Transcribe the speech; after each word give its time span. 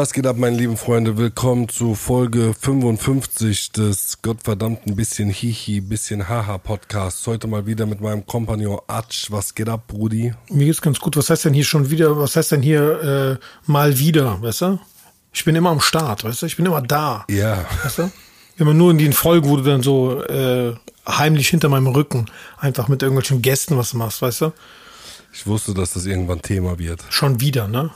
Was 0.00 0.14
geht 0.14 0.26
ab, 0.26 0.38
meine 0.38 0.56
lieben 0.56 0.78
Freunde? 0.78 1.18
Willkommen 1.18 1.68
zu 1.68 1.94
Folge 1.94 2.54
55 2.58 3.72
des 3.72 4.22
gottverdammten 4.22 4.96
bisschen 4.96 5.28
Hihi, 5.28 5.82
bisschen 5.82 6.26
Haha 6.26 6.56
Podcasts. 6.56 7.26
Heute 7.26 7.46
mal 7.48 7.66
wieder 7.66 7.84
mit 7.84 8.00
meinem 8.00 8.24
Kompagnon 8.24 8.80
Atsch. 8.86 9.30
Was 9.30 9.54
geht 9.54 9.68
ab, 9.68 9.88
Brudi? 9.88 10.32
Mir 10.48 10.64
geht's 10.64 10.80
ganz 10.80 11.00
gut. 11.00 11.18
Was 11.18 11.28
heißt 11.28 11.44
denn 11.44 11.52
hier 11.52 11.64
schon 11.64 11.90
wieder? 11.90 12.16
Was 12.16 12.34
heißt 12.34 12.52
denn 12.52 12.62
hier 12.62 13.38
äh, 13.38 13.70
mal 13.70 13.98
wieder, 13.98 14.40
weißt 14.40 14.62
du? 14.62 14.78
Ich 15.34 15.44
bin 15.44 15.54
immer 15.54 15.68
am 15.68 15.80
Start, 15.80 16.24
weißt 16.24 16.40
du? 16.40 16.46
Ich 16.46 16.56
bin 16.56 16.64
immer 16.64 16.80
da. 16.80 17.26
Ja. 17.28 17.66
Weißt 17.84 17.98
du? 17.98 18.10
Immer 18.56 18.72
nur 18.72 18.92
in 18.92 18.96
den 18.96 19.12
Folgen, 19.12 19.50
wo 19.50 19.58
du 19.58 19.64
dann 19.64 19.82
so 19.82 20.24
äh, 20.24 20.76
heimlich 21.06 21.50
hinter 21.50 21.68
meinem 21.68 21.88
Rücken 21.88 22.24
einfach 22.56 22.88
mit 22.88 23.02
irgendwelchen 23.02 23.42
Gästen 23.42 23.76
was 23.76 23.92
machst, 23.92 24.22
weißt 24.22 24.40
du? 24.40 24.52
Ich 25.34 25.46
wusste, 25.46 25.74
dass 25.74 25.92
das 25.92 26.06
irgendwann 26.06 26.40
Thema 26.40 26.78
wird. 26.78 27.04
Schon 27.10 27.42
wieder, 27.42 27.68
ne? 27.68 27.90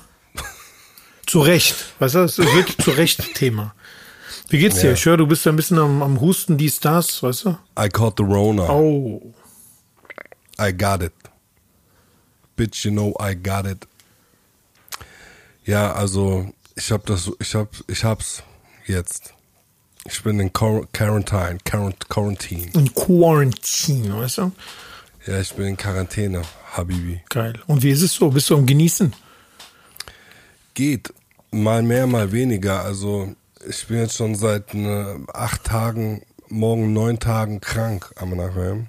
Zu 1.26 1.40
Recht, 1.40 1.74
weißt 1.98 2.14
du? 2.14 2.18
Das 2.20 2.38
ist 2.38 2.54
wirklich 2.54 2.78
zu 2.78 2.90
Recht 2.90 3.34
Thema. 3.34 3.74
Wie 4.48 4.58
geht's 4.58 4.80
dir? 4.80 4.88
Ja. 4.88 4.92
Ich 4.92 5.04
höre, 5.04 5.16
du 5.16 5.26
bist 5.26 5.44
ja 5.46 5.52
ein 5.52 5.56
bisschen 5.56 5.78
am, 5.78 6.02
am 6.02 6.20
Husten, 6.20 6.58
dies, 6.58 6.80
das, 6.80 7.22
weißt 7.22 7.44
du? 7.46 7.58
I 7.78 7.88
caught 7.88 8.14
the 8.18 8.24
Rona. 8.24 8.68
Oh. 8.68 9.34
I 10.60 10.72
got 10.72 11.02
it. 11.02 11.12
Bitch, 12.56 12.84
you 12.84 12.90
know 12.92 13.14
I 13.20 13.34
got 13.34 13.66
it. 13.66 13.86
Ja, 15.64 15.92
also 15.94 16.52
ich 16.76 16.90
hab 16.92 17.06
das, 17.06 17.30
ich 17.40 17.54
hab, 17.54 17.68
ich 17.88 18.04
hab's 18.04 18.42
jetzt. 18.86 19.32
Ich 20.06 20.22
bin 20.22 20.38
in 20.38 20.52
Quar- 20.52 20.86
Quarantine, 20.92 21.58
Quarant- 21.64 22.08
Quarantine. 22.10 22.70
In 22.74 22.92
Quarantine, 22.94 24.18
weißt 24.18 24.38
du? 24.38 24.52
Ja, 25.26 25.40
ich 25.40 25.54
bin 25.54 25.66
in 25.68 25.76
Quarantäne, 25.78 26.42
Habibi. 26.74 27.22
Geil. 27.30 27.54
Und 27.66 27.82
wie 27.82 27.90
ist 27.90 28.02
es 28.02 28.12
so? 28.12 28.28
Bist 28.28 28.50
du 28.50 28.56
am 28.56 28.66
Genießen? 28.66 29.14
Geht 30.74 31.12
mal 31.50 31.82
mehr, 31.82 32.06
mal 32.06 32.32
weniger. 32.32 32.82
Also 32.82 33.34
ich 33.68 33.86
bin 33.86 33.98
jetzt 33.98 34.16
schon 34.16 34.34
seit 34.34 34.74
äh, 34.74 35.04
acht 35.32 35.64
Tagen, 35.64 36.22
morgen 36.48 36.92
neun 36.92 37.18
Tagen 37.18 37.60
krank 37.60 38.10
am 38.16 38.30
Nachhinein. 38.36 38.88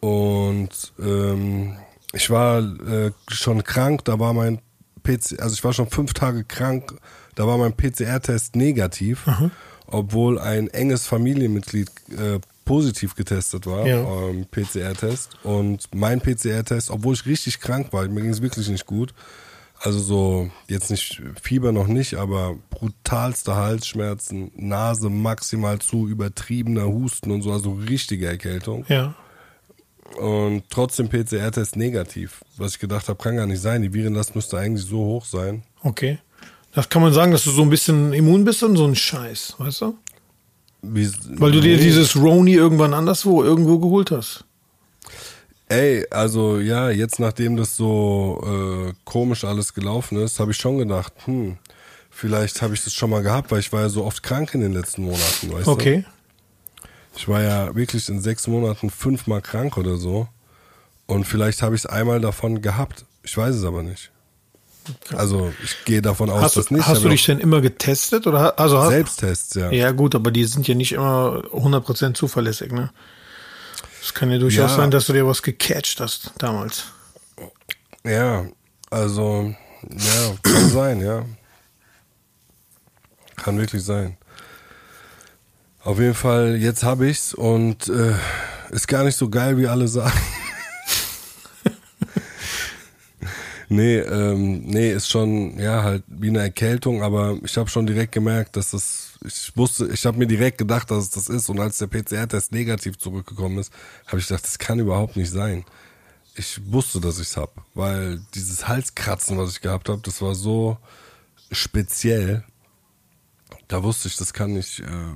Und 0.00 0.92
ähm, 0.98 1.76
ich 2.12 2.28
war 2.30 2.58
äh, 2.60 3.12
schon 3.28 3.62
krank, 3.64 4.04
da 4.04 4.18
war 4.18 4.32
mein 4.32 4.58
PC, 5.04 5.40
also 5.40 5.54
ich 5.54 5.64
war 5.64 5.72
schon 5.72 5.88
fünf 5.88 6.12
Tage 6.12 6.44
krank, 6.44 6.94
da 7.34 7.46
war 7.46 7.56
mein 7.56 7.72
PCR-Test 7.76 8.56
negativ, 8.56 9.26
obwohl 9.86 10.38
ein 10.38 10.68
enges 10.68 11.06
Familienmitglied 11.06 11.88
äh, 12.10 12.40
positiv 12.64 13.14
getestet 13.14 13.66
war, 13.66 13.86
Ja. 13.86 14.00
ähm, 14.02 14.46
PCR-Test. 14.50 15.30
Und 15.44 15.88
mein 15.94 16.20
PCR-Test, 16.20 16.90
obwohl 16.90 17.14
ich 17.14 17.26
richtig 17.26 17.60
krank 17.60 17.92
war, 17.92 18.06
mir 18.08 18.22
ging 18.22 18.30
es 18.30 18.42
wirklich 18.42 18.68
nicht 18.68 18.86
gut. 18.86 19.14
Also 19.84 19.98
so, 19.98 20.50
jetzt 20.68 20.90
nicht 20.92 21.20
Fieber 21.42 21.72
noch 21.72 21.88
nicht, 21.88 22.14
aber 22.14 22.54
brutalste 22.70 23.56
Halsschmerzen, 23.56 24.52
Nase 24.54 25.10
maximal 25.10 25.80
zu, 25.80 26.06
übertriebener 26.06 26.86
Husten 26.86 27.32
und 27.32 27.42
so, 27.42 27.50
also 27.52 27.72
richtige 27.72 28.28
Erkältung 28.28 28.84
Ja. 28.88 29.14
und 30.18 30.62
trotzdem 30.70 31.08
PCR-Test 31.08 31.74
negativ. 31.76 32.42
Was 32.58 32.74
ich 32.74 32.78
gedacht 32.78 33.08
habe, 33.08 33.20
kann 33.20 33.36
gar 33.36 33.46
nicht 33.48 33.60
sein. 33.60 33.82
Die 33.82 33.92
Virenlast 33.92 34.36
müsste 34.36 34.56
eigentlich 34.56 34.86
so 34.86 34.98
hoch 34.98 35.24
sein. 35.24 35.64
Okay. 35.82 36.18
Das 36.74 36.88
kann 36.88 37.02
man 37.02 37.12
sagen, 37.12 37.32
dass 37.32 37.42
du 37.44 37.50
so 37.50 37.62
ein 37.62 37.70
bisschen 37.70 38.12
immun 38.12 38.44
bist 38.44 38.62
und 38.62 38.76
so 38.76 38.86
ein 38.86 38.94
Scheiß, 38.94 39.56
weißt 39.58 39.80
du? 39.80 39.94
Wie, 40.82 41.10
Weil 41.38 41.52
du 41.52 41.60
dir 41.60 41.76
dieses 41.76 42.16
Roni 42.16 42.54
irgendwann 42.54 42.94
anderswo 42.94 43.42
irgendwo 43.42 43.78
geholt 43.78 44.10
hast. 44.12 44.44
Ey, 45.72 46.06
also 46.10 46.58
ja, 46.58 46.90
jetzt 46.90 47.18
nachdem 47.18 47.56
das 47.56 47.76
so 47.76 48.44
äh, 48.44 48.92
komisch 49.04 49.44
alles 49.44 49.72
gelaufen 49.72 50.18
ist, 50.18 50.38
habe 50.38 50.50
ich 50.50 50.58
schon 50.58 50.76
gedacht, 50.76 51.14
hm, 51.24 51.56
vielleicht 52.10 52.60
habe 52.60 52.74
ich 52.74 52.84
das 52.84 52.92
schon 52.92 53.08
mal 53.08 53.22
gehabt, 53.22 53.50
weil 53.50 53.60
ich 53.60 53.72
war 53.72 53.80
ja 53.80 53.88
so 53.88 54.04
oft 54.04 54.22
krank 54.22 54.52
in 54.54 54.60
den 54.60 54.74
letzten 54.74 55.02
Monaten, 55.02 55.50
weißt 55.50 55.66
du? 55.66 55.70
Okay. 55.70 56.04
Ich 57.16 57.26
war 57.26 57.40
ja 57.40 57.74
wirklich 57.74 58.06
in 58.10 58.20
sechs 58.20 58.46
Monaten 58.46 58.90
fünfmal 58.90 59.40
krank 59.40 59.78
oder 59.78 59.96
so. 59.96 60.28
Und 61.06 61.24
vielleicht 61.24 61.62
habe 61.62 61.74
ich 61.74 61.82
es 61.82 61.86
einmal 61.86 62.20
davon 62.20 62.60
gehabt. 62.60 63.06
Ich 63.22 63.36
weiß 63.36 63.54
es 63.54 63.64
aber 63.64 63.82
nicht. 63.82 64.10
Also 65.14 65.52
ich 65.62 65.84
gehe 65.84 66.02
davon 66.02 66.28
aus, 66.28 66.42
Hast, 66.42 66.56
dass 66.56 66.66
du, 66.66 66.74
nicht. 66.74 66.86
hast 66.86 67.04
du 67.04 67.08
dich 67.08 67.24
denn 67.24 67.38
immer 67.38 67.60
getestet? 67.60 68.26
Oder, 68.26 68.58
also 68.58 68.84
Selbsttests, 68.88 69.54
ja. 69.54 69.70
Ja, 69.70 69.92
gut, 69.92 70.14
aber 70.14 70.30
die 70.30 70.44
sind 70.44 70.68
ja 70.68 70.74
nicht 70.74 70.92
immer 70.92 71.44
100% 71.52 72.14
zuverlässig, 72.14 72.72
ne? 72.72 72.90
Es 74.02 74.12
kann 74.14 74.30
ja 74.30 74.38
durchaus 74.38 74.70
Ja. 74.72 74.76
sein, 74.76 74.90
dass 74.90 75.06
du 75.06 75.12
dir 75.12 75.26
was 75.26 75.42
gecatcht 75.42 76.00
hast 76.00 76.32
damals. 76.38 76.84
Ja, 78.04 78.46
also, 78.90 79.54
ja, 79.88 80.34
kann 80.42 80.70
sein, 80.70 81.00
ja. 81.00 81.24
Kann 83.36 83.58
wirklich 83.58 83.84
sein. 83.84 84.16
Auf 85.84 85.98
jeden 85.98 86.14
Fall, 86.14 86.56
jetzt 86.56 86.82
habe 86.82 87.08
ich's 87.08 87.34
und 87.34 87.88
äh, 87.88 88.14
ist 88.70 88.86
gar 88.88 89.04
nicht 89.04 89.16
so 89.16 89.28
geil, 89.28 89.58
wie 89.58 89.66
alle 89.66 89.88
sagen. 89.88 90.18
nee, 93.68 93.98
ähm, 93.98 94.62
nee, 94.64 94.92
ist 94.92 95.08
schon, 95.10 95.58
ja, 95.58 95.82
halt 95.82 96.04
wie 96.06 96.28
eine 96.28 96.40
Erkältung, 96.40 97.02
aber 97.02 97.36
ich 97.44 97.56
habe 97.56 97.68
schon 97.70 97.86
direkt 97.86 98.12
gemerkt, 98.12 98.56
dass 98.56 98.70
das, 98.70 99.11
ich 99.24 99.56
wusste, 99.56 99.88
ich 99.92 100.04
habe 100.06 100.18
mir 100.18 100.26
direkt 100.26 100.58
gedacht, 100.58 100.90
dass 100.90 101.04
es 101.04 101.10
das 101.10 101.28
ist 101.28 101.48
und 101.48 101.60
als 101.60 101.78
der 101.78 101.86
PCR-Test 101.86 102.52
negativ 102.52 102.98
zurückgekommen 102.98 103.58
ist, 103.58 103.72
habe 104.06 104.18
ich 104.18 104.26
gedacht, 104.26 104.44
das 104.44 104.58
kann 104.58 104.78
überhaupt 104.78 105.16
nicht 105.16 105.30
sein 105.30 105.64
ich 106.34 106.60
wusste, 106.72 107.00
dass 107.00 107.18
ich's 107.18 107.36
hab, 107.36 107.54
weil 107.74 108.20
dieses 108.34 108.66
Halskratzen, 108.68 109.36
was 109.38 109.52
ich 109.52 109.60
gehabt 109.60 109.88
habe, 109.88 110.00
das 110.02 110.22
war 110.22 110.34
so 110.34 110.78
speziell. 111.50 112.44
Da 113.68 113.82
wusste 113.82 114.08
ich, 114.08 114.16
das 114.16 114.32
kann 114.32 114.54
nicht, 114.54 114.80
äh, 114.80 115.14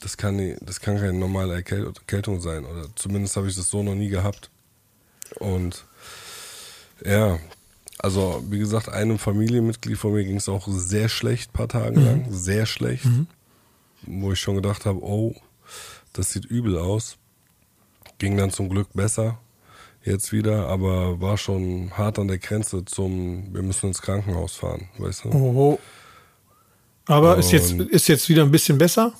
das 0.00 0.16
kann 0.16 0.36
nicht, 0.36 0.58
das 0.62 0.80
kann 0.80 0.96
keine 0.96 1.12
normale 1.12 1.54
Erkäl 1.54 1.86
Erkältung 1.86 2.40
sein 2.40 2.64
oder 2.64 2.88
zumindest 2.96 3.36
habe 3.36 3.48
ich 3.48 3.56
das 3.56 3.70
so 3.70 3.82
noch 3.82 3.94
nie 3.94 4.08
gehabt. 4.08 4.50
Und 5.38 5.84
ja, 7.04 7.38
also 8.02 8.42
wie 8.48 8.58
gesagt, 8.58 8.88
einem 8.88 9.18
Familienmitglied 9.18 9.98
von 9.98 10.12
mir 10.12 10.24
ging 10.24 10.36
es 10.36 10.48
auch 10.48 10.66
sehr 10.68 11.08
schlecht, 11.08 11.52
paar 11.52 11.68
Tage 11.68 12.00
lang, 12.00 12.26
sehr 12.30 12.66
schlecht, 12.66 13.06
wo 14.06 14.32
ich 14.32 14.40
schon 14.40 14.56
gedacht 14.56 14.86
habe, 14.86 15.02
oh, 15.02 15.34
das 16.12 16.32
sieht 16.32 16.44
übel 16.46 16.78
aus. 16.78 17.16
Ging 18.18 18.36
dann 18.36 18.50
zum 18.50 18.68
Glück 18.68 18.88
besser 18.92 19.38
jetzt 20.04 20.32
wieder, 20.32 20.66
aber 20.68 21.20
war 21.20 21.36
schon 21.36 21.90
hart 21.96 22.18
an 22.18 22.28
der 22.28 22.38
Grenze 22.38 22.84
zum, 22.84 23.52
wir 23.54 23.62
müssen 23.62 23.88
ins 23.88 24.00
Krankenhaus 24.02 24.56
fahren, 24.56 24.88
weißt 24.98 25.24
du? 25.24 25.28
Oh. 25.30 25.78
Aber 27.06 27.38
ist 27.38 27.52
jetzt, 27.52 27.72
ist 27.72 28.08
jetzt 28.08 28.28
wieder 28.28 28.42
ein 28.42 28.50
bisschen 28.50 28.78
besser? 28.78 29.12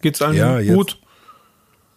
Geht's 0.00 0.22
allen 0.22 0.36
Ja, 0.36 0.58
jetzt- 0.58 0.74
gut? 0.74 1.00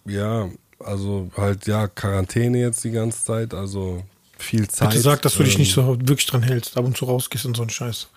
Ja, 0.05 0.49
also 0.79 1.29
halt 1.35 1.67
ja, 1.67 1.87
Quarantäne 1.87 2.59
jetzt 2.59 2.83
die 2.83 2.91
ganze 2.91 3.23
Zeit, 3.23 3.53
also 3.53 4.03
viel 4.39 4.67
Zeit. 4.67 4.89
Bitte 4.89 5.01
sag, 5.01 5.21
dass 5.21 5.35
du 5.35 5.43
dich 5.43 5.55
ähm, 5.55 5.59
nicht 5.61 5.73
so 5.73 5.97
wirklich 5.99 6.25
dran 6.25 6.41
hältst, 6.43 6.77
ab 6.77 6.85
und 6.85 6.97
zu 6.97 7.05
rausgehst 7.05 7.45
und 7.45 7.55
so 7.57 7.63
ein 7.63 7.69
Scheiß. 7.69 8.07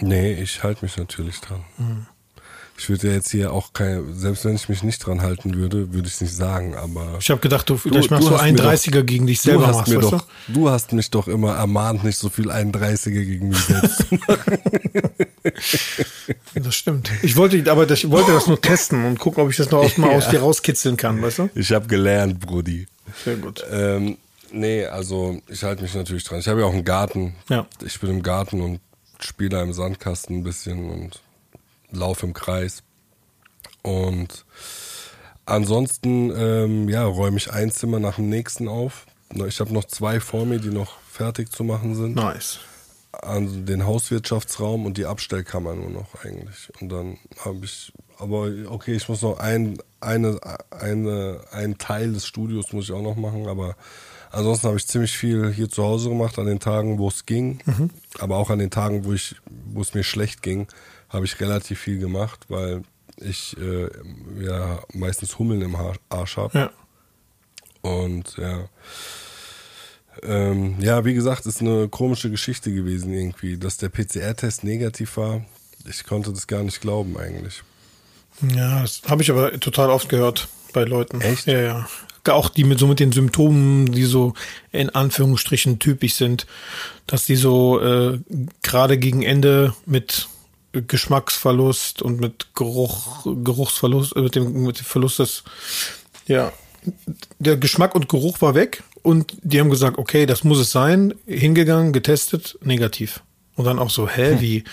Nee, 0.00 0.32
ich 0.34 0.62
halte 0.62 0.84
mich 0.84 0.96
natürlich 0.96 1.40
dran. 1.40 1.64
Mhm. 1.78 2.06
Ich 2.78 2.88
würde 2.88 3.08
ja 3.08 3.12
jetzt 3.14 3.30
hier 3.30 3.52
auch 3.52 3.74
kein, 3.74 4.14
selbst 4.14 4.44
wenn 4.46 4.56
ich 4.56 4.68
mich 4.68 4.82
nicht 4.82 4.98
dran 5.06 5.20
halten 5.20 5.54
würde, 5.54 5.92
würde 5.92 6.08
ich 6.08 6.14
es 6.14 6.20
nicht 6.22 6.34
sagen, 6.34 6.74
aber 6.74 7.16
Ich 7.20 7.30
habe 7.30 7.40
gedacht, 7.40 7.68
du, 7.68 7.76
vielleicht 7.76 8.10
du 8.10 8.14
machst 8.14 8.26
du 8.26 8.32
hast 8.32 8.40
mir 8.40 8.46
einen 8.46 8.56
doch- 8.56 8.64
30er 8.64 9.02
gegen 9.02 9.26
dich 9.26 9.38
du 9.42 9.50
selber 9.50 9.66
hast 9.66 9.76
machst, 9.76 9.92
mir 9.92 10.00
doch, 10.00 10.26
du 10.48 10.68
hast 10.70 10.92
mich 10.92 11.10
doch 11.10 11.28
immer 11.28 11.54
ermahnt, 11.54 12.02
nicht 12.02 12.16
so 12.16 12.28
viel 12.30 12.50
31er 12.50 13.10
gegen 13.10 13.50
mich 13.50 13.58
selbst 13.58 13.98
zu 14.08 14.14
machen. 14.14 14.58
du? 15.44 15.50
Das 16.60 16.74
stimmt. 16.74 17.10
Ich 17.22 17.36
wollte, 17.36 17.70
aber 17.70 17.86
das, 17.86 17.98
ich 18.04 18.10
wollte 18.10 18.32
das 18.32 18.46
nur 18.46 18.60
testen 18.60 19.04
und 19.04 19.18
gucken, 19.18 19.42
ob 19.42 19.50
ich 19.50 19.56
das 19.56 19.70
noch 19.70 19.80
aus, 19.80 19.96
mal 19.98 20.10
aus 20.16 20.28
dir 20.28 20.40
rauskitzeln 20.40 20.96
kann, 20.96 21.20
weißt 21.20 21.38
du? 21.40 21.50
Ich 21.54 21.72
habe 21.72 21.86
gelernt, 21.88 22.40
Brudi. 22.40 22.86
Sehr 23.24 23.36
gut. 23.36 23.62
Ähm, 23.70 24.16
nee, 24.52 24.86
also 24.86 25.40
ich 25.48 25.64
halte 25.64 25.82
mich 25.82 25.94
natürlich 25.94 26.24
dran. 26.24 26.40
Ich 26.40 26.48
habe 26.48 26.60
ja 26.60 26.66
auch 26.66 26.72
einen 26.72 26.84
Garten. 26.84 27.34
Ja. 27.48 27.66
Ich 27.84 28.00
bin 28.00 28.10
im 28.10 28.22
Garten 28.22 28.60
und 28.60 28.80
spiele 29.20 29.60
im 29.60 29.72
Sandkasten 29.72 30.38
ein 30.38 30.42
bisschen 30.42 30.90
und 30.90 31.20
laufe 31.90 32.26
im 32.26 32.34
Kreis. 32.34 32.82
Und 33.82 34.44
ansonsten, 35.46 36.32
ähm, 36.36 36.88
ja, 36.88 37.04
räume 37.04 37.36
ich 37.36 37.52
ein 37.52 37.70
Zimmer 37.70 37.98
nach 37.98 38.16
dem 38.16 38.28
nächsten 38.28 38.68
auf. 38.68 39.06
Ich 39.46 39.60
habe 39.60 39.72
noch 39.72 39.84
zwei 39.84 40.20
vor 40.20 40.44
mir, 40.44 40.58
die 40.58 40.70
noch 40.70 41.00
fertig 41.00 41.50
zu 41.50 41.64
machen 41.64 41.94
sind. 41.94 42.16
Nice. 42.16 42.60
An 43.12 43.66
den 43.66 43.86
Hauswirtschaftsraum 43.86 44.86
und 44.86 44.96
die 44.96 45.06
Abstellkammer 45.06 45.74
nur 45.74 45.90
noch 45.90 46.24
eigentlich. 46.24 46.70
Und 46.80 46.90
dann 46.90 47.18
habe 47.44 47.64
ich, 47.64 47.92
aber 48.22 48.50
okay, 48.68 48.94
ich 48.94 49.08
muss 49.08 49.22
noch 49.22 49.38
ein, 49.38 49.78
eine, 50.00 50.38
eine, 50.70 51.40
einen 51.50 51.76
Teil 51.78 52.12
des 52.12 52.26
Studios 52.26 52.72
muss 52.72 52.84
ich 52.84 52.92
auch 52.92 53.02
noch 53.02 53.16
machen, 53.16 53.48
aber 53.48 53.76
ansonsten 54.30 54.68
habe 54.68 54.76
ich 54.76 54.86
ziemlich 54.86 55.16
viel 55.16 55.52
hier 55.52 55.68
zu 55.68 55.82
Hause 55.82 56.08
gemacht 56.08 56.38
an 56.38 56.46
den 56.46 56.60
Tagen, 56.60 56.98
wo 56.98 57.08
es 57.08 57.26
ging. 57.26 57.60
Aber 58.18 58.36
auch 58.36 58.50
an 58.50 58.60
den 58.60 58.70
Tagen, 58.70 59.04
wo 59.04 59.12
ich, 59.12 59.34
wo 59.72 59.80
es 59.82 59.94
mir 59.94 60.04
schlecht 60.04 60.42
ging, 60.42 60.68
habe 61.08 61.24
ich 61.24 61.40
relativ 61.40 61.80
viel 61.80 61.98
gemacht, 61.98 62.46
weil 62.48 62.82
ich 63.16 63.56
äh, 63.58 63.88
ja 64.40 64.80
meistens 64.92 65.38
Hummeln 65.38 65.60
im 65.60 65.76
Arsch 66.08 66.36
habe. 66.36 66.58
Ja. 66.58 66.70
Und 67.82 68.36
ja. 68.36 68.68
Ähm, 70.22 70.76
ja, 70.80 71.04
wie 71.04 71.14
gesagt, 71.14 71.46
ist 71.46 71.60
eine 71.60 71.88
komische 71.88 72.30
Geschichte 72.30 72.72
gewesen 72.72 73.12
irgendwie, 73.12 73.56
dass 73.56 73.78
der 73.78 73.88
PCR-Test 73.88 74.62
negativ 74.62 75.16
war. 75.16 75.44
Ich 75.88 76.04
konnte 76.04 76.32
das 76.32 76.46
gar 76.46 76.62
nicht 76.62 76.80
glauben 76.80 77.16
eigentlich. 77.16 77.64
Ja, 78.54 78.82
das 78.82 79.02
habe 79.08 79.22
ich 79.22 79.30
aber 79.30 79.58
total 79.60 79.90
oft 79.90 80.08
gehört 80.08 80.48
bei 80.72 80.84
Leuten. 80.84 81.20
Echt? 81.20 81.46
Ja, 81.46 81.60
ja. 81.60 81.88
Auch 82.28 82.48
die 82.48 82.64
mit 82.64 82.78
so 82.78 82.86
mit 82.86 83.00
den 83.00 83.10
Symptomen, 83.10 83.90
die 83.90 84.04
so 84.04 84.34
in 84.70 84.90
Anführungsstrichen 84.90 85.78
typisch 85.80 86.14
sind, 86.14 86.46
dass 87.06 87.26
die 87.26 87.36
so 87.36 87.80
äh, 87.80 88.20
gerade 88.62 88.96
gegen 88.96 89.22
Ende 89.22 89.74
mit 89.86 90.28
Geschmacksverlust 90.72 92.00
und 92.00 92.20
mit 92.20 92.54
Geruch, 92.54 93.26
Geruchsverlust, 93.44 94.16
äh, 94.16 94.22
mit 94.22 94.34
dem, 94.34 94.62
mit 94.62 94.78
dem 94.78 94.84
Verlust 94.84 95.18
des, 95.18 95.42
ja, 96.26 96.52
der 97.38 97.56
Geschmack 97.56 97.94
und 97.94 98.08
Geruch 98.08 98.40
war 98.40 98.54
weg 98.54 98.82
und 99.02 99.34
die 99.42 99.60
haben 99.60 99.70
gesagt, 99.70 99.98
okay, 99.98 100.26
das 100.26 100.44
muss 100.44 100.58
es 100.58 100.70
sein, 100.70 101.14
hingegangen, 101.26 101.92
getestet, 101.92 102.58
negativ. 102.62 103.22
Und 103.56 103.66
dann 103.66 103.78
auch 103.78 103.90
so, 103.90 104.08
hä, 104.08 104.36
wie? 104.40 104.64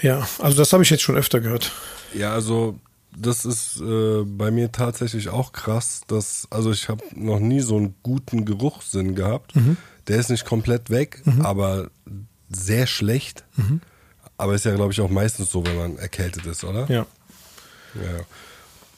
Ja, 0.00 0.26
also 0.38 0.56
das 0.56 0.72
habe 0.72 0.82
ich 0.82 0.90
jetzt 0.90 1.02
schon 1.02 1.16
öfter 1.16 1.40
gehört. 1.40 1.72
Ja, 2.16 2.32
also 2.32 2.78
das 3.16 3.44
ist 3.44 3.80
äh, 3.80 4.22
bei 4.24 4.50
mir 4.50 4.72
tatsächlich 4.72 5.28
auch 5.28 5.52
krass, 5.52 6.02
dass, 6.06 6.48
also 6.50 6.70
ich 6.70 6.88
habe 6.88 7.02
noch 7.14 7.40
nie 7.40 7.60
so 7.60 7.76
einen 7.76 7.94
guten 8.02 8.44
Geruchssinn 8.44 9.14
gehabt. 9.14 9.54
Der 10.08 10.18
ist 10.18 10.30
nicht 10.30 10.44
komplett 10.44 10.90
weg, 10.90 11.22
aber 11.42 11.90
sehr 12.48 12.86
schlecht. 12.86 13.44
Aber 14.38 14.54
ist 14.54 14.64
ja, 14.66 14.74
glaube 14.74 14.92
ich, 14.92 15.00
auch 15.00 15.10
meistens 15.10 15.50
so, 15.50 15.64
wenn 15.64 15.76
man 15.76 15.96
erkältet 15.98 16.44
ist, 16.46 16.62
oder? 16.64 16.86
Ja. 16.90 17.06
Ja. 17.94 18.20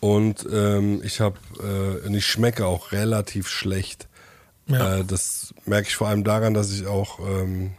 Und 0.01 0.47
ähm, 0.53 1.01
ich 1.05 1.21
habe, 1.21 1.37
äh, 1.63 2.17
ich 2.17 2.27
schmecke 2.27 2.67
auch 2.67 2.93
relativ 2.93 3.49
schlecht. 3.49 4.09
Ja. 4.67 4.99
Äh, 4.99 5.05
das 5.05 5.55
merke 5.65 5.89
ich 5.89 5.97
vor 5.97 6.09
allem 6.09 6.25
daran, 6.25 6.55
dass 6.55 6.73
ich 6.73 6.87
auch 6.87 7.21
ähm, 7.21 7.73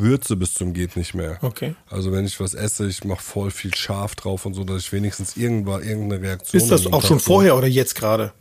würze 0.00 0.36
bis 0.36 0.54
zum 0.54 0.72
geht 0.72 0.96
nicht 0.96 1.14
mehr. 1.14 1.38
Okay. 1.42 1.74
Also 1.88 2.12
wenn 2.12 2.24
ich 2.26 2.38
was 2.40 2.54
esse, 2.54 2.86
ich 2.86 3.04
mache 3.04 3.22
voll 3.22 3.50
viel 3.50 3.74
scharf 3.74 4.14
drauf 4.14 4.46
und 4.46 4.54
so, 4.54 4.64
dass 4.64 4.82
ich 4.82 4.92
wenigstens 4.92 5.36
irgendwann 5.36 5.82
irgendeine 5.82 6.22
Reaktion. 6.22 6.60
Ist 6.62 6.70
das 6.70 6.86
auch 6.92 7.02
schon 7.04 7.20
vorher 7.20 7.56
oder 7.56 7.66
jetzt 7.66 7.94
gerade? 7.94 8.32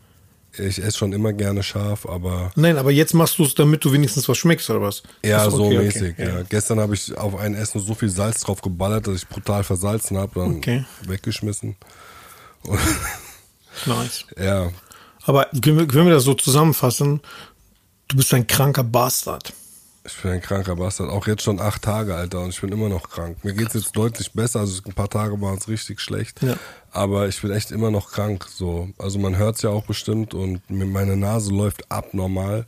Ich 0.59 0.81
esse 0.81 0.97
schon 0.97 1.13
immer 1.13 1.33
gerne 1.33 1.61
scharf, 1.61 2.07
aber 2.07 2.51
Nein, 2.55 2.77
aber 2.77 2.89
jetzt 2.91 3.13
machst 3.13 3.37
du 3.37 3.43
es, 3.43 3.53
damit 3.53 3.85
du 3.85 3.91
wenigstens 3.91 4.27
was 4.27 4.37
schmeckst, 4.39 4.67
oder 4.71 4.81
was? 4.81 5.03
ja, 5.23 5.45
Ach 5.45 5.51
so 5.51 5.65
okay, 5.65 5.77
mäßig. 5.77 6.13
okay, 6.13 6.27
Ja. 6.27 6.41
Gestern 6.49 6.79
habe 6.79 6.95
ich 6.95 7.15
auf 7.15 7.35
ein 7.35 7.53
Essen 7.53 7.79
so 7.79 7.93
viel 7.93 8.09
Salz 8.09 8.41
drauf 8.41 8.61
geballert, 8.61 9.05
dass 9.05 9.17
ich 9.17 9.27
brutal 9.27 9.63
versalzen 9.63 10.17
habe, 10.17 10.39
dann 10.39 10.55
Okay. 10.57 10.85
weggeschmissen. 11.05 11.75
Nice. 13.85 14.25
Ja, 14.39 14.71
Aber 15.25 15.45
können 15.61 15.77
wir, 15.77 15.87
können 15.87 16.07
wir 16.07 16.13
das 16.13 16.23
so 16.23 16.33
zusammenfassen? 16.33 17.21
Du 18.07 18.17
bist 18.17 18.33
ein 18.33 18.47
kranker 18.47 18.83
Bastard. 18.83 19.53
Ich 20.07 20.21
bin 20.21 20.31
ein 20.31 20.41
kranker 20.41 20.75
Bastard. 20.77 21.09
Auch 21.09 21.27
jetzt 21.27 21.43
schon 21.43 21.59
acht 21.59 21.81
Tage, 21.81 22.15
Alter, 22.15 22.41
und 22.41 22.49
ich 22.49 22.61
bin 22.61 22.71
immer 22.71 22.87
noch 22.87 23.09
krank. 23.09 23.43
Mir 23.43 23.53
geht's 23.53 23.73
jetzt 23.73 23.95
deutlich 23.95 24.31
besser. 24.31 24.61
Also 24.61 24.81
ein 24.85 24.93
paar 24.93 25.09
Tage 25.09 25.39
waren 25.41 25.57
es 25.57 25.67
richtig 25.67 25.99
schlecht. 25.99 26.41
Ja. 26.41 26.55
Aber 26.91 27.27
ich 27.27 27.41
bin 27.41 27.51
echt 27.51 27.71
immer 27.71 27.91
noch 27.91 28.11
krank. 28.11 28.47
So. 28.49 28.89
Also 28.97 29.19
man 29.19 29.37
hört's 29.37 29.61
ja 29.61 29.69
auch 29.69 29.85
bestimmt 29.85 30.33
und 30.33 30.61
meine 30.69 31.17
Nase 31.17 31.51
läuft 31.51 31.91
abnormal. 31.91 32.65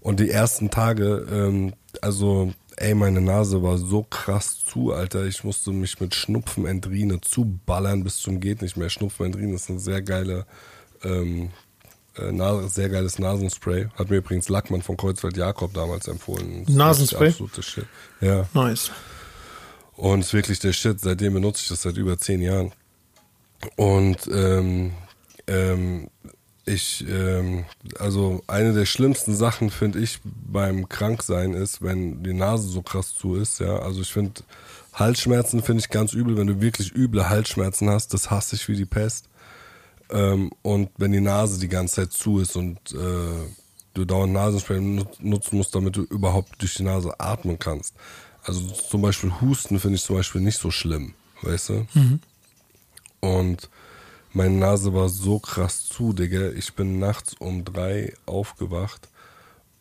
Und 0.00 0.20
die 0.20 0.30
ersten 0.30 0.70
Tage, 0.70 1.26
ähm, 1.30 1.74
also 2.00 2.52
ey, 2.76 2.94
meine 2.94 3.20
Nase 3.20 3.62
war 3.62 3.76
so 3.78 4.04
krass 4.04 4.64
zu, 4.64 4.92
Alter. 4.92 5.26
Ich 5.26 5.42
musste 5.42 5.72
mich 5.72 6.00
mit 6.00 6.14
Schnupfenendrine 6.14 7.20
zuballern 7.20 8.04
bis 8.04 8.18
zum 8.18 8.40
geht 8.40 8.62
nicht 8.62 8.76
mehr. 8.76 8.88
Schnupfenendrine 8.88 9.54
ist 9.54 9.68
eine 9.68 9.80
sehr 9.80 10.00
geile 10.00 10.46
ähm, 11.02 11.50
äh, 12.18 12.68
sehr 12.68 12.88
geiles 12.88 13.18
Nasenspray. 13.18 13.88
Hat 13.96 14.10
mir 14.10 14.16
übrigens 14.16 14.48
Lackmann 14.48 14.82
von 14.82 14.96
Kreuzfeld 14.96 15.36
Jakob 15.36 15.74
damals 15.74 16.08
empfohlen. 16.08 16.64
Das 16.64 16.70
ist 16.70 16.76
Nasenspray? 16.76 17.28
absolute 17.28 17.62
Shit. 17.62 17.86
Ja. 18.20 18.46
Nice. 18.54 18.90
Und 19.96 20.20
ist 20.20 20.34
wirklich 20.34 20.58
der 20.58 20.72
Shit. 20.72 21.00
Seitdem 21.00 21.34
benutze 21.34 21.62
ich 21.62 21.68
das 21.68 21.82
seit 21.82 21.96
über 21.96 22.18
zehn 22.18 22.40
Jahren. 22.40 22.72
Und 23.76 24.28
ähm, 24.32 24.92
ähm, 25.46 26.08
ich, 26.64 27.04
ähm, 27.08 27.64
also 27.98 28.42
eine 28.46 28.72
der 28.74 28.86
schlimmsten 28.86 29.34
Sachen 29.34 29.70
finde 29.70 29.98
ich 30.00 30.20
beim 30.24 30.88
Kranksein 30.88 31.54
ist, 31.54 31.82
wenn 31.82 32.22
die 32.22 32.34
Nase 32.34 32.68
so 32.68 32.82
krass 32.82 33.14
zu 33.14 33.36
ist. 33.36 33.58
Ja, 33.58 33.78
also 33.78 34.02
ich 34.02 34.12
finde 34.12 34.42
Halsschmerzen 34.92 35.62
finde 35.62 35.80
ich 35.80 35.90
ganz 35.90 36.12
übel, 36.12 36.36
wenn 36.36 36.46
du 36.46 36.60
wirklich 36.60 36.94
üble 36.94 37.28
Halsschmerzen 37.28 37.88
hast. 37.88 38.12
Das 38.14 38.30
hasse 38.30 38.56
ich 38.56 38.68
wie 38.68 38.76
die 38.76 38.84
Pest. 38.84 39.28
Ähm, 40.10 40.50
und 40.62 40.90
wenn 40.96 41.12
die 41.12 41.20
Nase 41.20 41.58
die 41.60 41.68
ganze 41.68 41.96
Zeit 41.96 42.12
zu 42.12 42.40
ist 42.40 42.56
und 42.56 42.78
äh, 42.92 43.46
du 43.94 44.04
dauernd 44.04 44.32
Nasenspray 44.32 44.80
nut- 44.80 45.22
nutzen 45.22 45.56
musst, 45.58 45.74
damit 45.74 45.96
du 45.96 46.02
überhaupt 46.02 46.60
durch 46.62 46.74
die 46.74 46.84
Nase 46.84 47.18
atmen 47.20 47.58
kannst. 47.58 47.94
Also 48.42 48.60
zum 48.60 49.02
Beispiel 49.02 49.32
Husten 49.40 49.78
finde 49.80 49.96
ich 49.96 50.04
zum 50.04 50.16
Beispiel 50.16 50.40
nicht 50.40 50.58
so 50.58 50.70
schlimm, 50.70 51.14
weißt 51.42 51.68
du? 51.70 51.86
Und 53.20 53.68
meine 54.32 54.54
Nase 54.54 54.94
war 54.94 55.08
so 55.08 55.38
krass 55.38 55.86
zu, 55.88 56.12
Digga. 56.12 56.50
Ich 56.52 56.72
bin 56.74 56.98
nachts 56.98 57.34
um 57.38 57.64
drei 57.64 58.14
aufgewacht, 58.26 59.08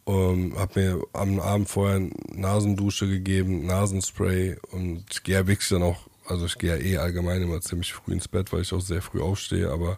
ähm, 0.07 0.53
hab 0.57 0.75
mir 0.75 1.01
am 1.13 1.39
Abend 1.39 1.69
vorher 1.69 2.01
Nasendusche 2.33 3.07
gegeben, 3.07 3.65
Nasenspray 3.65 4.57
und 4.71 5.05
ich 5.11 5.23
gehe 5.23 5.35
ja 5.35 5.47
wirklich 5.47 5.69
dann 5.69 5.83
auch, 5.83 6.07
also 6.27 6.45
ich 6.45 6.57
gehe 6.57 6.75
ja 6.75 6.81
eh 6.81 6.97
allgemein 6.97 7.41
immer 7.41 7.61
ziemlich 7.61 7.93
früh 7.93 8.13
ins 8.13 8.27
Bett, 8.27 8.51
weil 8.53 8.61
ich 8.61 8.73
auch 8.73 8.81
sehr 8.81 9.01
früh 9.01 9.21
aufstehe, 9.21 9.69
aber 9.71 9.97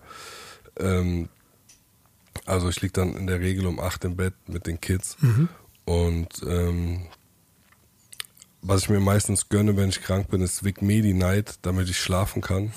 ähm, 0.78 1.30
also 2.46 2.70
ich 2.70 2.82
lieg 2.82 2.94
dann 2.94 3.16
in 3.16 3.28
der 3.28 3.40
Regel 3.40 3.66
um 3.66 3.80
acht 3.80 4.06
im 4.06 4.16
Bett 4.16 4.34
mit 4.48 4.68
den 4.68 4.80
Kids 4.80 5.18
und 5.86 6.30
ähm, 6.48 7.08
was 8.62 8.84
ich 8.84 8.90
mir 8.90 9.00
meistens 9.00 9.50
gönne, 9.50 9.78
wenn 9.78 9.90
ich 9.90 10.02
krank 10.02 10.30
bin, 10.30 10.42
ist 10.42 10.64
Vic 10.66 10.82
Medi 10.82 11.14
Night, 11.14 11.60
damit 11.62 11.90
ich 11.90 11.98
schlafen 12.00 12.42
kann. 12.42 12.72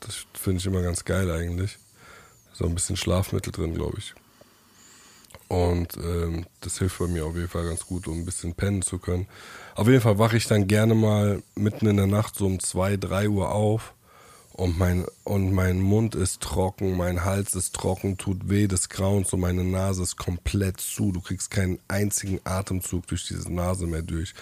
Das 0.00 0.26
finde 0.34 0.58
ich 0.58 0.66
immer 0.66 0.82
ganz 0.82 1.04
geil 1.04 1.30
eigentlich. 1.30 1.78
So 2.52 2.66
ein 2.66 2.74
bisschen 2.74 2.96
Schlafmittel 2.96 3.52
drin, 3.52 3.74
glaube 3.74 3.98
ich. 3.98 4.14
Und 5.50 5.96
ähm, 5.96 6.46
das 6.60 6.78
hilft 6.78 7.00
bei 7.00 7.08
mir 7.08 7.26
auf 7.26 7.34
jeden 7.34 7.48
Fall 7.48 7.66
ganz 7.66 7.84
gut, 7.84 8.06
um 8.06 8.18
ein 8.18 8.24
bisschen 8.24 8.54
pennen 8.54 8.82
zu 8.82 8.98
können. 8.98 9.26
Auf 9.74 9.88
jeden 9.88 10.00
Fall 10.00 10.16
wache 10.16 10.36
ich 10.36 10.46
dann 10.46 10.68
gerne 10.68 10.94
mal 10.94 11.42
mitten 11.56 11.88
in 11.88 11.96
der 11.96 12.06
Nacht 12.06 12.36
so 12.36 12.46
um 12.46 12.60
zwei, 12.60 12.96
drei 12.96 13.28
Uhr 13.28 13.50
auf 13.50 13.92
und 14.52 14.78
mein, 14.78 15.06
und 15.24 15.52
mein 15.52 15.80
Mund 15.80 16.14
ist 16.14 16.40
trocken, 16.40 16.96
mein 16.96 17.24
Hals 17.24 17.56
ist 17.56 17.74
trocken, 17.74 18.16
tut 18.16 18.48
weh 18.48 18.68
des 18.68 18.90
Grauens 18.90 19.32
und 19.32 19.40
meine 19.40 19.64
Nase 19.64 20.04
ist 20.04 20.16
komplett 20.16 20.80
zu. 20.80 21.10
Du 21.10 21.20
kriegst 21.20 21.50
keinen 21.50 21.80
einzigen 21.88 22.38
Atemzug 22.44 23.08
durch 23.08 23.26
diese 23.26 23.52
Nase 23.52 23.88
mehr 23.88 24.02
durch. 24.02 24.34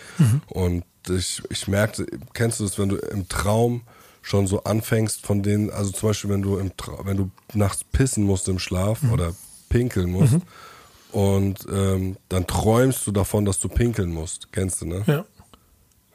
Und 0.48 0.84
ich, 1.08 1.40
ich 1.48 1.68
merkte, 1.68 2.04
kennst 2.34 2.60
du 2.60 2.64
das, 2.64 2.78
wenn 2.78 2.90
du 2.90 2.96
im 2.96 3.30
Traum 3.30 3.80
schon 4.20 4.46
so 4.46 4.62
anfängst 4.64 5.24
von 5.24 5.42
denen, 5.42 5.70
also 5.70 5.90
zum 5.90 6.10
Beispiel, 6.10 6.28
wenn 6.28 6.42
du 6.42 6.58
im 6.58 6.76
Tra 6.76 7.06
wenn 7.06 7.16
du 7.16 7.30
nachts 7.54 7.82
pissen 7.82 8.24
musst 8.24 8.46
im 8.48 8.58
Schlaf 8.58 9.00
oder 9.10 9.32
pinkeln 9.70 10.10
musst 10.10 10.34
und 11.12 11.66
ähm, 11.70 12.16
dann 12.28 12.46
träumst 12.46 13.06
du 13.06 13.12
davon, 13.12 13.44
dass 13.44 13.58
du 13.58 13.68
pinkeln 13.68 14.12
musst. 14.12 14.52
Kennst 14.52 14.82
du, 14.82 14.86
ne? 14.86 15.02
Ja. 15.06 15.24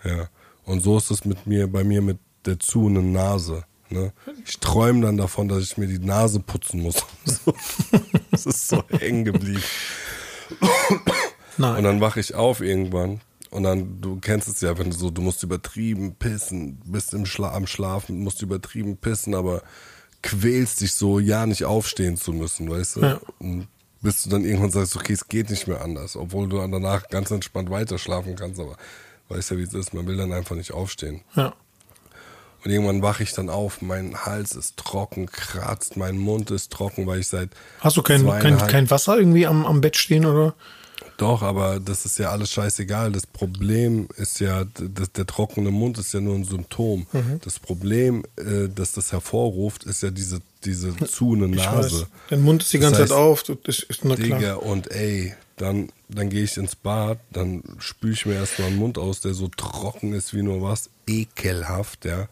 Ja. 0.03 0.29
Und 0.65 0.81
so 0.81 0.97
ist 0.97 1.12
es 1.12 1.25
mit 1.25 1.47
mir, 1.47 1.67
bei 1.67 1.83
mir 1.83 2.01
mit 2.01 2.19
der 2.45 2.59
zuhenden 2.59 3.12
Nase. 3.12 3.63
Ne? 3.89 4.12
Ich 4.45 4.59
träume 4.59 5.01
dann 5.01 5.17
davon, 5.17 5.47
dass 5.47 5.63
ich 5.63 5.77
mir 5.77 5.88
die 5.88 6.00
Nase 6.00 6.39
putzen 6.39 6.81
muss. 6.81 6.95
Das 8.31 8.47
ist 8.47 8.67
so 8.67 8.83
hängen 8.89 9.25
geblieben. 9.25 9.62
Nein. 11.59 11.77
Und 11.77 11.83
dann 11.83 12.01
wache 12.01 12.19
ich 12.19 12.33
auf 12.33 12.62
irgendwann. 12.62 13.21
Und 13.51 13.62
dann, 13.62 14.01
du 14.01 14.17
kennst 14.19 14.47
es 14.47 14.62
ja, 14.62 14.75
wenn 14.79 14.89
du 14.89 14.97
so, 14.97 15.12
du 15.12 15.21
musst 15.21 15.43
übertrieben 15.43 16.15
pissen, 16.15 16.81
bist 16.83 17.13
im 17.13 17.27
Schla 17.27 17.53
am 17.53 17.67
Schlafen, 17.67 18.23
musst 18.23 18.41
übertrieben 18.41 18.97
pissen, 18.97 19.35
aber 19.35 19.62
quälst 20.23 20.81
dich 20.81 20.93
so, 20.93 21.19
ja, 21.19 21.45
nicht 21.45 21.63
aufstehen 21.63 22.17
zu 22.17 22.33
müssen, 22.33 22.67
weißt 22.67 22.95
du? 22.95 23.01
Ja. 23.01 23.19
Und 23.38 23.67
bis 24.03 24.24
du 24.24 24.29
dann 24.29 24.45
irgendwann 24.45 24.69
sagst, 24.69 24.95
okay, 24.95 25.13
es 25.13 25.27
geht 25.27 25.50
nicht 25.50 25.67
mehr 25.67 25.81
anders, 25.81 26.15
obwohl 26.15 26.48
du 26.48 26.57
danach 26.57 27.07
ganz 27.07 27.31
entspannt 27.31 27.69
weiter 27.69 27.98
schlafen 27.98 28.36
kannst, 28.36 28.60
aber 28.60 28.75
weißt 29.29 29.51
ja, 29.51 29.57
wie 29.57 29.63
es 29.63 29.74
ist, 29.74 29.93
man 29.93 30.05
will 30.05 30.17
dann 30.17 30.33
einfach 30.33 30.55
nicht 30.55 30.74
aufstehen. 30.74 31.22
Ja. 31.36 31.53
Und 32.63 32.72
irgendwann 32.72 33.01
wache 33.01 33.24
ich 33.24 33.33
dann 33.33 33.50
auf, 33.50 33.81
mein 33.81 34.25
Hals 34.25 34.55
ist 34.55 34.77
trocken, 34.77 35.25
kratzt, 35.25 35.98
mein 35.98 36.17
Mund 36.17 36.51
ist 36.51 36.72
trocken, 36.72 37.07
weil 37.07 37.19
ich 37.19 37.27
seit 37.27 37.50
Hast 37.79 37.98
du 37.98 38.03
kein, 38.03 38.25
kein, 38.25 38.57
kein 38.57 38.89
Wasser 38.89 39.17
irgendwie 39.17 39.48
am, 39.48 39.65
am 39.65 39.81
Bett 39.81 39.98
stehen 39.98 40.25
oder? 40.25 40.53
Doch, 41.17 41.41
aber 41.41 41.79
das 41.79 42.05
ist 42.05 42.17
ja 42.17 42.32
alles 42.32 42.51
scheißegal. 42.51 43.12
Das 43.12 43.27
Problem 43.27 44.08
ist 44.17 44.39
ja, 44.39 44.65
das, 44.65 45.12
der 45.12 45.25
trockene 45.25 45.72
Mund 45.72 45.98
ist 45.98 46.13
ja 46.13 46.22
nur 46.22 46.36
ein 46.36 46.43
Symptom. 46.43 47.08
Mhm. 47.12 47.39
Das 47.43 47.60
Problem, 47.60 48.24
äh, 48.38 48.67
das 48.74 48.93
das 48.93 49.12
hervorruft, 49.12 49.84
ist 49.84 50.03
ja 50.03 50.10
diese, 50.10 50.41
diese 50.65 50.96
zuhende 51.05 51.48
Ich 51.55 51.63
Nase. 51.63 52.08
Dein 52.29 52.41
Mund 52.41 52.63
ist 52.63 52.74
die 52.74 52.79
Das 52.79 52.88
ganze 52.88 53.01
heißt, 53.01 53.12
Zeit 53.12 53.17
auf. 53.17 53.43
Das 53.43 53.79
ist 53.79 54.03
na 54.05 54.15
klar. 54.15 54.39
Digga, 54.39 54.55
und 54.55 54.91
ey, 54.91 55.34
dann, 55.58 55.89
dann 56.10 56.29
gehe 56.29 56.43
ich 56.43 56.58
ins 56.58 56.75
Bad, 56.75 57.20
dann 57.32 57.63
spüle 57.79 58.13
ich 58.13 58.25
mir 58.25 58.36
erstmal 58.36 58.70
einen 58.70 58.77
Mund 58.77 58.98
aus, 58.98 59.22
der 59.22 59.34
so 59.34 59.48
trocken 59.50 60.13
ist 60.13 60.34
wie 60.34 60.41
nur 60.41 60.62
was, 60.62 60.89
ekelhaft, 61.08 62.05
ja. 62.05 62.27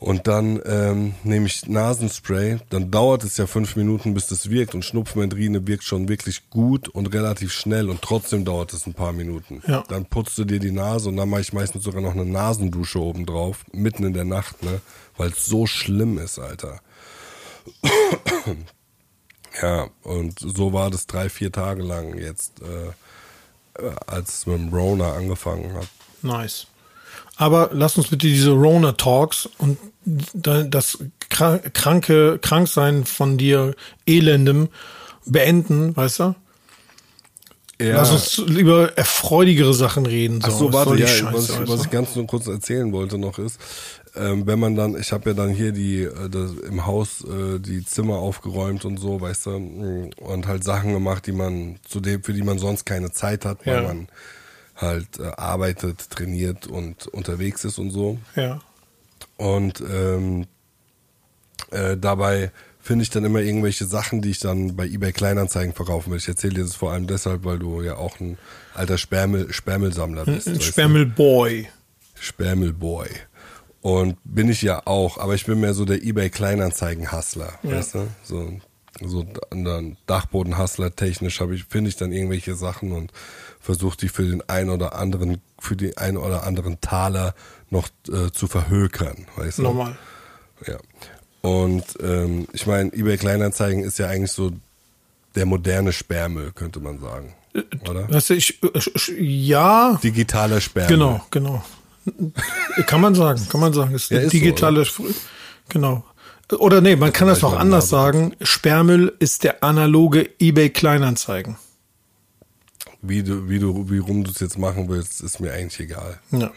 Und 0.00 0.28
dann 0.28 0.60
ähm, 0.64 1.14
nehme 1.24 1.46
ich 1.46 1.66
Nasenspray. 1.66 2.58
Dann 2.70 2.90
dauert 2.90 3.24
es 3.24 3.36
ja 3.36 3.46
fünf 3.48 3.74
Minuten, 3.74 4.14
bis 4.14 4.28
das 4.28 4.48
wirkt. 4.48 4.74
Und 4.74 4.84
Schnupfenmendrine 4.84 5.66
wirkt 5.66 5.82
schon 5.82 6.08
wirklich 6.08 6.50
gut 6.50 6.88
und 6.88 7.12
relativ 7.12 7.52
schnell. 7.52 7.90
Und 7.90 8.00
trotzdem 8.00 8.44
dauert 8.44 8.72
es 8.72 8.86
ein 8.86 8.94
paar 8.94 9.12
Minuten. 9.12 9.60
Ja. 9.66 9.82
Dann 9.88 10.06
putzt 10.06 10.38
du 10.38 10.44
dir 10.44 10.60
die 10.60 10.70
Nase 10.70 11.08
und 11.08 11.16
dann 11.16 11.28
mache 11.28 11.40
ich 11.40 11.52
meistens 11.52 11.82
sogar 11.82 12.00
noch 12.00 12.12
eine 12.12 12.24
Nasendusche 12.24 13.00
oben 13.00 13.26
drauf. 13.26 13.64
Mitten 13.72 14.04
in 14.04 14.14
der 14.14 14.24
Nacht, 14.24 14.62
ne? 14.62 14.80
Weil 15.16 15.30
es 15.30 15.46
so 15.46 15.66
schlimm 15.66 16.18
ist, 16.18 16.38
Alter. 16.38 16.80
ja, 19.60 19.88
und 20.04 20.38
so 20.38 20.72
war 20.72 20.90
das 20.90 21.08
drei, 21.08 21.28
vier 21.28 21.50
Tage 21.50 21.82
lang 21.82 22.16
jetzt, 22.16 22.62
äh, 22.62 23.82
äh, 23.82 23.90
als 24.06 24.38
es 24.38 24.46
mit 24.46 24.58
dem 24.58 24.68
Rona 24.72 25.14
angefangen 25.14 25.74
hat. 25.74 25.88
Nice. 26.22 26.68
Aber 27.40 27.70
lass 27.72 27.96
uns 27.96 28.08
bitte 28.08 28.26
diese 28.26 28.50
Rona 28.50 28.92
Talks 28.92 29.48
und 29.58 29.78
da- 30.34 30.64
das 30.64 30.98
kra- 31.30 31.60
kranke 31.70 32.38
Kranksein 32.42 33.04
von 33.04 33.38
dir, 33.38 33.74
elendem, 34.06 34.68
beenden, 35.24 35.96
weißt 35.96 36.18
du? 36.20 36.34
Lass 37.80 38.10
uns 38.10 38.38
über 38.38 38.98
erfreudigere 38.98 39.72
Sachen 39.72 40.04
reden. 40.04 40.40
So. 40.40 40.48
Ach 40.48 40.50
so, 40.58 40.72
Was 40.72 40.86
warte, 40.86 41.00
ja, 41.00 41.06
Scheiße, 41.06 41.32
was, 41.32 41.48
ich, 41.50 41.68
was 41.68 41.80
ich 41.84 41.90
ganz 41.90 42.16
nur 42.16 42.26
kurz 42.26 42.48
erzählen 42.48 42.90
wollte 42.92 43.18
noch 43.18 43.38
ist, 43.38 43.60
ähm, 44.16 44.48
wenn 44.48 44.58
man 44.58 44.74
dann, 44.74 44.98
ich 44.98 45.12
habe 45.12 45.30
ja 45.30 45.36
dann 45.36 45.50
hier 45.50 45.70
die 45.70 46.02
äh, 46.02 46.28
das, 46.28 46.54
im 46.68 46.86
Haus 46.86 47.22
äh, 47.24 47.60
die 47.60 47.84
Zimmer 47.84 48.16
aufgeräumt 48.16 48.84
und 48.84 48.98
so, 48.98 49.20
weißt 49.20 49.46
du, 49.46 50.10
und 50.16 50.46
halt 50.48 50.64
Sachen 50.64 50.92
gemacht, 50.92 51.24
die 51.28 51.32
man 51.32 51.76
zu 51.88 52.00
dem, 52.00 52.24
für 52.24 52.32
die 52.32 52.42
man 52.42 52.58
sonst 52.58 52.84
keine 52.84 53.12
Zeit 53.12 53.44
hat, 53.44 53.64
weil 53.64 53.74
Ja. 53.76 53.82
man 53.82 54.08
halt 54.78 55.18
äh, 55.18 55.30
arbeitet, 55.36 56.10
trainiert 56.10 56.66
und 56.66 57.06
unterwegs 57.08 57.64
ist 57.64 57.78
und 57.78 57.90
so. 57.90 58.18
Ja. 58.36 58.60
Und 59.36 59.80
ähm, 59.80 60.46
äh, 61.70 61.96
dabei 61.96 62.52
finde 62.80 63.02
ich 63.02 63.10
dann 63.10 63.24
immer 63.24 63.40
irgendwelche 63.40 63.84
Sachen, 63.84 64.22
die 64.22 64.30
ich 64.30 64.38
dann 64.38 64.74
bei 64.76 64.86
eBay 64.86 65.12
Kleinanzeigen 65.12 65.74
verkaufen 65.74 66.10
will. 66.10 66.18
Ich 66.18 66.28
erzähle 66.28 66.54
dir 66.54 66.62
das 66.62 66.76
vor 66.76 66.92
allem 66.92 67.06
deshalb, 67.06 67.44
weil 67.44 67.58
du 67.58 67.82
ja 67.82 67.96
auch 67.96 68.18
ein 68.20 68.38
alter 68.74 68.96
Spermel, 68.96 69.52
Spermelsammler 69.52 70.24
bist. 70.24 70.48
Ein? 70.48 70.60
Spermelboy. 70.60 71.68
Spermelboy. 72.14 73.08
Und 73.80 74.16
bin 74.24 74.48
ich 74.48 74.62
ja 74.62 74.82
auch, 74.86 75.18
aber 75.18 75.34
ich 75.34 75.46
bin 75.46 75.60
mehr 75.60 75.74
so 75.74 75.84
der 75.84 76.02
eBay 76.02 76.30
Kleinanzeigen-Hustler, 76.30 77.58
weißt 77.62 77.94
du? 77.94 78.08
So, 78.24 78.52
so 79.00 79.26
dann 79.50 79.96
Dachboden-Hustler 80.06 80.96
technisch 80.96 81.40
habe 81.40 81.54
ich, 81.54 81.64
finde 81.64 81.90
ich 81.90 81.96
dann 81.96 82.12
irgendwelche 82.12 82.54
Sachen 82.54 82.92
und 82.92 83.12
versuche 83.68 83.98
die 83.98 84.08
für 84.08 84.22
den 84.22 84.40
einen 84.48 84.70
oder 84.70 84.94
anderen, 84.94 85.42
für 85.58 85.76
den 85.76 85.94
einen 85.98 86.16
oder 86.16 86.44
anderen 86.44 86.80
Taler 86.80 87.34
noch 87.68 87.90
äh, 88.10 88.32
zu 88.32 88.46
verhökern, 88.46 89.26
weißt 89.36 89.58
du? 89.58 89.62
Normal. 89.64 89.94
Ja. 90.66 90.78
Und 91.42 91.84
ähm, 92.00 92.48
ich 92.54 92.66
meine, 92.66 92.90
eBay 92.94 93.18
Kleinanzeigen 93.18 93.84
ist 93.84 93.98
ja 93.98 94.06
eigentlich 94.06 94.32
so 94.32 94.52
der 95.34 95.44
moderne 95.44 95.92
Sperrmüll, 95.92 96.52
könnte 96.52 96.80
man 96.80 96.98
sagen. 96.98 97.34
Oder? 97.86 98.10
Weißt 98.10 98.30
du, 98.30 98.34
ich, 98.36 98.58
ich 98.74 99.12
ja, 99.18 100.00
Digitaler 100.02 100.62
Sperrmüll. 100.62 100.96
genau, 100.96 101.26
genau. 101.30 101.62
Kann 102.86 103.02
man 103.02 103.14
sagen, 103.14 103.46
kann 103.50 103.60
man 103.60 103.74
sagen. 103.74 103.94
Ist 103.94 104.10
Ja, 104.10 104.20
ist 104.20 104.32
so, 104.32 104.38
digitale, 104.38 104.86
genau. 105.68 106.04
Oder 106.58 106.80
nee, 106.80 106.96
man 106.96 107.12
kann 107.12 107.28
das 107.28 107.42
noch 107.42 107.54
anders 107.54 107.90
sagen. 107.90 108.34
Sperrmüll 108.40 109.14
ist 109.18 109.44
der 109.44 109.62
analoge 109.62 110.30
eBay 110.40 110.70
Kleinanzeigen. 110.70 111.58
Wie 113.00 113.22
du, 113.22 113.48
wie 113.48 113.58
du, 113.60 113.88
wie 113.90 113.98
rum 113.98 114.24
du 114.24 114.30
es 114.30 114.40
jetzt 114.40 114.58
machen 114.58 114.88
willst, 114.88 115.20
ist 115.20 115.38
mir 115.40 115.52
eigentlich 115.52 115.78
egal. 115.80 116.18
Ja. 116.32 116.50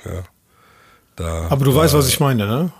Da, 1.15 1.48
Aber 1.50 1.65
du 1.65 1.71
da, 1.71 1.77
weißt, 1.77 1.93
was 1.93 2.07
ich 2.07 2.19
meine, 2.19 2.48
ne? 2.48 2.71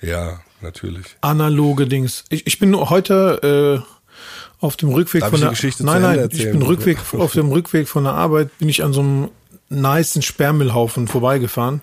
Ja, 0.00 0.40
natürlich. 0.60 1.06
Analoge 1.20 1.86
Dings. 1.86 2.24
Ich, 2.28 2.46
ich 2.46 2.58
bin 2.58 2.70
nur 2.70 2.88
heute 2.90 3.82
äh, 3.84 4.64
auf 4.64 4.76
dem 4.76 4.90
Rückweg 4.90 5.22
Darf 5.22 5.30
von 5.30 5.38
ich 5.38 5.42
der 5.42 5.50
Geschichte 5.50 5.84
Nein, 5.84 6.02
zu 6.02 6.06
Ende 6.08 6.20
nein, 6.20 6.28
ich 6.30 6.38
erzählen? 6.38 6.58
bin 6.58 6.62
Rückweg 6.66 6.98
auf 7.18 7.32
dem 7.32 7.48
Rückweg 7.50 7.88
von 7.88 8.04
der 8.04 8.12
Arbeit 8.12 8.56
bin 8.58 8.68
ich 8.68 8.84
an 8.84 8.92
so 8.92 9.00
einem 9.00 9.30
nicen 9.70 10.22
Sperrmüllhaufen 10.22 11.08
vorbeigefahren. 11.08 11.82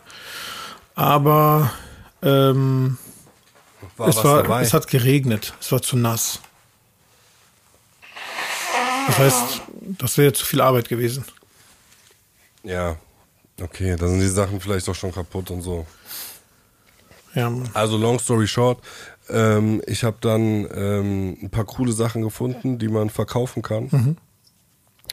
Aber 0.95 1.71
ähm, 2.21 2.97
War 3.97 4.07
es 4.07 4.23
war 4.23 4.43
dabei? 4.43 4.61
es 4.61 4.73
hat 4.73 4.87
geregnet. 4.87 5.53
Es 5.59 5.71
war 5.71 5.81
zu 5.81 5.97
nass. 5.97 6.39
Das 9.07 9.17
heißt, 9.19 9.61
das 9.97 10.17
wäre 10.17 10.33
zu 10.33 10.45
viel 10.45 10.61
Arbeit 10.61 10.89
gewesen. 10.89 11.23
ja, 12.63 12.97
okay, 13.61 13.95
dann 13.95 14.09
sind 14.09 14.21
die 14.21 14.27
Sachen 14.27 14.59
vielleicht 14.59 14.87
auch 14.89 14.95
schon 14.95 15.11
kaputt 15.11 15.51
und 15.51 15.61
so. 15.61 15.85
Ja. 17.33 17.51
Also 17.73 17.97
long 17.97 18.19
story 18.19 18.47
short, 18.47 18.81
ähm, 19.29 19.81
ich 19.85 20.03
habe 20.03 20.17
dann 20.21 20.67
ähm, 20.73 21.37
ein 21.41 21.49
paar 21.49 21.65
coole 21.65 21.91
Sachen 21.91 22.21
gefunden, 22.21 22.79
die 22.79 22.87
man 22.87 23.09
verkaufen 23.09 23.61
kann. 23.61 23.89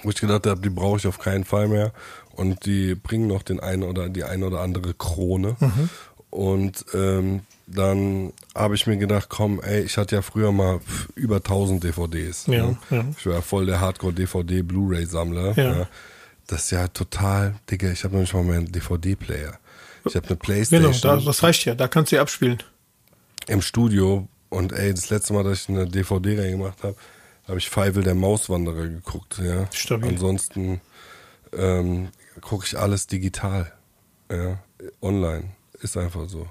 Wo 0.03 0.11
ich 0.11 0.17
gedacht 0.17 0.47
habe, 0.47 0.61
die 0.61 0.71
brauche 0.71 0.99
ich 0.99 1.07
auf 1.07 1.19
keinen 1.19 1.45
Fall 1.45 1.69
mehr. 1.69 1.93
Und 2.33 2.67
die 2.67 2.95
bringen 2.95 3.29
noch 3.29 3.43
den 3.43 3.61
einen 3.61 3.85
oder 3.85 4.09
die 4.09 4.25
eine 4.25 4.47
oder 4.47 4.61
andere 4.61 4.93
Krone. 4.95 5.57
Und 6.35 6.85
ähm, 6.95 7.43
dann 7.69 8.33
habe 8.57 8.75
ich 8.75 8.89
mir 8.89 8.97
gedacht, 8.97 9.29
komm, 9.29 9.61
ey, 9.63 9.83
ich 9.83 9.97
hatte 9.97 10.17
ja 10.17 10.23
früher 10.23 10.51
mal 10.51 10.81
über 11.15 11.37
1000 11.37 11.85
DVDs. 11.85 12.47
Ja, 12.49 12.67
ne? 12.67 12.79
ja. 12.91 13.05
Ich 13.17 13.25
war 13.25 13.35
ja 13.35 13.41
voll 13.41 13.67
der 13.67 13.81
Hardcore-DVD-Blu-ray-Sammler. 13.81 15.57
Ja. 15.57 15.87
Das 16.49 16.65
ist 16.65 16.71
ja 16.73 16.89
total, 16.89 17.55
Digga, 17.71 17.93
ich 17.93 18.03
habe 18.03 18.15
noch 18.15 18.23
nicht 18.23 18.35
mal 18.35 18.43
meinen 18.43 18.67
DVD-Player. 18.73 19.61
Ich 20.07 20.17
habe 20.17 20.27
eine 20.27 20.35
Playstation 20.35 20.93
Genau, 20.93 21.17
da, 21.17 21.25
das 21.25 21.45
reicht 21.45 21.65
ja. 21.67 21.77
Da 21.77 21.87
kannst 21.87 22.11
du 22.11 22.17
ja 22.17 22.23
abspielen. 22.23 22.61
im 23.47 23.63
Studio 23.63 24.27
und 24.49 24.73
ey, 24.73 24.93
das 24.93 25.11
letzte 25.11 25.35
Mal, 25.35 25.45
dass 25.45 25.63
ich 25.63 25.69
eine 25.69 25.87
DVD 25.87 26.41
reingemacht 26.41 26.83
habe, 26.83 26.97
habe 27.47 27.59
ich 27.59 27.71
Feivel 27.71 28.03
der 28.03 28.17
Mauswanderer 28.17 28.89
geguckt, 28.89 29.39
ja. 29.39 29.69
Stabil. 29.73 30.11
Ansonsten 30.11 30.81
ähm, 31.57 32.09
gucke 32.41 32.67
ich 32.67 32.77
alles 32.77 33.07
digital, 33.07 33.73
ja, 34.29 34.59
online. 35.01 35.54
Ist 35.85 35.99
einfach 35.99 36.27
so. 36.31 36.49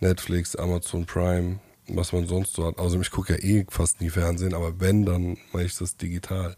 Netflix, 0.00 0.56
Amazon 0.56 1.06
Prime, 1.06 1.60
was 1.86 2.12
man 2.12 2.26
sonst 2.26 2.54
so 2.54 2.66
hat. 2.66 2.76
Außerdem, 2.76 3.02
ich 3.02 3.12
gucke 3.12 3.34
ja 3.34 3.38
eh 3.38 3.64
fast 3.70 4.00
nie 4.00 4.10
Fernsehen, 4.10 4.52
aber 4.52 4.80
wenn, 4.80 5.06
dann 5.06 5.38
mache 5.52 5.62
ich 5.62 5.76
das 5.76 5.96
digital. 5.96 6.56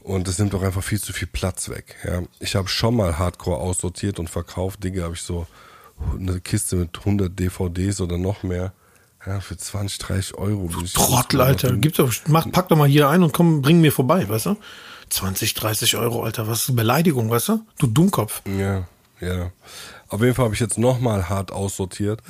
Und 0.00 0.26
das 0.26 0.38
nimmt 0.38 0.54
doch 0.54 0.62
einfach 0.62 0.82
viel 0.82 0.98
zu 0.98 1.12
viel 1.12 1.28
Platz 1.28 1.68
weg. 1.68 1.96
Ja. 2.02 2.22
Ich 2.40 2.56
habe 2.56 2.68
schon 2.68 2.96
mal 2.96 3.18
Hardcore 3.18 3.58
aussortiert 3.58 4.18
und 4.18 4.30
verkauft. 4.30 4.82
Dinge 4.82 5.02
habe 5.02 5.14
ich 5.14 5.20
so 5.20 5.46
eine 6.18 6.40
Kiste 6.40 6.76
mit 6.76 6.98
100 6.98 7.38
DVDs 7.38 8.00
oder 8.00 8.16
noch 8.16 8.42
mehr. 8.42 8.72
Ja, 9.26 9.40
für 9.40 9.58
20, 9.58 9.98
30 9.98 10.34
Euro. 10.36 10.70
ich 10.82 10.94
Trottel, 10.94 11.42
Alter. 11.42 11.76
Gib 11.76 11.94
doch, 11.96 12.10
mach, 12.26 12.50
pack 12.50 12.68
doch 12.68 12.76
mal 12.76 12.88
hier 12.88 13.10
ein 13.10 13.22
und 13.22 13.34
komm, 13.34 13.60
bring 13.60 13.82
mir 13.82 13.92
vorbei, 13.92 14.26
weißt 14.26 14.46
du? 14.46 14.56
20, 15.10 15.52
30 15.52 15.96
Euro, 15.96 16.22
Alter. 16.22 16.48
Was 16.48 16.68
ist 16.70 16.74
Beleidigung, 16.74 17.28
weißt 17.28 17.48
du? 17.50 17.66
Du 17.78 17.86
Dummkopf. 17.86 18.40
Ja, 18.46 18.86
ja. 19.20 19.50
Auf 20.08 20.20
jeden 20.20 20.34
Fall 20.34 20.44
habe 20.46 20.54
ich 20.54 20.60
jetzt 20.60 20.78
nochmal 20.78 21.28
hart 21.28 21.52
aussortiert. 21.52 22.22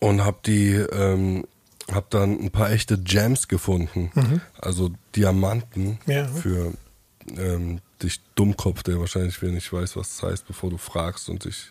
Und 0.00 0.24
habe 0.24 0.38
die, 0.44 0.72
ähm, 0.74 1.46
habe 1.90 2.06
dann 2.10 2.38
ein 2.40 2.50
paar 2.50 2.70
echte 2.70 2.98
Gems 2.98 3.48
gefunden. 3.48 4.42
Also 4.58 4.90
Diamanten 5.14 5.98
Ja. 6.06 6.26
für 6.28 6.72
ähm, 7.36 7.80
dich 8.02 8.20
Dummkopf, 8.34 8.82
der 8.82 9.00
wahrscheinlich 9.00 9.40
nicht 9.42 9.72
weiß, 9.72 9.96
was 9.96 10.16
das 10.18 10.30
heißt, 10.30 10.46
bevor 10.46 10.70
du 10.70 10.76
fragst 10.78 11.28
und 11.28 11.44
dich 11.44 11.70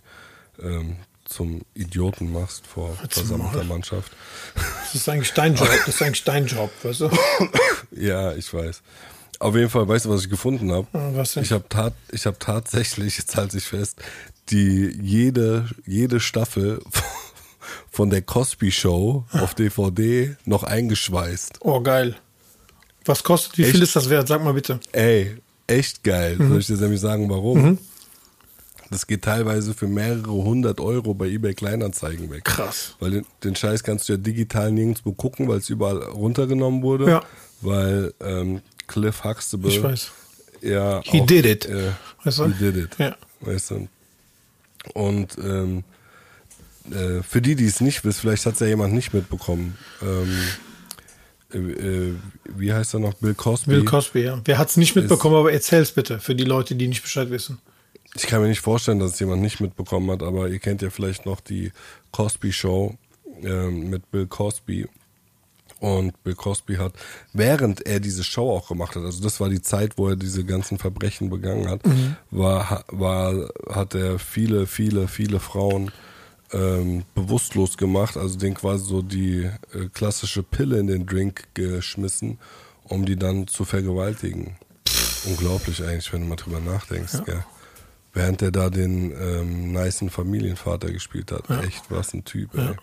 ähm, 0.61 0.97
zum 1.25 1.61
Idioten 1.73 2.31
machst 2.31 2.65
vor 2.67 2.95
versammelter. 3.09 3.63
Mannschaft. 3.63 4.11
Das 4.55 4.95
ist 4.95 5.09
eigentlich 5.09 5.33
dein 5.33 5.55
Job. 5.55 5.67
Das 5.85 5.87
ist 5.95 6.01
eigentlich 6.01 6.23
dein 6.23 6.45
Job, 6.47 6.71
weißt 6.83 7.01
du? 7.01 7.09
Ja, 7.91 8.33
ich 8.33 8.53
weiß. 8.53 8.81
Auf 9.39 9.56
jeden 9.56 9.70
Fall, 9.70 9.88
weißt 9.88 10.06
du, 10.06 10.10
was 10.10 10.22
ich 10.22 10.30
gefunden 10.30 10.72
habe? 10.72 10.88
Ah, 10.94 11.12
was 11.13 11.34
denn? 11.34 11.44
Ich 11.44 11.51
habe 11.51 11.65
tat, 11.70 11.94
ich 12.12 12.25
hab 12.25 12.39
tatsächlich, 12.39 13.18
jetzt 13.18 13.36
halte 13.36 13.58
ich 13.58 13.65
fest, 13.65 14.01
die 14.50 14.98
jede, 15.01 15.68
jede 15.86 16.20
Staffel 16.20 16.82
von 17.92 18.10
der 18.10 18.22
Cosby 18.22 18.72
Show 18.72 19.25
auf 19.32 19.54
DVD 19.56 20.36
noch 20.46 20.63
eingeschweißt. 20.63 21.60
Oh, 21.62 21.82
geil. 21.82 22.15
Was 23.06 23.24
kostet? 23.24 23.58
Wie 23.58 23.63
viel 23.65 23.75
Echt? 23.75 23.84
ist 23.84 23.96
das 23.96 24.10
wert? 24.10 24.27
Sag 24.27 24.44
mal 24.44 24.54
bitte. 24.54 24.80
Ey, 24.92 25.38
echt 25.68 26.04
geil. 26.04 26.38
Mhm. 26.38 26.50
Soll 26.50 26.60
ich 26.60 26.68
dir 26.68 26.77
nämlich 26.77 27.01
sagen, 27.01 27.30
warum? 27.30 27.77
Das 28.92 29.08
geht 29.08 29.24
teilweise 29.24 29.74
für 29.74 29.88
mehrere 29.88 30.32
hundert 30.32 30.80
Euro 30.80 31.13
bei 31.13 31.27
eBay 31.27 31.54
Kleinanzeigen 31.54 32.30
weg. 32.30 32.46
Krass. 32.46 32.96
Weil 33.00 33.12
den, 33.12 33.25
den 33.44 33.56
Scheiß 33.56 33.84
kannst 33.84 34.08
du 34.08 34.13
ja 34.13 34.18
digital 34.18 34.72
nirgendwo 34.72 35.12
gucken, 35.12 35.48
weil 35.48 35.58
es 35.58 35.70
überall 35.70 36.04
runtergenommen 36.04 36.84
wurde. 36.84 37.10
Ja. 37.10 37.24
Weil 37.62 38.13
ähm, 38.22 38.62
Cliff 38.88 39.24
Huxtable 39.24 39.70
Ich 39.70 39.82
weiß. 39.82 40.12
ja 40.62 41.01
He 41.04 41.22
auch, 41.22 41.25
did 41.25 41.46
it. 41.46 41.65
Äh, 41.65 41.92
Weißt 42.24 42.39
du? 42.39 42.48
He 42.48 42.54
did 42.72 42.75
it. 42.77 42.98
Ja. 43.00 43.15
Weißt 43.42 43.72
du? 43.72 43.88
Und 44.94 45.38
ähm, 45.38 45.84
äh, 46.92 47.24
für 47.24 47.42
die, 47.42 47.56
die 47.56 47.65
es 47.65 47.82
nicht 47.82 48.04
wissen, 48.04 48.22
vielleicht 48.22 48.46
hat 48.46 48.54
es 48.54 48.60
ja 48.60 48.68
jemand 48.68 48.94
nicht 48.94 49.13
mitbekommen. 49.13 49.77
Ähm, 50.01 50.38
äh, 51.54 51.58
äh, 51.58 52.13
wie 52.56 52.74
heißt 52.74 52.94
er 52.94 53.00
noch? 53.00 53.13
Bill 53.15 53.34
Cosby. 53.34 53.72
Bill 53.72 53.86
Cosby, 53.86 54.22
ja. 54.22 54.42
Wer 54.46 54.58
hat's 54.58 54.77
nicht 54.77 54.96
mitbekommen, 54.96 55.36
aber 55.36 55.51
erzähl's 55.51 55.92
bitte 55.92 56.20
für 56.20 56.36
die 56.36 56.44
Leute, 56.44 56.75
die 56.75 56.88
nicht 56.88 57.01
Bescheid 57.01 57.30
wissen. 57.30 57.60
ich 58.15 58.27
kann 58.27 58.42
mir 58.42 58.48
nicht 58.48 58.62
vorstellen, 58.62 59.00
dass 59.00 59.13
es 59.13 59.20
jemand 59.20 59.42
nicht 59.42 59.60
mitbekommen 59.60 60.10
hat, 60.12 60.22
aber 60.24 60.50
ihr 60.50 60.60
kennt 60.60 60.82
ja 60.82 60.89
vielleicht 60.89 61.25
noch 61.25 61.39
die 61.42 61.72
Cosby 62.12 62.51
Show 62.54 62.96
ähm, 63.44 63.89
mit 63.89 64.10
Bill 64.12 64.27
Cosby. 64.27 64.88
Und 65.79 66.24
Bill 66.24 66.36
Cosby 66.36 66.75
hat, 66.75 66.94
während 67.34 67.86
er 67.86 68.00
diese 68.00 68.24
Show 68.24 68.50
auch 68.50 68.70
gemacht 68.70 68.96
hat, 68.96 69.03
also 69.03 69.22
das 69.22 69.39
war 69.39 69.50
die 69.50 69.62
Zeit, 69.62 69.98
wo 69.98 70.08
er 70.08 70.15
diese 70.15 70.46
ganzen 70.46 70.77
Verbrechen 70.77 71.29
begangen 71.29 71.70
hat, 71.70 71.86
mhm. 71.86 72.15
war, 72.32 72.86
war, 72.88 73.50
hat 73.70 73.94
er 73.94 74.17
viele, 74.17 74.67
viele, 74.67 75.08
viele 75.08 75.39
Frauen 75.39 75.91
ähm, 76.53 77.03
bewusstlos 77.13 77.77
gemacht, 77.77 78.15
also 78.15 78.38
den 78.38 78.53
quasi 78.53 78.86
so 78.86 79.01
die 79.01 79.50
äh, 79.74 79.89
klassische 79.94 80.44
Pille 80.44 80.79
in 80.79 80.88
den 80.88 81.05
Drink 81.05 81.44
geschmissen, 81.53 82.39
um 82.86 83.05
die 83.05 83.17
dann 83.17 83.48
zu 83.48 83.65
vergewaltigen. 83.65 84.55
Unglaublich 85.25 85.84
eigentlich, 85.84 86.12
wenn 86.13 86.22
du 86.22 86.27
mal 86.27 86.36
drüber 86.36 86.60
nachdenkst, 86.60 87.13
ja. 87.13 87.20
gell? 87.22 87.46
Während 88.13 88.41
er 88.41 88.51
da 88.51 88.70
den 88.70 89.12
ähm, 89.12 89.74
nicen 89.74 90.10
Familienvater 90.10 90.89
gespielt 90.89 91.34
hat. 91.34 91.50
Ja. 91.50 91.62
Echt, 91.63 91.84
was 91.89 92.13
ein 92.13 92.24
Typ, 92.24 92.55
ey. 92.55 92.63
Ja. 92.63 92.75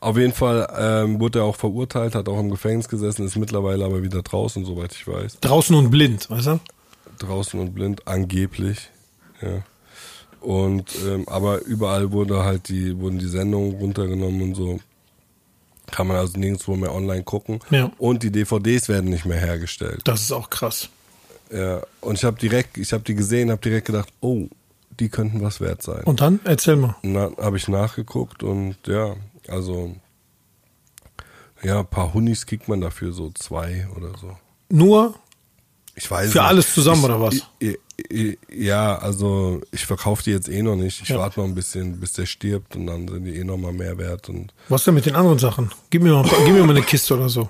Auf 0.00 0.16
jeden 0.16 0.32
Fall 0.32 0.68
ähm, 0.76 1.20
wurde 1.20 1.40
er 1.40 1.44
auch 1.44 1.56
verurteilt, 1.56 2.14
hat 2.14 2.28
auch 2.28 2.38
im 2.38 2.50
Gefängnis 2.50 2.88
gesessen, 2.88 3.26
ist 3.26 3.36
mittlerweile 3.36 3.84
aber 3.84 4.02
wieder 4.02 4.22
draußen, 4.22 4.64
soweit 4.64 4.92
ich 4.92 5.06
weiß. 5.06 5.38
Draußen 5.40 5.76
und 5.76 5.90
blind, 5.90 6.28
weißt 6.30 6.46
du? 6.46 6.60
Draußen 7.18 7.60
und 7.60 7.74
blind, 7.74 8.06
angeblich. 8.08 8.90
Ja. 9.40 9.62
Und 10.40 10.90
ähm, 11.06 11.28
aber 11.28 11.62
überall 11.62 12.10
wurde 12.10 12.44
halt 12.44 12.68
die, 12.68 12.98
wurden 12.98 13.18
die 13.18 13.28
Sendungen 13.28 13.76
runtergenommen 13.76 14.42
und 14.42 14.54
so. 14.56 14.80
Kann 15.90 16.06
man 16.06 16.16
also 16.16 16.38
nirgendwo 16.38 16.74
mehr 16.74 16.92
online 16.92 17.22
gucken. 17.22 17.60
Ja. 17.70 17.92
Und 17.98 18.22
die 18.22 18.32
DVDs 18.32 18.88
werden 18.88 19.10
nicht 19.10 19.24
mehr 19.24 19.38
hergestellt. 19.38 20.00
Das 20.04 20.22
ist 20.22 20.32
auch 20.32 20.50
krass. 20.50 20.88
Ja, 21.52 21.82
und 22.00 22.14
ich 22.14 22.24
habe 22.24 22.38
direkt, 22.40 22.78
ich 22.78 22.92
habe 22.92 23.04
die 23.04 23.14
gesehen, 23.14 23.50
habe 23.50 23.60
direkt 23.60 23.86
gedacht, 23.86 24.08
oh, 24.20 24.48
die 24.98 25.08
könnten 25.08 25.42
was 25.42 25.60
wert 25.60 25.82
sein. 25.82 26.02
Und 26.04 26.20
dann 26.20 26.40
erzähl 26.44 26.76
mal. 26.76 26.96
Dann 27.02 27.36
habe 27.36 27.56
ich 27.56 27.68
nachgeguckt 27.68 28.42
und 28.42 28.76
ja, 28.86 29.14
also 29.48 29.94
ja, 31.62 31.80
ein 31.80 31.86
paar 31.86 32.12
Hunis 32.12 32.46
kriegt 32.46 32.68
man 32.68 32.80
dafür 32.80 33.12
so 33.12 33.30
zwei 33.30 33.86
oder 33.96 34.16
so. 34.18 34.36
Nur? 34.68 35.14
Ich 35.94 36.10
weiß 36.10 36.32
Für 36.32 36.38
nicht. 36.38 36.48
alles 36.48 36.74
zusammen 36.74 37.02
ich, 37.02 37.04
oder 37.04 37.20
was? 37.20 37.34
Ich, 37.58 37.78
ich, 38.08 38.38
ja, 38.50 38.96
also 38.98 39.60
ich 39.70 39.84
verkaufe 39.84 40.22
die 40.22 40.30
jetzt 40.30 40.48
eh 40.48 40.62
noch 40.62 40.76
nicht. 40.76 41.02
Ich 41.02 41.10
ja. 41.10 41.18
warte 41.18 41.40
noch 41.40 41.46
ein 41.46 41.54
bisschen, 41.54 42.00
bis 42.00 42.14
der 42.14 42.26
stirbt 42.26 42.74
und 42.76 42.86
dann 42.86 43.06
sind 43.06 43.24
die 43.24 43.36
eh 43.36 43.44
noch 43.44 43.58
mal 43.58 43.72
mehr 43.72 43.98
wert. 43.98 44.28
Und 44.28 44.54
was 44.68 44.84
denn 44.84 44.94
mit 44.94 45.06
den 45.06 45.14
anderen 45.14 45.38
Sachen? 45.38 45.70
Gib 45.90 46.02
mir 46.02 46.14
mal, 46.14 46.24
gib 46.44 46.54
mir 46.54 46.64
mal 46.64 46.70
eine 46.70 46.82
Kiste 46.82 47.14
oder 47.14 47.28
so. 47.28 47.48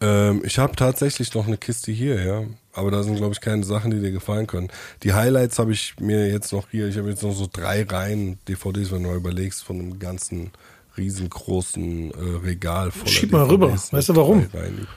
Ähm, 0.00 0.42
ich 0.44 0.58
habe 0.58 0.74
tatsächlich 0.76 1.32
noch 1.34 1.46
eine 1.46 1.58
Kiste 1.58 1.92
hier, 1.92 2.24
ja. 2.24 2.44
Aber 2.76 2.90
da 2.90 3.02
sind, 3.02 3.16
glaube 3.16 3.32
ich, 3.32 3.40
keine 3.40 3.64
Sachen, 3.64 3.90
die 3.90 4.00
dir 4.00 4.12
gefallen 4.12 4.46
können. 4.46 4.68
Die 5.02 5.14
Highlights 5.14 5.58
habe 5.58 5.72
ich 5.72 5.94
mir 5.98 6.30
jetzt 6.30 6.52
noch 6.52 6.68
hier. 6.70 6.88
Ich 6.88 6.98
habe 6.98 7.08
jetzt 7.08 7.22
noch 7.22 7.34
so 7.34 7.48
drei 7.50 7.82
Reihen 7.82 8.38
DVDs, 8.48 8.92
wenn 8.92 9.02
du 9.02 9.08
mal 9.08 9.16
überlegst, 9.16 9.64
von 9.64 9.80
einem 9.80 9.98
ganzen 9.98 10.50
riesengroßen 10.96 12.10
äh, 12.10 12.46
Regal 12.46 12.90
voller 12.90 13.10
Schieb 13.10 13.32
mal 13.32 13.44
rüber. 13.44 13.72
Weißt 13.72 14.08
du 14.08 14.16
warum? 14.16 14.46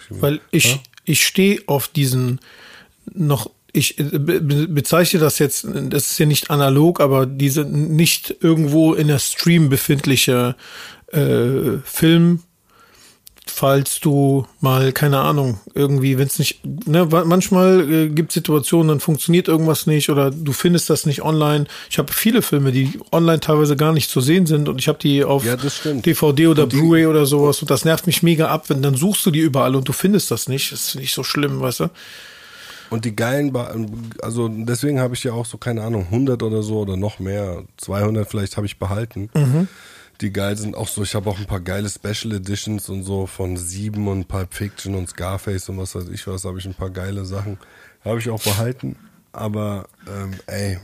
Weil 0.09 0.39
ich, 0.51 0.73
ja? 0.73 0.79
ich 1.05 1.25
stehe 1.25 1.61
auf 1.67 1.87
diesen 1.87 2.39
noch 3.13 3.49
ich 3.71 3.99
äh, 3.99 4.03
bezeichne 4.03 5.19
das 5.19 5.39
jetzt, 5.39 5.65
das 5.65 6.11
ist 6.11 6.19
ja 6.19 6.25
nicht 6.25 6.49
analog, 6.49 6.99
aber 6.99 7.25
diese 7.25 7.65
nicht 7.65 8.35
irgendwo 8.41 8.93
in 8.93 9.07
der 9.07 9.19
Stream 9.19 9.69
befindliche 9.69 10.55
äh, 11.11 11.77
Film 11.83 12.41
falls 13.59 13.99
du 13.99 14.47
mal, 14.61 14.93
keine 14.93 15.19
Ahnung, 15.19 15.59
irgendwie, 15.73 16.17
wenn 16.17 16.27
es 16.27 16.39
nicht, 16.39 16.61
ne, 16.87 17.05
manchmal 17.25 17.91
äh, 17.91 18.07
gibt 18.07 18.31
Situationen, 18.31 18.87
dann 18.87 18.99
funktioniert 19.01 19.49
irgendwas 19.49 19.85
nicht 19.85 20.09
oder 20.09 20.31
du 20.31 20.53
findest 20.53 20.89
das 20.89 21.05
nicht 21.05 21.23
online. 21.23 21.65
Ich 21.89 21.97
habe 21.97 22.13
viele 22.13 22.41
Filme, 22.41 22.71
die 22.71 22.97
online 23.11 23.41
teilweise 23.41 23.75
gar 23.75 23.91
nicht 23.91 24.09
zu 24.09 24.21
sehen 24.21 24.45
sind 24.45 24.69
und 24.69 24.79
ich 24.79 24.87
habe 24.87 24.97
die 24.99 25.25
auf 25.25 25.43
ja, 25.43 25.57
DVD 25.57 26.47
oder 26.47 26.67
Blu-ray 26.67 27.05
oder 27.05 27.25
sowas 27.25 27.61
und 27.61 27.69
das 27.69 27.83
nervt 27.83 28.07
mich 28.07 28.23
mega 28.23 28.47
ab, 28.47 28.69
wenn 28.69 28.81
dann 28.81 28.95
suchst 28.95 29.25
du 29.25 29.31
die 29.31 29.41
überall 29.41 29.75
und 29.75 29.89
du 29.89 29.91
findest 29.91 30.31
das 30.31 30.47
nicht. 30.47 30.71
Das 30.71 30.87
ist 30.87 30.95
nicht 30.95 31.13
so 31.13 31.25
schlimm, 31.25 31.59
weißt 31.59 31.81
du? 31.81 31.89
Und 32.89 33.03
die 33.03 33.13
geilen, 33.13 33.51
ba 33.51 33.75
also 34.21 34.47
deswegen 34.47 35.01
habe 35.01 35.15
ich 35.15 35.23
ja 35.25 35.33
auch 35.33 35.45
so, 35.45 35.57
keine 35.57 35.83
Ahnung, 35.83 36.05
100 36.05 36.41
oder 36.43 36.63
so 36.63 36.79
oder 36.79 36.95
noch 36.95 37.19
mehr, 37.19 37.63
200 37.75 38.25
vielleicht 38.25 38.55
habe 38.55 38.67
ich 38.67 38.79
behalten. 38.79 39.29
Mhm 39.35 39.67
die 40.21 40.31
geil 40.33 40.57
sind. 40.57 40.75
Auch 40.75 40.87
so, 40.87 41.03
ich 41.03 41.15
habe 41.15 41.29
auch 41.29 41.39
ein 41.39 41.45
paar 41.45 41.61
geile 41.61 41.89
Special 41.89 42.33
Editions 42.33 42.89
und 42.89 43.03
so 43.03 43.25
von 43.25 43.57
Sieben 43.57 44.07
und 44.07 44.27
Pulp 44.27 44.53
Fiction 44.53 44.95
und 44.95 45.09
Scarface 45.09 45.69
und 45.69 45.77
was 45.77 45.95
weiß 45.95 46.09
ich 46.09 46.27
was, 46.27 46.45
habe 46.45 46.59
ich 46.59 46.65
ein 46.65 46.73
paar 46.73 46.89
geile 46.89 47.25
Sachen. 47.25 47.57
Habe 48.03 48.19
ich 48.19 48.29
auch 48.29 48.41
behalten. 48.41 48.95
Aber 49.31 49.87
ähm, 50.07 50.33
ey, 50.47 50.79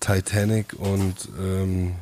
Titanic 0.00 0.74
und 0.78 1.28
ähm, 1.40 1.94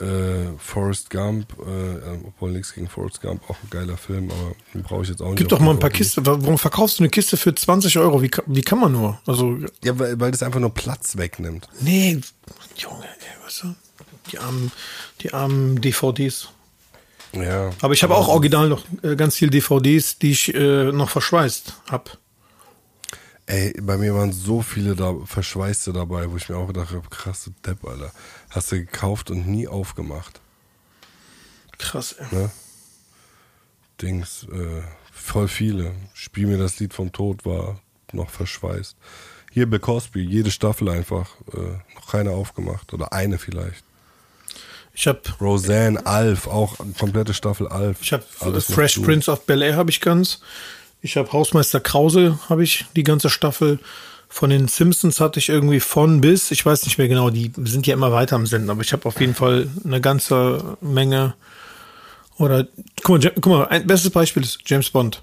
äh, 0.00 0.56
Forrest 0.58 1.10
Gump, 1.10 1.54
äh, 1.58 2.26
obwohl 2.26 2.52
nichts 2.52 2.74
gegen 2.74 2.88
Forrest 2.88 3.20
Gump, 3.20 3.48
auch 3.50 3.56
ein 3.62 3.70
geiler 3.70 3.96
Film, 3.96 4.30
aber 4.30 4.54
den 4.74 4.82
brauche 4.82 5.02
ich 5.02 5.08
jetzt 5.08 5.20
auch 5.20 5.30
nicht. 5.30 5.38
Gib 5.38 5.48
doch 5.48 5.60
mal 5.60 5.72
ein 5.72 5.78
paar 5.78 5.90
Kisten. 5.90 6.24
Warum 6.24 6.58
verkaufst 6.58 6.98
du 6.98 7.02
eine 7.02 7.10
Kiste 7.10 7.36
für 7.36 7.54
20 7.54 7.98
Euro? 7.98 8.22
Wie, 8.22 8.30
wie 8.46 8.62
kann 8.62 8.78
man 8.78 8.92
nur? 8.92 9.20
Also 9.26 9.58
ja, 9.82 9.98
weil, 9.98 10.18
weil 10.20 10.30
das 10.30 10.42
einfach 10.42 10.60
nur 10.60 10.72
Platz 10.72 11.16
wegnimmt. 11.16 11.68
Nee, 11.80 12.20
Junge, 12.76 13.04
ey, 13.04 13.44
weißt 13.44 13.64
du? 13.64 13.74
Die 14.32 14.38
armen, 14.38 14.72
die 15.20 15.32
armen 15.32 15.80
DVDs. 15.80 16.48
Ja. 17.32 17.70
Aber 17.80 17.92
ich 17.92 18.02
habe 18.02 18.14
auch 18.14 18.28
original 18.28 18.68
noch 18.68 18.84
äh, 19.02 19.16
ganz 19.16 19.36
viele 19.36 19.50
DVDs, 19.50 20.18
die 20.18 20.30
ich 20.30 20.54
äh, 20.54 20.92
noch 20.92 21.10
verschweißt 21.10 21.74
habe. 21.90 22.10
Ey, 23.46 23.72
bei 23.80 23.96
mir 23.96 24.14
waren 24.14 24.32
so 24.32 24.60
viele 24.60 24.94
da 24.94 25.14
Verschweißte 25.24 25.92
dabei, 25.92 26.30
wo 26.30 26.36
ich 26.36 26.48
mir 26.48 26.56
auch 26.56 26.66
gedacht 26.66 26.90
habe, 26.90 27.08
krasse 27.08 27.50
Depp, 27.64 27.84
Alter. 27.84 28.12
Hast 28.50 28.72
du 28.72 28.76
gekauft 28.76 29.30
und 29.30 29.46
nie 29.46 29.66
aufgemacht. 29.66 30.40
Krass, 31.78 32.12
ey. 32.12 32.26
Ne? 32.30 32.50
Dings, 34.02 34.46
äh, 34.52 34.82
voll 35.12 35.48
viele. 35.48 35.94
Spiel 36.12 36.46
mir 36.46 36.58
das 36.58 36.78
Lied 36.78 36.92
vom 36.92 37.10
Tod 37.10 37.44
war 37.46 37.80
noch 38.12 38.30
verschweißt. 38.30 38.96
Hier 39.50 39.68
bei 39.68 39.78
Cosby, 39.78 40.20
jede 40.20 40.50
Staffel 40.50 40.88
einfach, 40.88 41.30
äh, 41.52 41.78
noch 41.94 42.10
keine 42.10 42.32
aufgemacht. 42.32 42.92
Oder 42.92 43.12
eine 43.12 43.38
vielleicht. 43.38 43.84
Ich 44.98 45.06
habe 45.06 45.20
Roseanne, 45.40 46.04
Alf, 46.06 46.48
auch 46.48 46.74
komplette 46.98 47.32
Staffel 47.32 47.68
Alf. 47.68 47.98
Ich 48.02 48.12
habe 48.12 48.24
Fresh 48.60 48.98
Prince 48.98 49.30
of 49.30 49.46
Bel 49.46 49.62
Air 49.62 49.76
habe 49.76 49.90
ich 49.90 50.00
ganz. 50.00 50.40
Ich 51.02 51.16
habe 51.16 51.32
Hausmeister 51.32 51.78
Krause 51.78 52.40
habe 52.48 52.64
ich 52.64 52.84
die 52.96 53.04
ganze 53.04 53.30
Staffel. 53.30 53.78
Von 54.28 54.50
den 54.50 54.66
Simpsons 54.66 55.20
hatte 55.20 55.38
ich 55.38 55.50
irgendwie 55.50 55.78
von 55.78 56.20
bis, 56.20 56.50
ich 56.50 56.66
weiß 56.66 56.84
nicht 56.84 56.98
mehr 56.98 57.06
genau, 57.06 57.30
die 57.30 57.52
sind 57.62 57.86
ja 57.86 57.94
immer 57.94 58.10
weiter 58.10 58.34
am 58.34 58.48
Senden, 58.48 58.70
aber 58.70 58.82
ich 58.82 58.92
habe 58.92 59.06
auf 59.06 59.20
jeden 59.20 59.36
Fall 59.36 59.68
eine 59.84 60.00
ganze 60.00 60.76
Menge. 60.80 61.34
Oder 62.36 62.66
guck 63.04 63.22
mal, 63.22 63.32
guck 63.36 63.46
mal, 63.46 63.68
ein 63.68 63.86
bestes 63.86 64.10
Beispiel 64.10 64.42
ist 64.42 64.58
James 64.66 64.90
Bond. 64.90 65.22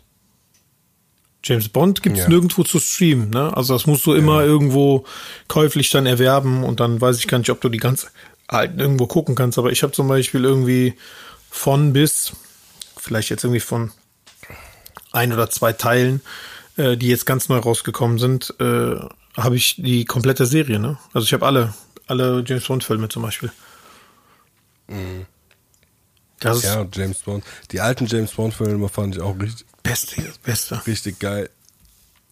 James 1.44 1.68
Bond 1.68 2.02
gibt's 2.02 2.22
ja. 2.22 2.30
nirgendwo 2.30 2.64
zu 2.64 2.80
streamen, 2.80 3.30
ne? 3.30 3.56
Also 3.56 3.74
das 3.74 3.86
musst 3.86 4.06
du 4.06 4.14
immer 4.14 4.40
ja. 4.40 4.48
irgendwo 4.48 5.04
käuflich 5.50 5.90
dann 5.90 6.06
erwerben 6.06 6.64
und 6.64 6.80
dann 6.80 7.02
weiß 7.02 7.20
ich 7.20 7.28
gar 7.28 7.40
nicht, 7.40 7.50
ob 7.50 7.60
du 7.60 7.68
die 7.68 7.78
ganze 7.78 8.08
halt 8.50 8.80
irgendwo 8.80 9.08
gucken 9.08 9.36
kannst. 9.36 9.58
Aber 9.58 9.72
ich 9.72 9.84
habe 9.84 9.94
zum 9.94 10.08
Beispiel 10.08 10.44
irgendwie 10.44 10.96
von 11.50 11.94
bis, 11.94 12.34
vielleicht 12.98 13.30
jetzt 13.30 13.44
irgendwie 13.44 13.60
von 13.60 13.92
ein 15.12 15.34
oder 15.34 15.50
zwei 15.50 15.74
Teilen, 15.74 16.22
äh, 16.78 16.98
die 16.98 17.08
jetzt 17.08 17.26
ganz 17.26 17.50
neu 17.50 17.58
rausgekommen 17.58 18.20
sind, 18.20 18.54
äh, 18.60 18.96
habe 19.38 19.56
ich 19.56 19.76
die 19.78 20.06
komplette 20.06 20.46
Serie. 20.46 20.80
Ne? 20.80 20.98
Also 21.14 21.26
ich 21.26 21.34
habe 21.34 21.46
alle, 21.46 21.74
alle 22.08 22.44
James 22.46 22.66
Bond 22.66 22.84
Filme 22.84 23.10
zum 23.10 23.24
Beispiel. 23.24 23.52
Mhm. 24.88 25.26
Das 26.40 26.64
ja, 26.64 26.86
James 26.92 27.20
Bond. 27.20 27.44
Die 27.72 27.80
alten 27.80 28.06
James 28.08 28.32
Bond 28.32 28.54
Filme 28.54 28.90
fand 28.90 29.16
ich 29.16 29.22
auch 29.22 29.40
richtig. 29.40 29.66
Beste, 29.84 30.22
beste. 30.44 30.86
Richtig 30.86 31.20
geil. 31.20 31.50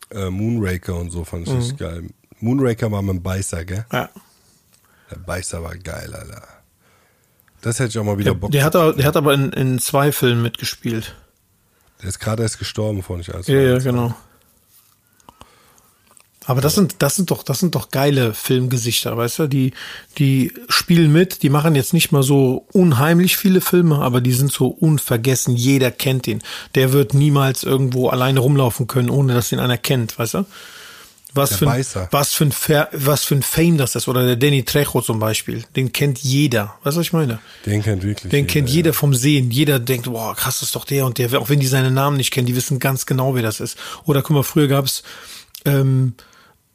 Äh, 0.09 0.29
Moonraker 0.29 0.95
und 0.95 1.11
so 1.11 1.23
fand 1.23 1.47
ich 1.47 1.53
mhm. 1.53 1.59
richtig 1.59 1.77
geil. 1.77 2.09
Moonraker 2.39 2.91
war 2.91 3.01
mit 3.01 3.15
dem 3.15 3.23
Beißer, 3.23 3.63
gell? 3.63 3.85
Ja. 3.91 4.09
Der 5.13 5.19
Beißer 5.19 5.61
war 5.63 5.75
geil, 5.75 6.13
Alter. 6.13 6.41
Das 7.61 7.79
hätte 7.79 7.89
ich 7.89 7.99
auch 7.99 8.03
mal 8.03 8.17
wieder 8.17 8.31
der, 8.31 8.39
Bock. 8.39 8.51
Der 8.51 8.63
hat, 8.63 8.75
aber, 8.75 8.93
der 8.93 9.05
hat 9.05 9.15
aber 9.15 9.33
in, 9.33 9.53
in 9.53 9.79
zwei 9.79 10.11
Filmen 10.11 10.41
mitgespielt. 10.41 11.15
Der 12.01 12.09
ist 12.09 12.19
gerade 12.19 12.41
erst 12.41 12.57
gestorben, 12.57 13.03
vor 13.03 13.17
nicht 13.17 13.33
als 13.33 13.47
Ja, 13.47 13.59
ja, 13.59 13.77
genau. 13.77 14.15
Aber 16.45 16.61
das 16.61 16.75
sind, 16.75 16.95
das 16.99 17.15
sind 17.15 17.31
doch, 17.31 17.43
das 17.43 17.59
sind 17.59 17.75
doch 17.75 17.89
geile 17.89 18.33
Filmgesichter, 18.33 19.15
weißt 19.15 19.39
du? 19.39 19.47
Die, 19.47 19.73
die 20.17 20.51
spielen 20.67 21.13
mit, 21.13 21.43
die 21.43 21.49
machen 21.49 21.75
jetzt 21.75 21.93
nicht 21.93 22.11
mal 22.11 22.23
so 22.23 22.65
unheimlich 22.73 23.37
viele 23.37 23.61
Filme, 23.61 23.99
aber 23.99 24.19
die 24.19 24.33
sind 24.33 24.51
so 24.51 24.67
unvergessen. 24.67 25.55
Jeder 25.55 25.91
kennt 25.91 26.27
ihn. 26.27 26.41
Der 26.75 26.91
wird 26.91 27.13
niemals 27.13 27.63
irgendwo 27.63 28.09
alleine 28.09 28.39
rumlaufen 28.39 28.87
können, 28.87 29.09
ohne 29.09 29.33
dass 29.33 29.51
ihn 29.51 29.59
einer 29.59 29.77
kennt, 29.77 30.17
weißt 30.17 30.33
du? 30.33 30.45
Was 31.33 31.55
für, 31.55 31.69
ein, 31.69 31.83
was, 32.11 32.33
für 32.33 32.45
ein 32.45 32.87
was 32.91 33.23
für 33.23 33.35
ein 33.35 33.41
Fame 33.41 33.77
das 33.77 33.95
ist. 33.95 34.07
Oder 34.07 34.25
der 34.25 34.35
Danny 34.35 34.63
Trejo 34.63 35.01
zum 35.01 35.19
Beispiel. 35.19 35.63
Den 35.75 35.91
kennt 35.91 36.19
jeder. 36.19 36.75
Weißt 36.83 36.95
du, 36.95 36.99
was 36.99 37.07
ich 37.07 37.13
meine? 37.13 37.39
Den 37.65 37.81
kennt 37.81 38.03
wirklich 38.03 38.31
Den 38.31 38.41
jeder, 38.41 38.53
kennt 38.53 38.69
jeder 38.69 38.89
ja. 38.89 38.93
vom 38.93 39.13
Sehen. 39.13 39.49
Jeder 39.51 39.79
denkt, 39.79 40.05
boah, 40.05 40.35
krass, 40.35 40.59
das 40.59 40.69
ist 40.69 40.75
doch 40.75 40.85
der 40.85 41.05
und 41.05 41.17
der. 41.17 41.33
Auch 41.39 41.49
wenn 41.49 41.59
die 41.59 41.67
seinen 41.67 41.93
Namen 41.93 42.17
nicht 42.17 42.31
kennen, 42.31 42.45
die 42.45 42.55
wissen 42.55 42.79
ganz 42.79 43.05
genau, 43.05 43.35
wer 43.35 43.41
das 43.41 43.59
ist. 43.59 43.77
Oder 44.05 44.21
guck 44.21 44.31
mal, 44.35 44.43
früher 44.43 44.67
gab's 44.67 45.03
ähm, 45.65 46.13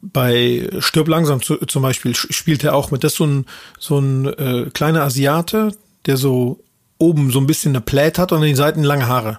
bei 0.01 0.69
Stirb 0.79 1.09
langsam 1.09 1.43
zu, 1.43 1.57
zum 1.57 1.83
Beispiel 1.83 2.15
spielt 2.15 2.65
er 2.65 2.75
auch 2.75 2.91
mit. 2.91 3.05
Das 3.05 3.13
ist 3.13 3.19
so 3.19 3.27
ein, 3.27 3.47
so 3.79 3.99
ein 3.99 4.27
äh, 4.27 4.71
kleiner 4.73 5.03
Asiate, 5.03 5.73
der 6.07 6.17
so 6.17 6.63
oben 6.99 7.31
so 7.31 7.41
ein 7.41 7.47
bisschen 7.47 7.73
eine 7.73 7.81
Plät 7.81 8.19
hat 8.19 8.33
und 8.33 8.39
an 8.39 8.45
den 8.45 8.57
Seiten 8.57 8.83
lange 8.83 9.07
Haare. 9.07 9.39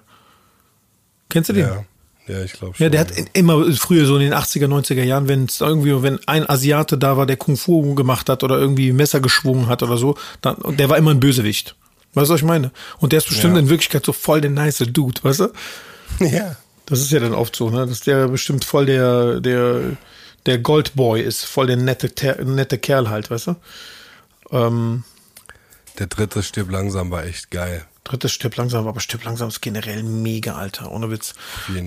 Kennst 1.29 1.49
du 1.49 1.53
den? 1.53 1.67
Ja, 1.67 1.85
ja 2.29 2.41
ich 2.43 2.53
glaube 2.53 2.75
schon. 2.75 2.83
Ja, 2.85 2.89
der 2.89 3.01
hat 3.01 3.11
immer 3.33 3.65
früher 3.73 4.05
so 4.05 4.15
in 4.15 4.21
den 4.21 4.33
80er, 4.33 4.67
90er 4.67 5.03
Jahren, 5.03 5.27
wenn 5.27 5.45
es 5.45 5.59
irgendwie, 5.61 6.01
wenn 6.03 6.19
ein 6.27 6.49
Asiate 6.49 6.97
da 6.97 7.17
war, 7.17 7.25
der 7.25 7.37
Kung 7.37 7.57
Fu 7.57 7.95
gemacht 7.95 8.29
hat 8.29 8.43
oder 8.43 8.57
irgendwie 8.57 8.91
Messer 8.93 9.19
geschwungen 9.19 9.67
hat 9.67 9.83
oder 9.83 9.97
so, 9.97 10.15
dann, 10.41 10.55
und 10.55 10.79
der 10.79 10.89
war 10.89 10.97
immer 10.97 11.11
ein 11.11 11.19
Bösewicht. 11.19 11.75
Weißt 12.13 12.29
du, 12.29 12.33
was 12.33 12.41
ich 12.41 12.45
meine? 12.47 12.71
Und 12.99 13.11
der 13.11 13.17
ist 13.17 13.27
bestimmt 13.27 13.53
Ja. 13.55 13.59
in 13.59 13.69
Wirklichkeit 13.69 14.05
so 14.05 14.13
voll 14.13 14.41
der 14.41 14.51
nice 14.51 14.83
Dude, 14.91 15.21
weißt 15.23 15.41
du? 15.41 15.49
Ja. 16.21 16.55
Das 16.85 17.01
ist 17.01 17.11
ja 17.11 17.19
dann 17.19 17.35
oft 17.35 17.55
so, 17.55 17.69
ne? 17.69 17.85
Dass 17.85 18.01
der 18.01 18.27
bestimmt 18.29 18.65
voll 18.65 18.87
der, 18.87 19.39
der, 19.41 19.95
der 20.47 20.57
Goldboy 20.57 21.21
ist, 21.21 21.45
voll 21.45 21.67
der 21.67 21.77
nette, 21.77 22.09
Ter- 22.15 22.43
nette 22.43 22.79
Kerl 22.79 23.09
halt, 23.09 23.29
weißt 23.29 23.47
du? 23.47 23.55
Ähm, 24.51 25.03
Der 25.99 26.07
dritte 26.07 26.41
stirbt 26.41 26.71
langsam 26.71 27.11
war 27.11 27.25
echt 27.25 27.51
geil. 27.51 27.85
Drittes 28.09 28.31
Stirb 28.33 28.55
langsam, 28.57 28.87
aber 28.87 28.99
Stirb 28.99 29.23
langsam 29.23 29.47
ist 29.49 29.61
generell 29.61 30.03
mega, 30.03 30.55
Alter, 30.55 30.91
ohne 30.91 31.09
Witz. 31.11 31.33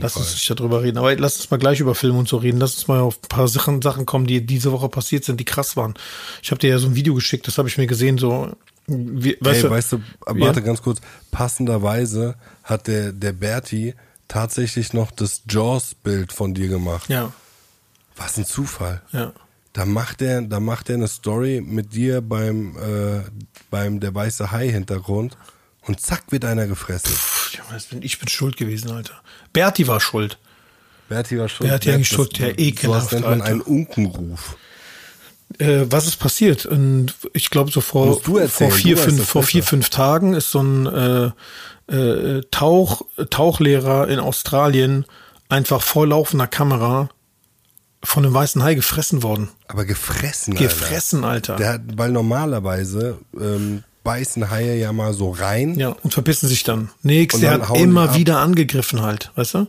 Lass 0.00 0.16
uns 0.16 0.26
Fall. 0.26 0.34
nicht 0.34 0.50
darüber 0.60 0.82
reden. 0.82 0.98
Aber 0.98 1.14
lass 1.16 1.36
uns 1.36 1.50
mal 1.50 1.58
gleich 1.58 1.80
über 1.80 1.94
Film 1.94 2.16
und 2.16 2.28
so 2.28 2.36
reden. 2.38 2.58
Lass 2.58 2.74
uns 2.76 2.88
mal 2.88 3.00
auf 3.00 3.18
ein 3.22 3.28
paar 3.28 3.48
Sachen, 3.48 3.82
Sachen 3.82 4.06
kommen, 4.06 4.26
die 4.26 4.44
diese 4.46 4.72
Woche 4.72 4.88
passiert 4.88 5.24
sind, 5.24 5.38
die 5.40 5.44
krass 5.44 5.76
waren. 5.76 5.94
Ich 6.42 6.50
habe 6.50 6.58
dir 6.60 6.70
ja 6.70 6.78
so 6.78 6.86
ein 6.88 6.94
Video 6.94 7.14
geschickt, 7.14 7.46
das 7.46 7.58
habe 7.58 7.68
ich 7.68 7.76
mir 7.78 7.86
gesehen, 7.86 8.18
so, 8.18 8.52
wie, 8.86 9.36
weißt 9.40 9.56
Ey, 9.56 9.62
du, 9.62 9.70
weißt 9.70 9.92
du, 9.92 9.96
Ja. 9.98 10.40
warte 10.40 10.62
ganz 10.62 10.80
kurz. 10.82 11.00
Passenderweise 11.30 12.36
hat 12.64 12.86
der, 12.86 13.12
der 13.12 13.32
Berti 13.32 13.94
tatsächlich 14.28 14.92
noch 14.92 15.10
das 15.10 15.42
Jaws-Bild 15.48 16.32
von 16.32 16.54
dir 16.54 16.68
gemacht. 16.68 17.08
ja, 17.10 17.32
Was 18.16 18.38
ein 18.38 18.46
Zufall. 18.46 19.02
ja. 19.12 19.32
Da 19.74 19.86
macht 19.86 20.20
er, 20.20 20.42
da 20.42 20.60
macht 20.60 20.90
er 20.90 20.96
eine 20.96 21.08
Story 21.08 21.62
mit 21.66 21.94
dir 21.94 22.20
beim, 22.20 22.76
äh, 22.76 23.22
beim 23.70 24.00
der 24.00 24.14
weiße 24.14 24.52
Hai 24.52 24.68
Hintergrund 24.68 25.38
und 25.82 26.00
zack 26.00 26.24
wird 26.30 26.44
einer 26.44 26.66
gefressen. 26.66 27.12
Bin, 27.90 28.02
ich 28.02 28.18
bin 28.18 28.28
schuld 28.28 28.56
gewesen, 28.56 28.90
Alter. 28.90 29.14
Berti 29.52 29.86
war 29.88 30.00
schuld. 30.00 30.38
Berti 31.08 31.38
war 31.38 31.48
schon. 31.48 31.66
Berti 31.66 31.90
eigentlich 31.90 32.08
schuld, 32.08 32.38
der 32.38 32.58
ekelhaft, 32.58 33.10
So 33.10 33.16
nennt 33.16 33.26
man 33.28 33.40
Alter. 33.40 33.52
einen 33.52 33.60
Unkenruf. 33.60 34.56
Äh, 35.58 35.86
was 35.90 36.06
ist 36.06 36.16
passiert? 36.16 36.64
Und 36.66 37.14
ich 37.34 37.50
glaube, 37.50 37.70
so 37.70 37.80
vor, 37.80 38.20
vor 38.20 38.70
vier, 38.70 38.96
fünf, 38.96 39.26
vor 39.26 39.42
vier, 39.42 39.62
fünf 39.62 39.90
Tagen 39.90 40.34
ist 40.34 40.50
so 40.50 40.62
ein 40.62 40.86
äh, 40.86 41.94
äh, 41.94 42.42
Tauch, 42.50 43.02
Tauchlehrer 43.30 44.08
in 44.08 44.18
Australien 44.18 45.04
einfach 45.48 45.82
vor 45.82 46.06
laufender 46.06 46.46
Kamera 46.46 47.10
von 48.02 48.24
einem 48.24 48.34
weißen 48.34 48.62
Hai 48.62 48.74
gefressen 48.74 49.22
worden. 49.22 49.50
Aber 49.68 49.84
gefressen, 49.84 50.54
Gefressen, 50.54 51.24
Alter. 51.24 51.54
Alter. 51.54 51.56
Der 51.56 51.72
hat, 51.74 51.80
weil 51.96 52.10
normalerweise 52.10 53.18
ähm, 53.38 53.84
beißen 54.04 54.50
Haie 54.50 54.76
ja 54.76 54.92
mal 54.92 55.12
so 55.14 55.30
rein. 55.30 55.74
ja, 55.78 55.90
und 56.02 56.12
verbissen 56.12 56.48
sich 56.48 56.64
dann. 56.64 56.90
Nix, 57.02 57.34
Und 57.34 57.40
der 57.42 57.58
dann 57.58 57.68
hat 57.68 57.76
immer 57.78 58.14
wieder 58.14 58.38
angegriffen 58.38 59.02
halt, 59.02 59.30
weißt 59.36 59.54
du? 59.54 59.66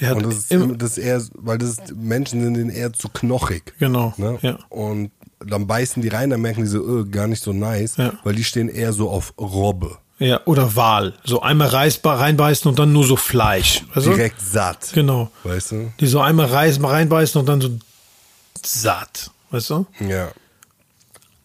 Der 0.00 0.08
hat 0.10 0.16
Und 0.18 0.26
das 0.26 0.34
ist, 0.50 0.52
das 0.82 0.90
ist 0.92 0.98
eher, 0.98 1.22
weil 1.34 1.56
das 1.58 1.70
ist, 1.70 1.94
Menschen 1.96 2.42
sind 2.42 2.54
denen 2.54 2.70
eher 2.70 2.92
zu 2.92 3.08
knochig. 3.08 3.72
Genau, 3.78 4.12
Ne? 4.18 4.38
ja. 4.42 4.58
Und 4.68 5.10
dann 5.40 5.66
beißen 5.66 6.02
die 6.02 6.08
rein, 6.08 6.30
dann 6.30 6.40
merken 6.42 6.62
die 6.62 6.66
so, 6.68 7.00
äh, 7.00 7.04
gar 7.04 7.26
nicht 7.28 7.42
so 7.42 7.52
nice, 7.52 7.96
Ja. 7.96 8.12
weil 8.24 8.34
die 8.34 8.44
stehen 8.44 8.68
eher 8.68 8.92
so 8.92 9.08
auf 9.10 9.32
Robbe. 9.38 9.96
ja, 10.18 10.40
oder 10.46 10.76
Wal. 10.76 11.14
So 11.24 11.40
einmal 11.42 11.68
reißbar 11.68 12.20
reinbeißen 12.20 12.68
und 12.68 12.78
dann 12.78 12.92
nur 12.92 13.04
so 13.04 13.16
Fleisch. 13.16 13.84
Weißt 13.94 14.06
du? 14.06 14.10
Direkt 14.14 14.40
satt. 14.40 14.90
Genau. 14.94 15.30
Weißt 15.44 15.72
du? 15.72 15.92
Die 16.00 16.06
so 16.06 16.20
einmal 16.20 16.46
reißen, 16.46 16.84
reinbeißen 16.84 17.38
und 17.40 17.46
dann 17.48 17.60
so 17.60 17.70
satt. 18.64 19.30
Weißt 19.50 19.70
du? 19.70 19.86
Ja. 20.06 20.28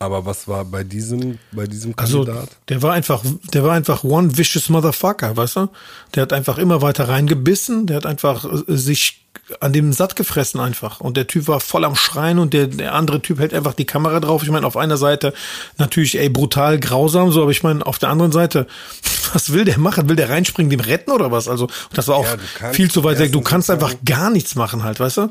Aber 0.02 0.26
was 0.26 0.48
war 0.48 0.66
bei 0.66 0.84
diesem, 0.84 1.38
bei 1.52 1.68
diesem 1.68 1.94
Also, 1.96 2.26
Kandidat? 2.26 2.50
der 2.70 2.82
war 2.82 2.94
einfach, 2.94 3.22
der 3.54 3.64
war 3.64 3.74
einfach 3.74 4.04
one 4.04 4.36
vicious 4.36 4.68
motherfucker, 4.70 5.38
weißt 5.38 5.58
du? 5.58 5.70
Der 6.16 6.24
hat 6.24 6.34
einfach 6.34 6.58
immer 6.58 6.82
weiter 6.82 7.08
reingebissen, 7.08 7.86
der 7.86 7.98
hat 7.98 8.08
einfach 8.08 8.44
äh, 8.46 8.76
sich 8.76 9.24
an 9.60 9.74
dem 9.74 9.94
satt 9.94 10.16
gefressen 10.16 10.60
einfach. 10.60 11.02
Und 11.02 11.18
der 11.18 11.28
Typ 11.28 11.48
war 11.48 11.60
voll 11.60 11.86
am 11.86 11.96
Schreien 11.96 12.40
und 12.40 12.54
der, 12.54 12.66
der 12.66 12.96
andere 12.96 13.22
Typ 13.22 13.38
hält 13.38 13.54
einfach 13.54 13.74
die 13.74 13.86
Kamera 13.86 14.20
drauf. 14.20 14.42
Ich 14.42 14.50
meine, 14.50 14.66
auf 14.66 14.76
einer 14.76 14.98
Seite 14.98 15.34
natürlich, 15.78 16.18
ey, 16.18 16.30
brutal, 16.30 16.80
grausam, 16.80 17.32
so, 17.32 17.44
aber 17.44 17.52
ich 17.52 17.62
meine, 17.62 17.86
auf 17.86 18.00
der 18.00 18.10
anderen 18.10 18.32
Seite, 18.32 18.66
was 19.34 19.54
will 19.54 19.66
der 19.66 19.78
machen? 19.78 20.10
Will 20.10 20.16
der 20.16 20.30
reinspringen, 20.30 20.72
dem 20.72 20.80
retten 20.80 21.12
oder 21.12 21.32
was? 21.32 21.48
Also, 21.48 21.68
das 21.94 22.08
war 22.08 22.16
auch 22.16 22.26
Ja, 22.26 22.38
kannst 22.58 22.76
viel 22.76 22.90
zu 22.90 23.04
weit 23.04 23.20
weg. 23.20 23.34
Du 23.34 23.42
kannst 23.42 23.70
einfach 23.70 23.94
gar 24.04 24.32
nichts 24.32 24.56
machen 24.56 24.84
halt, 24.84 25.00
weißt 25.00 25.18
du? 25.18 25.30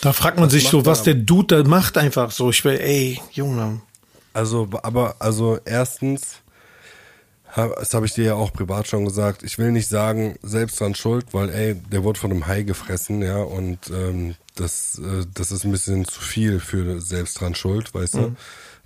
Da 0.00 0.12
fragt 0.12 0.38
man 0.38 0.48
sich 0.50 0.64
macht 0.64 0.70
so, 0.72 0.86
was 0.86 1.02
der 1.02 1.14
Dude 1.14 1.62
da 1.62 1.68
macht 1.68 1.98
einfach 1.98 2.30
so. 2.30 2.50
Ich 2.50 2.64
will, 2.64 2.78
ey, 2.78 3.20
Junge. 3.32 3.82
Also, 4.32 4.68
aber, 4.82 5.16
also 5.18 5.58
erstens, 5.64 6.36
das 7.54 7.94
habe 7.94 8.06
ich 8.06 8.14
dir 8.14 8.24
ja 8.24 8.34
auch 8.34 8.52
privat 8.52 8.86
schon 8.86 9.04
gesagt, 9.04 9.42
ich 9.42 9.58
will 9.58 9.72
nicht 9.72 9.88
sagen, 9.88 10.38
selbst 10.42 10.80
dran 10.80 10.94
schuld, 10.94 11.26
weil 11.32 11.50
ey, 11.50 11.74
der 11.74 12.04
wurde 12.04 12.18
von 12.20 12.30
einem 12.30 12.46
Hai 12.46 12.62
gefressen, 12.62 13.22
ja, 13.22 13.38
und 13.38 13.90
ähm, 13.90 14.36
das, 14.54 14.98
äh, 14.98 15.26
das 15.34 15.50
ist 15.50 15.64
ein 15.64 15.72
bisschen 15.72 16.04
zu 16.06 16.20
viel 16.20 16.60
für 16.60 17.00
selbst 17.00 17.40
dran 17.40 17.54
schuld, 17.54 17.92
weißt 17.92 18.14
Mhm. 18.14 18.18
du? 18.20 18.36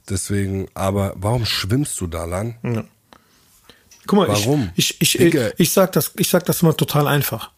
Deswegen, 0.09 0.69
aber 0.75 1.13
warum 1.17 1.47
schwimmst 1.47 2.01
du 2.01 2.07
da 2.07 2.25
lang? 2.25 2.57
Guck 4.07 4.19
mal, 4.19 4.29
Warum? 4.29 4.71
ich, 4.77 5.01
ich, 5.01 5.19
ich, 5.19 5.35
ich, 5.35 5.53
ich 5.57 5.73
sag 5.73 5.93
das, 5.93 6.13
ich 6.17 6.29
sag 6.29 6.45
das 6.45 6.61
immer 6.61 6.77
total 6.77 7.07
einfach. 7.07 7.51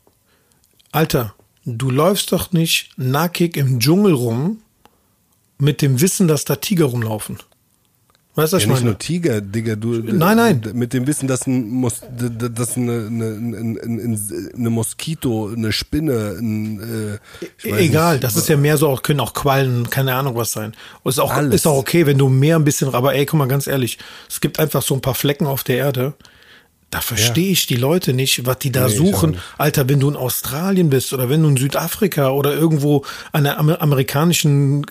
Alter, 0.93 1.35
du 1.67 1.91
läufst 1.91 2.33
doch 2.33 2.53
nicht 2.53 2.91
nackig 2.97 3.57
im 3.57 3.81
Dschungel 3.81 4.15
rum 4.15 4.59
mit 5.59 5.83
dem 5.83 6.01
Wissen, 6.01 6.29
dass 6.29 6.45
da 6.45 6.57
Tiger 6.57 6.87
rumlaufen. 6.87 7.39
Weißt 8.37 8.53
du, 8.53 8.57
was 8.57 8.65
Ja, 8.65 8.67
ich 8.67 8.67
nicht 8.67 8.75
meine? 8.81 8.91
nur 8.91 8.99
Tiger, 8.99 9.41
Digga, 9.41 9.77
du. 9.77 9.89
Nein, 9.95 10.37
nein. 10.37 10.61
Mit 10.75 10.93
dem 10.93 11.07
Wissen, 11.07 11.27
dass 11.27 11.47
ein 11.47 11.71
Mos 11.71 12.03
dass 12.11 12.77
eine, 12.77 13.07
eine, 13.07 13.27
eine, 13.83 14.51
eine, 14.55 14.71
Moskito, 14.71 15.49
eine 15.49 15.73
Spinne, 15.73 16.37
ein, 16.39 17.19
äh, 17.65 17.69
Egal, 17.79 18.15
nicht, 18.17 18.25
das 18.25 18.37
ist 18.37 18.51
ja 18.51 18.59
mehr 18.59 18.77
so, 18.77 18.89
auch 18.89 19.03
können 19.03 19.21
auch 19.21 19.33
Quallen, 19.33 19.89
keine 19.89 20.15
Ahnung 20.15 20.37
was 20.37 20.53
sein. 20.53 20.75
Und 21.03 21.11
ist 21.13 21.19
auch, 21.19 21.33
Alles. 21.33 21.55
ist 21.55 21.67
auch 21.67 21.79
okay, 21.79 22.05
wenn 22.05 22.19
du 22.19 22.29
mehr 22.29 22.57
ein 22.57 22.65
bisschen, 22.65 22.95
aber 22.95 23.15
ey, 23.15 23.25
guck 23.25 23.39
mal 23.39 23.49
ganz 23.49 23.67
ehrlich, 23.67 23.97
es 24.29 24.43
gibt 24.43 24.61
einfach 24.61 24.83
so 24.83 24.95
ein 24.95 25.01
paar 25.01 25.15
Flecken 25.15 25.47
auf 25.47 25.65
der 25.65 25.79
Erde, 25.79 26.13
da 26.91 27.01
verstehe 27.01 27.51
ich 27.51 27.67
die 27.67 27.77
Leute 27.77 28.13
nicht, 28.13 28.47
was 28.47 28.59
die 28.59 28.71
da 28.71 28.87
Nee, 28.87 28.95
suchen. 28.97 29.39
Alter, 29.59 29.89
wenn 29.89 30.01
du 30.01 30.09
in 30.09 30.17
Australien 30.17 30.89
bist 30.89 31.13
oder 31.13 31.29
wenn 31.29 31.43
du 31.43 31.49
in 31.49 31.57
Südafrika 31.57 32.31
oder 32.31 32.55
irgendwo 32.55 33.05
an 33.33 33.45
der 33.45 33.59
amer 33.59 33.81
amerikanischen 33.83 34.83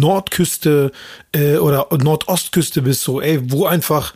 Nordküste 0.00 0.92
äh, 1.32 1.56
oder 1.56 1.88
Nordostküste 1.90 2.82
bist, 2.82 3.02
so, 3.02 3.20
ey, 3.20 3.50
wo 3.52 3.66
einfach 3.66 4.14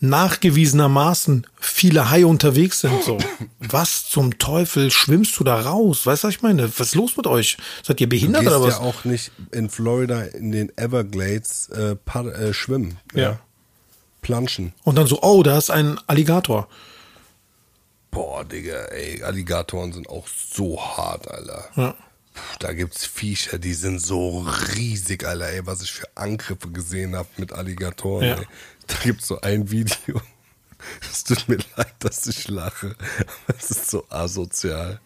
nachgewiesenermaßen 0.00 1.46
viele 1.60 2.10
Haie 2.10 2.26
unterwegs 2.26 2.80
sind. 2.80 3.02
So, 3.04 3.18
was 3.60 4.06
zum 4.08 4.38
Teufel 4.38 4.90
schwimmst 4.90 5.38
du 5.38 5.44
da 5.44 5.60
raus? 5.60 6.04
Weißt 6.06 6.24
du, 6.24 6.28
was 6.28 6.34
ich 6.34 6.42
meine? 6.42 6.64
Was 6.78 6.88
ist 6.88 6.94
los 6.96 7.16
mit 7.16 7.26
euch? 7.28 7.56
Seid 7.84 8.00
ihr 8.00 8.08
Du 8.08 8.10
behindert 8.10 8.42
gehst 8.42 8.54
oder 8.54 8.66
was? 8.66 8.74
ja 8.74 8.80
auch 8.80 9.04
nicht 9.04 9.30
in 9.52 9.70
Florida 9.70 10.22
in 10.22 10.50
den 10.50 10.76
Everglades 10.76 11.68
äh, 11.68 11.94
äh, 12.18 12.52
schwimmen. 12.52 12.98
Ja. 13.14 13.38
Planschen. 14.22 14.72
Und 14.84 14.96
dann 14.96 15.06
so, 15.06 15.20
oh, 15.22 15.42
da 15.42 15.58
ist 15.58 15.70
ein 15.70 15.98
Alligator. 16.06 16.68
Boah, 18.10 18.44
Digga, 18.44 18.76
ey, 18.86 19.22
Alligatoren 19.22 19.92
sind 19.92 20.08
auch 20.08 20.26
so 20.28 20.80
hart, 20.80 21.28
Alter. 21.30 21.64
Ja. 21.76 21.92
Puh, 22.34 22.40
Da 22.60 22.72
gibt's 22.72 23.04
Viecher, 23.06 23.58
die 23.58 23.74
sind 23.74 23.98
so 24.00 24.46
riesig, 24.76 25.24
Alter, 25.26 25.48
ey, 25.48 25.66
was 25.66 25.82
ich 25.82 25.92
für 25.92 26.06
Angriffe 26.14 26.68
gesehen 26.70 27.16
habe 27.16 27.28
mit 27.36 27.52
Alligatoren. 27.52 28.26
Ja. 28.26 28.34
Ey. 28.36 28.46
Da 28.86 28.94
gibt's 29.02 29.26
so 29.26 29.40
ein 29.40 29.70
Video. 29.70 30.20
Es 31.00 31.22
tut 31.22 31.48
mir 31.48 31.58
leid, 31.76 31.94
dass 32.00 32.26
ich 32.26 32.48
lache. 32.48 32.96
Es 33.56 33.70
ist 33.70 33.88
so 33.88 34.04
asozial. 34.08 35.00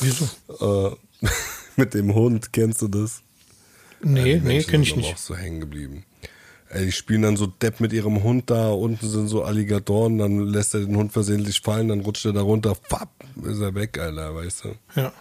Wieso? 0.00 0.26
Äh, 0.58 1.28
mit 1.76 1.92
dem 1.92 2.14
Hund, 2.14 2.50
kennst 2.54 2.80
du 2.80 2.88
das? 2.88 3.20
Nee, 4.00 4.24
Die 4.24 4.40
nee, 4.40 4.40
Menschen 4.40 4.70
kenn 4.70 4.82
ich 4.84 4.96
nicht. 4.96 5.12
auch 5.12 5.18
so 5.18 5.36
hängen 5.36 5.60
geblieben. 5.60 6.06
Ey, 6.70 6.86
die 6.86 6.92
spielen 6.92 7.22
dann 7.22 7.36
so 7.36 7.46
Depp 7.46 7.80
mit 7.80 7.92
ihrem 7.92 8.22
Hund 8.22 8.50
da, 8.50 8.68
unten 8.68 9.08
sind 9.08 9.28
so 9.28 9.42
Alligatoren, 9.42 10.18
dann 10.18 10.40
lässt 10.40 10.74
er 10.74 10.80
den 10.80 10.96
Hund 10.96 11.12
versehentlich 11.12 11.60
fallen, 11.60 11.88
dann 11.88 12.00
rutscht 12.00 12.26
er 12.26 12.34
da 12.34 12.42
runter, 12.42 12.74
fapp, 12.74 13.10
ist 13.42 13.60
er 13.60 13.74
weg, 13.74 13.98
Alter, 13.98 14.34
weißt 14.34 14.64
du? 14.64 15.00
Ja. 15.00 15.12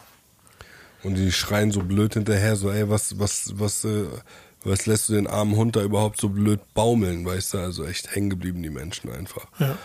Und 1.04 1.16
die 1.16 1.32
schreien 1.32 1.72
so 1.72 1.84
blöd 1.84 2.16
hinterher, 2.16 2.58
so, 2.58 2.70
ey, 2.70 2.90
was, 2.90 3.18
was, 3.18 3.54
was, 3.56 3.86
äh, 3.86 4.08
was 4.64 4.86
lässt 4.88 5.08
du 5.08 5.14
den 5.14 5.28
armen 5.28 5.56
Hund 5.56 5.78
da 5.78 5.84
überhaupt 5.84 6.20
so 6.20 6.28
blöd 6.28 6.60
baumeln, 6.74 7.26
weißt 7.26 7.54
du? 7.54 7.58
Also 7.60 7.86
echt 7.86 8.14
hängen 8.14 8.30
geblieben, 8.30 8.62
die 8.62 8.70
Menschen 8.70 9.10
einfach. 9.10 9.48
Ja. 9.60 9.78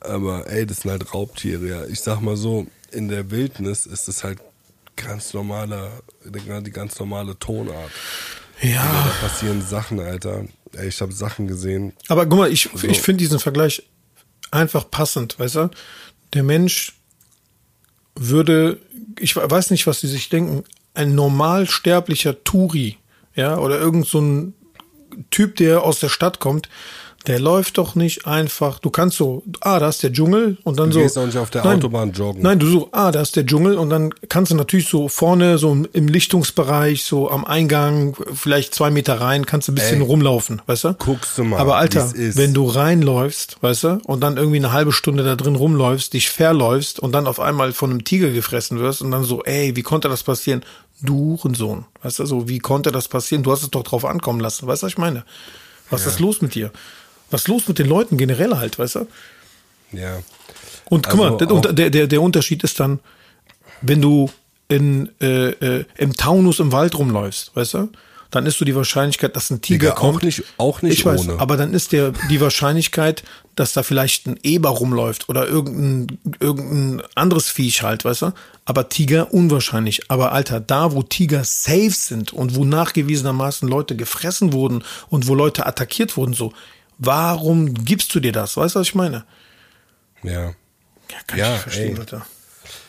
Aber 0.00 0.48
ey, 0.48 0.64
das 0.64 0.82
sind 0.82 0.90
halt 0.90 1.12
Raubtiere, 1.12 1.66
ja. 1.66 1.84
Ich 1.86 2.00
sag 2.00 2.20
mal 2.20 2.36
so, 2.36 2.66
in 2.92 3.08
der 3.08 3.30
Wildnis 3.30 3.86
ist 3.86 4.08
es 4.08 4.24
halt 4.24 4.38
ganz 4.96 5.34
normaler, 5.34 5.90
die 6.24 6.70
ganz 6.70 6.98
normale 6.98 7.38
Tonart. 7.38 7.90
Ja. 8.62 8.84
Da 8.84 9.26
passieren 9.26 9.62
Sachen, 9.62 9.98
Alter. 10.00 10.44
Ey, 10.74 10.88
ich 10.88 11.00
habe 11.00 11.12
Sachen 11.12 11.46
gesehen. 11.46 11.92
Aber 12.08 12.26
guck 12.26 12.38
mal, 12.38 12.52
ich, 12.52 12.68
So. 12.74 12.86
ich 12.88 13.00
finde 13.00 13.18
diesen 13.18 13.38
Vergleich 13.38 13.82
einfach 14.50 14.90
passend, 14.90 15.38
weißt 15.38 15.56
du? 15.56 15.70
Der 16.32 16.42
Mensch 16.42 16.94
würde, 18.14 18.78
ich 19.18 19.36
weiß 19.36 19.70
nicht, 19.70 19.86
was 19.86 20.00
sie 20.00 20.08
sich 20.08 20.28
denken, 20.28 20.64
ein 20.94 21.14
normalsterblicher 21.14 22.44
Turi, 22.44 22.98
ja, 23.34 23.58
oder 23.58 23.78
irgend 23.78 24.06
so 24.06 24.20
ein 24.20 24.54
Typ, 25.30 25.56
der 25.56 25.82
aus 25.82 26.00
der 26.00 26.08
Stadt 26.08 26.38
kommt, 26.40 26.68
der 27.26 27.40
läuft 27.40 27.78
doch 27.78 27.94
nicht 27.94 28.26
einfach. 28.26 28.78
Du 28.80 28.90
kannst 28.90 29.16
so, 29.16 29.42
ah, 29.60 29.78
da 29.78 29.88
ist 29.88 30.02
der 30.02 30.12
Dschungel 30.12 30.58
und 30.62 30.78
dann 30.78 30.90
Du 30.90 30.96
so. 30.96 31.00
gehst 31.00 31.16
auch 31.16 31.24
nicht 31.24 31.38
auf 31.38 31.48
der 31.50 31.64
nein, 31.64 31.78
Autobahn 31.78 32.12
joggen. 32.12 32.42
Nein, 32.42 32.58
du 32.58 32.66
so, 32.66 32.88
ah, 32.92 33.10
da 33.12 33.22
ist 33.22 33.34
der 33.36 33.46
Dschungel 33.46 33.78
und 33.78 33.88
dann 33.88 34.12
kannst 34.28 34.52
du 34.52 34.56
natürlich 34.56 34.88
so 34.88 35.08
vorne, 35.08 35.56
so 35.56 35.72
im 35.92 36.08
Lichtungsbereich, 36.08 37.04
so 37.04 37.30
am 37.30 37.44
Eingang, 37.46 38.14
vielleicht 38.34 38.74
zwei 38.74 38.90
Meter 38.90 39.20
rein, 39.20 39.46
kannst 39.46 39.68
du 39.68 39.72
ein 39.72 39.76
bisschen 39.76 40.00
Ey, 40.02 40.06
rumlaufen, 40.06 40.60
weißt 40.66 40.84
du? 40.84 40.94
guckst 40.94 41.38
du 41.38 41.44
mal, 41.44 41.58
Aber 41.60 41.76
Alter, 41.76 42.12
wenn 42.14 42.52
du 42.52 42.66
reinläufst, 42.68 43.56
weißt 43.62 43.84
du, 43.84 44.00
und 44.04 44.20
dann 44.20 44.36
irgendwie 44.36 44.58
eine 44.58 44.72
halbe 44.72 44.92
Stunde 44.92 45.24
da 45.24 45.34
drin 45.36 45.56
rumläufst, 45.56 46.12
dich 46.12 46.28
verläufst 46.28 47.00
und 47.00 47.12
dann 47.12 47.26
auf 47.26 47.40
einmal 47.40 47.72
von 47.72 47.90
einem 47.90 48.04
Tiger 48.04 48.30
gefressen 48.30 48.80
wirst 48.80 49.00
und 49.00 49.10
dann 49.10 49.24
so, 49.24 49.42
ey, 49.44 49.74
wie 49.76 49.82
konnte 49.82 50.08
das 50.10 50.22
passieren? 50.22 50.62
Du 51.00 51.38
Hurensohn, 51.42 51.86
weißt 52.02 52.18
du, 52.18 52.26
so, 52.26 52.48
wie 52.48 52.58
konnte 52.58 52.92
das 52.92 53.08
passieren? 53.08 53.42
Du 53.42 53.50
hast 53.50 53.62
es 53.62 53.70
doch 53.70 53.82
drauf 53.82 54.04
ankommen 54.04 54.40
lassen, 54.40 54.66
weißt 54.66 54.82
du, 54.82 54.86
was 54.86 54.92
ich 54.92 54.98
meine? 54.98 55.24
Was 55.90 56.06
ist 56.06 56.18
los 56.20 56.40
mit 56.40 56.54
dir? 56.54 56.70
Was 57.34 57.42
ist 57.42 57.48
los 57.48 57.66
mit 57.68 57.78
den 57.80 57.88
Leuten 57.88 58.16
generell 58.16 58.54
halt, 58.56 58.78
weißt 58.78 58.94
du? 58.94 59.06
Ja. 59.92 60.18
Und 60.86 61.08
guck 61.08 61.20
Also 61.20 61.30
mal, 61.30 61.36
der, 61.38 61.48
auch- 61.50 61.56
unter- 61.56 61.72
der, 61.72 61.90
der, 61.90 62.06
der 62.06 62.22
Unterschied 62.22 62.62
ist 62.62 62.78
dann, 62.80 63.00
wenn 63.82 64.00
du 64.00 64.30
in, 64.68 65.10
äh, 65.20 65.50
äh, 65.50 65.84
im 65.98 66.14
Taunus 66.16 66.60
im 66.60 66.72
Wald 66.72 66.96
rumläufst, 66.96 67.50
weißt 67.54 67.74
du, 67.74 67.88
dann 68.30 68.46
ist 68.46 68.58
so 68.58 68.64
die 68.64 68.74
Wahrscheinlichkeit, 68.74 69.36
dass 69.36 69.50
ein 69.50 69.60
Tiger 69.60 69.78
Digga, 69.90 69.94
kommt. 69.94 70.18
auch 70.18 70.22
nicht- 70.22 70.42
auch 70.56 70.82
nicht 70.82 70.98
ich 70.98 71.04
weiß, 71.06 71.28
ohne. 71.28 71.38
aber 71.40 71.56
dann 71.56 71.72
ist 71.74 71.92
der 71.92 72.12
die 72.30 72.40
Wahrscheinlichkeit, 72.40 73.22
dass 73.54 73.72
da 73.74 73.82
vielleicht 73.84 74.26
ein 74.26 74.38
Eber 74.42 74.70
rumläuft 74.70 75.28
oder 75.28 75.46
irgendein, 75.46 76.18
irgendein 76.40 77.02
anderes 77.14 77.48
Viech 77.48 77.82
halt, 77.82 78.04
weißt 78.04 78.22
du? 78.22 78.32
Aber 78.64 78.88
Tiger 78.88 79.32
unwahrscheinlich. 79.32 80.10
Aber 80.10 80.32
Alter, 80.32 80.58
da 80.58 80.92
wo 80.92 81.02
Tiger 81.02 81.44
safe 81.44 81.90
sind 81.92 82.32
und 82.32 82.56
wo 82.56 82.64
nachgewiesenermaßen 82.64 83.68
Leute 83.68 83.94
gefressen 83.94 84.52
wurden 84.52 84.82
und 85.10 85.28
wo 85.28 85.34
Leute 85.36 85.66
attackiert 85.66 86.16
wurden, 86.16 86.32
so, 86.34 86.52
warum 86.98 87.74
gibst 87.74 88.14
du 88.14 88.20
dir 88.20 88.32
das? 88.32 88.56
Weißt 88.56 88.74
du, 88.74 88.80
was 88.80 88.88
ich 88.88 88.94
meine? 88.94 89.24
Ja. 90.22 90.32
Ja, 91.10 91.18
kann 91.26 91.38
Ja, 91.38 91.46
ich 91.46 91.52
nicht 91.52 91.62
verstehen, 91.62 91.88
ey. 91.90 91.96
Äh. 91.96 92.00
Alter. 92.00 92.26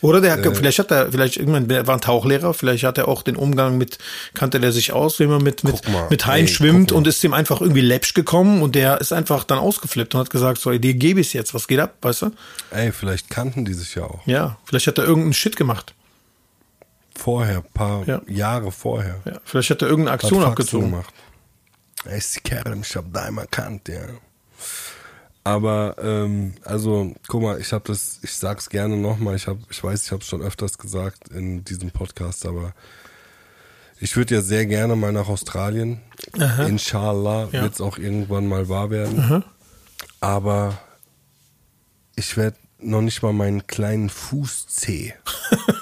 Oder 0.02 0.22
der, 0.22 0.34
hat- 0.34 0.56
vielleicht 0.58 0.80
hat 0.80 0.92
er, 0.92 1.12
vielleicht 1.12 1.38
irgendwann, 1.38 1.70
war 1.88 1.96
ein 1.96 2.02
Tauchlehrer, 2.02 2.54
vielleicht 2.54 2.84
hat 2.84 2.98
er 2.98 3.08
auch 3.08 3.24
den 3.24 3.36
Umgang 3.36 3.78
mit, 3.78 3.98
kannte 4.34 4.60
der 4.60 4.72
sich 4.72 4.94
aus, 4.94 5.20
wenn 5.20 5.30
man 5.30 5.42
mit, 5.44 5.64
mit, 5.64 5.88
mal, 5.90 6.08
mit 6.10 6.26
Haien 6.28 6.46
ey, 6.46 6.52
schwimmt 6.52 6.92
und 6.92 7.08
ist 7.08 7.24
ihm 7.24 7.34
einfach 7.34 7.60
irgendwie 7.60 7.82
läppsch 7.82 8.14
gekommen 8.14 8.62
und 8.62 8.76
der 8.76 9.02
ist 9.02 9.12
einfach 9.14 9.44
dann 9.44 9.58
ausgeflippt 9.60 10.14
und 10.16 10.22
hat 10.22 10.30
gesagt, 10.30 10.62
so, 10.62 10.72
ey, 10.72 10.80
dir 10.80 10.94
gebe 10.94 11.20
ich 11.20 11.34
jetzt, 11.34 11.54
was 11.54 11.68
geht 11.68 11.80
ab, 11.80 11.96
weißt 12.02 12.22
du? 12.24 12.32
Ey, 12.72 12.92
vielleicht 12.92 13.30
kannten 13.30 13.66
die 13.66 13.74
sich 13.74 13.96
ja 13.96 14.04
auch. 14.04 14.22
Ja, 14.26 14.58
vielleicht 14.66 14.88
hat 14.88 14.98
er 14.98 15.06
irgendeinen 15.06 15.34
Shit 15.34 15.56
gemacht. 15.56 15.94
Vorher, 17.16 17.62
paar 17.74 18.06
Ja. 18.08 18.22
Jahre 18.28 18.72
vorher. 18.72 19.22
Ja, 19.26 19.40
vielleicht 19.44 19.70
hat 19.72 19.82
er 19.82 19.88
irgendeine 19.88 20.14
Aktion 20.16 20.44
abgezogen. 20.44 20.92
gemacht. 20.92 21.14
Kerl, 22.44 22.78
ich 22.82 22.96
hab 22.96 23.12
da 23.14 23.24
einmal 23.24 23.46
erkannt, 23.46 23.88
ja. 23.90 24.02
Aber, 25.44 25.96
ähm, 26.02 26.56
also, 26.64 27.14
guck 27.28 27.42
mal, 27.44 27.60
ich 27.62 27.72
habe 27.72 27.84
das, 27.88 28.20
ich 28.24 28.34
sag's 28.34 28.68
gerne 28.70 28.98
nochmal, 28.98 29.36
ich 29.36 29.48
hab, 29.48 29.58
ich 29.70 29.84
weiß, 29.84 30.04
ich 30.06 30.12
habe 30.12 30.24
schon 30.24 30.42
öfters 30.42 30.78
gesagt 30.78 31.30
in 31.30 31.64
diesem 31.64 31.92
Podcast, 31.92 32.46
aber 32.48 32.74
ich 34.00 34.16
würde 34.18 34.36
ja 34.36 34.42
sehr 34.42 34.66
gerne 34.66 34.96
mal 34.96 35.12
nach 35.12 35.28
Australien. 35.28 36.02
Inshallah 36.68 37.50
Ja. 37.52 37.62
wird's 37.62 37.80
auch 37.80 37.98
irgendwann 37.98 38.48
mal 38.48 38.70
wahr 38.70 38.90
werden. 38.90 39.44
Aber 40.20 40.78
ich 42.16 42.36
werde 42.38 42.58
noch 42.86 43.02
nicht 43.02 43.22
mal 43.22 43.34
meinen 43.34 43.68
kleinen 43.68 44.10
Fußzeh 44.10 45.14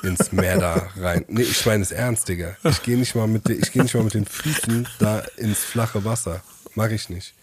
ins 0.04 0.32
Meer 0.32 0.58
da 0.58 0.88
rein. 0.98 1.26
Nee, 1.28 1.44
ich 1.44 1.66
meine 1.66 1.84
es 1.84 1.92
ernst, 1.92 2.28
Digga. 2.28 2.56
Ich 2.64 2.82
gehe 2.84 2.98
nicht 2.98 3.16
mal 3.16 3.28
mit 3.28 3.48
den, 3.48 3.60
ich 3.60 3.72
gehe 3.72 3.84
nicht 3.84 3.94
mal 3.94 4.04
mit 4.04 4.14
den 4.14 4.26
Füßen 4.26 4.88
da 5.00 5.20
ins 5.38 5.60
flache 5.60 6.06
Wasser. 6.06 6.42
Mag 6.76 6.92
ich 6.92 7.10
nicht. 7.10 7.34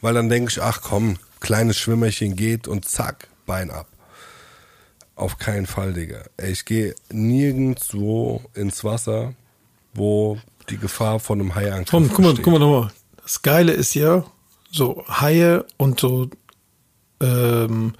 Weil 0.00 0.14
dann 0.14 0.28
denke 0.28 0.50
ich, 0.50 0.62
ach 0.62 0.80
komm, 0.82 1.18
kleines 1.40 1.78
Schwimmerchen 1.78 2.36
geht 2.36 2.68
und 2.68 2.88
zack, 2.88 3.28
Bein 3.46 3.70
ab. 3.70 3.86
Auf 5.14 5.38
keinen 5.38 5.66
Fall, 5.66 5.92
Digga. 5.92 6.22
Ich 6.42 6.64
gehe 6.64 6.94
nirgendwo 7.10 8.42
ins 8.54 8.82
Wasser, 8.82 9.34
wo 9.94 10.38
die 10.70 10.78
Gefahr 10.78 11.20
von 11.20 11.40
einem 11.40 11.54
Hai 11.54 11.70
angreift. 11.70 11.88
Tom, 11.88 12.08
guck 12.08 12.24
mal, 12.24 12.34
guck 12.34 12.52
mal 12.52 12.58
nochmal. 12.58 12.92
Das 13.22 13.42
Geile 13.42 13.72
ist 13.72 13.94
ja, 13.94 14.24
so 14.70 15.04
Haie 15.08 15.64
und 15.76 16.00
so 16.00 16.28
ähm, 17.20 17.94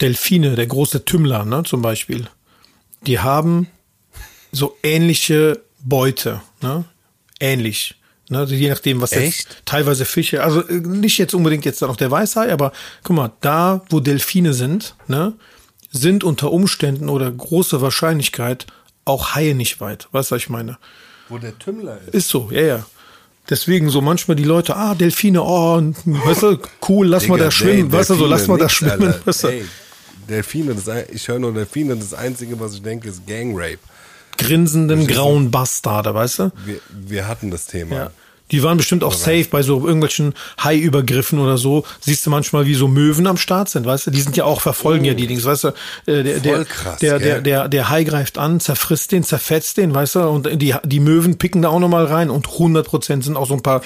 Delfine, 0.00 0.54
der 0.56 0.66
große 0.66 1.04
Tümmler, 1.04 1.44
ne, 1.44 1.62
zum 1.64 1.82
Beispiel, 1.82 2.26
die 3.02 3.20
haben 3.20 3.68
so 4.52 4.76
ähnliche 4.82 5.60
Beute, 5.80 6.42
ne? 6.62 6.84
Ähnlich. 7.40 7.96
Ne? 8.28 8.38
Also 8.38 8.54
je 8.54 8.68
nachdem, 8.68 9.00
was 9.00 9.12
Echt? 9.12 9.48
jetzt 9.48 9.62
teilweise 9.64 10.04
Fische, 10.04 10.42
also 10.42 10.66
äh, 10.66 10.80
nicht 10.80 11.18
jetzt 11.18 11.34
unbedingt 11.34 11.64
jetzt 11.64 11.82
dann 11.82 11.90
auch 11.90 11.96
der 11.96 12.10
Weißhai, 12.10 12.52
aber 12.52 12.72
guck 13.02 13.16
mal, 13.16 13.32
da 13.40 13.82
wo 13.90 14.00
Delfine 14.00 14.52
sind, 14.52 14.94
ne, 15.06 15.34
sind 15.92 16.24
unter 16.24 16.50
Umständen 16.50 17.08
oder 17.08 17.30
große 17.30 17.80
Wahrscheinlichkeit 17.80 18.66
auch 19.04 19.34
Haie 19.34 19.54
nicht 19.54 19.80
weit. 19.80 20.08
Weißt 20.12 20.30
du, 20.30 20.34
was 20.34 20.42
ich 20.42 20.48
meine? 20.48 20.78
Wo 21.28 21.38
der 21.38 21.58
Tümmler 21.58 21.98
ist. 22.06 22.14
Ist 22.14 22.28
so, 22.28 22.50
ja, 22.50 22.60
ja. 22.62 22.86
Deswegen 23.48 23.90
so 23.90 24.00
manchmal 24.00 24.36
die 24.36 24.44
Leute, 24.44 24.74
ah, 24.74 24.96
Delfine, 24.96 25.40
oh, 25.40 25.80
weißt 26.04 26.42
du, 26.42 26.58
cool, 26.88 27.06
lass 27.06 27.28
mal 27.28 27.36
Digga, 27.36 27.44
da 27.44 27.50
schwimmen, 27.52 27.92
weißt 27.92 28.10
du, 28.10 28.14
so, 28.16 28.26
lass 28.26 28.48
mal 28.48 28.58
da 28.58 28.68
schwimmen, 28.68 29.06
Alter. 29.06 29.26
weißt 29.26 29.44
du. 29.44 29.48
Ey, 29.48 29.64
Delfine, 30.28 30.74
das, 30.74 30.88
ich 31.12 31.28
höre 31.28 31.38
nur 31.38 31.52
Delfine, 31.52 31.96
das 31.96 32.14
Einzige, 32.14 32.58
was 32.60 32.74
ich 32.74 32.82
denke, 32.82 33.08
ist 33.08 33.26
Gangrape. 33.26 33.78
Grinsenden 34.38 35.06
grauen 35.06 35.50
Bastarde, 35.50 36.14
weißt 36.14 36.38
du? 36.40 36.52
Wir, 36.64 36.80
wir 36.90 37.26
hatten 37.28 37.50
das 37.50 37.66
Thema. 37.66 37.96
Ja. 37.96 38.10
Die 38.52 38.62
waren 38.62 38.76
bestimmt 38.76 39.02
auch 39.02 39.12
safe 39.12 39.46
bei 39.50 39.62
so 39.62 39.84
irgendwelchen 39.84 40.32
Hai-Übergriffen 40.62 41.40
oder 41.40 41.58
so. 41.58 41.84
Siehst 42.00 42.24
du 42.24 42.30
manchmal, 42.30 42.64
wie 42.64 42.74
so 42.76 42.86
Möwen 42.86 43.26
am 43.26 43.38
Start 43.38 43.68
sind, 43.68 43.86
weißt 43.86 44.06
du? 44.06 44.10
Die 44.12 44.20
sind 44.20 44.36
ja 44.36 44.44
auch, 44.44 44.60
verfolgen 44.60 45.04
ja 45.04 45.14
die 45.14 45.26
Dings, 45.26 45.44
weißt 45.44 45.64
du? 45.64 45.68
Äh, 46.06 46.22
Der, 46.22 46.22
der, 46.22 46.54
Voll 46.54 46.64
krass, 46.64 46.98
der, 47.00 47.18
der, 47.18 47.40
der, 47.40 47.68
der 47.68 47.88
Hai 47.88 48.04
greift 48.04 48.38
an, 48.38 48.60
zerfrisst 48.60 49.10
den, 49.10 49.24
zerfetzt 49.24 49.78
den, 49.78 49.92
weißt 49.92 50.14
du? 50.14 50.20
Und 50.28 50.62
die, 50.62 50.76
die 50.84 51.00
Möwen 51.00 51.38
picken 51.38 51.62
da 51.62 51.70
auch 51.70 51.80
nochmal 51.80 52.04
rein 52.04 52.30
und 52.30 52.46
100% 52.46 53.24
sind 53.24 53.36
auch 53.36 53.48
so 53.48 53.54
ein 53.54 53.62
paar, 53.62 53.82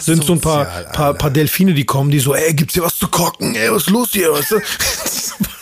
sind 0.00 0.22
so 0.22 0.34
ein 0.34 0.40
paar, 0.40 0.66
paar, 0.92 1.14
paar 1.14 1.30
Delfine, 1.30 1.74
die 1.74 1.84
kommen, 1.84 2.12
die 2.12 2.20
so, 2.20 2.36
ey, 2.36 2.54
gibt's 2.54 2.74
hier 2.74 2.84
was 2.84 2.96
zu 2.98 3.08
kochen? 3.08 3.56
Ey, 3.56 3.68
was 3.72 3.82
ist 3.82 3.90
los 3.90 4.10
hier, 4.12 4.30
weißt 4.32 4.52
du? 4.52 4.60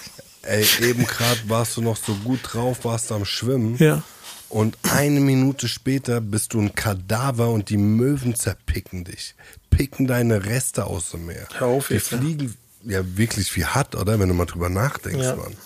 Ey, 0.46 0.64
eben 0.82 1.06
gerade 1.06 1.40
warst 1.48 1.76
du 1.76 1.82
noch 1.82 1.96
so 1.96 2.14
gut 2.24 2.40
drauf, 2.42 2.84
warst 2.84 3.10
am 3.12 3.24
Schwimmen. 3.24 3.76
Ja. 3.78 4.02
Und 4.48 4.78
eine 4.92 5.18
Minute 5.20 5.66
später 5.68 6.20
bist 6.20 6.54
du 6.54 6.60
ein 6.60 6.74
Kadaver 6.74 7.48
und 7.50 7.68
die 7.68 7.76
Möwen 7.78 8.34
zerpicken 8.36 9.02
dich. 9.04 9.34
Picken 9.70 10.06
deine 10.06 10.44
Reste 10.46 10.86
aus 10.86 11.10
dem 11.10 11.26
Meer. 11.26 11.48
Hör 11.58 11.66
auf 11.68 11.88
die 11.88 11.94
jetzt, 11.94 12.12
ja. 12.12 12.18
fliegen 12.18 12.54
ja 12.84 13.00
wirklich 13.16 13.54
wie 13.56 13.64
hart, 13.64 13.96
oder? 13.96 14.18
Wenn 14.20 14.28
du 14.28 14.34
mal 14.34 14.46
drüber 14.46 14.68
nachdenkst, 14.68 15.24
Ja. 15.24 15.34
Mann. 15.36 15.56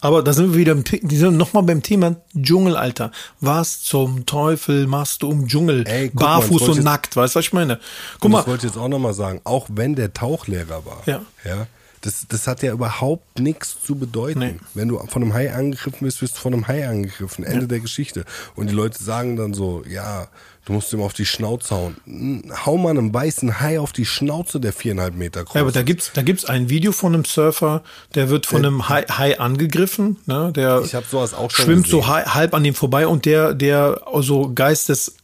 Aber 0.00 0.22
da 0.22 0.34
sind 0.34 0.50
wir 0.52 0.58
wieder 0.58 0.72
im, 0.72 0.84
die 0.84 1.16
sind 1.16 1.38
nochmal 1.38 1.62
beim 1.62 1.82
Thema 1.82 2.16
Dschungel, 2.36 2.76
Alter. 2.76 3.10
Was 3.40 3.80
zum 3.80 4.26
Teufel 4.26 4.86
machst 4.86 5.22
du 5.22 5.30
im 5.30 5.46
Dschungel? 5.48 5.86
Ey, 5.86 6.10
mal, 6.12 6.20
Barfuß 6.40 6.50
wollte 6.60 6.72
und 6.72 6.78
ich- 6.78 6.84
nackt, 6.84 7.16
weißt 7.16 7.34
du, 7.34 7.38
was 7.38 7.46
ich 7.46 7.52
meine? 7.54 7.80
Guck 8.20 8.30
mal, 8.30 8.38
das 8.40 8.46
wollte 8.48 8.66
ich 8.66 8.72
jetzt 8.74 8.82
auch 8.82 8.88
nochmal 8.88 9.14
sagen, 9.14 9.40
auch 9.44 9.66
wenn 9.70 9.94
der 9.94 10.12
Tauchlehrer 10.12 10.84
war, 10.84 11.02
Ja. 11.06 11.22
ja 11.44 11.66
das, 12.04 12.26
das 12.28 12.46
hat 12.46 12.62
ja 12.62 12.72
überhaupt 12.72 13.38
nichts 13.40 13.76
zu 13.82 13.94
bedeuten. 13.96 14.38
Nee. 14.38 14.56
Wenn 14.74 14.88
du 14.88 14.98
von 15.08 15.22
einem 15.22 15.32
Hai 15.32 15.52
angegriffen 15.54 16.00
bist, 16.04 16.20
wirst 16.22 16.36
du 16.36 16.40
von 16.40 16.52
einem 16.52 16.68
Hai 16.68 16.86
angegriffen. 16.86 17.44
Ende 17.44 17.66
der 17.66 17.80
Geschichte. 17.80 18.24
Und 18.56 18.68
die 18.68 18.74
Leute 18.74 19.02
sagen 19.02 19.36
dann 19.36 19.54
so, 19.54 19.82
ja, 19.88 20.28
du 20.66 20.74
musst 20.74 20.92
ihm 20.92 21.00
auf 21.00 21.14
die 21.14 21.24
Schnauze 21.24 21.74
hauen. 21.74 22.42
Hau 22.66 22.76
mal 22.76 22.90
einem 22.90 23.12
weißen 23.14 23.60
Hai 23.60 23.80
auf 23.80 23.92
die 23.92 24.04
Schnauze, 24.04 24.60
der 24.60 24.72
viereinhalb 24.74 25.14
Meter 25.14 25.44
groß 25.44 25.54
Ja, 25.54 25.60
aber 25.62 25.72
da 25.72 25.82
gibt's, 25.82 26.10
da 26.12 26.20
gibt's 26.22 26.44
ein 26.44 26.68
Video 26.68 26.92
von 26.92 27.14
einem 27.14 27.24
Surfer, 27.24 27.82
der 28.14 28.28
wird 28.28 28.44
von 28.46 28.64
einem 28.64 28.88
Hai, 28.88 29.02
Hai 29.10 29.38
angegriffen, 29.40 30.18
ne? 30.26 30.52
Der 30.54 30.82
Ich 30.84 30.94
hab 30.94 31.06
sowas 31.06 31.32
auch 31.32 31.50
schon 31.50 31.64
schwimmt 31.64 31.86
so 31.88 32.00
gesehen. 32.00 32.12
hai- 32.14 32.24
halb 32.24 32.52
an 32.54 32.64
dem 32.64 32.74
vorbei 32.74 33.06
und 33.06 33.24
der, 33.24 33.54
der 33.54 34.02
so 34.20 34.52
geistes, 34.54 35.16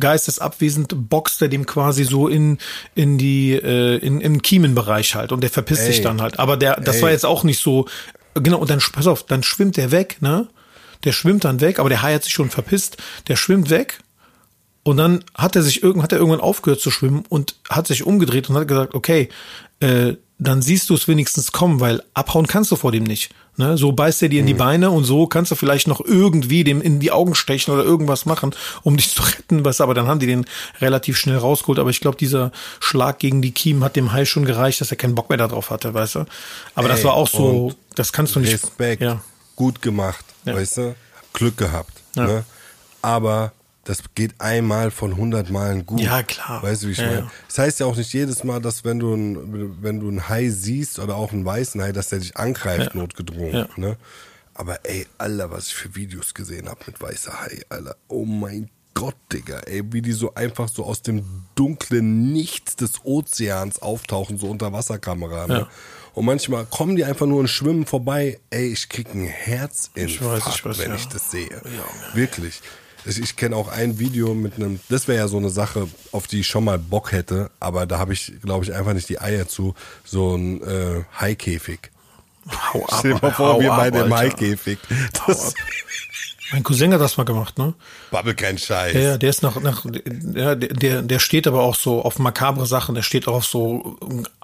geistesabwesend 0.00 1.08
boxt 1.08 1.42
er 1.42 1.48
dem 1.48 1.66
quasi 1.66 2.04
so 2.04 2.28
in, 2.28 2.58
in 2.94 3.18
die, 3.18 3.52
äh, 3.52 3.98
in, 3.98 4.20
im 4.20 4.42
Kiemenbereich 4.42 5.14
halt 5.14 5.32
und 5.32 5.42
der 5.42 5.50
verpisst 5.50 5.84
sich 5.84 5.98
Ey. 5.98 6.02
dann 6.02 6.20
halt. 6.20 6.38
Aber 6.38 6.56
der, 6.56 6.80
das 6.80 6.96
Ey. 6.96 7.02
war 7.02 7.10
jetzt 7.10 7.26
auch 7.26 7.44
nicht 7.44 7.60
so, 7.60 7.86
genau, 8.34 8.58
und 8.58 8.70
dann, 8.70 8.80
pass 8.92 9.06
auf, 9.06 9.24
dann 9.24 9.42
schwimmt 9.42 9.76
der 9.76 9.90
weg, 9.90 10.16
ne? 10.20 10.48
Der 11.04 11.12
schwimmt 11.12 11.44
dann 11.44 11.60
weg, 11.60 11.78
aber 11.78 11.88
der 11.88 12.02
Hai 12.02 12.14
hat 12.14 12.24
sich 12.24 12.32
schon 12.32 12.50
verpisst, 12.50 12.98
der 13.28 13.36
schwimmt 13.36 13.70
weg 13.70 14.00
und 14.82 14.96
dann 14.96 15.24
hat 15.34 15.56
er 15.56 15.62
sich 15.62 15.82
irgend, 15.82 16.02
hat 16.02 16.12
er 16.12 16.18
irgendwann 16.18 16.40
aufgehört 16.40 16.80
zu 16.80 16.90
schwimmen 16.90 17.24
und 17.28 17.56
hat 17.68 17.86
sich 17.86 18.04
umgedreht 18.04 18.48
und 18.50 18.56
hat 18.56 18.68
gesagt, 18.68 18.94
okay, 18.94 19.28
äh, 19.80 20.14
dann 20.38 20.62
siehst 20.62 20.90
du 20.90 20.94
es 20.94 21.06
wenigstens 21.06 21.52
kommen, 21.52 21.80
weil 21.80 22.02
abhauen 22.14 22.46
kannst 22.46 22.70
du 22.70 22.76
vor 22.76 22.92
dem 22.92 23.04
nicht. 23.04 23.30
Ne? 23.60 23.76
So 23.76 23.92
beißt 23.92 24.22
er 24.22 24.30
dir 24.30 24.40
in 24.40 24.46
die 24.46 24.54
Beine 24.54 24.90
und 24.90 25.04
so 25.04 25.26
kannst 25.26 25.50
du 25.50 25.54
vielleicht 25.54 25.86
noch 25.86 26.00
irgendwie 26.02 26.64
dem 26.64 26.80
in 26.80 26.98
die 26.98 27.12
Augen 27.12 27.34
stechen 27.34 27.74
oder 27.74 27.84
irgendwas 27.84 28.24
machen, 28.24 28.54
um 28.82 28.96
dich 28.96 29.10
zu 29.14 29.22
retten. 29.22 29.64
Was, 29.66 29.82
aber 29.82 29.92
dann 29.92 30.08
haben 30.08 30.18
die 30.18 30.26
den 30.26 30.46
relativ 30.80 31.18
schnell 31.18 31.36
rausgeholt. 31.36 31.78
Aber 31.78 31.90
ich 31.90 32.00
glaube, 32.00 32.16
dieser 32.16 32.52
Schlag 32.80 33.18
gegen 33.18 33.42
die 33.42 33.52
Kiemen 33.52 33.84
hat 33.84 33.96
dem 33.96 34.12
Hai 34.12 34.24
schon 34.24 34.46
gereicht, 34.46 34.80
dass 34.80 34.90
er 34.90 34.96
keinen 34.96 35.14
Bock 35.14 35.28
mehr 35.28 35.36
darauf 35.38 35.68
hatte, 35.70 35.92
weißt 35.92 36.14
du. 36.14 36.24
Aber 36.74 36.88
das 36.88 37.00
Ey, 37.00 37.04
war 37.04 37.12
auch 37.14 37.28
so, 37.28 37.74
das 37.94 38.12
kannst 38.12 38.34
du 38.34 38.40
nicht. 38.40 38.54
Respekt, 38.54 39.02
Ja. 39.02 39.20
gut 39.56 39.82
gemacht, 39.82 40.24
Ja. 40.46 40.54
weißt 40.54 40.78
du? 40.78 40.94
Glück 41.34 41.56
gehabt. 41.58 41.92
Ja. 42.16 42.26
Ne? 42.26 42.44
aber 43.02 43.52
das 43.84 44.02
geht 44.14 44.40
einmal 44.40 44.90
von 44.90 45.12
100 45.12 45.50
Malen 45.50 45.86
gut. 45.86 46.00
Ja, 46.00 46.22
klar. 46.22 46.62
Weißt 46.62 46.82
du, 46.82 46.88
wie 46.88 46.92
ich 46.92 46.98
Ja, 46.98 47.06
meine? 47.06 47.18
ja. 47.20 47.30
Das 47.48 47.58
heißt 47.58 47.80
ja 47.80 47.86
auch 47.86 47.96
nicht 47.96 48.12
jedes 48.12 48.44
Mal, 48.44 48.60
dass 48.60 48.84
wenn 48.84 48.98
du, 48.98 49.14
ein, 49.14 49.82
wenn 49.82 50.00
du 50.00 50.08
einen 50.08 50.28
Hai 50.28 50.48
siehst 50.50 50.98
oder 50.98 51.16
auch 51.16 51.32
einen 51.32 51.44
weißen 51.44 51.80
Hai, 51.82 51.92
dass 51.92 52.08
der 52.10 52.18
dich 52.20 52.36
angreift, 52.36 52.94
Ja. 52.94 53.00
notgedrungen. 53.00 53.66
Ne? 53.76 53.96
Aber 54.54 54.78
ey, 54.84 55.06
Alter, 55.18 55.50
was 55.50 55.68
ich 55.68 55.74
für 55.74 55.94
Videos 55.94 56.34
gesehen 56.34 56.68
habe 56.68 56.80
mit 56.86 57.00
weißer 57.00 57.40
Hai, 57.40 57.62
Alter. 57.70 57.96
Oh 58.08 58.24
mein 58.26 58.68
Gott, 58.92 59.14
Digga, 59.32 59.60
ey, 59.60 59.82
wie 59.92 60.02
die 60.02 60.12
so 60.12 60.34
einfach 60.34 60.68
so 60.68 60.84
aus 60.84 61.00
dem 61.00 61.24
dunklen 61.54 62.32
Nichts 62.32 62.76
des 62.76 63.02
Ozeans 63.04 63.80
auftauchen, 63.80 64.36
so 64.36 64.48
unter 64.48 64.72
Wasserkamera. 64.74 65.46
Ne? 65.46 65.66
Und 66.12 66.26
manchmal 66.26 66.66
kommen 66.66 66.96
die 66.96 67.04
einfach 67.04 67.24
nur 67.24 67.38
und 67.38 67.48
schwimmen 67.48 67.86
vorbei. 67.86 68.40
Ey, 68.50 68.66
ich 68.72 68.88
krieg 68.90 69.14
ein 69.14 69.24
Herzinfarkt, 69.24 70.10
Ich 70.10 70.20
weiß, 70.22 70.42
ich 70.54 70.64
weiß, 70.64 70.78
wenn 70.78 70.94
ich 70.96 71.06
das 71.08 71.30
sehe. 71.30 71.62
Wirklich. 72.14 72.60
Ich, 73.06 73.36
kenne 73.36 73.56
auch 73.56 73.68
ein 73.68 73.98
Video 73.98 74.34
mit 74.34 74.56
einem, 74.56 74.80
das 74.88 75.08
wäre 75.08 75.18
ja 75.18 75.28
so 75.28 75.38
eine 75.38 75.50
Sache, 75.50 75.88
auf 76.12 76.26
die 76.26 76.40
ich 76.40 76.46
schon 76.46 76.64
mal 76.64 76.78
Bock 76.78 77.12
hätte, 77.12 77.50
aber 77.60 77.86
da 77.86 77.98
habe 77.98 78.12
ich, 78.12 78.32
glaube 78.42 78.64
ich, 78.64 78.74
einfach 78.74 78.92
nicht 78.92 79.08
die 79.08 79.20
Eier 79.20 79.48
zu, 79.48 79.74
so 80.04 80.34
ein 80.36 80.62
äh, 80.62 81.04
Haikäfig. 81.18 81.90
Hau 82.50 82.84
ab. 82.84 82.96
Stell 82.98 83.14
dir 83.14 83.20
mal 83.22 83.32
vor, 83.32 83.60
wir 83.60 83.72
ab, 83.72 83.78
bei 83.78 83.90
dem 83.90 84.12
Alter. 84.12 84.36
Haikäfig. 84.36 84.78
Das 85.26 85.54
Mein 86.52 86.62
Cousin 86.64 86.92
hat 86.92 87.00
das 87.00 87.16
mal 87.16 87.24
gemacht, 87.24 87.58
ne? 87.58 87.74
babbel 88.10 88.34
kein 88.34 88.58
Scheiß. 88.58 88.94
Ja, 88.94 89.16
der 89.18 89.30
ist 89.30 89.42
nach, 89.42 89.60
nach 89.60 89.84
ja, 90.34 90.54
der- 90.54 90.68
der, 90.74 91.02
der 91.02 91.18
steht 91.20 91.46
aber 91.46 91.62
auch 91.62 91.76
so 91.76 92.02
auf 92.02 92.18
makabre 92.18 92.66
Sachen, 92.66 92.94
der 92.94 93.02
steht 93.02 93.28
auch 93.28 93.34
auf 93.34 93.46
so 93.46 93.96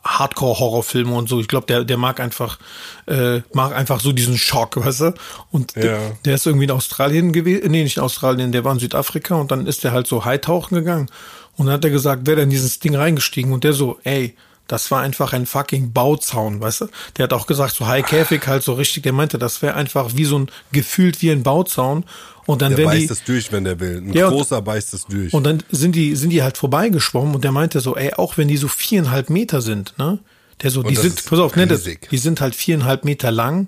Hardcore-Horrorfilme 0.05 1.12
und 1.14 1.29
so. 1.29 1.40
Ich 1.40 1.49
glaube, 1.49 1.66
der, 1.66 1.85
der 1.85 1.97
mag 1.97 2.21
einfach, 2.21 2.59
äh, 3.07 3.40
mag 3.53 3.75
einfach 3.75 4.01
so 4.01 4.12
diesen 4.12 4.38
Schock, 4.38 4.77
weißt 4.85 5.01
du? 5.01 5.14
Und 5.51 5.75
Ja. 5.77 5.83
der, 5.83 5.99
der 6.25 6.35
ist 6.37 6.47
irgendwie 6.47 6.64
in 6.64 6.71
Australien 6.71 7.33
gewesen, 7.33 7.71
nee, 7.71 7.83
nicht 7.83 7.97
in 7.97 8.03
Australien, 8.03 8.53
der 8.53 8.64
war 8.64 8.73
in 8.73 8.79
Südafrika 8.79 9.35
und 9.37 9.51
dann 9.51 9.66
ist 9.66 9.85
der 9.85 9.92
halt 9.92 10.07
so 10.07 10.25
Haitauchen 10.25 10.75
gegangen. 10.77 11.09
Und 11.57 11.66
dann 11.66 11.75
hat 11.75 11.85
er 11.85 11.90
gesagt, 11.90 12.27
wäre 12.27 12.37
der 12.37 12.45
in 12.45 12.51
dieses 12.51 12.79
Ding 12.81 12.95
reingestiegen 12.95 13.53
und 13.53 13.64
der 13.64 13.73
so, 13.73 13.99
ey, 14.05 14.37
das 14.68 14.90
war 14.90 15.00
einfach 15.02 15.33
ein 15.33 15.46
fucking 15.46 15.92
Bauzaun, 15.92 16.61
weißt 16.61 16.83
du? 16.83 16.87
Der 17.16 17.24
hat 17.24 17.33
auch 17.33 17.46
gesagt, 17.46 17.74
so 17.74 17.87
High-Käfig 17.87 18.46
halt 18.46 18.62
so 18.62 18.72
richtig, 18.74 19.02
der 19.05 19.12
meinte, 19.12 19.38
das 19.38 19.62
wäre 19.62 19.74
einfach 19.74 20.11
wie 20.16 20.24
so 20.24 20.38
ein, 20.38 20.50
gefühlt 20.72 21.22
wie 21.22 21.31
ein 21.31 21.42
Bauzaun. 21.42 22.05
Und 22.46 22.62
dann 22.62 22.70
Der 22.70 22.79
werden 22.79 22.90
beißt 22.90 23.09
die, 23.09 23.12
es 23.12 23.24
durch, 23.24 23.50
wenn 23.52 23.64
der 23.64 23.81
will. 23.81 23.98
Ein 23.98 24.12
Ja, 24.12 24.29
und- 24.29 24.35
großer 24.35 24.62
beißt 24.62 24.94
es 24.94 25.05
durch. 25.07 25.33
und 25.35 25.44
dann 25.44 25.62
sind 25.70 25.96
die, 25.96 26.14
sind 26.16 26.31
die 26.31 26.42
halt 26.42 26.57
vorbeigeschwommen 26.59 27.35
und 27.35 27.42
der 27.44 27.50
meinte 27.52 27.81
so, 27.81 27.96
ey, 27.96 28.14
auch 28.14 28.37
wenn 28.38 28.46
die 28.48 28.57
so 28.57 28.68
viereinhalb 28.68 29.31
Meter 29.31 29.61
sind, 29.61 29.94
ne? 29.98 30.18
Der 30.62 30.70
so, 30.70 30.83
die 30.83 30.94
das 30.94 31.02
sind, 31.02 31.24
pass 31.26 31.38
auf, 31.38 31.55
ne, 31.57 31.66
das, 31.66 31.83
die 31.85 32.18
sind 32.18 32.40
halt 32.40 32.55
viereinhalb 32.55 33.05
Meter 33.05 33.31
lang, 33.31 33.66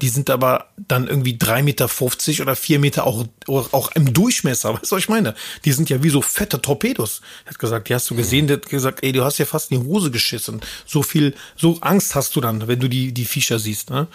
die 0.00 0.08
sind 0.08 0.30
aber 0.30 0.68
dann 0.76 1.08
irgendwie 1.08 1.36
drei 1.36 1.62
Meter 1.62 1.88
fünfzig 1.88 2.40
oder 2.40 2.54
vier 2.54 2.78
Meter 2.78 3.04
auch, 3.04 3.26
auch 3.46 3.90
im 3.92 4.12
Durchmesser, 4.12 4.74
weißt 4.80 4.92
du, 4.92 4.96
was 4.96 5.02
ich 5.02 5.08
meine? 5.08 5.34
Die 5.64 5.72
sind 5.72 5.90
ja 5.90 6.02
wie 6.02 6.10
so 6.10 6.22
fette 6.22 6.60
Torpedos. 6.62 7.20
Er 7.44 7.50
hat 7.50 7.58
gesagt, 7.58 7.88
die 7.88 7.94
hast 7.94 8.08
du 8.10 8.14
gesehen, 8.14 8.46
der 8.46 8.58
hat 8.58 8.68
gesagt, 8.68 9.02
ey, 9.02 9.12
du 9.12 9.24
hast 9.24 9.38
ja 9.38 9.44
fast 9.44 9.70
in 9.72 9.80
die 9.80 9.86
Hose 9.86 10.10
geschissen. 10.10 10.60
So 10.86 11.02
viel, 11.02 11.34
so 11.56 11.78
Angst 11.80 12.14
hast 12.14 12.36
du 12.36 12.40
dann, 12.40 12.68
wenn 12.68 12.78
du 12.80 12.88
die, 12.88 13.12
die 13.12 13.24
Viecher 13.24 13.58
siehst, 13.58 13.90
ne? 13.90 14.06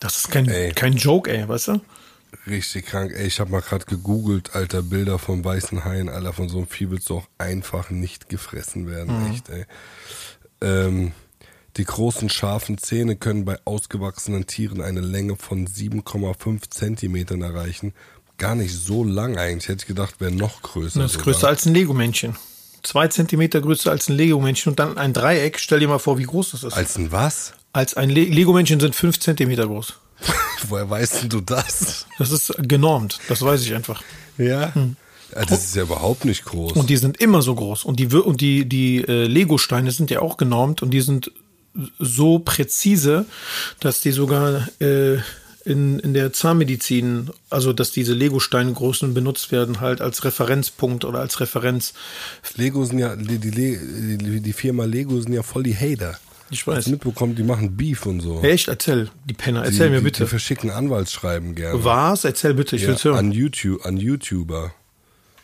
Das 0.00 0.16
ist 0.16 0.30
kein, 0.30 0.48
Ey. 0.48 0.72
kein 0.72 0.94
Joke, 0.96 1.30
ey, 1.30 1.46
weißt 1.46 1.68
du? 1.68 1.80
Richtig 2.46 2.86
krank. 2.86 3.12
Ey, 3.14 3.26
ich 3.26 3.38
habe 3.38 3.50
mal 3.50 3.60
gerade 3.60 3.84
gegoogelt, 3.84 4.54
alter, 4.54 4.82
Bilder 4.82 5.18
vom 5.18 5.44
weißen 5.44 5.84
Haien, 5.84 6.08
Alter, 6.08 6.32
von 6.32 6.48
so 6.48 6.58
einem 6.58 6.68
Vieh 6.68 6.90
willst 6.90 7.10
du 7.10 7.18
auch 7.18 7.26
einfach 7.38 7.90
nicht 7.90 8.28
gefressen 8.28 8.88
werden, 8.88 9.26
Mhm. 9.26 9.30
echt, 9.32 9.48
ey. 9.50 9.66
Ähm, 10.62 11.12
die 11.80 11.86
großen 11.86 12.28
scharfen 12.28 12.76
Zähne 12.76 13.16
können 13.16 13.46
bei 13.46 13.58
ausgewachsenen 13.64 14.46
Tieren 14.46 14.82
eine 14.82 15.00
Länge 15.00 15.36
von 15.36 15.66
7,5 15.66 16.68
Zentimetern 16.68 17.40
erreichen. 17.40 17.94
Gar 18.36 18.54
nicht 18.54 18.74
so 18.74 19.02
lang 19.02 19.38
eigentlich. 19.38 19.68
Hätte 19.68 19.84
ich 19.84 19.86
gedacht, 19.86 20.20
wäre 20.20 20.30
noch 20.30 20.60
größer. 20.60 21.00
Das 21.00 21.12
ist 21.12 21.18
sogar. 21.20 21.32
größer 21.32 21.48
als 21.48 21.64
ein 21.64 21.72
Lego-Männchen. 21.72 22.36
Zwei 22.82 23.08
Zentimeter 23.08 23.62
größer 23.62 23.90
als 23.90 24.10
ein 24.10 24.16
Lego-Männchen 24.16 24.72
und 24.72 24.78
dann 24.78 24.98
ein 24.98 25.14
Dreieck. 25.14 25.58
Stell 25.58 25.80
dir 25.80 25.88
mal 25.88 25.98
vor, 25.98 26.18
wie 26.18 26.24
groß 26.24 26.50
das 26.50 26.64
ist. 26.64 26.74
Als 26.74 26.98
ein 26.98 27.12
was? 27.12 27.54
Als 27.72 27.94
ein 27.94 28.10
Le 28.10 28.24
Lego-Männchen 28.24 28.78
sind 28.78 28.94
fünf 28.94 29.18
Zentimeter 29.18 29.66
groß. 29.66 29.94
Woher 30.68 30.90
weißt 30.90 31.22
denn 31.22 31.28
du 31.30 31.40
das? 31.40 32.04
Das 32.18 32.30
ist 32.30 32.52
genormt. 32.58 33.20
Das 33.30 33.40
weiß 33.40 33.62
ich 33.62 33.74
einfach. 33.74 34.02
Ja. 34.36 34.74
ja 34.74 35.44
das 35.46 35.64
ist 35.64 35.76
ja 35.76 35.84
überhaupt 35.84 36.26
nicht 36.26 36.44
groß. 36.44 36.72
Und 36.72 36.90
die 36.90 36.98
sind 36.98 37.16
immer 37.22 37.40
so 37.40 37.54
groß. 37.54 37.86
Und 37.86 37.98
die, 37.98 38.08
und 38.08 38.42
die, 38.42 38.68
die 38.68 38.98
äh, 38.98 39.24
Lego-Steine 39.24 39.90
sind 39.92 40.10
ja 40.10 40.20
auch 40.20 40.36
genormt 40.36 40.82
und 40.82 40.90
die 40.90 41.00
sind 41.00 41.32
so 41.98 42.38
präzise, 42.38 43.26
dass 43.80 44.00
die 44.00 44.12
sogar 44.12 44.68
äh, 44.80 45.18
in, 45.64 45.98
in 45.98 46.14
der 46.14 46.32
Zahnmedizin, 46.32 47.30
also 47.50 47.72
dass 47.72 47.92
diese 47.92 48.14
Lego-Steingroßen 48.14 49.14
benutzt 49.14 49.52
werden, 49.52 49.80
halt 49.80 50.00
als 50.00 50.24
Referenzpunkt 50.24 51.04
oder 51.04 51.20
als 51.20 51.40
Referenz. 51.40 51.92
Lego 52.56 52.84
sind 52.84 52.98
ja, 52.98 53.14
die, 53.16 53.38
die, 53.38 54.40
die, 54.40 54.52
Firma 54.52 54.84
Lego 54.84 55.20
sind 55.20 55.32
ja 55.32 55.42
voll 55.42 55.62
die 55.62 55.76
Hater. 55.76 56.18
Ich 56.50 56.66
Hast 56.66 56.66
weiß. 56.66 56.86
mitbekommen, 56.88 57.36
die 57.36 57.44
machen 57.44 57.76
Beef 57.76 58.06
und 58.06 58.20
so. 58.20 58.40
Echt? 58.42 58.68
Erzähl, 58.68 59.08
die 59.24 59.34
Penner. 59.34 59.64
Erzähl 59.64 59.88
die, 59.88 59.96
mir 59.96 60.02
bitte. 60.02 60.24
Die 60.24 60.28
verschicken 60.28 60.70
Anwaltsschreiben 60.70 61.54
gerne. 61.54 61.84
Was? 61.84 62.24
Erzähl 62.24 62.54
bitte, 62.54 62.74
ich 62.74 62.82
ja, 62.82 62.88
will's 62.88 63.04
hören. 63.04 63.18
an 63.18 63.32
YouTube, 63.32 63.84
an 63.86 63.96
YouTuber. 63.98 64.72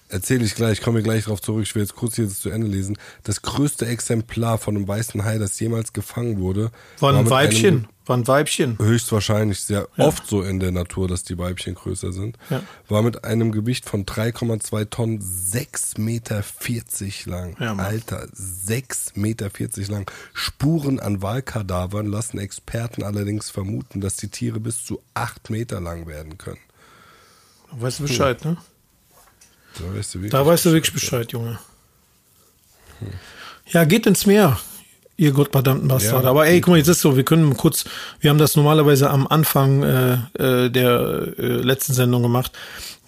Erzähle 0.09 0.45
ich 0.45 0.55
gleich, 0.55 0.81
komme 0.83 1.03
gleich 1.03 1.25
drauf 1.25 1.43
zurück. 1.43 1.63
Ich 1.65 1.75
will 1.75 1.83
jetzt 1.83 1.97
kurz 1.97 2.15
hier 2.15 2.29
zu 2.29 2.49
Ende 2.51 2.69
lesen. 2.69 2.97
Das 3.25 3.43
größte 3.43 3.87
Exemplar 3.87 4.57
von 4.59 4.77
einem 4.77 4.87
weißen 4.87 5.25
Hai, 5.25 5.39
das 5.39 5.59
jemals 5.59 5.93
gefangen 5.93 6.39
wurde, 6.39 6.71
War 7.01 7.13
ein 7.15 7.29
Weibchen. 7.29 7.67
einem- 7.79 7.89
War 8.07 8.17
ein 8.19 8.29
Weibchen. 8.29 8.79
höchstwahrscheinlich 8.79 9.61
sehr 9.63 9.89
oft 9.99 10.29
so 10.29 10.43
in 10.43 10.61
der 10.61 10.71
Natur, 10.71 11.09
dass 11.09 11.25
die 11.25 11.37
Weibchen 11.39 11.75
größer 11.75 12.13
sind, 12.13 12.39
Ja. 12.51 12.63
war 12.89 13.03
mit 13.03 13.25
einem 13.25 13.51
Gewicht 13.51 13.89
von 13.89 14.07
3,2 14.07 14.85
Tonnen 14.85 15.21
6,40 15.21 15.99
Meter 15.99 16.45
lang. 17.27 17.57
Ja. 17.59 17.75
Alter, 17.75 18.29
6,40 18.33 19.17
Meter 19.17 19.51
lang. 19.93 20.09
Spuren 20.35 21.01
an 21.01 21.21
Wahlkadavern 21.21 22.07
lassen 22.07 22.39
Experten 22.39 23.03
allerdings 23.03 23.51
vermuten, 23.51 24.01
dass 24.01 24.15
die 24.17 24.29
Tiere 24.29 24.61
bis 24.61 24.85
zu 24.85 25.03
8 25.15 25.51
Meter 25.51 25.81
lang 25.81 26.07
werden 26.07 26.39
können. 26.39 26.61
Weißt 27.73 27.99
du 27.99 28.05
Bescheid, 28.05 28.45
ne? 28.45 28.57
Da 29.79 29.99
weißt 29.99 30.15
du 30.15 30.19
wirklich, 30.19 30.33
Da 30.33 30.47
weißt 30.47 30.65
du 30.67 30.73
wirklich 30.73 30.93
Bescheid, 30.93 31.33
Junge. 31.33 31.59
Ja, 33.69 33.85
geht 33.85 34.07
ins 34.07 34.27
Meer, 34.27 34.59
ihr 35.17 35.33
gottverdammten 35.33 35.89
Bastarde. 35.89 36.25
Ja. 36.25 36.31
Aber 36.31 36.47
ey, 36.47 36.61
guck 36.61 36.73
mal, 36.73 36.79
jetzt 36.79 36.89
ist 36.89 37.01
so, 37.01 37.17
wir 37.17 37.25
können 37.25 37.57
kurz, 37.57 37.85
wir 38.21 38.31
haben 38.31 38.39
das 38.39 38.57
normalerweise 38.57 39.11
am 39.11 39.27
Anfang 39.27 39.83
äh, 39.83 40.15
äh, 40.39 40.71
der 40.71 41.35
äh, 41.39 41.43
letzten 41.43 41.93
Sendung 41.93 42.23
gemacht. 42.23 42.53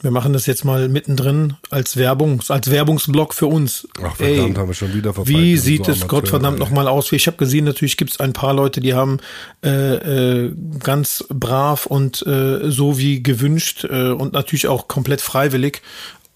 Wir 0.00 0.12
machen 0.12 0.32
das 0.32 0.46
jetzt 0.46 0.64
mal 0.64 0.88
mittendrin 0.88 1.54
als 1.70 1.96
Werbung, 1.96 2.40
als 2.48 2.70
Werbungsblock 2.70 3.34
für 3.34 3.46
uns. 3.46 3.88
Ach, 4.00 4.14
verdammt, 4.14 4.56
haben 4.56 4.68
wir 4.68 4.74
schon 4.74 4.94
wieder 4.94 5.12
verpeilt. 5.12 5.36
Wie 5.36 5.56
sieht 5.56 5.86
so 5.86 5.90
es 5.90 6.02
Amateure, 6.02 6.20
Gottverdammt 6.20 6.58
ey. 6.58 6.60
nochmal 6.60 6.86
aus? 6.86 7.10
Ich 7.10 7.26
habe 7.26 7.36
gesehen, 7.36 7.64
natürlich 7.64 7.96
gibt 7.96 8.12
es 8.12 8.20
ein 8.20 8.32
paar 8.32 8.54
Leute, 8.54 8.80
die 8.80 8.94
haben 8.94 9.18
äh, 9.64 10.44
äh, 10.44 10.52
ganz 10.78 11.24
brav 11.30 11.86
und 11.86 12.24
äh, 12.26 12.70
so 12.70 12.98
wie 12.98 13.24
gewünscht 13.24 13.84
äh, 13.90 14.10
und 14.10 14.34
natürlich 14.34 14.68
auch 14.68 14.86
komplett 14.86 15.20
freiwillig, 15.20 15.82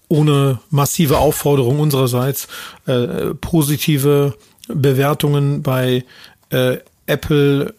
ohne 0.09 0.59
massive 0.69 1.17
Aufforderung 1.17 1.79
unsererseits, 1.79 2.47
äh, 2.85 3.33
positive 3.41 4.35
Bewertungen 4.67 5.63
bei 5.63 6.03
äh, 6.49 6.77
Apple 7.07 7.73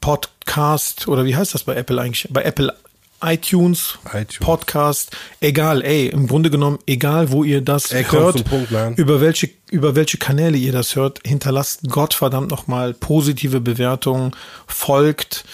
Podcast 0.00 1.08
oder 1.08 1.24
wie 1.24 1.36
heißt 1.36 1.54
das 1.54 1.64
bei 1.64 1.76
Apple 1.76 2.00
eigentlich? 2.00 2.28
Bei 2.30 2.42
Apple 2.42 2.74
iTunes, 3.22 3.98
iTunes. 4.12 4.38
Podcast, 4.40 5.16
egal, 5.40 5.82
ey, 5.82 6.08
im 6.08 6.26
Grunde 6.26 6.50
genommen, 6.50 6.78
egal 6.86 7.30
wo 7.30 7.42
ihr 7.42 7.62
das 7.62 7.90
Ey, 7.90 8.04
hört, 8.04 8.44
Punkt, 8.44 8.70
über 8.96 9.20
welche, 9.20 9.50
über 9.70 9.94
welche 9.94 10.18
Kanäle 10.18 10.56
ihr 10.56 10.72
das 10.72 10.94
hört, 10.94 11.20
hinterlasst 11.24 11.88
Gottverdammt 11.88 12.50
nochmal 12.50 12.92
positive 12.92 13.60
Bewertungen, 13.60 14.32
folgt, 14.66 15.44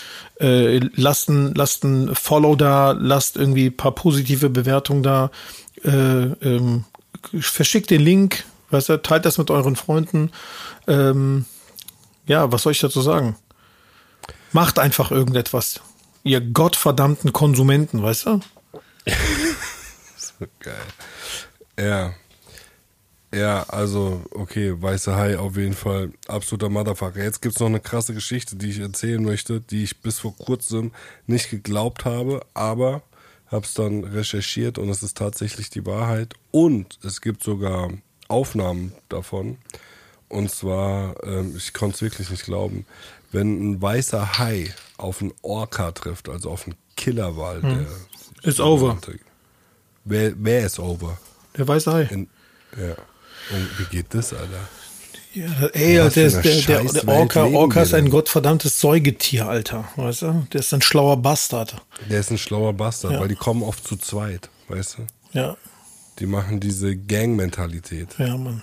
äh, 0.41 0.81
lasst, 0.95 1.29
ein, 1.29 1.55
lasst 1.55 1.85
ein 1.85 2.15
Follow 2.15 2.57
da, 2.57 2.93
lasst 2.93 3.37
irgendwie 3.37 3.67
ein 3.67 3.77
paar 3.77 3.95
positive 3.95 4.51
Bewertungen 4.51 5.03
da, 5.03 5.31
äh, 5.85 5.89
ähm, 5.89 6.85
verschickt 7.41 7.91
den 7.91 8.01
Link, 8.01 8.45
weißt 8.71 8.89
du, 8.91 9.03
teilt 9.03 9.25
das 9.25 9.39
mit 9.39 9.51
euren 9.51 9.77
Freunden. 9.77 10.31
Ähm, 10.87 11.45
ja, 12.27 12.51
was 12.53 12.63
soll 12.63 12.73
ich 12.73 12.81
dazu 12.81 13.01
sagen? 13.01 13.37
Macht 14.53 14.79
einfach 14.79 15.11
irgendetwas. 15.11 15.81
Ihr 16.23 16.41
gottverdammten 16.41 17.33
Konsumenten, 17.33 18.03
weißt 18.03 18.27
du? 18.27 18.41
So 20.41 20.47
geil. 20.61 20.75
Ja. 21.79 22.15
Ja, 23.33 23.63
also, 23.69 24.25
okay, 24.33 24.75
weiße 24.81 25.15
Hai 25.15 25.39
auf 25.39 25.57
jeden 25.57 25.75
Fall 25.75 26.13
absoluter 26.27 26.69
Motherfucker. 26.69 27.23
Jetzt 27.23 27.43
gibt's 27.43 27.61
noch 27.61 27.69
eine 27.69 27.79
krasse 27.79 28.13
Geschichte, 28.13 28.57
die 28.57 28.71
ich 28.71 28.81
erzählen 28.81 29.23
möchte, 29.23 29.61
die 29.61 29.85
ich 29.85 30.01
bis 30.01 30.19
vor 30.19 30.37
kurzem 30.37 30.93
nicht 31.27 31.49
geglaubt 31.51 32.05
habe, 32.05 32.45
aber 32.55 33.03
hab's 33.51 33.75
dann 33.75 34.05
recherchiert 34.05 34.79
und 34.79 34.89
es 34.89 35.03
ist 35.03 35.17
tatsächlich 35.17 35.71
die 35.71 35.85
Wahrheit. 35.85 36.35
Und 36.51 36.99
es 37.05 37.21
gibt 37.21 37.43
sogar 37.43 37.91
Aufnahmen 38.29 38.93
davon. 39.09 39.59
Und 40.29 40.51
zwar, 40.51 41.23
ähm, 41.25 41.55
ich 41.57 41.73
konnte 41.73 41.97
es 41.97 42.03
wirklich 42.03 42.31
nicht 42.31 42.45
glauben, 42.45 42.87
wenn 43.33 43.73
ein 43.73 43.83
weißer 43.83 44.39
Hai 44.39 44.73
auf 44.97 45.21
einen 45.21 45.33
Orca 45.43 45.91
trifft, 45.91 46.29
also 46.29 46.51
auf 46.51 46.67
einen 46.67 46.77
Killerwal, 46.97 47.61
der 47.61 47.87
Ist 48.43 48.61
over. 48.61 48.99
Wer, 50.05 50.33
wer 50.37 50.67
ist 50.67 50.79
over? 50.79 51.19
Der 51.57 51.67
weiße 51.67 51.93
Hai. 51.93 52.03
In, 52.03 52.29
ja. 52.77 52.93
Und 53.51 53.79
wie 53.79 53.85
geht 53.85 54.15
das, 54.15 54.33
Alter? 54.33 54.69
Ja, 55.33 55.47
ey, 55.75 56.01
Was 56.01 56.15
der, 56.15 56.29
der, 56.31 56.41
der, 56.63 56.83
der 56.85 57.09
Orca, 57.09 57.45
Orca 57.45 57.83
ist 57.83 57.95
ein 57.95 58.11
gottverdammtes 58.11 58.81
Säugetier, 58.81 59.47
Alter. 59.49 59.85
Weißt 59.97 60.23
du? 60.23 60.47
Der 60.53 60.61
ist 60.61 60.75
ein 60.75 60.83
schlauer 60.83 61.17
Bastard. 61.19 61.77
Der 62.11 62.19
ist 62.21 62.31
ein 62.33 62.39
schlauer 62.39 62.73
Bastard, 62.73 63.13
Ja. 63.13 63.21
weil 63.21 63.29
die 63.29 63.37
kommen 63.37 63.63
oft 63.63 63.87
zu 63.87 63.97
zweit, 63.97 64.51
weißt 64.69 64.99
du? 64.99 65.39
Ja, 65.39 65.57
Die 66.19 66.27
machen 66.27 66.59
diese 66.59 66.97
Gang-Mentalität. 66.97 68.09
ja, 68.19 68.37
Mann. 68.37 68.63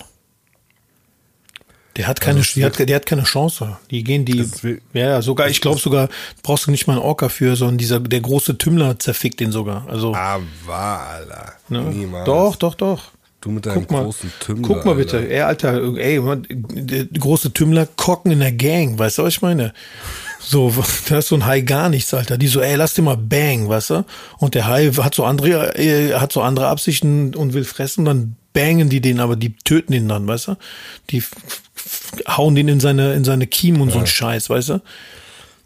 Der 1.95 2.05
hat 2.07 2.21
keine, 2.21 2.39
Also 2.39 2.51
die 2.55 2.63
hat, 2.65 2.77
der 2.77 2.95
hat 2.95 3.05
keine 3.07 3.23
Chance. 3.23 3.77
Die 3.89 4.03
gehen 4.03 4.23
die, 4.23 4.47
ja, 4.93 5.07
ja, 5.09 5.21
sogar, 5.23 5.47
ich 5.49 5.61
glaube 5.61 5.79
sogar, 5.79 6.09
brauchst 6.43 6.67
du 6.67 6.71
nicht 6.71 6.85
mal 6.85 6.93
einen 6.93 7.01
Orca 7.01 7.27
für, 7.27 7.55
sondern 7.55 7.79
dieser, 7.79 7.99
der 7.99 8.19
große 8.21 8.57
Tümmler 8.59 8.99
zerfickt 8.99 9.39
den 9.39 9.51
sogar. 9.51 9.87
Also, 9.89 10.13
Alter. 10.13 11.53
ne? 11.69 11.81
Niemals. 11.81 12.25
doch, 12.25 12.55
doch, 12.57 12.75
doch. 12.75 13.11
Du 13.41 13.51
mit 13.51 13.65
deinem 13.65 13.81
Guck 13.81 13.91
mal, 13.91 14.03
großen 14.03 14.33
Tümmler. 14.39 14.67
guck 14.67 14.85
mal 14.85 14.95
bitte, 14.95 15.17
Alter. 15.17 15.29
ey, 15.29 15.41
Alter, 15.41 15.97
ey, 15.97 16.21
der 16.49 17.05
große 17.05 17.53
Tümmler 17.53 17.85
kocken 17.85 18.31
in 18.31 18.39
der 18.39 18.51
Gang, 18.51 18.97
weißt 18.97 19.19
du, 19.19 19.23
was 19.23 19.35
ich 19.35 19.41
meine? 19.41 19.73
So, 20.39 20.73
da 21.09 21.19
ist 21.19 21.27
so 21.27 21.35
ein 21.35 21.45
Hai 21.45 21.61
gar 21.61 21.89
nichts, 21.89 22.13
Alter. 22.13 22.37
Die 22.37 22.47
so, 22.47 22.61
ey, 22.61 22.75
lass 22.75 22.95
dir 22.95 23.03
mal 23.03 23.17
bang, 23.17 23.69
weißt 23.69 23.91
du? 23.91 24.05
Und 24.39 24.55
der 24.55 24.67
Hai 24.67 24.91
hat 24.91 25.13
so 25.13 25.23
andere, 25.23 25.77
äh, 25.77 26.13
hat 26.15 26.31
so 26.31 26.41
andere 26.41 26.67
Absichten 26.67 27.35
und 27.35 27.53
will 27.53 27.63
fressen, 27.63 28.05
dann 28.05 28.35
bangen 28.53 28.89
die 28.89 29.01
den, 29.01 29.19
aber 29.19 29.35
die 29.35 29.55
töten 29.55 29.93
ihn 29.93 30.07
dann, 30.07 30.25
weißt 30.25 30.47
du? 30.47 30.55
Die 31.11 31.23
hauen 32.27 32.55
den 32.55 32.67
in 32.67 32.79
seine, 32.79 33.13
in 33.13 33.23
seine 33.23 33.45
Kiemen 33.45 33.81
und 33.81 33.91
so 33.91 33.99
ein 33.99 34.07
Scheiß, 34.07 34.49
weißt 34.49 34.69
du? 34.69 34.81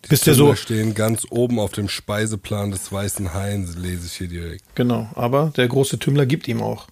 Bis 0.10 0.22
der 0.22 0.34
so, 0.34 0.44
Tümmler 0.46 0.58
stehen 0.58 0.94
ganz 0.94 1.26
oben 1.30 1.58
auf 1.60 1.72
dem 1.72 1.88
Speiseplan 1.88 2.72
des 2.72 2.92
weißen 2.92 3.34
Hains, 3.34 3.78
lese 3.78 4.08
ich 4.08 4.14
hier 4.14 4.28
direkt. 4.28 4.64
genau, 4.76 5.10
aber 5.16 5.54
der 5.56 5.68
große 5.70 6.00
Tümmler 6.00 6.26
gibt 6.26 6.48
ihm 6.50 6.62
auch. 6.62 6.88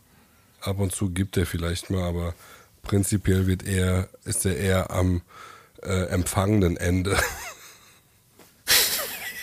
Ab 0.61 0.79
und 0.79 0.93
zu 0.93 1.09
gibt 1.09 1.37
er 1.37 1.45
vielleicht 1.45 1.89
mal, 1.89 2.03
aber 2.03 2.33
prinzipiell 2.83 3.47
wird 3.47 3.65
er, 3.67 4.09
ist 4.25 4.45
er 4.45 4.57
eher 4.57 4.91
am 4.91 5.21
äh, 5.83 6.05
empfangenden 6.07 6.77
Ende. 6.77 7.17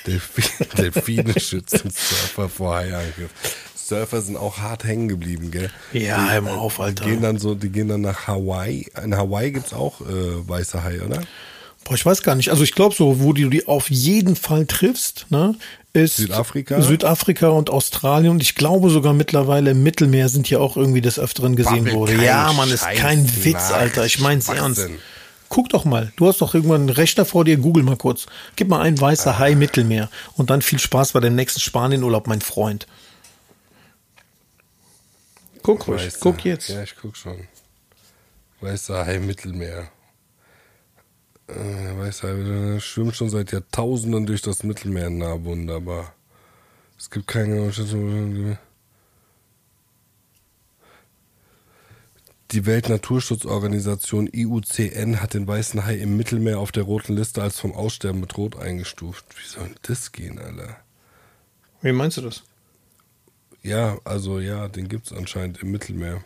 Delfin, 0.06 0.44
Delfine 0.78 1.40
schützen 1.40 1.90
Surfer 1.90 2.48
vor 2.48 2.76
Haiangriff. 2.76 3.30
Surfer 3.74 4.20
sind 4.20 4.36
auch 4.36 4.58
hart 4.58 4.84
hängen 4.84 5.08
geblieben, 5.08 5.50
gell? 5.50 5.70
Ja, 5.92 6.28
hör 6.30 6.40
mal 6.42 6.54
auf, 6.54 6.76
Die 6.76 6.82
Alter. 6.82 7.04
gehen 7.04 7.22
dann 7.22 7.38
so, 7.38 7.54
die 7.54 7.70
gehen 7.70 7.88
dann 7.88 8.02
nach 8.02 8.26
Hawaii. 8.26 8.86
In 9.02 9.16
Hawaii 9.16 9.52
gibt's 9.52 9.72
auch 9.72 10.00
äh, 10.00 10.48
weiße 10.48 10.82
Hai, 10.82 11.02
oder? 11.02 11.20
Boah, 11.86 11.94
ich 11.94 12.04
weiß 12.04 12.24
gar 12.24 12.34
nicht. 12.34 12.50
Also 12.50 12.64
ich 12.64 12.72
glaube 12.72 12.96
so, 12.96 13.20
wo 13.20 13.32
du 13.32 13.48
die 13.48 13.68
auf 13.68 13.90
jeden 13.90 14.34
Fall 14.34 14.66
triffst, 14.66 15.26
ne, 15.30 15.54
ist 15.92 16.16
Südafrika? 16.16 16.82
Südafrika 16.82 17.48
und 17.50 17.70
Australien 17.70 18.32
und 18.32 18.42
ich 18.42 18.56
glaube 18.56 18.90
sogar 18.90 19.12
mittlerweile 19.12 19.70
im 19.70 19.84
Mittelmeer 19.84 20.28
sind 20.28 20.48
hier 20.48 20.60
auch 20.60 20.76
irgendwie 20.76 21.00
des 21.00 21.16
Öfteren 21.16 21.54
gesehen 21.54 21.84
Babbel 21.84 21.92
wurde. 21.92 22.16
kein 22.16 22.24
Ja, 22.24 22.52
man 22.54 22.70
ist 22.70 22.84
kein 22.96 23.44
Witz. 23.44 23.70
Alter. 23.70 24.04
Ich 24.04 24.18
mein's 24.18 24.48
ernst. 24.48 24.88
Guck 25.48 25.68
doch 25.68 25.84
mal, 25.84 26.12
du 26.16 26.26
hast 26.26 26.40
doch 26.40 26.54
irgendwann 26.54 26.80
einen 26.80 26.88
Rechner 26.88 27.24
vor 27.24 27.44
dir, 27.44 27.56
google 27.56 27.84
mal 27.84 27.96
kurz. 27.96 28.26
Gib 28.56 28.66
mal 28.66 28.80
ein 28.80 29.00
weißer 29.00 29.38
Hai 29.38 29.54
Mittelmeer 29.54 30.10
und 30.34 30.50
dann 30.50 30.62
viel 30.62 30.80
Spaß 30.80 31.12
bei 31.12 31.20
dem 31.20 31.36
nächsten 31.36 31.60
Spanienurlaub, 31.60 32.26
mein 32.26 32.40
Freund. 32.40 32.88
Guck 35.62 35.86
ruhig, 35.86 36.14
guck 36.18 36.44
jetzt. 36.44 36.68
Ja, 36.68 36.82
ich 36.82 36.96
guck 37.00 37.16
schon. 37.16 37.46
Weißer 38.60 39.06
Hai 39.06 39.20
Mittelmeer. 39.20 39.88
Äh, 41.48 41.98
Weißer 41.98 42.28
Hai 42.28 42.80
schwimmt 42.80 43.16
schon 43.16 43.30
seit 43.30 43.52
Jahrtausenden 43.52 44.26
durch 44.26 44.42
das 44.42 44.62
Mittelmeer. 44.62 45.10
Na, 45.10 45.42
wunderbar. 45.44 46.14
Es 46.98 47.10
gibt 47.10 47.26
keine 47.26 47.70
Die 52.52 52.64
Weltnaturschutzorganisation 52.64 54.28
IUCN 54.32 55.20
hat 55.20 55.34
den 55.34 55.46
weißen 55.46 55.84
Hai 55.84 55.96
im 55.96 56.16
Mittelmeer 56.16 56.60
auf 56.60 56.72
der 56.72 56.84
roten 56.84 57.14
Liste 57.14 57.42
als 57.42 57.58
vom 57.58 57.74
Aussterben 57.74 58.20
bedroht 58.20 58.56
eingestuft. 58.56 59.26
Wie 59.36 59.46
soll 59.46 59.66
denn 59.66 59.76
das 59.82 60.12
gehen, 60.12 60.38
Alter? 60.38 60.76
Wie 61.82 61.92
meinst 61.92 62.16
du 62.16 62.22
das? 62.22 62.44
Ja, 63.62 63.98
also 64.04 64.38
ja, 64.38 64.68
den 64.68 64.88
gibt's 64.88 65.12
anscheinend 65.12 65.60
im 65.60 65.72
Mittelmeer. 65.72 66.24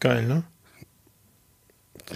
Geil, 0.00 0.26
ne? 0.26 0.44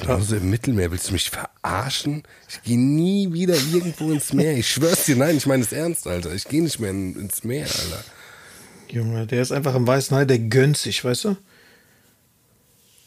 Also 0.06 0.36
im 0.36 0.48
Mittelmeer, 0.48 0.90
willst 0.90 1.08
du 1.08 1.12
mich 1.12 1.30
verarschen? 1.30 2.22
Ich 2.48 2.62
gehe 2.62 2.78
nie 2.78 3.32
wieder 3.32 3.54
irgendwo 3.54 4.10
ins 4.10 4.32
Meer. 4.32 4.56
Ich 4.56 4.70
schwör's 4.70 5.04
dir, 5.04 5.16
nein, 5.16 5.36
ich 5.36 5.46
meine 5.46 5.62
es 5.62 5.72
ernst, 5.72 6.06
Alter. 6.06 6.32
Ich 6.32 6.48
gehe 6.48 6.62
nicht 6.62 6.80
mehr 6.80 6.90
in, 6.90 7.14
ins 7.16 7.44
Meer, 7.44 7.66
Alter. 7.66 8.04
Junge, 8.88 9.26
der 9.26 9.42
ist 9.42 9.52
einfach 9.52 9.74
im 9.74 9.86
weißen 9.86 10.16
Hai, 10.16 10.24
der 10.24 10.38
gönnt 10.38 10.76
sich, 10.76 11.04
weißt 11.04 11.24
du? 11.24 11.36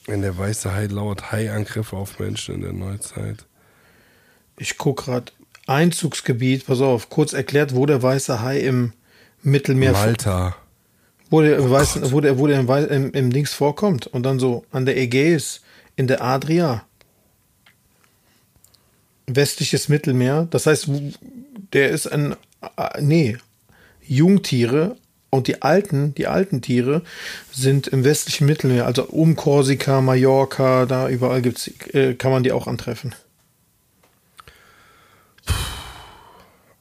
Wenn 0.06 0.22
der 0.22 0.38
weiße 0.38 0.74
Hai 0.74 0.86
lauert 0.86 1.32
Haiangriffe 1.32 1.96
auf 1.98 2.20
Menschen 2.20 2.56
in 2.56 2.62
der 2.62 2.74
Neuzeit. 2.74 3.46
Ich 4.58 4.78
guck 4.78 5.06
grad 5.06 5.34
Einzugsgebiet, 5.68 6.68
pass 6.68 6.82
auf, 6.82 7.10
kurz 7.10 7.34
erklärt, 7.34 7.76
wo 7.76 7.86
der 7.86 8.02
weiße 8.02 8.42
Hai 8.42 8.60
im 8.60 8.94
Mittelmeer, 9.42 9.94
Malta. 9.94 10.56
wo 11.30 11.42
der, 11.42 11.58
im 11.58 11.70
weißen, 11.70 12.12
wo 12.12 12.22
der, 12.22 12.38
wo 12.38 12.46
der 12.48 12.60
im, 12.60 12.70
im, 12.70 13.12
im 13.12 13.34
Dings 13.34 13.54
vorkommt 13.54 14.06
und 14.08 14.24
dann 14.24 14.40
so 14.40 14.66
an 14.72 14.86
der 14.86 14.98
Ägäis, 14.98 15.62
in 15.96 16.08
der 16.08 16.22
Adria, 16.24 16.86
westliches 19.28 19.90
Mittelmeer. 19.90 20.48
Das 20.50 20.66
heißt, 20.68 20.90
der 21.74 21.90
ist 21.90 22.08
ein, 22.08 22.36
äh, 22.78 23.02
nee, 23.02 23.38
Jungtiere 24.08 24.98
und 25.30 25.48
die 25.48 25.62
alten, 25.62 26.14
die 26.16 26.28
alten 26.28 26.62
Tiere 26.62 27.02
sind 27.52 27.88
im 27.88 28.04
westlichen 28.04 28.46
Mittelmeer, 28.46 28.86
also 28.86 29.06
um 29.06 29.36
Korsika, 29.36 30.02
Mallorca, 30.02 30.86
da 30.86 31.10
überall 31.10 31.42
gibt's, 31.42 31.70
äh, 31.94 32.14
kann 32.14 32.32
man 32.32 32.44
die 32.44 32.52
auch 32.52 32.68
antreffen. 32.68 33.16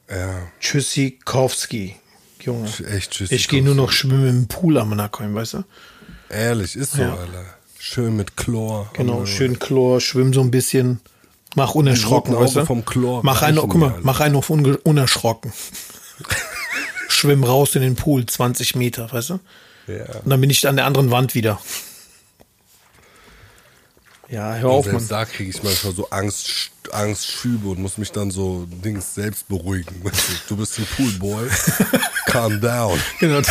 Ja, 0.09 0.47
Tschüssikowski, 0.59 1.95
Junge. 2.41 2.69
echt 2.91 3.11
tschüss. 3.11 3.31
Ich 3.31 3.47
gehe 3.47 3.63
nur 3.63 3.73
noch 3.75 3.91
schwimmen 3.91 4.27
im 4.29 4.47
Pool 4.47 4.77
am 4.77 4.91
Nackheim, 4.91 5.33
weißt 5.33 5.55
du? 5.55 5.63
Ehrlich, 6.29 6.75
ist 6.75 6.93
so, 6.93 7.01
Ja. 7.01 7.15
Alter. 7.15 7.54
Schön 7.87 8.17
mit 8.17 8.35
Chlor. 8.35 8.89
Genau, 8.93 9.27
schön 9.27 9.59
Chlor, 9.59 10.01
schwimm 10.01 10.33
so 10.33 10.41
ein 10.41 10.49
bisschen. 10.49 11.01
Mach 11.53 11.75
unerschrocken, 11.75 12.35
weißt 12.35 12.55
du? 12.55 12.65
Vom 12.65 12.83
Chlor 12.83 13.21
mach 13.23 13.43
einen, 13.43 13.59
guck 13.59 13.75
mal, 13.75 13.99
mach 14.01 14.21
einen 14.21 14.35
auf 14.35 14.49
unerschrocken. 14.49 15.53
schwimm 17.09 17.43
raus 17.43 17.75
in 17.75 17.83
den 17.83 17.95
Pool, 17.95 18.25
20 18.25 18.75
Meter, 18.75 19.11
weißt 19.11 19.29
du? 19.29 19.39
Ja. 19.85 20.15
Und 20.23 20.31
dann 20.31 20.41
bin 20.41 20.49
ich 20.49 20.67
an 20.67 20.77
der 20.77 20.85
anderen 20.85 21.11
Wand 21.11 21.35
wieder. 21.35 21.61
Ja, 24.29 24.55
hör 24.55 24.71
auf, 24.71 24.85
Selbst 24.85 25.11
Mann. 25.11 25.19
da 25.19 25.25
kriege 25.25 25.51
ich 25.51 25.61
manchmal 25.61 25.93
so 25.93 26.09
Angst, 26.09 26.71
Angstschübe 26.93 27.69
und 27.69 27.79
muss 27.79 27.97
mich 27.97 28.11
dann 28.11 28.31
so 28.31 28.65
Dings 28.83 29.15
selbst 29.15 29.47
beruhigen. 29.47 30.01
Du, 30.47 30.57
bist 30.57 30.77
ein 30.79 30.87
Poolboy. 30.95 31.47
Calm 32.27 32.59
down. 32.59 32.99
Genau, 33.19 33.41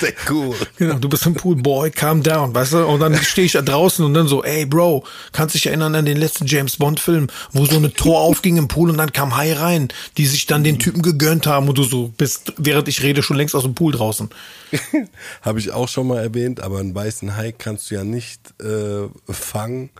Sehr 0.00 0.12
cool. 0.30 0.56
genau, 0.76 0.98
du 0.98 1.08
bist 1.08 1.26
ein 1.26 1.34
Poolboy, 1.34 1.90
calm 1.90 2.22
down, 2.22 2.54
weißt 2.54 2.74
du? 2.74 2.86
Und 2.86 3.00
dann 3.00 3.16
stehe 3.16 3.46
ich 3.46 3.52
da 3.52 3.62
draußen 3.62 4.04
und 4.04 4.14
dann 4.14 4.28
so, 4.28 4.44
ey, 4.44 4.66
Bro, 4.66 5.04
kannst 5.32 5.54
dich 5.54 5.66
erinnern 5.66 5.94
an 5.94 6.04
den 6.04 6.16
letzten 6.16 6.46
James 6.46 6.76
Bond-Film, 6.76 7.28
wo 7.52 7.64
so 7.64 7.76
eine 7.76 7.92
Tor 7.92 8.20
aufging 8.20 8.56
im 8.56 8.68
Pool 8.68 8.90
und 8.90 8.98
dann 8.98 9.12
kam 9.12 9.36
Hai 9.36 9.52
rein, 9.54 9.88
die 10.16 10.26
sich 10.26 10.46
dann 10.46 10.64
den 10.64 10.78
Typen 10.78 11.02
gegönnt 11.02 11.46
haben 11.46 11.68
und 11.68 11.78
du 11.78 11.82
so 11.82 12.08
bist, 12.16 12.52
während 12.58 12.88
ich 12.88 13.02
rede, 13.02 13.22
schon 13.22 13.36
längst 13.36 13.54
aus 13.54 13.62
dem 13.62 13.74
Pool 13.74 13.92
draußen. 13.92 14.28
Habe 15.42 15.58
ich 15.58 15.72
auch 15.72 15.88
schon 15.88 16.06
mal 16.08 16.18
erwähnt, 16.18 16.60
aber 16.60 16.78
einen 16.80 16.94
weißen 16.94 17.36
Hai 17.36 17.52
kannst 17.52 17.90
du 17.90 17.94
ja 17.94 18.04
nicht 18.04 18.40
äh, 18.60 19.08
fangen 19.32 19.90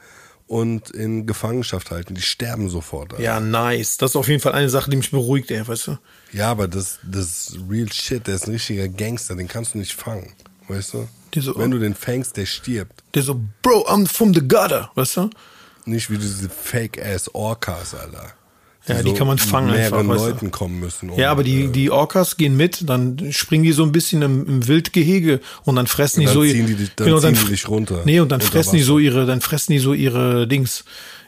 und 0.49 0.91
in 0.91 1.27
Gefangenschaft 1.27 1.91
halten. 1.91 2.15
Die 2.15 2.23
sterben 2.23 2.69
sofort. 2.69 3.13
Alter. 3.13 3.23
Ja, 3.23 3.39
nice. 3.41 3.97
Das 3.99 4.11
ist 4.13 4.17
auf 4.17 4.29
jeden 4.29 4.41
Fall 4.41 4.53
eine 4.53 4.69
Sache, 4.71 4.91
die 4.91 4.97
mich 4.97 5.11
beruhigt, 5.11 5.51
ey, 5.51 5.67
weißt 5.69 5.87
du? 5.89 5.99
Ja, 6.33 6.51
aber 6.51 6.67
das, 6.69 6.99
das 7.05 7.27
ist 7.27 7.59
real 7.71 7.91
shit. 7.93 8.27
Der 8.27 8.35
ist 8.35 8.47
ein 8.47 8.53
richtiger 8.53 8.89
Gangster. 8.89 9.37
Den 9.37 9.47
kannst 9.49 9.75
du 9.75 9.79
nicht 9.79 9.93
fangen. 9.93 10.33
Weißt 10.69 10.95
du? 10.95 11.09
So- 11.37 11.57
Wenn 11.59 11.71
du 11.71 11.79
den 11.79 11.95
fängst, 11.95 12.37
der 12.37 12.47
stirbt. 12.47 13.05
Der 13.15 13.23
so, 13.23 13.41
Bro, 13.63 13.87
I'm 13.89 14.09
from 14.09 14.35
the 14.35 14.41
gutter, 14.41 14.91
weißt 14.95 15.19
du? 15.19 15.31
Nicht 15.85 16.11
wie 16.11 16.19
diese 16.19 16.49
Fake-Ass 16.49 17.35
Orcas, 17.35 17.95
Alter. 17.95 18.33
Ja, 18.89 19.03
die 19.03 19.13
kann 19.13 19.27
man 19.27 19.39
fangen 19.39 19.71
mehreren 19.71 20.01
einfach, 20.01 20.15
weißt 20.15 20.25
du. 20.25 20.29
Leuten 20.31 20.51
kommen 20.51 20.81
müssen. 20.81 21.11
um, 21.11 21.19
Ja, 21.19 21.31
aber 21.31 21.45
die, 21.45 21.65
äh, 21.65 21.69
die 21.69 21.91
Orcas 21.91 22.37
gehen 22.37 22.57
mit, 22.57 22.89
dann 22.89 23.33
springen 23.33 23.65
die 23.65 23.73
so 23.73 23.83
ein 23.83 23.93
bisschen 23.93 24.23
im, 24.23 24.47
im 24.47 24.67
Wildgehege 24.69 25.41
und 25.65 25.77
dann 25.77 25.87
fressen 25.87 26.21
Und 26.21 26.23
die 26.23 26.27
dann 26.27 26.35
so 26.35 26.43
ziehen 26.43 26.67
die 26.67 26.75
dann 26.97 27.21
ziehen 27.21 27.35
die 27.45 27.51
dich 27.51 27.69
runter, 27.69 28.03
Nee, 28.05 28.21
und 28.21 28.31
dann 28.33 28.41
fressen 28.41 28.77
die 28.77 28.81
Wasser. 28.81 28.87
so 28.87 28.99
ihre, 28.99 29.27
dann 29.27 29.41
fressen 29.41 29.73
die 29.73 29.79
so 29.79 29.93
ihre 29.95 30.49
Dings, 30.49 30.85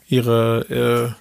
ihre, 0.09 1.15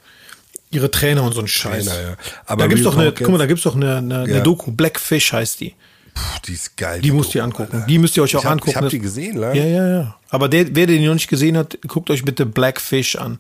äh, 0.72 0.76
ihre 0.76 0.92
Trainer 0.92 1.24
und 1.24 1.34
so 1.34 1.42
ein 1.42 1.48
Scheiß. 1.48 1.86
Trainer, 1.86 2.02
ja. 2.02 2.16
Aber 2.46 2.64
da 2.64 2.68
gibt's 2.68 2.84
Real 2.86 2.94
doch 2.94 3.00
eine, 3.00 3.12
guck 3.12 3.30
mal, 3.30 3.38
da 3.38 3.46
gibt's 3.46 3.64
doch 3.64 3.76
eine, 3.76 3.98
eine, 3.98 4.20
eine 4.24 4.34
Ja. 4.38 4.40
Doku, 4.42 4.72
Blackfish 4.72 5.34
heißt 5.34 5.60
die. 5.62 5.74
Puh, 6.14 6.22
die 6.48 6.54
ist 6.54 6.76
geil. 6.76 7.02
Die 7.02 7.12
müsst 7.12 7.36
ihr 7.36 7.44
angucken. 7.44 7.76
Alter. 7.76 7.88
Die 7.88 7.98
müsst 7.98 8.18
ihr 8.18 8.24
euch 8.24 8.36
auch 8.36 8.42
ich 8.42 8.46
hab, 8.46 8.54
angucken. 8.54 8.72
Ich 8.72 8.76
hab 8.78 8.90
die 8.90 9.00
gesehen, 9.00 9.38
lang. 9.38 9.56
Ja, 9.56 9.64
ja, 9.66 9.88
ja. 9.88 10.16
Aber 10.30 10.50
der, 10.50 10.76
wer 10.76 10.88
den 10.88 11.06
noch 11.06 11.14
nicht 11.14 11.28
gesehen 11.30 11.56
hat, 11.58 11.78
guckt 11.88 12.10
euch 12.10 12.26
bitte 12.26 12.46
Blackfish 12.46 13.16
an. 13.16 13.40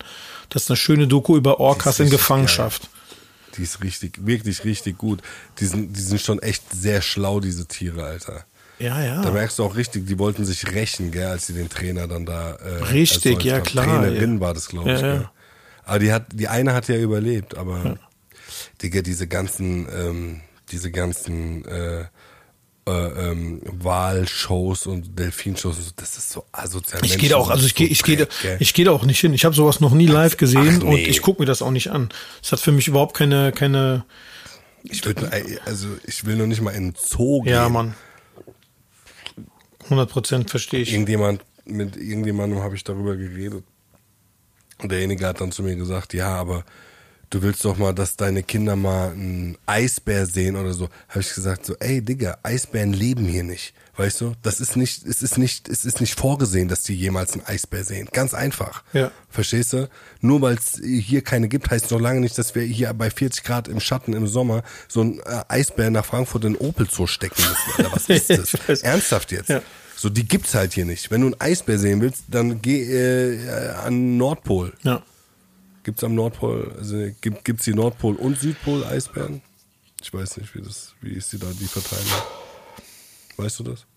Das 0.49 0.63
ist 0.63 0.69
eine 0.71 0.77
schöne 0.77 1.07
Doku 1.07 1.37
über 1.37 1.59
Orcas 1.59 1.99
in 1.99 2.09
Gefangenschaft. 2.09 2.89
Die 3.57 3.63
ist 3.63 3.83
richtig, 3.83 4.25
wirklich 4.25 4.63
richtig 4.63 4.97
gut. 4.97 5.21
Die 5.59 5.65
sind, 5.65 5.95
die 5.95 6.01
sind 6.01 6.21
schon 6.21 6.39
echt 6.39 6.63
sehr 6.71 7.01
schlau, 7.01 7.39
diese 7.39 7.67
Tiere, 7.67 8.03
Alter. 8.03 8.45
Ja, 8.79 9.03
ja. 9.03 9.21
Da 9.21 9.31
merkst 9.31 9.59
du 9.59 9.63
auch 9.65 9.75
richtig, 9.75 10.07
die 10.07 10.17
wollten 10.17 10.45
sich 10.45 10.71
rächen, 10.71 11.11
gell, 11.11 11.27
als 11.27 11.47
sie 11.47 11.53
den 11.53 11.67
Trainer 11.69 12.07
dann 12.07 12.25
da. 12.25 12.53
Äh, 12.53 12.83
Richtig, 12.91 13.43
ja, 13.43 13.55
haben. 13.55 13.63
klar, 13.63 13.85
Trainerin 13.85 14.35
ja. 14.35 14.39
war 14.39 14.53
das, 14.53 14.67
glaube 14.69 14.89
Ja, 14.89 14.95
ich. 14.95 15.01
ja. 15.01 15.13
Gell? 15.15 15.29
Aber 15.83 15.99
die 15.99 16.13
hat, 16.13 16.27
die 16.33 16.47
eine 16.47 16.73
hat 16.73 16.87
ja 16.87 16.95
überlebt, 16.95 17.57
aber 17.57 17.97
Digga, 18.81 19.01
diese 19.01 19.27
ganzen, 19.27 19.87
ähm, 19.93 20.41
diese 20.71 20.91
ganzen 20.91 21.65
äh, 21.65 22.05
äh, 22.89 23.31
ähm, 23.31 23.61
Wahlshows 23.63 24.87
und 24.87 25.17
Delfinshows, 25.17 25.77
und 25.77 25.83
so, 25.83 25.91
das 25.95 26.17
ist 26.17 26.31
so 26.31 26.45
asozial. 26.51 27.03
Ich 27.05 27.17
gehe 27.17 27.29
da 27.29 27.37
auch, 27.37 27.49
also 27.49 27.65
ich 27.65 27.75
gehe, 27.75 27.87
ich 27.87 28.03
gehe, 28.03 28.27
ich 28.59 28.73
gehe 28.73 28.85
da 28.85 28.91
auch 28.91 29.05
nicht 29.05 29.19
hin. 29.19 29.33
Ich 29.33 29.45
habe 29.45 29.55
sowas 29.55 29.79
noch 29.79 29.93
nie 29.93 30.07
live 30.07 30.37
gesehen 30.37 30.79
Ach, 30.79 30.83
nee. 30.83 30.89
und 30.89 30.99
ich 30.99 31.21
gucke 31.21 31.41
mir 31.41 31.45
das 31.45 31.61
auch 31.61 31.71
nicht 31.71 31.91
an. 31.91 32.09
Es 32.41 32.51
hat 32.51 32.59
für 32.59 32.71
mich 32.71 32.87
überhaupt 32.87 33.15
keine, 33.15 33.51
keine. 33.51 34.05
Ich 34.83 35.05
würde, 35.05 35.29
also 35.65 35.87
ich 36.05 36.25
will 36.25 36.37
noch 36.37 36.47
nicht 36.47 36.61
mal 36.61 36.71
in 36.71 36.91
den 36.91 36.95
Zoo 36.97 37.41
gehen. 37.41 37.53
Ja, 37.53 37.69
Mann. 37.69 37.95
100 39.85 40.09
Prozent 40.09 40.49
verstehe 40.49 40.81
ich. 40.81 40.93
Irgendjemand, 40.93 41.43
mit 41.65 41.97
irgendjemandem 41.97 42.59
habe 42.59 42.75
ich 42.75 42.83
darüber 42.83 43.15
geredet. 43.15 43.63
Und 44.81 44.91
derjenige 44.91 45.25
hat 45.27 45.41
dann 45.41 45.51
zu 45.51 45.63
mir 45.63 45.75
gesagt, 45.75 46.13
ja, 46.13 46.35
aber 46.35 46.63
du 47.29 47.41
willst 47.41 47.63
doch 47.65 47.77
mal, 47.77 47.93
dass 47.93 48.15
deine 48.15 48.43
Kinder 48.43 48.75
mal 48.75 49.11
einen 49.11 49.57
Eisbär 49.65 50.25
sehen 50.25 50.55
oder 50.55 50.73
so. 50.73 50.89
Habe 51.09 51.21
ich 51.21 51.33
gesagt, 51.33 51.65
so, 51.65 51.75
ey 51.79 52.01
Digga, 52.01 52.37
Eisbären 52.43 52.93
leben 52.93 53.25
hier 53.25 53.43
nicht. 53.43 53.73
Weißt 53.97 54.21
du? 54.21 54.33
Das 54.43 54.61
ist 54.61 54.77
nicht, 54.77 55.05
es 55.05 55.21
ist 55.21 55.37
nicht, 55.37 55.67
es 55.67 55.83
ist 55.83 55.99
nicht 55.99 56.17
vorgesehen, 56.17 56.69
dass 56.69 56.83
die 56.83 56.95
jemals 56.95 57.33
einen 57.33 57.45
Eisbär 57.45 57.83
sehen. 57.83 58.07
Ganz 58.13 58.33
einfach. 58.33 58.83
Ja. 58.93 59.11
Verstehst 59.29 59.73
du? 59.73 59.89
Nur 60.21 60.41
weil 60.41 60.55
es 60.55 60.81
hier 60.81 61.21
keine 61.21 61.49
gibt, 61.49 61.69
heißt 61.69 61.91
noch 61.91 61.99
lange 61.99 62.21
nicht, 62.21 62.37
dass 62.37 62.55
wir 62.55 62.63
hier 62.63 62.93
bei 62.93 63.09
40 63.09 63.43
Grad 63.43 63.67
im 63.67 63.81
Schatten 63.81 64.13
im 64.13 64.25
Sommer 64.25 64.63
so 64.87 65.01
einen 65.01 65.19
äh, 65.19 65.43
Eisbär 65.49 65.91
nach 65.91 66.05
Frankfurt 66.05 66.45
in 66.45 66.55
Opel 66.55 66.89
Zoo 66.89 67.07
stecken 67.07 67.41
müssen. 67.41 67.71
Alter, 67.77 67.91
was 67.91 68.09
ist 68.29 68.29
das? 68.29 68.81
Ernsthaft 68.83 69.33
jetzt? 69.33 69.49
Ja. 69.49 69.61
So, 69.97 70.09
die 70.09 70.25
gibt's 70.25 70.55
halt 70.55 70.71
hier 70.71 70.85
nicht. 70.85 71.11
Wenn 71.11 71.19
du 71.19 71.27
einen 71.27 71.41
Eisbär 71.41 71.77
sehen 71.77 71.99
willst, 71.99 72.23
dann 72.29 72.61
geh 72.61 72.83
äh, 72.83 73.71
an 73.83 74.15
Nordpol. 74.15 74.71
Ja. 74.83 75.03
Gibt's 75.89 76.03
am 76.03 76.13
Nordpol, 76.13 76.71
also 76.77 76.97
gibt, 77.19 77.43
gibt's 77.43 77.65
die 77.65 77.73
Nordpol- 77.73 78.15
und 78.15 78.39
Südpol-Eisbären? 78.39 79.41
Ich 79.99 80.13
weiß 80.13 80.37
nicht, 80.37 80.53
wie 80.53 80.61
das, 80.61 80.93
wie 81.01 81.13
ist 81.13 81.33
die 81.33 81.39
da, 81.39 81.47
die 81.51 81.65
Verteilung? 81.65 82.21
Weißt 83.37 83.57
du 83.57 83.63
das? 83.63 83.87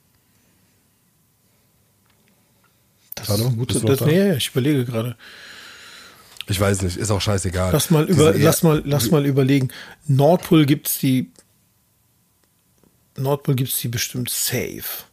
Das 3.14 3.28
Hallo? 3.28 3.49
ist 3.49 3.74
noch 3.74 3.84
das, 3.84 3.99
da? 3.99 4.07
nee, 4.07 4.32
ich 4.36 4.49
überlege 4.49 4.86
gerade. 4.86 5.18
Ich 6.49 6.59
weiß 6.59 6.80
nicht, 6.80 6.97
ist 6.97 7.11
auch 7.11 7.20
scheißegal. 7.20 7.74
Lass 7.74 7.90
mal 7.90 8.09
über, 8.09 8.32
lass 8.32 8.62
mal, 8.62 8.80
lass 8.86 9.11
mal 9.11 9.26
überlegen. 9.26 9.68
Nordpol 10.07 10.64
gibt's 10.64 10.99
die. 10.99 11.30
Nordpol 13.18 13.55
gibt's 13.55 13.78
die 13.80 13.88
bestimmt 13.88 14.30
safe. 14.30 15.05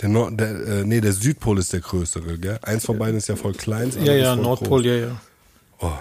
Der, 0.00 0.08
Nord, 0.08 0.40
der, 0.40 0.48
äh, 0.48 0.84
nee, 0.84 1.00
der 1.00 1.12
Südpol 1.12 1.60
ist 1.60 1.72
der 1.72 1.78
größere, 1.78 2.38
gell? 2.38 2.58
Eins 2.62 2.86
von 2.86 2.98
beiden 2.98 3.18
ist 3.18 3.28
ja 3.28 3.36
voll 3.36 3.52
klein. 3.52 3.92
Ja, 4.02 4.14
ja, 4.14 4.34
Nordpol, 4.34 4.82
groß. 4.82 4.86
ja, 4.86 4.94
ja. 4.96 5.20
Oh. 5.82 5.98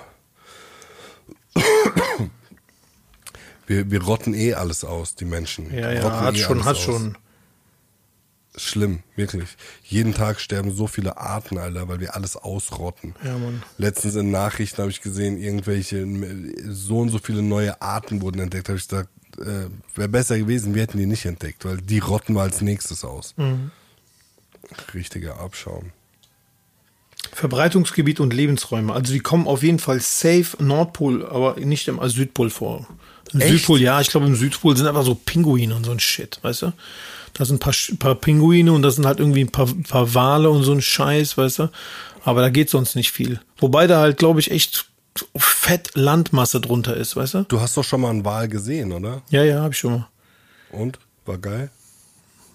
Wir, 3.68 3.90
wir 3.90 4.04
rotten 4.04 4.34
eh 4.34 4.54
alles 4.54 4.84
aus, 4.84 5.16
die 5.16 5.26
Menschen. 5.26 5.74
Ja, 5.74 5.92
ja, 5.92 6.02
Rotten 6.02 6.20
hat 6.20 6.36
eh 6.36 6.40
schon, 6.40 6.66
hat 6.66 6.76
aus. 6.76 6.84
schon. 6.84 7.18
Schlimm, 8.58 9.00
wirklich. 9.16 9.56
Jeden 9.84 10.14
Tag 10.14 10.42
sterben 10.42 10.72
so 10.72 10.88
viele 10.88 11.18
Arten, 11.18 11.58
Alter, 11.58 11.88
weil 11.88 12.02
wir 12.02 12.16
alles 12.16 12.36
ausrotten. 12.36 13.16
Ja, 13.24 13.38
Mann. 13.38 13.64
Letztens 13.78 14.16
in 14.16 14.30
Nachrichten 14.30 14.80
habe 14.80 14.92
ich 14.92 15.02
gesehen, 15.02 15.38
irgendwelche, 15.38 16.06
so 16.68 17.00
und 17.00 17.10
so 17.10 17.20
viele 17.20 17.42
neue 17.42 17.82
Arten 17.82 18.22
wurden 18.22 18.42
entdeckt. 18.42 18.68
habe 18.68 18.78
ich 18.78 18.88
gesagt, 18.90 19.10
äh, 19.40 19.70
wäre 19.96 20.10
besser 20.10 20.38
gewesen, 20.38 20.76
wir 20.76 20.82
hätten 20.82 20.98
die 20.98 21.06
nicht 21.06 21.26
entdeckt, 21.26 21.64
weil 21.64 21.78
die 21.78 22.00
rotten 22.00 22.34
wir 22.34 22.42
als 22.42 22.60
nächstes 22.60 23.06
aus. 23.06 23.36
Mhm. 23.38 23.72
Richtiger 24.94 25.40
Abschaum. 25.40 25.94
Verbreitungsgebiet 27.34 28.20
und 28.20 28.34
Lebensräume. 28.34 28.94
Also 28.94 29.14
die 29.14 29.20
kommen 29.20 29.48
auf 29.48 29.64
jeden 29.64 29.80
Fall 29.80 30.00
safe 30.00 30.58
Nordpol, 30.60 31.26
aber 31.26 31.60
nicht 31.60 31.88
im 31.88 32.00
Südpol 32.08 32.50
vor. 32.50 32.88
Im 33.34 33.40
Echt? 33.40 33.52
Südpol, 33.52 33.82
ja, 33.82 34.02
ich 34.02 34.10
glaube 34.10 34.26
im 34.26 34.36
Südpol 34.36 34.76
sind 34.76 34.88
einfach 34.88 35.06
so 35.06 35.16
Pinguine 35.16 35.74
und 35.76 35.86
so 35.86 35.92
ein 35.92 36.00
Shit, 36.00 36.40
weißt 36.42 36.64
du? 36.64 36.74
Da 37.34 37.46
sind 37.46 37.58
ein 37.58 37.60
paar, 37.60 37.74
paar 38.00 38.16
Pinguine 38.16 38.74
und 38.74 38.82
da 38.82 38.92
sind 38.92 39.06
halt 39.06 39.20
irgendwie 39.20 39.42
ein 39.42 39.52
paar, 39.52 39.68
paar 39.88 40.14
Wale 40.14 40.50
und 40.50 40.64
so 40.64 40.74
ein 40.74 40.82
Scheiß, 40.82 41.38
weißt 41.38 41.60
du? 41.60 41.70
Aber 42.24 42.42
da 42.42 42.50
geht 42.50 42.70
sonst 42.70 42.96
nicht 42.96 43.12
viel. 43.12 43.40
Wobei 43.58 43.88
da 43.88 44.02
halt, 44.02 44.18
glaube 44.18 44.42
ich, 44.42 44.52
echt 44.52 44.86
fett 45.36 45.92
Landmasse 45.94 46.60
drunter 46.60 46.96
ist, 46.96 47.16
weißt 47.16 47.34
du? 47.36 47.44
Du 47.48 47.62
hast 47.62 47.78
doch 47.78 47.84
schon 47.84 48.02
mal 48.02 48.10
einen 48.10 48.26
Wal 48.26 48.48
gesehen, 48.48 48.92
oder? 48.92 49.22
Ja, 49.30 49.44
ja, 49.44 49.62
hab 49.62 49.72
ich 49.72 49.80
schon 49.80 49.94
mal. 49.94 50.08
Und? 50.72 51.00
War 51.26 51.38
geil? 51.38 51.70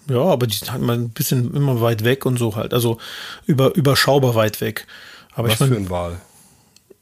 Ja, 0.09 0.21
aber 0.21 0.47
die 0.47 0.55
sind 0.55 0.71
halt 0.71 0.81
mal 0.81 0.95
ein 0.95 1.09
bisschen 1.09 1.53
immer 1.53 1.81
weit 1.81 2.03
weg 2.03 2.25
und 2.25 2.37
so 2.37 2.55
halt. 2.55 2.73
Also 2.73 2.97
über, 3.45 3.75
überschaubar 3.75 4.35
weit 4.35 4.61
weg. 4.61 4.87
Aber 5.33 5.47
Was 5.47 5.53
ich 5.53 5.57
für 5.59 5.65
meine, 5.73 5.77
ein 5.77 5.89
Wal? 5.89 6.21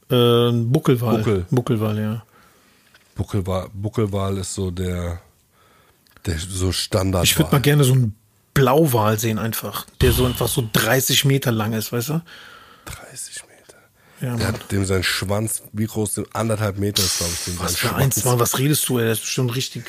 äh, 0.10 0.52
Buckelwal. 0.66 1.18
Buckel. 1.18 1.46
Buckelwal, 1.50 2.00
ja. 2.00 2.26
Buckelwal, 3.16 3.70
Buckelwal 3.74 4.38
ist 4.38 4.54
so 4.54 4.72
der, 4.72 5.22
der 6.26 6.38
so 6.38 6.72
Standard. 6.72 7.24
Ich 7.24 7.38
würde 7.38 7.52
mal 7.52 7.62
gerne 7.62 7.84
so 7.84 7.94
einen 7.94 8.16
Blauwal 8.54 9.20
sehen 9.20 9.38
einfach, 9.40 9.86
der 10.02 10.12
so 10.12 10.26
einfach 10.26 10.48
so 10.48 10.68
30 10.74 11.26
Meter 11.26 11.52
lang 11.52 11.74
ist, 11.74 11.92
weißt 11.92 12.10
du? 12.10 12.22
30 12.86 13.44
Meter. 13.48 13.78
Ja, 14.22 14.36
Der 14.38 14.48
hat 14.48 14.72
dem 14.72 14.86
sein 14.86 15.04
Schwanz, 15.04 15.62
wie 15.74 15.86
groß, 15.86 16.22
anderthalb 16.34 16.78
Meter 16.78 17.04
ist, 17.04 17.18
glaube 17.18 17.34
ich, 17.34 17.44
dem 17.46 17.60
Was 17.60 17.76
für 17.78 17.94
eins, 17.96 18.16
Schwanz. 18.16 18.26
Mann, 18.26 18.40
was 18.40 18.58
redest 18.60 18.88
du, 18.90 18.98
ey? 18.98 19.04
Der 19.06 19.14
ist 19.14 19.22
bestimmt 19.22 19.56
richtig, 19.56 19.86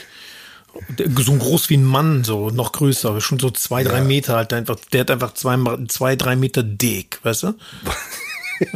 so 1.19 1.33
groß 1.35 1.71
wie 1.71 1.77
ein 1.77 1.85
Mann, 1.85 2.25
so, 2.25 2.51
noch 2.51 2.73
größer, 2.73 3.21
schon 3.21 3.39
so 3.39 3.51
zwei, 3.51 3.83
drei 3.85 3.99
Ja. 3.99 4.05
Meter 4.05 4.37
halt 4.37 4.53
einfach, 4.53 4.77
der 4.93 5.01
hat 5.01 5.11
einfach 5.11 5.35
zwei, 5.35 5.57
zwei 5.89 6.17
drei 6.17 6.37
Meter 6.37 6.63
dick, 6.63 7.21
weißt 7.23 7.45
du? 7.45 7.55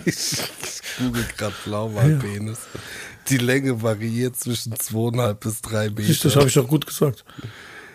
Ich 0.05 0.43
google 0.99 1.25
gerade 1.37 1.55
Blauwalpenis. 1.65 2.59
Die 3.29 3.39
Länge 3.39 3.83
variiert 3.83 4.37
zwischen 4.37 4.75
zweieinhalb 4.79 5.41
bis 5.41 5.63
drei 5.63 5.89
Meter. 5.89 6.13
Das 6.23 6.37
habe 6.37 6.49
ich 6.49 6.55
doch 6.55 6.69
gut 6.69 6.87
gesagt. 6.87 7.25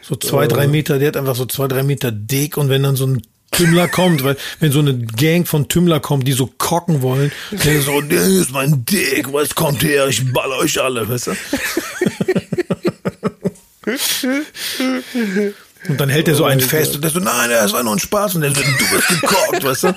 So 0.02 0.16
zwei, 0.16 0.48
drei 0.48 0.68
Meter, 0.68 1.00
der 1.00 1.10
hat 1.10 1.18
einfach 1.18 1.36
so 1.36 1.46
zwei, 1.46 1.68
drei 1.68 1.84
Meter 1.84 2.12
dick 2.12 2.58
und 2.58 2.70
wenn 2.70 2.84
dann 2.84 2.96
so 2.96 3.06
ein 3.08 3.22
Tümmler 3.52 3.88
kommt, 3.88 4.24
weil 4.24 4.36
wenn 4.60 4.72
so 4.72 4.80
eine 4.80 4.98
Gang 4.98 5.48
von 5.48 5.68
Tümmler 5.68 6.00
kommt, 6.00 6.28
die 6.28 6.34
so 6.34 6.48
kocken 6.58 7.02
wollen, 7.02 7.32
der 7.52 7.82
so, 7.82 8.02
der 8.02 8.24
ist 8.24 8.52
mein 8.52 8.84
Dick, 8.86 9.32
was 9.32 9.56
kommt 9.56 9.84
her, 9.84 10.08
ich 10.08 10.32
baller 10.34 10.58
euch 10.58 10.82
alle, 10.82 11.08
weißt 11.08 11.28
du? 11.28 11.32
Und 15.88 16.00
dann 16.00 16.10
hält 16.10 16.28
er 16.28 16.36
so 16.36 16.46
einen 16.46 16.62
fest 16.62 16.96
und 16.96 17.04
der 17.04 17.12
so, 17.12 17.20
nein, 17.20 17.50
das 17.50 17.74
war 17.74 17.84
nur 17.84 17.94
ein 17.94 18.00
Spaß 18.00 18.36
und 18.36 18.42
der 18.42 18.52
so, 18.52 18.62
du 18.62 18.90
bist 18.96 19.08
gekockt, 19.08 19.64
weißt 19.64 19.84
du? 19.84 19.96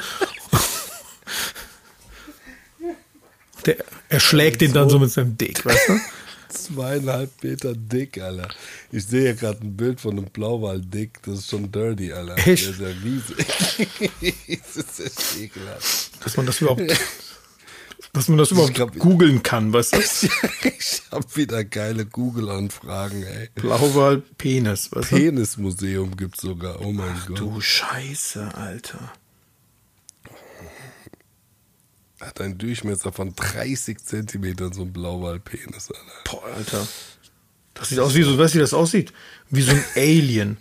Der 3.67 3.77
erschlägt 4.09 4.61
den 4.61 4.73
dann 4.73 4.91
so 4.91 4.99
mit 4.99 5.11
seinem 5.11 5.37
Dick, 5.39 5.65
weißt 5.65 5.89
du? 5.89 5.99
Zweieinhalb 6.49 7.31
Meter 7.43 7.75
dick, 7.75 8.21
Alter. 8.21 8.49
Ich 8.91 9.07
sehe 9.07 9.27
ja 9.27 9.33
gerade 9.35 9.61
ein 9.63 9.77
Bild 9.77 10.01
von 10.01 10.13
einem 10.13 10.27
Blauwal 10.27 10.81
dick. 10.81 11.23
Das 11.23 11.41
ist 11.41 11.51
schon 11.51 11.71
dirty, 11.71 12.13
Alter. 12.13 12.39
Echt? 12.39 12.47
Der 12.47 12.71
ist 12.71 12.81
ja 12.81 12.89
riesig. 13.05 13.37
das 14.75 14.77
ist 14.77 15.01
echt 15.01 15.41
ekelhaft. 15.41 16.11
dass 16.25 16.37
man 16.37 16.47
das 16.47 16.61
überhaupt, 16.61 16.83
dass 18.13 18.29
man 18.29 18.39
das 18.39 18.51
überhaupt 18.51 18.75
glaub- 18.75 18.97
googeln 18.99 19.43
kann, 19.43 19.73
weißt 19.73 19.93
du? 19.95 19.99
Ich 20.79 21.03
hab 21.11 21.37
wieder 21.37 21.65
geile 21.65 22.05
Google-Anfragen, 22.07 23.23
ey. 23.23 23.49
Blauwal 23.55 24.19
Penis, 24.37 24.91
weißt 24.93 25.13
du? 25.13 25.17
Penismuseum 25.17 26.17
gibt's 26.17 26.43
sogar. 26.43 26.81
Oh 26.81 26.93
mein 26.93 27.15
Gott. 27.27 27.39
Du 27.39 27.61
Scheiße, 27.61 28.55
Alter. 28.55 29.13
Hat 32.21 32.41
einen 32.41 32.59
Durchmesser 32.59 33.13
von 33.13 33.35
30 33.35 33.99
Zentimetern, 34.05 34.73
so 34.73 34.83
ein 34.83 34.93
Blauwalpenis, 34.93 35.89
Alter. 35.91 36.03
Boah, 36.25 36.45
Alter. 36.55 36.89
Das 37.75 37.89
sieht 37.91 38.01
aus 38.01 38.15
wie 38.15 38.23
so, 38.25 38.37
weißt 38.37 38.55
du, 38.55 38.59
wie 38.59 38.63
das 38.63 38.75
aussieht? 38.75 39.13
Wie 39.51 39.63
so 39.63 39.71
ein 39.73 39.85
Alien. 39.95 40.57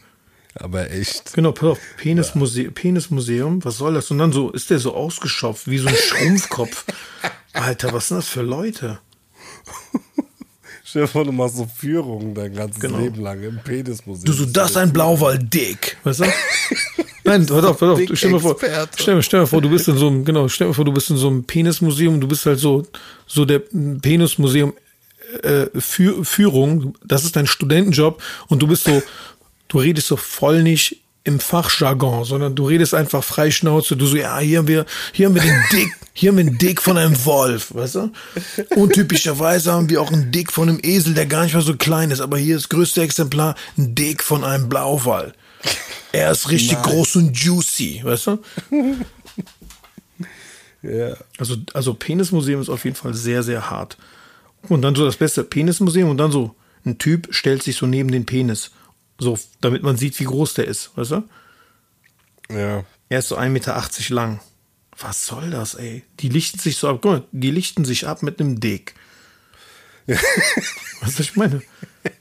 Aber 0.60 0.92
echt. 0.92 1.34
Genau, 1.34 1.52
pass 1.52 1.70
auf, 1.72 1.80
Penismuseum, 1.98 2.74
Penismuseum, 2.74 3.64
was 3.64 3.78
soll 3.78 3.94
das? 3.94 4.12
Und 4.12 4.18
dann 4.18 4.32
so, 4.32 4.52
ist 4.52 4.70
der 4.70 4.80
so 4.80 4.96
ausgeschopft, 4.96 5.70
wie 5.70 5.78
so 5.78 5.88
ein 5.88 5.96
Schrumpfkopf. 5.96 6.86
Alter, 7.54 7.94
was 7.94 8.08
sind 8.08 8.18
das 8.18 8.28
für 8.28 8.42
Leute? 8.42 9.00
Stell 10.84 11.02
dir 11.02 11.08
vor, 11.08 11.26
du 11.26 11.32
machst 11.32 11.58
so 11.58 11.68
Führungen 11.68 12.34
dein 12.34 12.54
ganzes 12.54 12.80
Genau. 12.80 13.00
Leben 13.00 13.22
lang 13.22 13.44
im 13.44 13.60
Penismuseum. 13.60 14.26
Du 14.26 14.32
so, 14.32 14.46
das 14.46 14.72
ist 14.72 14.78
ein 14.78 14.94
Blauwal 14.94 15.38
dick, 15.38 15.98
weißt 16.04 16.22
du? 16.22 16.26
Nein, 17.26 17.46
pass 17.46 17.64
auf, 17.66 17.78
pass 17.78 17.90
auf, 17.90 18.00
stell 18.14 18.32
dir 18.32 18.40
vor, 18.40 18.56
stell, 18.96 19.22
stell 19.22 19.42
dir 19.42 19.48
vor, 19.48 19.62
du 19.62 19.70
bist 19.70 19.90
in 19.90 19.98
so 19.98 20.08
einem, 20.08 20.24
genau, 20.24 20.48
stell 20.48 20.68
dir 20.68 20.74
vor, 20.74 20.86
du 20.86 20.94
bist 20.94 21.10
in 21.10 21.18
so 21.18 21.28
einem 21.28 21.44
Penismuseum, 21.44 22.22
du 22.22 22.28
bist 22.28 22.46
halt 22.46 22.60
so, 22.60 22.88
so 23.26 23.44
der 23.44 23.60
Penismuseum 23.60 24.74
äh, 25.44 25.66
Führ, 25.78 26.24
Führung, 26.24 26.96
das 27.04 27.26
ist 27.26 27.36
dein 27.36 27.48
Studentenjob 27.48 28.24
und 28.48 28.62
du 28.62 28.68
bist 28.68 28.86
so, 28.86 29.04
du 29.68 29.80
redest 29.80 30.08
so 30.08 30.18
voll 30.18 30.64
nicht 30.64 31.02
im 31.24 31.40
Fachjargon, 31.42 32.24
sondern 32.24 32.56
du 32.56 32.68
redest 32.68 32.94
einfach 32.94 33.24
frei 33.24 33.52
Schnauze. 33.52 33.98
Du 33.98 34.06
so, 34.06 34.16
ja, 34.16 34.40
hier 34.40 34.60
haben 34.60 34.68
wir, 34.68 34.86
hier 35.12 35.28
haben 35.28 35.36
wir 35.36 35.42
den 35.42 35.62
Dick, 35.72 35.92
hier 36.14 36.30
haben 36.30 36.38
wir 36.38 36.46
einen 36.46 36.58
Dick 36.58 36.82
von 36.82 36.98
einem 36.98 37.26
Wolf, 37.26 37.74
weißt 37.76 37.96
du? 37.96 38.12
Und 38.76 38.94
typischerweise 38.94 39.74
haben 39.74 39.90
wir 39.90 40.02
auch 40.02 40.12
einen 40.12 40.32
Dick 40.32 40.54
von 40.54 40.70
einem 40.70 40.80
Esel, 40.82 41.14
der 41.14 41.26
gar 41.26 41.44
nicht 41.44 41.54
mal 41.54 41.62
so 41.62 41.76
klein 41.76 42.12
ist, 42.12 42.22
aber 42.22 42.38
hier 42.38 42.56
ist 42.56 42.64
das 42.64 42.70
größte 42.70 43.02
Exemplar, 43.02 43.56
ein 43.78 43.94
Dick 43.94 44.24
von 44.24 44.46
einem 44.46 44.70
Blauwal. 44.70 45.34
Er 46.14 46.32
ist 46.32 46.50
richtig 46.50 46.78
Nice. 46.78 46.84
groß 46.84 47.16
und 47.18 47.38
juicy, 47.38 48.02
weißt 48.04 48.28
du? 48.28 48.40
Ja. 50.84 51.16
Also, 51.38 51.56
also 51.74 51.94
Penismuseum 51.94 52.62
ist 52.62 52.70
auf 52.70 52.86
jeden 52.86 52.96
Fall 52.96 53.14
sehr, 53.14 53.44
sehr 53.44 53.70
hart. 53.70 53.98
Und 54.70 54.82
dann 54.82 54.96
so 54.96 55.06
das 55.06 55.18
beste 55.18 55.44
Penismuseum 55.44 56.10
und 56.10 56.18
dann 56.18 56.32
so 56.32 56.56
ein 56.86 56.98
Typ 56.98 57.28
stellt 57.32 57.64
sich 57.64 57.76
so 57.76 57.86
neben 57.86 58.12
den 58.12 58.26
Penis. 58.26 58.72
So, 59.20 59.38
damit 59.62 59.84
man 59.84 59.98
sieht, 59.98 60.20
wie 60.20 60.26
groß 60.26 60.56
der 60.56 60.66
ist, 60.66 60.96
weißt 60.96 61.12
du? 61.12 61.24
Ja. 62.50 62.84
Er 63.10 63.20
ist 63.20 63.30
so 63.30 63.38
1,80 63.38 63.50
Meter 63.50 63.84
lang. 64.10 64.40
Was 65.00 65.26
soll 65.26 65.50
das, 65.52 65.76
ey? 65.76 66.04
Die 66.20 66.30
lichten 66.30 66.60
sich 66.60 66.78
so 66.78 66.90
ab. 66.90 67.00
Guck 67.02 67.12
mal, 67.12 67.24
die 67.32 67.52
lichten 67.52 67.86
sich 67.86 68.08
ab 68.08 68.24
mit 68.24 68.40
einem 68.40 68.60
Dick. 68.60 68.96
Was 71.02 71.20
ich 71.20 71.36
meine? 71.36 71.62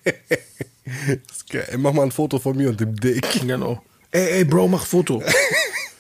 Ey, 0.04 1.76
mach 1.78 1.92
mal 1.92 2.02
ein 2.02 2.12
Foto 2.12 2.38
von 2.38 2.56
mir 2.56 2.68
und 2.68 2.80
dem 2.80 2.96
Dick. 2.96 3.40
Genau. 3.40 3.82
Ey, 4.10 4.38
ey, 4.38 4.44
Bro, 4.44 4.68
mach 4.68 4.86
Foto. 4.86 5.22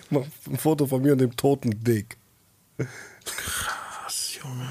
Mach 0.08 0.22
ein 0.48 0.56
Foto 0.56 0.86
von 0.86 1.02
mir 1.02 1.12
und 1.14 1.18
dem 1.18 1.34
toten 1.34 1.82
Dick. 1.82 2.16
Was, 2.76 4.36
Junge? 4.36 4.68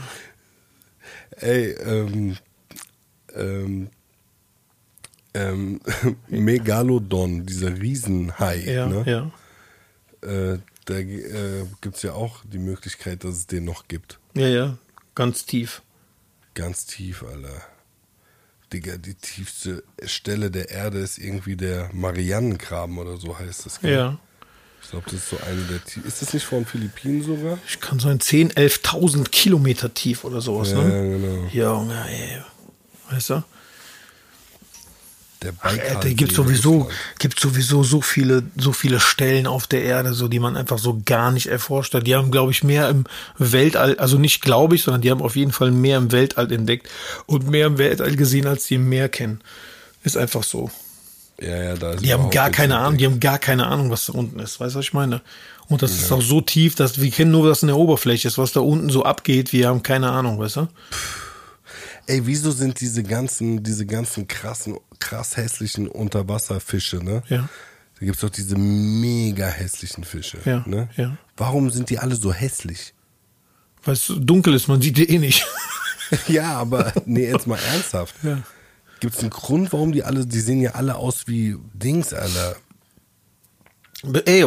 Ey, 1.31 1.71
ähm, 1.71 2.37
ähm, 3.33 3.89
ähm, 5.35 5.79
Megalodon, 6.27 7.45
dieser 7.45 7.79
Riesenhai, 7.79 8.63
Ja, 8.65 8.87
ne? 8.87 9.03
ja. 9.05 9.31
Äh, 10.29 10.59
da 10.85 10.93
äh, 10.95 11.65
gibt 11.81 11.95
es 11.97 12.03
ja 12.03 12.13
auch 12.13 12.41
die 12.45 12.59
Möglichkeit, 12.59 13.23
dass 13.23 13.35
es 13.35 13.47
den 13.47 13.65
noch 13.65 13.87
gibt. 13.87 14.19
Ja, 14.35 14.47
ja. 14.47 14.77
Ganz 15.15 15.45
tief. 15.45 15.81
Ganz 16.53 16.85
tief, 16.85 17.23
Alter. 17.23 17.61
Digga, 18.73 18.97
die 18.97 19.13
tiefste 19.15 19.83
Stelle 20.05 20.49
der 20.51 20.69
Erde 20.69 20.99
ist 20.99 21.17
irgendwie 21.17 21.55
der 21.55 21.89
Marianengraben 21.93 22.97
oder 22.97 23.17
so 23.17 23.37
heißt 23.37 23.65
das. 23.65 23.79
gell? 23.81 23.93
Ja. 23.93 24.17
Ich 24.83 24.89
glaube, 24.91 25.05
das 25.05 25.15
ist 25.15 25.29
so 25.29 25.37
eine 25.37 25.61
der 25.63 25.83
tief. 25.83 26.05
Ist 26.05 26.21
das 26.21 26.33
nicht 26.33 26.45
von 26.45 26.65
Philippinen 26.65 27.23
sogar? 27.23 27.57
Ich 27.67 27.79
kann 27.79 27.99
sein 27.99 28.19
10, 28.19 28.51
11.000 28.51 29.29
Kilometer 29.29 29.91
tief 29.93 30.23
oder 30.23 30.41
sowas, 30.41 30.71
Ja, 30.71 30.83
ne? 30.83 31.17
genau. 31.19 31.47
Junge, 31.79 32.05
ey. 32.07 32.41
Weißt 33.09 33.31
du? 33.31 33.43
Der 35.45 35.53
Ach, 35.61 35.77
da 36.01 36.09
gibt 36.09 36.33
sowieso, 36.33 36.89
gibt 37.19 37.39
sowieso 37.39 37.83
so 37.83 38.01
viele, 38.01 38.43
so 38.57 38.73
viele 38.73 38.99
Stellen 38.99 39.45
auf 39.45 39.67
der 39.67 39.83
Erde, 39.83 40.13
so 40.13 40.27
die 40.27 40.39
man 40.39 40.57
einfach 40.57 40.79
so 40.79 41.01
gar 41.05 41.31
nicht 41.31 41.47
erforscht 41.47 41.93
hat. 41.93 42.07
Die 42.07 42.15
haben, 42.15 42.31
glaube 42.31 42.51
ich, 42.51 42.63
mehr 42.63 42.89
im 42.89 43.05
Weltall, 43.37 43.97
also 43.99 44.17
nicht 44.17 44.41
glaube 44.41 44.75
ich, 44.75 44.83
sondern 44.83 45.01
die 45.01 45.11
haben 45.11 45.21
auf 45.21 45.35
jeden 45.35 45.51
Fall 45.51 45.69
mehr 45.69 45.97
im 45.97 46.11
Weltall 46.11 46.51
entdeckt 46.51 46.89
und 47.27 47.47
mehr 47.49 47.67
im 47.67 47.77
Weltall 47.77 48.15
gesehen, 48.15 48.47
als 48.47 48.65
die 48.65 48.75
im 48.75 48.89
Meer 48.89 49.07
kennen. 49.07 49.41
Ist 50.03 50.17
einfach 50.17 50.43
so. 50.43 50.71
Ja, 51.39 51.55
ja, 51.55 51.75
da 51.75 51.91
ist 51.91 52.03
Die 52.03 52.13
haben 52.13 52.29
gar 52.31 52.49
keine 52.49 52.77
Ahnung, 52.77 52.97
die 52.97 53.05
haben 53.05 53.19
gar 53.19 53.39
keine 53.39 53.67
Ahnung, 53.67 53.91
was 53.91 54.07
da 54.07 54.13
unten 54.13 54.39
ist. 54.39 54.59
Weißt 54.59 54.73
du, 54.73 54.79
was 54.79 54.85
ich 54.85 54.93
meine? 54.93 55.21
Und 55.67 55.81
das 55.81 55.91
ist 55.91 56.11
auch 56.11 56.21
so 56.21 56.41
tief, 56.41 56.75
dass 56.75 57.01
wir 57.01 57.11
kennen 57.11 57.31
nur, 57.31 57.49
was 57.49 57.63
in 57.63 57.67
der 57.67 57.77
Oberfläche 57.77 58.27
ist, 58.27 58.37
was 58.37 58.51
da 58.51 58.61
unten 58.61 58.89
so 58.89 59.03
abgeht. 59.03 59.51
Wir 59.51 59.67
haben 59.67 59.83
keine 59.83 60.11
Ahnung, 60.11 60.39
weißt 60.39 60.57
du? 60.57 60.67
Ey, 62.07 62.25
wieso 62.25 62.51
sind 62.51 62.79
diese 62.81 63.03
ganzen, 63.03 63.63
diese 63.63 63.85
ganzen 63.85 64.27
krassen, 64.27 64.77
krass 64.99 65.37
hässlichen 65.37 65.87
Unterwasserfische, 65.87 66.97
ne? 66.97 67.23
Ja. 67.29 67.49
Da 67.99 68.05
gibt's 68.05 68.21
doch 68.21 68.29
diese 68.29 68.57
mega 68.57 69.47
hässlichen 69.47 70.03
Fische. 70.03 70.39
Ja, 70.45 70.63
Ne? 70.67 70.89
ja. 70.97 71.17
Warum 71.37 71.69
sind 71.69 71.89
die 71.89 71.97
alle 71.99 72.15
so 72.15 72.33
hässlich? 72.33 72.93
Weil 73.83 73.93
es 73.93 74.11
dunkel 74.17 74.53
ist, 74.53 74.67
man 74.67 74.81
sieht 74.81 74.97
die 74.97 75.09
eh 75.09 75.19
nicht. 75.19 75.45
ja, 76.27 76.53
aber 76.57 76.91
nee, 77.05 77.27
jetzt 77.27 77.47
mal 77.47 77.59
ernsthaft. 77.59 78.15
Ja. 78.23 78.43
Gibt's 78.99 79.19
einen 79.19 79.29
Grund, 79.29 79.71
warum 79.73 79.91
die 79.91 80.03
alle, 80.03 80.25
die 80.25 80.39
sehen 80.39 80.61
ja 80.61 80.71
alle 80.71 80.95
aus 80.95 81.27
wie 81.27 81.55
Dings, 81.73 82.13
Alter. 82.13 82.55
Ey, 84.25 84.45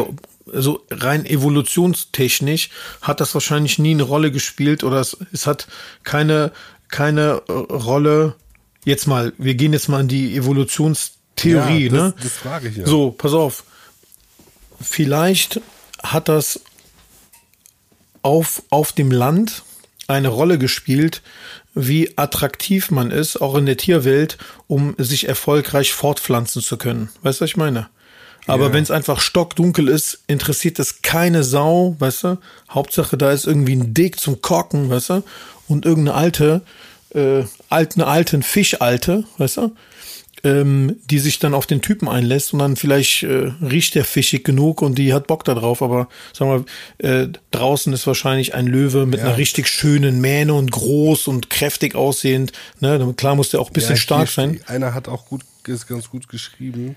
also 0.53 0.85
rein 0.89 1.25
evolutionstechnisch 1.25 2.69
hat 3.01 3.19
das 3.19 3.33
wahrscheinlich 3.33 3.79
nie 3.79 3.91
eine 3.91 4.03
Rolle 4.03 4.31
gespielt 4.31 4.83
oder 4.83 4.99
es, 4.99 5.17
es 5.31 5.47
hat 5.47 5.67
keine, 6.03 6.51
keine 6.89 7.41
äh, 7.47 7.51
Rolle. 7.51 8.35
Jetzt 8.85 9.07
mal, 9.07 9.33
wir 9.37 9.55
gehen 9.55 9.73
jetzt 9.73 9.89
mal 9.89 10.01
in 10.01 10.07
die 10.07 10.35
Evolutionstheorie, 10.35 11.85
Ja, 11.87 11.89
das- 11.89 11.99
ne? 12.01 12.13
das 12.21 12.33
frage 12.33 12.67
ich 12.69 12.77
ja. 12.77 12.85
So, 12.85 13.11
pass 13.11 13.33
auf. 13.33 13.63
Vielleicht 14.81 15.61
hat 16.01 16.29
das 16.29 16.61
auf, 18.21 18.63
auf 18.69 18.91
dem 18.91 19.11
Land 19.11 19.63
eine 20.07 20.29
Rolle 20.29 20.57
gespielt, 20.57 21.21
wie 21.75 22.17
attraktiv 22.17 22.89
man 22.91 23.11
ist, 23.11 23.37
auch 23.41 23.55
in 23.55 23.65
der 23.65 23.77
Tierwelt, 23.77 24.37
um 24.67 24.95
sich 24.97 25.27
erfolgreich 25.27 25.93
fortpflanzen 25.93 26.61
zu 26.61 26.77
können. 26.77 27.09
Weißt 27.21 27.39
du, 27.39 27.43
was 27.43 27.51
ich 27.51 27.57
meine? 27.57 27.89
Aber 28.47 28.67
Ja. 28.67 28.73
wenn 28.73 28.83
es 28.83 28.89
einfach 28.91 29.19
stockdunkel 29.19 29.87
ist, 29.87 30.19
interessiert 30.27 30.79
es 30.79 31.01
keine 31.03 31.43
Sau, 31.43 31.95
weißt 31.99 32.23
du? 32.23 32.37
Hauptsache, 32.69 33.17
da 33.17 33.31
ist 33.31 33.45
irgendwie 33.45 33.75
ein 33.75 33.93
Dick 33.93 34.19
zum 34.19 34.41
Korken, 34.41 34.89
weißt 34.89 35.09
du? 35.11 35.23
Und 35.69 35.85
irgendeine 35.85 36.17
alte, 36.17 36.61
äh, 37.13 37.43
alt, 37.69 37.95
eine 37.95 38.07
alten 38.07 38.43
Fischalte, 38.43 39.23
weißt 39.37 39.57
du? 39.57 39.75
ähm, 40.43 40.95
die 41.09 41.19
sich 41.19 41.39
dann 41.39 41.53
auf 41.53 41.65
den 41.65 41.81
Typen 41.81 42.07
einlässt 42.07 42.53
und 42.53 42.59
dann 42.59 42.75
vielleicht 42.75 43.23
äh, 43.23 43.51
riecht 43.61 43.95
der 43.95 44.05
fischig 44.05 44.43
genug 44.43 44.81
und 44.81 44.97
die 44.97 45.13
hat 45.13 45.27
Bock 45.27 45.43
da 45.43 45.53
drauf, 45.53 45.81
aber 45.81 46.07
sagen 46.33 46.65
wir, 46.99 47.09
äh, 47.09 47.27
draußen 47.51 47.91
ist 47.93 48.07
wahrscheinlich 48.07 48.53
ein 48.53 48.67
Löwe 48.67 49.05
mit 49.05 49.19
Ja. 49.19 49.25
einer 49.27 49.37
richtig 49.37 49.67
schönen 49.67 50.21
Mähne 50.21 50.53
und 50.53 50.71
groß 50.71 51.27
und 51.27 51.49
kräftig 51.49 51.95
aussehend. 51.95 52.53
Ne? 52.79 53.13
Klar 53.17 53.35
muss 53.35 53.49
der 53.49 53.59
auch 53.59 53.69
ein 53.69 53.73
bisschen 53.73 53.95
Ja, 53.95 54.01
stark 54.01 54.29
sein. 54.29 54.61
Einer 54.67 54.93
hat 54.93 55.07
auch 55.09 55.25
gut, 55.25 55.41
ist 55.67 55.87
ganz 55.87 56.09
gut 56.09 56.29
geschrieben. 56.29 56.95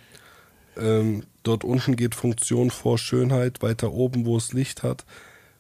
Ähm, 0.81 1.25
dort 1.43 1.65
unten 1.65 1.97
geht 1.97 2.15
Funktion 2.15 2.71
vor 2.71 2.97
Schönheit. 2.97 3.61
Weiter 3.61 3.93
oben, 3.93 4.25
wo 4.25 4.37
es 4.37 4.53
Licht 4.53 4.83
hat, 4.85 5.05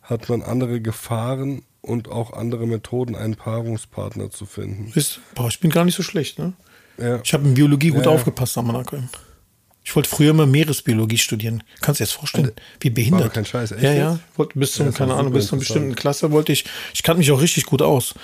hat 0.02 0.28
man 0.28 0.42
andere 0.42 0.80
Gefahren 0.80 1.62
und 1.82 2.08
auch 2.08 2.32
andere 2.32 2.66
Methoden, 2.66 3.14
einen 3.16 3.34
Paarungspartner 3.34 4.30
zu 4.30 4.46
finden. 4.46 4.90
Ist, 4.94 5.20
boah, 5.34 5.48
ich 5.48 5.60
bin 5.60 5.70
gar 5.70 5.84
nicht 5.84 5.96
so 5.96 6.02
schlecht, 6.02 6.38
ne? 6.38 6.54
Ja. 6.98 7.20
Ich 7.22 7.34
habe 7.34 7.46
in 7.46 7.54
Biologie 7.54 7.90
gut 7.90 8.06
Ja, 8.06 8.12
aufgepasst 8.12 8.56
am 8.56 8.70
Anfang. 8.74 9.08
Ich 9.84 9.96
wollte 9.96 10.08
früher 10.08 10.30
immer 10.30 10.46
Meeresbiologie 10.46 11.18
studieren. 11.18 11.64
Kannst 11.80 11.98
du 11.98 12.04
dir 12.04 12.06
das 12.06 12.12
vorstellen? 12.12 12.52
Wie 12.78 12.90
behindert. 12.90 13.22
War 13.22 13.30
kein 13.30 13.44
Scheiß, 13.44 13.72
echt 13.72 13.82
Ja, 13.82 13.92
ja. 13.92 14.18
Wollte 14.36 14.56
bis 14.58 14.72
zum, 14.72 14.86
Ja, 14.86 14.92
keine 14.92 15.14
Ahnung, 15.14 15.32
bis 15.32 15.48
zur 15.48 15.58
interessant. 15.58 15.60
bestimmten 15.80 15.94
Klasse 15.96 16.30
wollte 16.30 16.52
ich, 16.52 16.64
ich 16.94 17.02
kannte 17.02 17.18
mich 17.18 17.32
auch 17.32 17.40
richtig 17.40 17.66
gut 17.66 17.82
aus. 17.82 18.14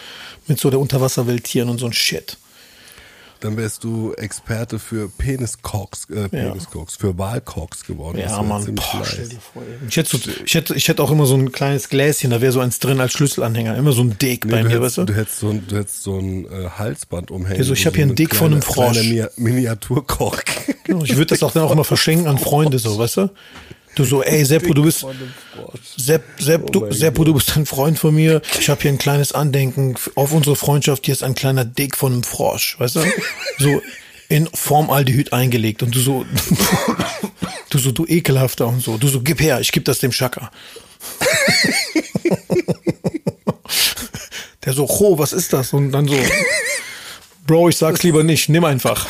Mit 0.47 0.61
so 0.61 0.71
der 0.71 0.79
Unterwasserwelt 0.79 1.43
Tieren 1.45 1.69
und 1.69 1.79
so 1.79 1.87
ein 1.87 1.93
Shit. 1.93 2.37
Dann 3.41 3.57
wärst 3.57 3.85
du 3.85 4.13
Experte 4.15 4.81
für 4.81 5.09
Peniskoks, 5.09 6.11
äh, 6.11 6.29
Peniskoks, 6.29 6.97
für 6.97 7.17
Wahlkoks 7.19 7.85
geworden. 7.85 8.19
Ja, 8.19 8.43
Mann, 8.43 8.75
boah, 8.75 9.05
stell 9.05 9.29
dir 9.29 9.39
vor. 9.39 9.63
ey. 9.63 9.89
Ich 9.89 9.97
hätte, 9.97 10.17
so, 10.17 10.19
ich, 10.45 10.55
hätte, 10.55 10.75
ich 10.75 10.89
hätte 10.89 11.03
auch 11.03 11.11
immer 11.13 11.25
so 11.25 11.37
ein 11.37 11.53
kleines 11.53 11.89
Gläschen, 11.89 12.31
da 12.31 12.41
wäre 12.41 12.51
so 12.53 12.59
eins 12.61 12.81
drin 12.81 13.01
als 13.01 13.13
Schlüsselanhänger. 13.13 13.77
Immer 13.77 13.93
so 13.93 14.03
ein 14.03 14.19
Dick 14.19 14.45
Nee, 14.45 14.51
bei 14.51 14.63
mir, 14.65 14.71
hättest, 14.71 14.83
weißt 14.83 14.99
du? 14.99 15.05
du 15.05 15.15
hättest 15.15 15.39
so 15.39 15.49
ein, 15.51 15.65
du 15.69 15.77
hättest 15.77 16.03
so 16.03 16.19
ein 16.19 16.47
äh, 16.47 16.69
Halsband 16.77 17.31
umhängen. 17.31 17.59
Ja, 17.59 17.65
so, 17.65 17.75
ich 17.75 17.85
wo 17.85 17.87
hab 17.87 17.95
hier 17.95 18.03
einen 18.03 18.11
eine 18.11 18.17
Dick 18.17 18.35
von 18.35 18.53
einem 18.53 18.63
Frosch. 18.63 18.99
kleine 18.99 19.31
Mi 19.37 19.51
Miniaturkoch. 19.51 20.41
Genau, 20.85 21.05
ich 21.05 21.15
würde 21.17 21.27
das 21.27 21.43
auch 21.45 21.53
dann 21.53 21.63
auch 21.63 21.71
immer 21.71 21.85
verschenken 21.85 22.27
an 22.27 22.39
Freunde, 22.39 22.79
so, 22.79 22.99
weißt 22.99 23.19
du? 23.19 23.31
Du 23.95 24.05
so, 24.05 24.23
ey, 24.23 24.45
Seppo, 24.45 24.75
du 24.75 24.85
bist. 24.85 25.05
Sepp, 25.97 26.23
Sepp, 26.39 26.63
Oh 26.67 26.71
du, 26.71 26.81
mein 26.81 26.93
Seppo, 26.93 27.25
du 27.25 27.35
bist 27.35 27.57
ein 27.57 27.67
Freund 27.67 27.99
von 27.99 28.15
mir. 28.15 28.41
Ich 28.61 28.69
habe 28.69 28.81
hier 28.81 28.93
ein 28.93 28.99
kleines 28.99 29.33
Andenken 29.33 29.97
auf 30.15 30.33
unsere 30.33 30.55
Freundschaft. 30.57 31.07
Hier 31.07 31.15
ist 31.15 31.23
ein 31.25 31.35
kleiner 31.35 31.65
Dick 31.65 31.97
von 31.97 32.13
einem 32.13 32.23
Frosch, 32.23 32.79
weißt 32.79 32.97
du? 32.97 33.01
So 33.59 33.83
in 34.29 34.47
Formaldehyd 34.53 35.33
eingelegt 35.33 35.83
und 35.83 35.95
du 35.95 36.01
so, 36.01 36.27
du 37.71 37.79
so, 37.79 37.93
du 37.93 38.05
ekelhafter 38.07 38.67
und 38.69 38.83
so. 38.83 38.99
Du 38.99 39.09
so, 39.09 39.23
gib 39.23 39.41
her, 39.41 39.59
ich 39.61 39.73
geb 39.73 39.87
das 39.87 40.01
dem 40.01 40.13
Schaka. 40.13 40.51
Der 44.65 44.75
so, 44.75 44.87
ho, 44.87 45.19
was 45.19 45.33
ist 45.33 45.53
das? 45.55 45.73
Und 45.73 45.93
dann 45.93 46.07
so, 46.07 46.15
Bro, 47.47 47.71
ich 47.71 47.79
sag's 47.79 48.03
lieber 48.03 48.23
nicht, 48.23 48.51
nimm 48.51 48.65
einfach. 48.65 49.07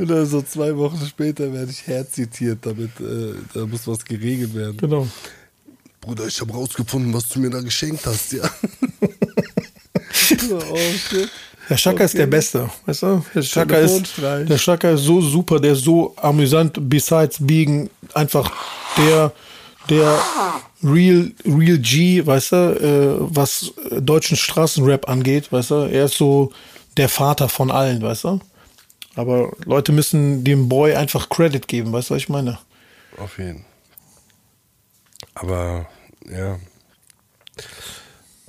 Und 0.00 0.08
dann 0.08 0.24
so 0.24 0.40
zwei 0.40 0.74
Wochen 0.78 1.04
später 1.06 1.52
werde 1.52 1.70
ich 1.70 1.86
herzitiert, 1.86 2.60
damit 2.62 2.88
äh, 3.00 3.34
da 3.52 3.66
muss 3.66 3.86
was 3.86 4.02
geregelt 4.02 4.54
werden. 4.54 4.78
Genau. 4.78 5.06
Bruder, 6.00 6.26
ich 6.26 6.40
habe 6.40 6.54
rausgefunden, 6.54 7.12
was 7.12 7.28
du 7.28 7.38
mir 7.38 7.50
da 7.50 7.60
geschenkt 7.60 8.06
hast, 8.06 8.32
ja. 8.32 8.42
oh 10.70 10.76
shit. 10.76 11.28
Der 11.68 11.76
Schaka 11.76 12.04
ist 12.04 12.16
der 12.16 12.26
Beste, 12.26 12.70
weißt 12.86 13.02
du? 13.02 13.22
Der 13.34 13.42
Schaka 13.42 13.76
ist, 13.76 14.14
der 14.18 14.56
Schaka 14.56 14.92
ist 14.92 15.02
so 15.02 15.20
super, 15.20 15.60
der 15.60 15.72
ist 15.72 15.84
so 15.84 16.14
amüsant, 16.16 16.78
besides 16.88 17.36
Biegen, 17.38 17.90
einfach 18.14 18.50
der, 18.96 19.32
der 19.90 20.18
Real, 20.82 21.30
Real 21.44 21.78
G, 21.78 22.24
weißt 22.24 22.52
du, 22.52 22.56
äh, 22.56 23.16
was 23.36 23.70
deutschen 24.00 24.38
Straßenrap 24.38 25.10
angeht, 25.10 25.52
weißt 25.52 25.70
du? 25.72 25.74
Er 25.74 26.06
ist 26.06 26.16
so 26.16 26.52
der 26.96 27.10
Vater 27.10 27.50
von 27.50 27.70
allen, 27.70 28.00
weißt 28.00 28.24
du? 28.24 28.40
Aber 29.14 29.52
Leute 29.64 29.92
müssen 29.92 30.44
dem 30.44 30.68
Boy 30.68 30.94
einfach 30.94 31.28
Credit 31.28 31.66
geben, 31.66 31.92
weißt 31.92 32.10
du, 32.10 32.14
was 32.14 32.22
ich 32.22 32.28
meine? 32.28 32.58
Auf 33.18 33.38
jeden. 33.38 33.64
Aber 35.34 35.88
ja, 36.30 36.58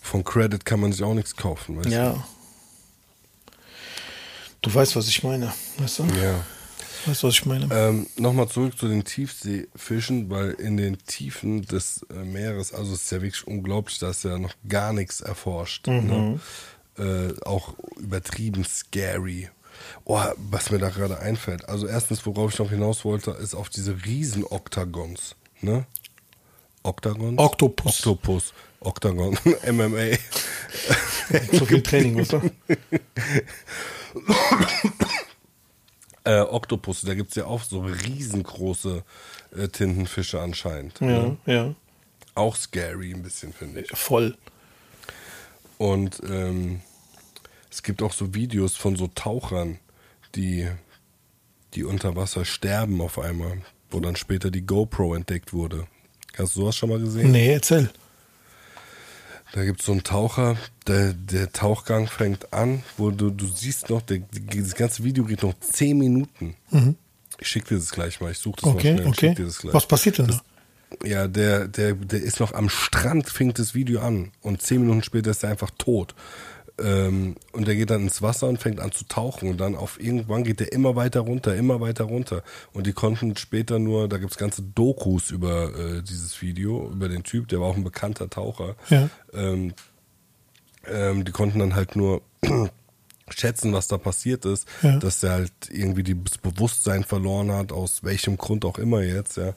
von 0.02 0.24
Credit 0.24 0.64
kann 0.66 0.80
man 0.80 0.92
sich 0.92 1.04
auch 1.04 1.14
nichts 1.14 1.36
kaufen, 1.36 1.78
weißt 1.78 1.90
Ja. 1.90 2.24
Du 4.62 4.74
weißt, 4.74 4.96
was 4.96 5.08
ich 5.08 5.24
meine, 5.24 5.52
weißt 5.80 6.00
du? 6.00 6.04
du? 6.04 6.16
Ja. 6.20 6.46
Weißt 7.06 7.24
du, 7.24 7.28
was 7.28 7.34
ich 7.34 7.46
meine? 7.48 7.68
Ähm, 7.72 8.08
Nochmal 8.18 8.48
zurück 8.48 8.78
zu 8.78 8.88
den 8.88 9.04
Tiefseefischen, 9.04 10.30
weil 10.30 10.52
in 10.52 10.78
den 10.78 11.00
Tiefen 11.00 11.64
des 11.64 12.06
äh, 12.12 12.24
Meeres, 12.24 12.72
also 12.74 12.94
es 12.94 13.04
ist 13.04 13.12
ja 13.12 13.22
wirklich 13.24 13.48
unglaublich, 13.48 13.98
da 13.98 14.12
ist 14.12 14.24
ja 14.24 14.38
noch 14.38 14.54
gar 14.68 14.94
nichts 14.94 15.22
erforscht. 15.22 15.88
Ne? 15.88 16.40
Äh, 16.98 17.34
auch 17.44 17.74
übertrieben 17.98 18.64
scary. 18.66 19.50
Oh, 20.06 20.20
was 20.38 20.72
mir 20.72 20.80
da 20.80 20.90
gerade 20.90 21.20
einfällt. 21.20 21.70
Also 21.70 21.88
erstens, 21.88 22.26
worauf 22.26 22.54
ich 22.54 22.60
noch 22.60 22.70
hinaus 22.70 23.06
wollte, 23.06 23.32
ist 23.32 23.56
auf 23.56 23.70
diese 23.70 24.06
riesen 24.06 24.44
Oktagons. 24.46 25.36
Ne? 25.62 25.86
Oktagons? 26.84 27.38
Oktopus. 27.38 28.00
Oktopus. 28.00 28.54
Oktagon. 28.82 29.38
MMA. 29.72 30.18
so 31.52 31.66
viel 31.66 31.84
Training, 31.84 32.26
du? 32.28 32.42
äh, 36.24 36.40
Oktopus, 36.40 37.02
da 37.02 37.14
gibt 37.14 37.30
es 37.30 37.36
ja 37.36 37.46
auch 37.46 37.62
so 37.64 37.82
riesengroße 37.82 39.04
äh, 39.56 39.68
Tintenfische 39.68 40.42
anscheinend. 40.42 41.00
Ne? 41.00 41.38
Ja, 41.46 41.54
ja. 41.54 41.76
Auch 42.34 42.56
scary 42.56 43.14
ein 43.14 43.22
bisschen, 43.22 43.54
finde 43.54 43.82
ich. 43.82 43.92
Voll. 43.92 44.36
Und 45.78 46.20
ähm, 46.28 46.82
es 47.70 47.84
gibt 47.84 48.02
auch 48.02 48.14
so 48.14 48.34
Videos 48.34 48.76
von 48.76 48.96
so 48.96 49.08
Tauchern, 49.08 49.80
die, 50.36 50.68
die 51.74 51.84
unter 51.84 52.16
Wasser 52.16 52.46
sterben 52.46 53.02
auf 53.02 53.20
einmal, 53.20 53.62
wo 53.90 54.00
dann 54.00 54.16
später 54.16 54.52
die 54.52 54.66
GoPro 54.66 55.14
entdeckt 55.16 55.54
wurde. 55.54 55.88
Hast 56.38 56.56
du 56.56 56.62
sowas 56.62 56.76
schon 56.76 56.90
mal 56.90 57.00
gesehen? 57.00 57.32
Nee, 57.32 57.54
erzähl. 57.54 57.90
Da 59.54 59.66
gibt 59.66 59.82
es 59.82 59.86
so 59.86 59.92
einen 59.92 60.04
Taucher, 60.04 60.56
der, 60.88 61.14
der 61.14 61.52
Tauchgang 61.52 62.08
fängt 62.08 62.54
an, 62.54 62.84
wo 62.98 63.12
du, 63.12 63.32
du 63.32 63.48
siehst 63.48 63.90
noch, 63.90 64.02
der, 64.02 64.22
das 64.32 64.76
ganze 64.76 65.04
Video 65.04 65.26
geht 65.26 65.44
noch 65.44 65.54
10 65.60 65.98
Minuten. 65.98 66.56
Ich 67.38 67.48
schicke 67.48 67.70
dir 67.70 67.76
das 67.76 67.92
gleich 67.92 68.22
mal, 68.22 68.32
ich 68.32 68.38
suche 68.38 68.62
das 68.62 68.66
mal 68.66 68.74
Mhm. 68.74 68.78
Okay, 68.80 68.94
schnell. 68.94 69.00
ich 69.02 69.08
okay. 69.08 69.28
schick 69.28 69.36
dir 69.36 69.46
das 69.46 69.58
gleich. 69.60 69.74
Was 69.74 69.88
passiert 69.88 70.18
denn 70.20 70.28
da? 70.28 70.42
Ja, 71.06 71.28
der, 71.28 71.68
der, 71.68 71.94
der 71.96 72.22
ist 72.22 72.40
noch 72.40 72.54
am 72.54 72.70
Strand, 72.70 73.30
fängt 73.30 73.60
das 73.60 73.76
Video 73.76 74.02
an 74.02 74.32
und 74.42 74.62
zehn 74.62 74.82
Minuten 74.82 75.04
später 75.04 75.32
ist 75.32 75.44
er 75.44 75.50
einfach 75.50 75.72
tot. 75.78 76.16
Ähm, 76.80 77.36
und 77.52 77.68
der 77.68 77.76
geht 77.76 77.90
dann 77.90 78.02
ins 78.04 78.22
Wasser 78.22 78.48
und 78.48 78.58
fängt 78.60 78.80
an 78.80 78.92
zu 78.92 79.06
tauchen 79.06 79.50
und 79.50 79.58
dann 79.60 79.76
auf 79.76 80.00
irgendwann 80.02 80.44
geht 80.44 80.60
der 80.60 80.72
immer 80.72 80.96
weiter 80.96 81.20
runter, 81.22 81.56
immer 81.56 81.80
weiter 81.82 82.06
runter. 82.06 82.44
Und 82.74 82.88
die 82.88 82.94
konnten 82.94 83.36
später 83.38 83.78
nur, 83.78 84.08
da 84.08 84.18
gibt's 84.18 84.38
ganze 84.38 84.62
Dokus 84.64 85.32
über 85.32 85.74
äh, 85.78 86.02
dieses 86.02 86.42
Video, 86.42 86.90
über 86.92 87.08
den 87.10 87.24
Typ, 87.24 87.48
der 87.50 87.60
war 87.60 87.68
auch 87.68 87.76
ein 87.76 87.84
bekannter 87.84 88.30
Taucher. 88.30 88.76
Ja. 88.90 89.10
Ähm, 89.34 89.74
ähm, 90.88 91.26
die 91.26 91.32
konnten 91.32 91.60
dann 91.60 91.76
halt 91.76 91.96
nur 91.96 92.22
schätzen, 93.30 93.74
was 93.74 93.88
da 93.88 93.98
passiert 93.98 94.46
ist, 94.46 94.68
Ja. 94.82 94.98
dass 94.98 95.22
er 95.24 95.32
halt 95.32 95.52
irgendwie 95.70 96.04
das 96.16 96.38
Bewusstsein 96.38 97.04
verloren 97.04 97.52
hat, 97.52 97.72
aus 97.72 98.04
welchem 98.04 98.38
Grund 98.38 98.66
auch 98.66 98.78
immer 98.78 99.02
jetzt, 99.04 99.38
ja. 99.38 99.54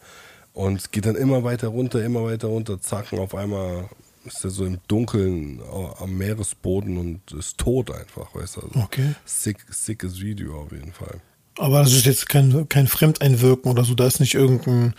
Und 0.53 0.77
es 0.77 0.91
geht 0.93 1.07
dann 1.07 1.17
immer 1.17 1.43
weiter 1.43 1.69
runter, 1.69 2.05
immer 2.05 2.23
weiter 2.25 2.47
runter, 2.49 2.81
zack, 2.81 3.13
und 3.13 3.19
auf 3.19 3.35
einmal 3.35 3.89
ist 4.25 4.45
er 4.45 4.51
so 4.51 4.65
im 4.65 4.79
Dunkeln 4.89 5.61
am 5.99 6.17
Meeresboden 6.17 6.97
und 6.99 7.33
ist 7.33 7.59
tot 7.59 7.91
einfach, 7.91 8.35
weißt 8.35 8.57
du. 8.57 8.61
Also 8.63 8.81
Okay. 8.81 9.15
Sick, 9.25 9.59
sickes 9.71 10.21
Video 10.21 10.61
auf 10.63 10.73
jeden 10.73 10.93
Fall. 10.93 11.21
Aber 11.59 11.81
das 11.83 11.93
ist 11.93 12.05
jetzt 12.07 12.29
kein, 12.29 12.69
kein 12.69 12.89
Fremdeinwirken 12.89 13.71
oder 13.71 13.85
so. 13.85 13.95
Da 13.95 14.07
ist 14.07 14.19
nicht 14.21 14.35
irgendein, 14.35 14.95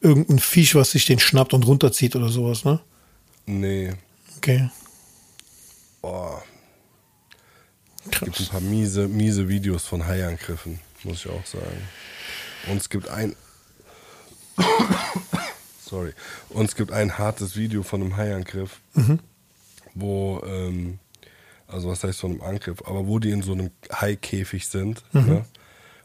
irgendein 0.00 0.38
Viech, 0.40 0.74
was 0.74 0.90
sich 0.90 1.06
den 1.06 1.20
schnappt 1.20 1.54
und 1.54 1.66
runterzieht 1.66 2.16
oder 2.16 2.28
sowas, 2.30 2.64
ne? 2.64 2.80
Nee, 3.46 3.92
Okay. 4.38 4.70
boah, 6.02 6.42
es 8.04 8.10
gibt 8.10 8.24
ein 8.26 8.32
Krass. 8.32 8.48
paar 8.48 8.60
miese, 8.60 9.06
miese 9.08 9.48
Videos 9.48 9.84
von 9.84 10.06
Haiangriffen, 10.06 10.80
muss 11.04 11.18
ich 11.24 11.30
auch 11.30 11.44
sagen. 11.46 11.82
Und 12.68 12.78
es 12.78 12.88
gibt 12.88 13.08
ein. 13.08 13.36
Sorry. 15.90 16.12
Und 16.50 16.66
es 16.66 16.76
gibt 16.76 16.92
ein 16.92 17.18
hartes 17.18 17.56
Video 17.56 17.82
von 17.82 18.00
einem 18.00 18.16
Haiangriff, 18.16 18.80
wo, 19.94 20.40
ähm, 20.46 20.98
also 21.66 21.88
was 21.88 22.04
heißt 22.04 22.20
von 22.20 22.30
einem 22.32 22.42
Angriff, 22.42 22.78
aber 22.86 23.06
wo 23.06 23.18
die 23.18 23.30
in 23.30 23.42
so 23.42 23.52
einem 23.52 23.70
Haikäfig 23.92 24.68
sind. 24.68 25.02
Ne? 25.12 25.44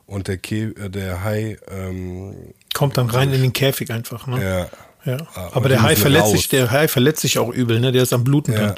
Und 0.07 0.27
der, 0.27 0.37
Kä 0.37 0.65
äh, 0.71 0.89
der 0.89 1.23
Hai, 1.23 1.57
ähm, 1.69 2.35
Kommt 2.73 2.97
dann 2.97 3.09
rein 3.09 3.31
in 3.33 3.41
den 3.41 3.53
Käfig 3.53 3.91
einfach, 3.91 4.27
ne? 4.27 4.43
ja. 4.43 4.69
Ja. 5.11 5.17
Ah, 5.35 5.49
Aber 5.53 5.65
und 5.65 5.69
der 5.69 5.83
Hai 5.83 5.95
verletzt 5.95 6.25
raus. 6.25 6.31
sich, 6.31 6.49
der 6.49 6.71
Hai 6.71 6.87
verletzt 6.87 7.21
sich 7.21 7.37
auch 7.37 7.49
übel, 7.53 7.79
ne? 7.79 7.91
Der 7.91 8.01
ist 8.01 8.11
am 8.11 8.23
Bluten 8.23 8.53
Ja, 8.53 8.73
dann. 8.73 8.75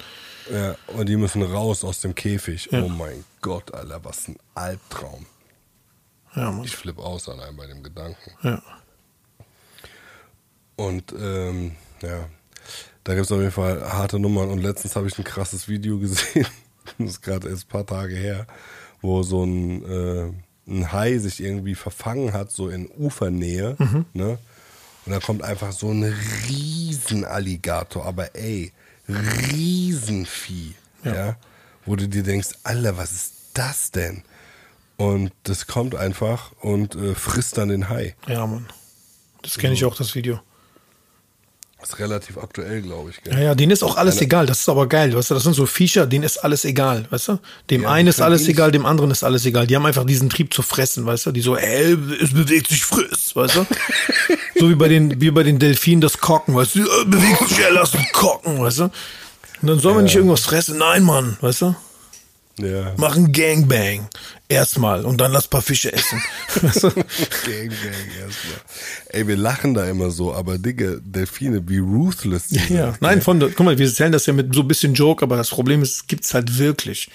ja, 0.54 0.76
und 0.98 1.08
die 1.08 1.16
müssen 1.16 1.42
raus 1.42 1.86
aus 1.86 2.02
dem 2.02 2.16
Käfig. 2.16 2.68
Ja. 2.70 2.82
Oh 2.84 2.90
mein 2.90 3.24
Gott, 3.42 3.74
Alter, 3.74 4.04
was 4.04 4.28
ein 4.28 4.36
Albtraum. 4.54 5.26
Ja. 6.36 6.62
Ich 6.66 6.76
flippe 6.76 7.02
aus 7.02 7.30
allein 7.30 7.56
bei 7.56 7.66
dem 7.66 7.82
Gedanken. 7.82 8.32
Ja. 8.44 8.62
Und 10.78 11.14
ähm, 11.20 11.72
ja, 12.02 12.28
da 13.04 13.14
gibt 13.14 13.26
es 13.26 13.32
auf 13.32 13.40
jeden 13.40 13.52
Fall 13.52 13.82
harte 13.92 14.20
Nummern. 14.20 14.50
Und 14.50 14.60
letztens 14.60 14.96
habe 14.96 15.08
ich 15.08 15.18
ein 15.18 15.26
krasses 15.26 15.68
Video 15.68 16.00
gesehen, 16.00 16.48
das 16.98 17.10
ist 17.10 17.22
gerade 17.22 17.50
erst 17.50 17.66
ein 17.66 17.70
paar 17.70 17.86
Tage 17.86 18.16
her, 18.16 18.48
wo 19.02 19.24
so 19.24 19.44
ein, 19.44 19.84
äh, 19.84 20.32
ein 20.70 20.92
Hai 20.92 21.18
sich 21.18 21.42
irgendwie 21.42 21.76
verfangen 21.76 22.32
hat, 22.32 22.52
so 22.52 22.70
in 22.70 22.88
Ufernähe. 22.88 23.76
Ne? 24.14 24.38
Und 25.06 25.12
da 25.12 25.20
kommt 25.20 25.42
einfach 25.42 25.72
so 25.72 25.90
ein 25.90 26.04
Riesenalligator, 26.48 28.06
aber 28.06 28.36
ey, 28.36 28.72
Riesenvieh. 29.08 30.76
Ja. 31.04 31.16
Ja. 31.16 31.38
Wo 31.86 31.96
du 31.96 32.08
dir 32.08 32.24
denkst, 32.24 32.50
Alter, 32.64 32.98
was 32.98 33.14
ist 33.14 33.34
das 33.54 33.92
denn? 33.92 34.24
Und 34.98 35.32
das 35.44 35.68
kommt 35.68 35.96
einfach 35.96 36.52
und 36.60 36.96
äh, 36.96 37.16
frisst 37.16 37.58
dann 37.58 37.70
den 37.70 37.88
Hai. 37.88 38.16
Ja, 38.28 38.46
Mann. 38.46 38.68
Das 39.44 39.58
kenne 39.58 39.76
ich 39.76 39.86
auch, 39.86 39.96
das 39.96 40.14
Video. 40.14 40.42
Ist 41.84 42.00
relativ 42.00 42.38
aktuell, 42.38 42.82
glaube 42.82 43.12
ich. 43.12 43.22
Gell? 43.22 43.34
Ja, 43.34 43.40
ja, 43.40 43.56
denen 43.56 43.72
ist 43.72 43.84
auch 43.84 43.98
alles 43.98 44.20
egal. 44.20 44.46
Das 44.48 44.60
ist 44.60 44.70
aber 44.70 44.88
geil, 44.88 45.16
weißt 45.16 45.30
du? 45.30 45.36
Das 45.36 45.44
sind 45.44 45.54
so 45.54 45.66
Viecher, 45.66 46.08
denen 46.08 46.24
ist 46.24 46.38
alles 46.38 46.66
egal, 46.66 47.06
weißt 47.10 47.28
du? 47.30 47.40
Dem 47.70 47.84
Ja, 47.84 47.92
einen 47.92 48.08
ist 48.08 48.20
alles 48.20 48.48
egal, 48.48 48.72
dem 48.72 48.86
anderen 48.86 49.12
ist 49.12 49.24
alles 49.24 49.46
egal. 49.46 49.68
Die 49.68 49.76
haben 49.76 49.86
einfach 49.86 50.06
diesen 50.06 50.30
Trieb 50.30 50.54
zu 50.54 50.64
fressen, 50.64 51.06
weißt 51.06 51.28
du? 51.28 51.32
Die 51.32 51.42
so, 51.42 51.56
ey, 51.56 51.96
es 52.22 52.34
bewegt 52.34 52.70
sich 52.70 52.84
friss, 52.84 53.36
weißt 53.36 53.58
du? 53.58 53.68
so 54.60 54.70
wie 54.70 54.76
bei 54.76 54.88
den, 54.88 55.22
wie 55.22 55.30
bei 55.32 55.44
den 55.44 55.60
Delfinen 55.60 56.02
das 56.02 56.18
Kocken, 56.18 56.56
weißt 56.56 56.76
du? 56.76 56.84
Bewegt 57.06 57.48
sich, 57.48 57.60
ja, 57.60 57.70
lass 57.70 57.94
uns 57.94 58.12
kocken, 58.12 58.60
weißt 58.60 58.80
du? 58.80 58.84
Und 58.84 59.68
dann 59.70 59.80
soll 59.80 59.94
man 59.94 60.04
nicht 60.04 60.16
irgendwas 60.16 60.42
fressen. 60.42 60.78
Nein, 60.78 61.04
Mann, 61.04 61.38
weißt 61.42 61.62
du? 61.62 61.76
Ja. 62.60 62.94
Machen 62.98 63.32
Gangbang. 63.32 64.08
Erstmal 64.50 65.06
und 65.06 65.20
dann 65.22 65.32
lass 65.32 65.48
paar 65.48 65.62
Fische 65.62 65.92
essen. 65.94 66.22
weißt 66.62 66.84
du? 66.84 66.90
Gang, 66.92 67.04
gang, 67.70 68.08
erstmal. 68.20 68.60
Ey, 69.10 69.28
wir 69.28 69.36
lachen 69.38 69.74
da 69.74 69.88
immer 69.90 70.10
so, 70.10 70.34
aber 70.34 70.58
Digga, 70.58 70.96
Delfine, 71.02 71.62
wie 71.68 71.78
ruthless 71.80 72.48
die 72.48 72.56
Ja, 72.74 72.92
sind. 72.92 73.02
nein, 73.02 73.22
von, 73.22 73.40
der- 73.40 73.50
guck 73.50 73.66
mal, 73.66 73.78
wir 73.78 73.86
erzählen 73.86 74.12
das 74.12 74.26
ja 74.26 74.34
mit 74.34 74.56
so 74.56 74.62
ein 74.62 74.68
bisschen 74.68 74.94
Joke, 74.94 75.22
aber 75.24 75.36
das 75.38 75.50
Problem 75.50 75.82
ist, 75.84 75.92
es 75.96 76.08
gibt's 76.08 76.34
halt 76.34 76.58
wirklich. 76.58 77.10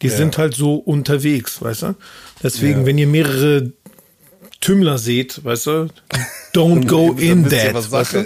Die 0.00 0.08
sind 0.08 0.36
halt 0.36 0.54
so 0.54 0.74
unterwegs, 0.74 1.62
weißt 1.62 1.82
du? 1.82 1.94
Deswegen, 2.42 2.80
Ja. 2.80 2.86
wenn 2.86 2.98
ihr 2.98 3.06
mehrere 3.06 3.70
Tümmler 4.60 4.98
seht, 4.98 5.44
weißt 5.44 5.66
du, 5.66 5.88
don't 6.54 6.86
go 6.88 7.12
in 7.12 7.48
that, 7.48 7.90
weißt 7.92 8.14
du? 8.14 8.24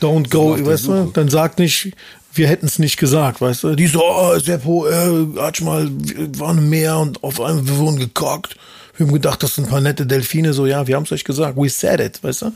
Don't 0.00 0.30
go, 0.30 0.56
weißt 0.64 0.86
du? 0.86 1.10
Dann 1.14 1.28
sagt 1.28 1.58
nicht, 1.58 1.92
wir 2.36 2.48
hätten 2.48 2.66
es 2.66 2.78
nicht 2.78 2.96
gesagt, 2.96 3.40
weißt 3.40 3.64
du? 3.64 3.74
Die 3.74 3.86
so, 3.86 4.02
oh, 4.04 4.38
Seppo, 4.38 4.86
äh, 4.86 5.62
mal, 5.62 5.90
wir 5.90 6.38
waren 6.38 6.58
im 6.58 6.68
Meer 6.68 6.98
und 6.98 7.22
auf 7.22 7.40
einmal, 7.40 7.66
wir 7.66 7.76
wurden 7.78 7.98
gekockt. 7.98 8.56
Wir 8.96 9.06
haben 9.06 9.12
gedacht, 9.12 9.42
das 9.42 9.54
sind 9.54 9.64
ein 9.64 9.70
paar 9.70 9.80
nette 9.80 10.06
Delfine. 10.06 10.52
So, 10.52 10.66
ja, 10.66 10.86
wir 10.86 10.96
haben 10.96 11.04
es 11.04 11.12
euch 11.12 11.24
gesagt. 11.24 11.56
We 11.56 11.68
said 11.68 12.00
it, 12.00 12.22
weißt 12.22 12.42
du? 12.42 12.52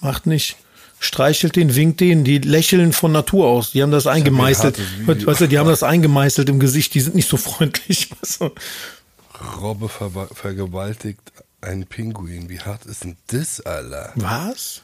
Macht 0.00 0.26
nicht. 0.26 0.56
Streichelt 1.00 1.56
den, 1.56 1.74
winkt 1.76 2.00
den, 2.00 2.24
die 2.24 2.38
lächeln 2.38 2.92
von 2.92 3.10
Natur 3.10 3.48
aus. 3.48 3.72
Die 3.72 3.82
haben 3.82 3.90
das 3.90 4.06
eingemeißelt. 4.06 4.78
Video. 5.06 5.26
Weißt 5.26 5.40
du, 5.40 5.46
die 5.46 5.58
haben 5.58 5.68
das 5.68 5.82
eingemeißelt 5.82 6.48
im 6.48 6.60
Gesicht. 6.60 6.94
Die 6.94 7.00
sind 7.00 7.14
nicht 7.14 7.28
so 7.28 7.38
freundlich. 7.38 8.10
Weißt 8.20 8.42
du? 8.42 8.50
Robbe 9.60 9.88
ver 9.88 10.10
vergewaltigt 10.34 11.32
einen 11.62 11.86
Pinguin. 11.86 12.48
Wie 12.48 12.60
hart 12.60 12.84
ist 12.84 13.04
denn 13.04 13.16
das, 13.28 13.60
Alter? 13.60 14.12
Was? 14.16 14.82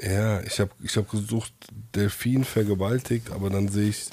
Ja, 0.00 0.42
ich 0.42 0.60
habe 0.60 0.70
ich 0.82 0.96
hab 0.96 1.10
gesucht, 1.10 1.52
Delfin 1.94 2.44
vergewaltigt, 2.44 3.30
aber 3.30 3.48
dann 3.50 3.68
sehe 3.68 3.88
ich 3.88 4.06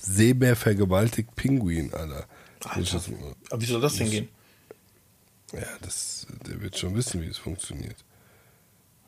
Seebär 0.00 0.56
vergewaltigt 0.56 1.34
Pinguin, 1.36 1.92
Alter. 1.94 2.26
Das- 2.60 3.08
Aber 3.50 3.60
wie 3.60 3.66
soll 3.66 3.80
das 3.80 3.96
denn 3.96 4.10
gehen? 4.10 4.28
Ja, 5.52 5.66
das, 5.80 6.26
der 6.46 6.60
wird 6.60 6.76
schon 6.78 6.94
wissen, 6.94 7.22
wie 7.22 7.26
es 7.28 7.38
funktioniert. 7.38 7.96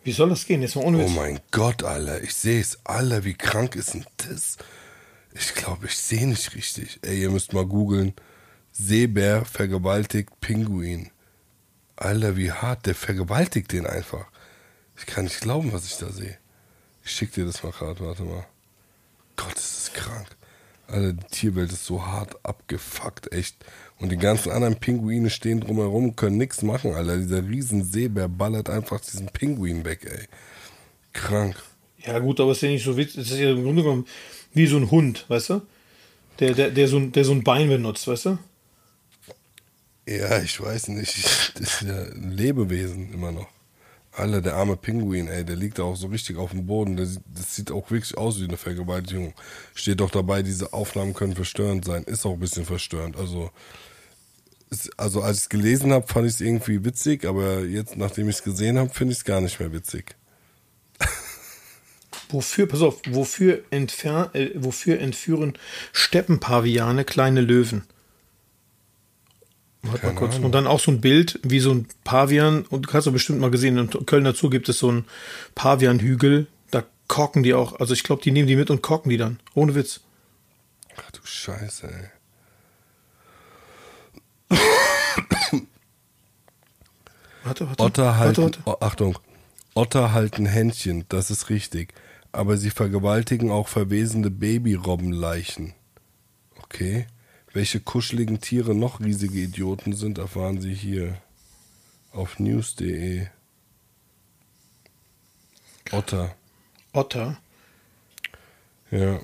Wie 0.04 0.12
soll 0.12 0.30
das 0.30 0.46
gehen? 0.46 0.62
Jetzt 0.62 0.76
mal 0.76 0.84
ohne 0.84 1.04
Oh 1.04 1.08
mein 1.08 1.40
Gott, 1.50 1.82
Alter, 1.82 2.22
ich 2.22 2.34
sehe 2.34 2.60
es. 2.60 2.78
Alter, 2.84 3.24
wie 3.24 3.34
krank 3.34 3.76
ist 3.76 3.94
denn 3.94 4.06
das? 4.28 4.56
Ich 5.34 5.54
glaube, 5.54 5.86
ich 5.86 5.96
sehe 5.96 6.26
nicht 6.26 6.54
richtig. 6.54 6.98
Ey, 7.02 7.20
ihr 7.20 7.30
müsst 7.30 7.52
mal 7.52 7.66
googeln. 7.66 8.14
Seebär 8.72 9.44
vergewaltigt 9.44 10.30
Pinguin. 10.40 11.10
Alter, 11.96 12.36
wie 12.36 12.50
hart, 12.52 12.86
der 12.86 12.94
vergewaltigt 12.94 13.72
den 13.72 13.86
einfach. 13.86 14.26
Ich 15.00 15.06
kann 15.06 15.24
nicht 15.24 15.40
glauben, 15.40 15.72
was 15.72 15.86
ich 15.86 15.96
da 15.96 16.10
sehe. 16.10 16.36
Ich 17.02 17.10
schick 17.10 17.32
dir 17.32 17.46
das 17.46 17.62
mal 17.62 17.72
gerade, 17.72 18.00
warte 18.00 18.22
mal. 18.22 18.46
Gott, 19.36 19.54
ist 19.56 19.76
das 19.76 19.92
krank. 19.94 20.28
Alter, 20.86 21.14
die 21.14 21.26
Tierwelt 21.30 21.72
ist 21.72 21.86
so 21.86 22.04
hart 22.04 22.36
abgefuckt, 22.44 23.32
echt. 23.32 23.56
Und 23.98 24.12
die 24.12 24.18
ganzen 24.18 24.52
anderen 24.52 24.76
Pinguine 24.76 25.30
stehen 25.30 25.60
drumherum, 25.60 26.16
können 26.16 26.36
nichts 26.36 26.62
machen, 26.62 26.94
Alter. 26.94 27.16
Dieser 27.16 27.48
riesen 27.48 27.82
Seebär 27.82 28.28
ballert 28.28 28.68
einfach 28.68 29.00
diesen 29.00 29.28
Pinguin 29.28 29.84
weg, 29.84 30.04
ey. 30.04 30.28
Krank. 31.14 31.56
Ja, 32.04 32.18
gut, 32.18 32.38
aber 32.38 32.52
es 32.52 32.58
ist 32.58 32.62
ja 32.62 32.68
nicht 32.68 32.84
so 32.84 32.96
witzig. 32.96 33.18
Es 33.22 33.30
ist 33.30 33.38
ja 33.38 33.50
im 33.50 33.62
Grunde 33.62 33.82
genommen 33.82 34.06
wie 34.52 34.66
so 34.66 34.76
ein 34.76 34.90
Hund, 34.90 35.24
weißt 35.28 35.50
du? 35.50 35.62
Der, 36.40 36.54
der, 36.54 36.70
der, 36.70 36.88
so, 36.88 36.98
ein, 36.98 37.12
der 37.12 37.24
so 37.24 37.32
ein 37.32 37.42
Bein 37.42 37.68
benutzt, 37.68 38.06
weißt 38.06 38.26
du? 38.26 38.38
Ja, 40.06 40.42
ich 40.42 40.60
weiß 40.60 40.88
nicht. 40.88 41.14
Das 41.54 41.74
ist 41.74 41.82
ja 41.82 42.02
ein 42.02 42.32
Lebewesen 42.32 43.12
immer 43.12 43.32
noch. 43.32 43.48
Alter, 44.20 44.40
der 44.40 44.54
arme 44.54 44.76
Pinguin, 44.76 45.28
ey, 45.28 45.44
der 45.44 45.56
liegt 45.56 45.78
da 45.78 45.84
auch 45.84 45.96
so 45.96 46.08
richtig 46.08 46.36
auf 46.36 46.50
dem 46.50 46.66
Boden. 46.66 46.96
Das, 46.96 47.20
das 47.34 47.56
sieht 47.56 47.70
auch 47.70 47.90
wirklich 47.90 48.16
aus 48.16 48.40
wie 48.40 48.44
eine 48.44 48.56
Vergewaltigung. 48.56 49.34
Steht 49.74 50.00
doch 50.00 50.10
dabei, 50.10 50.42
diese 50.42 50.72
Aufnahmen 50.72 51.14
können 51.14 51.34
verstörend 51.34 51.84
sein. 51.84 52.04
Ist 52.04 52.24
auch 52.24 52.34
ein 52.34 52.40
bisschen 52.40 52.64
verstörend. 52.64 53.16
Also, 53.16 53.50
ist, 54.70 54.98
also 54.98 55.22
als 55.22 55.38
ich 55.38 55.42
es 55.44 55.48
gelesen 55.48 55.92
habe, 55.92 56.06
fand 56.06 56.26
ich 56.26 56.34
es 56.34 56.40
irgendwie 56.40 56.84
witzig, 56.84 57.24
aber 57.24 57.60
jetzt, 57.60 57.96
nachdem 57.96 58.28
ich 58.28 58.36
es 58.36 58.42
gesehen 58.44 58.78
habe, 58.78 58.90
finde 58.90 59.12
ich 59.12 59.18
es 59.18 59.24
gar 59.24 59.40
nicht 59.40 59.58
mehr 59.58 59.72
witzig. 59.72 60.14
Wofür, 62.28 62.68
pass 62.68 62.80
auf, 62.80 63.00
wofür, 63.08 63.64
entfer 63.70 64.30
äh, 64.34 64.50
wofür 64.54 65.00
entführen 65.00 65.54
Steppenpaviane 65.92 67.04
kleine 67.04 67.40
Löwen? 67.40 67.82
Warte 69.92 70.06
mal 70.06 70.14
kurz. 70.14 70.38
Und 70.38 70.52
dann 70.52 70.66
auch 70.66 70.80
so 70.80 70.90
ein 70.90 71.00
Bild, 71.00 71.38
wie 71.42 71.60
so 71.60 71.72
ein 71.72 71.86
Pavian, 72.04 72.62
und 72.62 72.86
du 72.86 72.92
hast 72.92 73.06
doch 73.06 73.12
bestimmt 73.12 73.40
mal 73.40 73.50
gesehen, 73.50 73.76
in 73.78 73.88
Köln 74.06 74.24
dazu 74.24 74.50
gibt 74.50 74.68
es 74.68 74.78
so 74.78 74.88
einen 74.88 75.04
Pavianhügel, 75.54 76.46
da 76.70 76.84
korken 77.08 77.42
die 77.42 77.54
auch, 77.54 77.80
also 77.80 77.94
ich 77.94 78.02
glaube, 78.02 78.22
die 78.22 78.30
nehmen 78.30 78.48
die 78.48 78.56
mit 78.56 78.70
und 78.70 78.82
korken 78.82 79.10
die 79.10 79.16
dann. 79.16 79.40
Ohne 79.54 79.74
Witz. 79.74 80.00
Ach 80.96 81.10
du 81.10 81.20
Scheiße, 81.24 81.88
ey. 81.88 82.10
Warte, 87.42 87.68
warte. 87.68 87.82
Otter 87.82 88.18
halten, 88.18 88.42
warte, 88.42 88.58
warte. 88.66 88.80
Oh, 88.82 88.84
Achtung, 88.84 89.18
Otter 89.74 90.12
halten 90.12 90.44
Händchen, 90.46 91.06
das 91.08 91.30
ist 91.30 91.48
richtig. 91.48 91.94
Aber 92.32 92.56
sie 92.56 92.70
vergewaltigen 92.70 93.50
auch 93.50 93.66
verwesende 93.66 94.30
Babyrobbenleichen. 94.30 95.74
Okay. 96.62 97.06
Welche 97.52 97.80
kuscheligen 97.80 98.40
Tiere 98.40 98.74
noch 98.74 99.00
riesige 99.00 99.40
Idioten 99.40 99.92
sind, 99.94 100.18
erfahren 100.18 100.60
Sie 100.60 100.74
hier 100.74 101.20
auf 102.12 102.38
news.de. 102.38 103.26
Otter. 105.90 106.34
Otter. 106.92 107.38
Ja. 108.90 109.20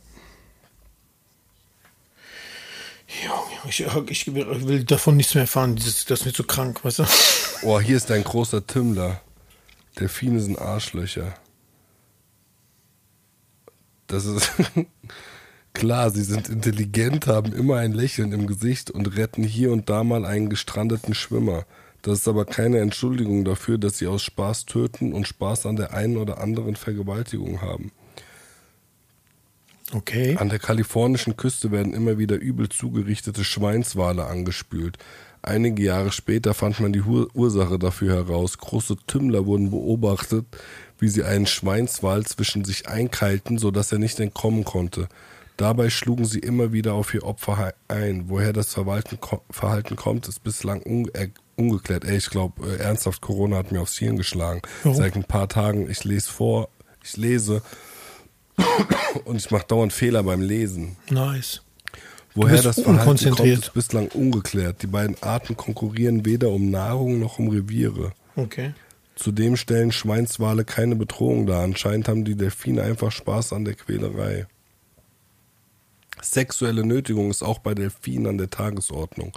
Ich, 3.68 3.80
ich, 3.80 4.34
will 4.34 4.84
davon 4.84 5.16
nichts 5.16 5.34
mehr 5.34 5.42
erfahren. 5.42 5.76
Das, 5.76 6.04
das 6.04 6.20
ist 6.20 6.26
mir 6.26 6.32
zu 6.32 6.44
krank, 6.44 6.84
weißt 6.84 7.00
du? 7.00 7.04
Oh, 7.62 7.80
hier 7.80 7.96
ist 7.96 8.10
ein 8.10 8.22
großer 8.22 8.66
Tümmler. 8.66 9.20
Delfine 9.98 10.40
sind 10.40 10.58
Arschlöcher. 10.58 11.34
Das 14.06 14.24
ist. 14.24 14.50
Klar, 15.76 16.10
sie 16.10 16.22
sind 16.22 16.48
intelligent, 16.48 17.26
haben 17.26 17.52
immer 17.52 17.76
ein 17.76 17.92
Lächeln 17.92 18.32
im 18.32 18.46
Gesicht 18.46 18.90
und 18.90 19.14
retten 19.18 19.42
hier 19.42 19.72
und 19.72 19.90
da 19.90 20.04
mal 20.04 20.24
einen 20.24 20.48
gestrandeten 20.48 21.12
Schwimmer. 21.12 21.66
Das 22.00 22.20
ist 22.20 22.28
aber 22.28 22.46
keine 22.46 22.78
Entschuldigung 22.78 23.44
dafür, 23.44 23.76
dass 23.76 23.98
sie 23.98 24.06
aus 24.06 24.22
Spaß 24.22 24.64
töten 24.64 25.12
und 25.12 25.28
Spaß 25.28 25.66
an 25.66 25.76
der 25.76 25.92
einen 25.92 26.16
oder 26.16 26.40
anderen 26.40 26.76
Vergewaltigung 26.76 27.60
haben. 27.60 27.92
Okay. 29.92 30.38
An 30.38 30.48
der 30.48 30.60
kalifornischen 30.60 31.36
Küste 31.36 31.70
werden 31.70 31.92
immer 31.92 32.16
wieder 32.16 32.36
übel 32.36 32.70
zugerichtete 32.70 33.44
Schweinswale 33.44 34.24
angespült. 34.24 34.96
Einige 35.42 35.82
Jahre 35.82 36.10
später 36.10 36.54
fand 36.54 36.80
man 36.80 36.94
die 36.94 37.02
Ursache 37.02 37.78
dafür 37.78 38.14
heraus. 38.14 38.56
Große 38.56 38.96
Tümmler 39.06 39.44
wurden 39.44 39.70
beobachtet, 39.70 40.46
wie 40.98 41.08
sie 41.08 41.24
einen 41.24 41.46
Schweinswal 41.46 42.24
zwischen 42.24 42.64
sich 42.64 42.88
einkeilten, 42.88 43.58
sodass 43.58 43.92
er 43.92 43.98
nicht 43.98 44.18
entkommen 44.20 44.64
konnte. 44.64 45.08
Dabei 45.56 45.88
schlugen 45.88 46.26
sie 46.26 46.38
immer 46.38 46.72
wieder 46.72 46.94
auf 46.94 47.14
ihr 47.14 47.24
Opfer 47.24 47.72
ein. 47.88 48.28
Woher 48.28 48.52
das 48.52 48.74
Verhalten 48.74 49.96
kommt, 49.96 50.28
ist 50.28 50.42
bislang 50.42 50.82
äh, 51.14 51.28
ungeklärt. 51.56 52.04
Ey, 52.04 52.18
ich 52.18 52.28
glaube, 52.28 52.66
äh, 52.66 52.76
ernsthaft, 52.76 53.22
Corona 53.22 53.56
hat 53.56 53.72
mir 53.72 53.80
aufs 53.80 53.96
Hirn 53.96 54.16
geschlagen. 54.16 54.60
Warum? 54.82 54.96
Seit 54.96 55.16
ein 55.16 55.24
paar 55.24 55.48
Tagen, 55.48 55.90
ich 55.90 56.04
lese 56.04 56.30
vor, 56.30 56.68
ich 57.02 57.16
lese 57.16 57.62
und 59.24 59.36
ich 59.36 59.50
mache 59.50 59.66
dauernd 59.66 59.92
Fehler 59.92 60.22
beim 60.22 60.42
Lesen. 60.42 60.96
Nice. 61.10 61.62
Woher 62.34 62.60
das 62.60 62.82
Verhalten 62.82 63.30
kommt, 63.30 63.48
ist 63.48 63.72
bislang 63.72 64.08
ungeklärt. 64.08 64.82
Die 64.82 64.86
beiden 64.86 65.16
Arten 65.22 65.56
konkurrieren 65.56 66.26
weder 66.26 66.50
um 66.50 66.70
Nahrung 66.70 67.18
noch 67.18 67.38
um 67.38 67.48
Reviere. 67.48 68.12
Okay. 68.36 68.74
Zudem 69.14 69.56
stellen 69.56 69.90
Schweinswale 69.90 70.66
keine 70.66 70.96
Bedrohung 70.96 71.46
dar. 71.46 71.62
Anscheinend 71.62 72.08
haben 72.08 72.26
die 72.26 72.34
Delfine 72.34 72.82
einfach 72.82 73.10
Spaß 73.10 73.54
an 73.54 73.64
der 73.64 73.72
Quälerei. 73.72 74.46
Sexuelle 76.32 76.84
Nötigung 76.84 77.30
ist 77.30 77.42
auch 77.42 77.58
bei 77.58 77.74
Delfinen 77.74 78.26
an 78.26 78.38
der 78.38 78.50
Tagesordnung. 78.50 79.32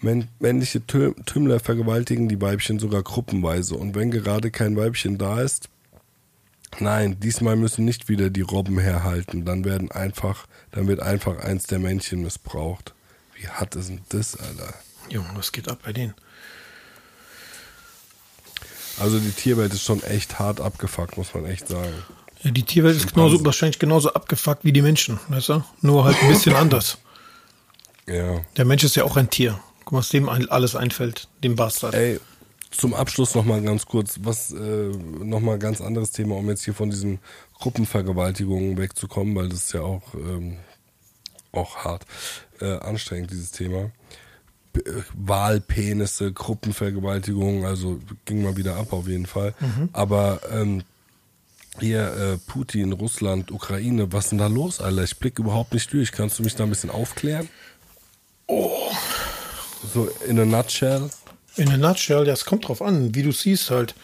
Männliche 0.00 0.86
Tümmler 0.86 1.60
vergewaltigen 1.60 2.28
die 2.28 2.40
Weibchen 2.40 2.78
sogar 2.78 3.02
gruppenweise 3.02 3.74
und 3.74 3.94
wenn 3.94 4.10
gerade 4.10 4.50
kein 4.50 4.76
Weibchen 4.76 5.18
da 5.18 5.40
ist, 5.40 5.68
nein, 6.78 7.20
diesmal 7.20 7.56
müssen 7.56 7.84
nicht 7.84 8.08
wieder 8.08 8.30
die 8.30 8.40
Robben 8.40 8.78
herhalten, 8.78 9.44
dann 9.44 9.64
werden 9.64 9.90
einfach, 9.90 10.46
dann 10.70 10.88
wird 10.88 11.00
einfach 11.00 11.38
eins 11.44 11.64
der 11.66 11.80
Männchen 11.80 12.22
missbraucht. 12.22 12.94
Wie 13.34 13.48
hart 13.48 13.76
ist 13.76 13.90
denn 13.90 14.00
das, 14.08 14.36
Alter? 14.36 14.72
Junge, 15.10 15.28
was 15.34 15.52
geht 15.52 15.68
ab 15.68 15.80
bei 15.84 15.92
denen? 15.92 16.14
Also 18.98 19.18
die 19.18 19.32
Tierwelt 19.32 19.72
ist 19.72 19.82
schon 19.82 20.02
echt 20.02 20.38
hart 20.38 20.60
abgefuckt, 20.60 21.16
muss 21.16 21.34
man 21.34 21.46
echt 21.46 21.68
sagen. 21.68 21.94
Ja, 22.42 22.50
die 22.50 22.62
Tierwelt 22.62 22.96
ist 22.96 23.12
genauso, 23.12 23.44
wahrscheinlich 23.44 23.78
genauso 23.78 24.12
abgefuckt 24.12 24.64
wie 24.64 24.72
die 24.72 24.82
Menschen, 24.82 25.18
weißt 25.28 25.50
du? 25.50 25.64
Nur 25.82 26.04
halt 26.04 26.16
ein 26.22 26.28
bisschen 26.28 26.54
anders. 26.56 26.98
Ja. 28.06 28.40
Der 28.56 28.64
Mensch 28.64 28.84
ist 28.84 28.96
ja 28.96 29.04
auch 29.04 29.16
ein 29.16 29.30
Tier. 29.30 29.60
Guck 29.84 29.92
mal, 29.92 29.98
was 29.98 30.08
dem 30.08 30.28
alles 30.28 30.74
einfällt, 30.74 31.28
dem 31.42 31.56
Bastard. 31.56 31.94
Ey, 31.94 32.18
zum 32.70 32.94
Abschluss 32.94 33.34
nochmal 33.34 33.62
ganz 33.62 33.86
kurz, 33.86 34.20
was, 34.22 34.52
äh, 34.52 34.88
nochmal 35.22 35.58
ganz 35.58 35.80
anderes 35.80 36.12
Thema, 36.12 36.36
um 36.36 36.48
jetzt 36.48 36.64
hier 36.64 36.74
von 36.74 36.90
diesen 36.90 37.18
Gruppenvergewaltigungen 37.58 38.78
wegzukommen, 38.78 39.34
weil 39.34 39.48
das 39.48 39.64
ist 39.64 39.72
ja 39.72 39.82
auch, 39.82 40.14
ähm, 40.14 40.56
auch 41.52 41.76
hart 41.76 42.06
äh, 42.60 42.78
anstrengend, 42.78 43.30
dieses 43.30 43.50
Thema. 43.50 43.90
Äh, 44.74 44.80
Wahlpenisse, 45.14 46.32
Gruppenvergewaltigungen, 46.32 47.64
also 47.64 47.98
ging 48.24 48.42
mal 48.42 48.56
wieder 48.56 48.76
ab 48.76 48.92
auf 48.92 49.08
jeden 49.08 49.26
Fall. 49.26 49.54
Mhm. 49.60 49.88
Aber 49.92 50.40
ähm, 50.52 50.84
hier 51.78 52.12
äh, 52.14 52.38
Putin, 52.38 52.92
Russland, 52.92 53.50
Ukraine, 53.50 54.12
was 54.12 54.24
ist 54.24 54.30
denn 54.30 54.38
da 54.38 54.48
los, 54.48 54.80
Alter? 54.80 55.04
Ich 55.04 55.16
blicke 55.16 55.42
überhaupt 55.42 55.72
nicht 55.72 55.92
durch. 55.92 56.12
Kannst 56.12 56.38
du 56.38 56.42
mich 56.42 56.54
da 56.54 56.64
ein 56.64 56.70
bisschen 56.70 56.90
aufklären? 56.90 57.48
Oh. 58.46 58.90
So 59.94 60.08
in 60.26 60.38
a 60.38 60.44
nutshell? 60.44 61.10
In 61.56 61.70
a 61.70 61.76
nutshell, 61.76 62.26
ja, 62.26 62.32
es 62.32 62.44
kommt 62.44 62.68
drauf 62.68 62.82
an, 62.82 63.14
wie 63.14 63.22
du 63.22 63.32
siehst 63.32 63.70
halt. 63.70 63.94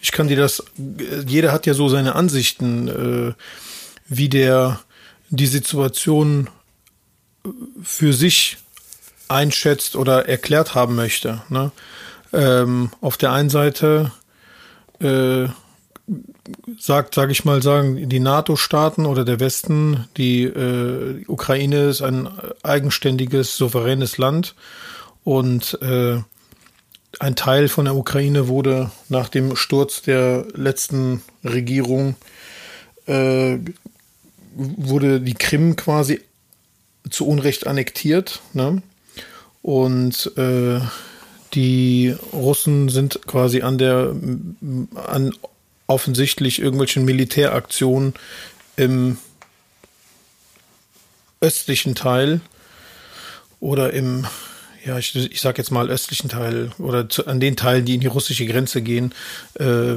Ich 0.00 0.12
kann 0.12 0.28
dir 0.28 0.36
das, 0.36 0.62
jeder 1.26 1.52
hat 1.52 1.66
ja 1.66 1.74
so 1.74 1.88
seine 1.88 2.14
Ansichten, 2.14 2.88
äh, 2.88 3.34
wie 4.08 4.28
der 4.28 4.80
die 5.28 5.46
Situation 5.46 6.50
für 7.82 8.12
sich 8.12 8.58
einschätzt 9.28 9.96
oder 9.96 10.28
erklärt 10.28 10.74
haben 10.74 10.96
möchte. 10.96 11.42
Ne? 11.48 11.70
Ähm, 12.32 12.90
auf 13.00 13.16
der 13.16 13.32
einen 13.32 13.50
Seite 13.50 14.12
äh, 15.00 15.48
sagt, 16.78 17.14
sage 17.14 17.32
ich 17.32 17.44
mal, 17.44 17.62
sagen 17.62 18.08
die 18.08 18.20
NATO-Staaten 18.20 19.06
oder 19.06 19.24
der 19.24 19.40
Westen, 19.40 20.08
die 20.16 20.44
äh, 20.44 21.24
Ukraine 21.26 21.88
ist 21.88 22.02
ein 22.02 22.28
eigenständiges, 22.62 23.56
souveränes 23.56 24.18
Land 24.18 24.54
und 25.24 25.78
äh, 25.82 26.18
ein 27.18 27.36
Teil 27.36 27.68
von 27.68 27.86
der 27.86 27.96
Ukraine 27.96 28.48
wurde 28.48 28.90
nach 29.08 29.28
dem 29.28 29.56
Sturz 29.56 30.02
der 30.02 30.46
letzten 30.54 31.22
Regierung 31.44 32.14
äh, 33.06 33.58
wurde 34.54 35.20
die 35.20 35.34
Krim 35.34 35.76
quasi 35.76 36.20
zu 37.08 37.26
Unrecht 37.26 37.66
annektiert, 37.66 38.40
ne? 38.52 38.82
Und 39.62 40.32
äh, 40.36 40.80
die 41.54 42.14
Russen 42.32 42.88
sind 42.88 43.20
quasi 43.26 43.62
an 43.62 43.78
der 43.78 44.14
an 44.94 45.34
offensichtlich 45.90 46.60
irgendwelchen 46.60 47.04
Militäraktionen 47.04 48.14
im 48.76 49.18
östlichen 51.40 51.94
Teil 51.94 52.40
oder 53.58 53.92
im, 53.92 54.26
ja, 54.84 54.98
ich, 54.98 55.16
ich 55.16 55.40
sag 55.40 55.58
jetzt 55.58 55.70
mal 55.70 55.90
östlichen 55.90 56.28
Teil 56.28 56.70
oder 56.78 57.08
zu, 57.08 57.26
an 57.26 57.40
den 57.40 57.56
Teilen, 57.56 57.84
die 57.84 57.94
in 57.94 58.00
die 58.00 58.06
russische 58.06 58.46
Grenze 58.46 58.82
gehen, 58.82 59.12
äh, 59.58 59.96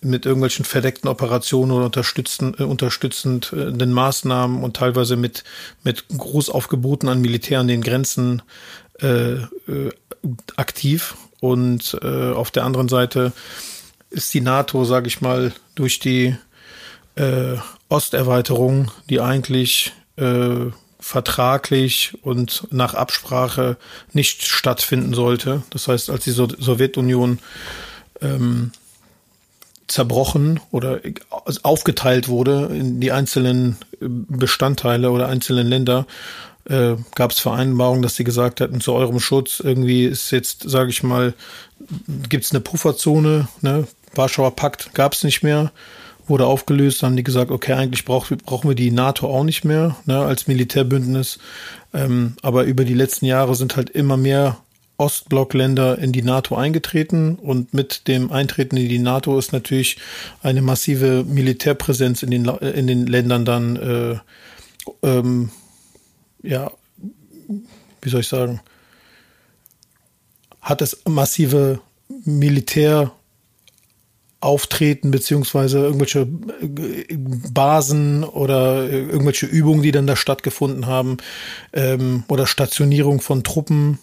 mit 0.00 0.24
irgendwelchen 0.24 0.64
verdeckten 0.64 1.10
Operationen 1.10 1.72
oder 1.72 1.86
unterstützen, 1.86 2.54
äh, 2.58 2.62
unterstützenden 2.62 3.92
Maßnahmen 3.92 4.62
und 4.62 4.76
teilweise 4.76 5.16
mit, 5.16 5.42
mit 5.82 6.06
Großaufgeboten 6.16 7.08
an 7.08 7.20
Militär 7.20 7.60
an 7.60 7.68
den 7.68 7.82
Grenzen 7.82 8.42
äh, 9.00 9.32
äh, 9.32 9.46
aktiv. 10.56 11.16
Und 11.40 11.96
äh, 12.02 12.32
auf 12.32 12.50
der 12.50 12.64
anderen 12.64 12.88
Seite 12.88 13.32
ist 14.10 14.32
die 14.34 14.40
NATO, 14.40 14.84
sage 14.84 15.08
ich 15.08 15.20
mal, 15.20 15.52
durch 15.74 15.98
die 15.98 16.36
äh, 17.16 17.56
Osterweiterung, 17.88 18.90
die 19.08 19.20
eigentlich 19.20 19.92
äh, 20.16 20.70
vertraglich 21.00 22.18
und 22.22 22.66
nach 22.70 22.94
Absprache 22.94 23.76
nicht 24.12 24.44
stattfinden 24.44 25.14
sollte. 25.14 25.62
Das 25.70 25.88
heißt, 25.88 26.10
als 26.10 26.24
die 26.24 26.32
so 26.32 26.48
Sowjetunion 26.48 27.38
ähm, 28.20 28.72
zerbrochen 29.86 30.60
oder 30.70 31.00
aufgeteilt 31.62 32.28
wurde 32.28 32.68
in 32.72 33.00
die 33.00 33.12
einzelnen 33.12 33.78
Bestandteile 34.00 35.10
oder 35.10 35.28
einzelnen 35.28 35.66
Länder, 35.66 36.06
äh, 36.68 36.96
gab 37.14 37.30
es 37.30 37.38
Vereinbarungen, 37.38 38.02
dass 38.02 38.16
sie 38.16 38.24
gesagt 38.24 38.60
hatten, 38.60 38.80
zu 38.80 38.92
eurem 38.92 39.20
Schutz 39.20 39.60
irgendwie 39.60 40.04
ist 40.04 40.30
jetzt, 40.30 40.68
sage 40.68 40.90
ich 40.90 41.02
mal, 41.02 41.34
gibt 42.28 42.44
es 42.44 42.52
eine 42.52 42.60
Pufferzone, 42.60 43.48
ne? 43.60 43.86
Warschauer 44.14 44.56
Pakt 44.56 44.94
gab 44.94 45.12
es 45.12 45.22
nicht 45.22 45.42
mehr 45.42 45.70
wurde 46.28 46.46
aufgelöst, 46.46 47.02
haben 47.02 47.16
die 47.16 47.24
gesagt, 47.24 47.50
okay, 47.50 47.72
eigentlich 47.72 48.04
brauch, 48.04 48.26
brauchen 48.44 48.68
wir 48.68 48.74
die 48.74 48.90
NATO 48.90 49.28
auch 49.28 49.44
nicht 49.44 49.64
mehr 49.64 49.96
ne, 50.06 50.18
als 50.18 50.46
Militärbündnis. 50.46 51.38
Ähm, 51.94 52.34
aber 52.42 52.64
über 52.64 52.84
die 52.84 52.94
letzten 52.94 53.26
Jahre 53.26 53.54
sind 53.54 53.76
halt 53.76 53.90
immer 53.90 54.16
mehr 54.16 54.58
Ostblockländer 54.98 55.98
in 55.98 56.12
die 56.12 56.22
NATO 56.22 56.56
eingetreten 56.56 57.36
und 57.36 57.72
mit 57.72 58.08
dem 58.08 58.32
Eintreten 58.32 58.76
in 58.76 58.88
die 58.88 58.98
NATO 58.98 59.38
ist 59.38 59.52
natürlich 59.52 59.98
eine 60.42 60.60
massive 60.60 61.24
Militärpräsenz 61.24 62.22
in 62.24 62.30
den, 62.32 62.44
in 62.46 62.86
den 62.88 63.06
Ländern 63.06 63.44
dann, 63.44 63.76
äh, 63.76 64.16
ähm, 65.02 65.50
ja, 66.42 66.70
wie 68.02 68.08
soll 68.08 68.20
ich 68.20 68.28
sagen, 68.28 68.60
hat 70.60 70.82
es 70.82 71.02
massive 71.06 71.80
Militär 72.24 73.12
auftreten, 74.40 75.10
beziehungsweise 75.10 75.78
irgendwelche 75.78 76.20
äh, 76.20 77.16
Basen 77.16 78.22
oder 78.22 78.88
irgendwelche 78.88 79.46
Übungen, 79.46 79.82
die 79.82 79.90
dann 79.90 80.06
da 80.06 80.14
stattgefunden 80.14 80.86
haben, 80.86 81.16
ähm, 81.72 82.24
oder 82.28 82.46
Stationierung 82.46 83.20
von 83.20 83.42
Truppen. 83.42 83.98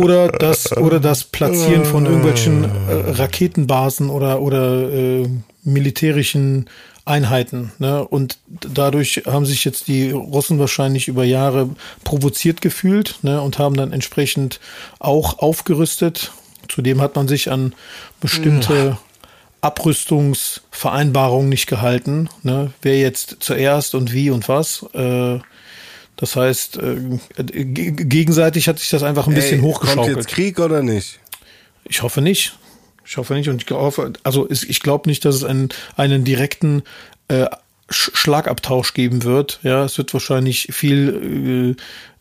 Oder 0.00 0.28
das, 0.28 0.74
oder 0.78 0.98
das 0.98 1.24
Platzieren 1.24 1.84
von 1.84 2.06
irgendwelchen 2.06 2.64
äh, 2.64 3.10
Raketenbasen 3.10 4.08
oder, 4.08 4.40
oder 4.40 4.90
äh, 4.90 5.28
militärischen 5.62 6.70
Einheiten. 7.06 7.72
Ne? 7.78 8.06
Und 8.06 8.38
dadurch 8.46 9.22
haben 9.26 9.46
sich 9.46 9.64
jetzt 9.64 9.88
die 9.88 10.10
Russen 10.10 10.58
wahrscheinlich 10.58 11.08
über 11.08 11.24
Jahre 11.24 11.70
provoziert 12.04 12.60
gefühlt 12.60 13.20
ne? 13.22 13.40
und 13.40 13.58
haben 13.58 13.76
dann 13.76 13.92
entsprechend 13.92 14.60
auch 14.98 15.38
aufgerüstet 15.38 16.32
Zudem 16.68 17.00
hat 17.00 17.16
man 17.16 17.28
sich 17.28 17.50
an 17.50 17.74
bestimmte 18.20 18.98
Abrüstungsvereinbarungen 19.60 21.48
nicht 21.48 21.66
gehalten. 21.66 22.28
Ne? 22.42 22.72
Wer 22.82 22.98
jetzt 22.98 23.36
zuerst 23.40 23.94
und 23.94 24.12
wie 24.12 24.30
und 24.30 24.48
was. 24.48 24.84
Äh, 24.94 25.38
das 26.16 26.36
heißt, 26.36 26.78
äh, 26.78 27.18
gegenseitig 27.42 28.68
hat 28.68 28.78
sich 28.78 28.88
das 28.88 29.02
einfach 29.02 29.26
ein 29.26 29.34
Ey, 29.34 29.40
bisschen 29.40 29.62
hochgeschaukelt. 29.62 30.14
Kommt 30.14 30.26
jetzt 30.26 30.34
Krieg 30.34 30.58
oder 30.58 30.82
nicht? 30.82 31.18
Ich 31.84 32.02
hoffe 32.02 32.20
nicht. 32.20 32.58
Ich 33.06 33.16
hoffe 33.16 33.34
nicht 33.34 33.48
und 33.48 33.62
ich 33.62 33.70
hoffe, 33.70 34.12
also 34.24 34.48
ich 34.50 34.80
glaube 34.80 35.08
nicht, 35.08 35.24
dass 35.24 35.36
es 35.36 35.44
einen, 35.44 35.68
einen 35.96 36.24
direkten 36.24 36.82
äh, 37.28 37.46
Schlagabtausch 37.88 38.94
geben 38.94 39.22
wird. 39.22 39.60
Ja, 39.62 39.84
es 39.84 39.96
wird 39.96 40.12
wahrscheinlich 40.12 40.68
viel 40.72 41.76